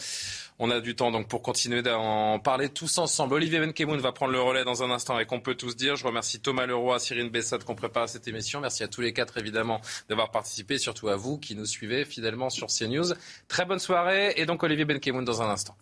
On 0.59 0.71
a 0.71 0.81
du 0.81 0.95
temps 0.95 1.11
donc 1.11 1.29
pour 1.29 1.43
continuer 1.43 1.83
d'en 1.83 2.39
parler 2.39 2.71
tous 2.71 2.97
ensemble. 2.99 3.35
Olivier 3.35 3.59
Benkemoun 3.59 4.01
va 4.01 4.13
prendre 4.13 4.33
le 4.33 4.41
relais 4.41 4.65
dans 4.65 4.83
un 4.83 4.91
instant 4.91 5.19
et 5.19 5.27
qu'on 5.27 5.41
peut 5.41 5.57
tous 5.57 5.77
dire. 5.77 5.97
Je 5.97 6.07
remercie 6.07 6.41
Thomas 6.41 6.65
Leroy, 6.65 6.99
Cyrine 6.99 7.29
Bessade 7.29 7.65
qu'on 7.65 7.75
prépare 7.75 8.09
cette 8.09 8.27
émission. 8.27 8.61
Merci 8.61 8.83
à 8.83 8.89
tous 8.89 9.03
les 9.03 9.13
quatre 9.13 9.37
évidemment 9.37 9.81
d'avoir 10.09 10.31
participé, 10.31 10.79
surtout 10.79 11.09
à 11.09 11.17
vous 11.17 11.39
qui 11.39 11.55
nous 11.55 11.67
suivez 11.67 12.07
fidèlement 12.07 12.49
sur 12.49 12.69
CNews. 12.69 13.13
Très 13.47 13.67
bonne 13.67 13.81
soirée 13.81 14.33
et 14.37 14.47
donc 14.47 14.63
Olivier 14.63 14.87
Benkemoun 14.87 15.25
dans 15.25 15.43
un 15.43 15.51
instant. 15.51 15.77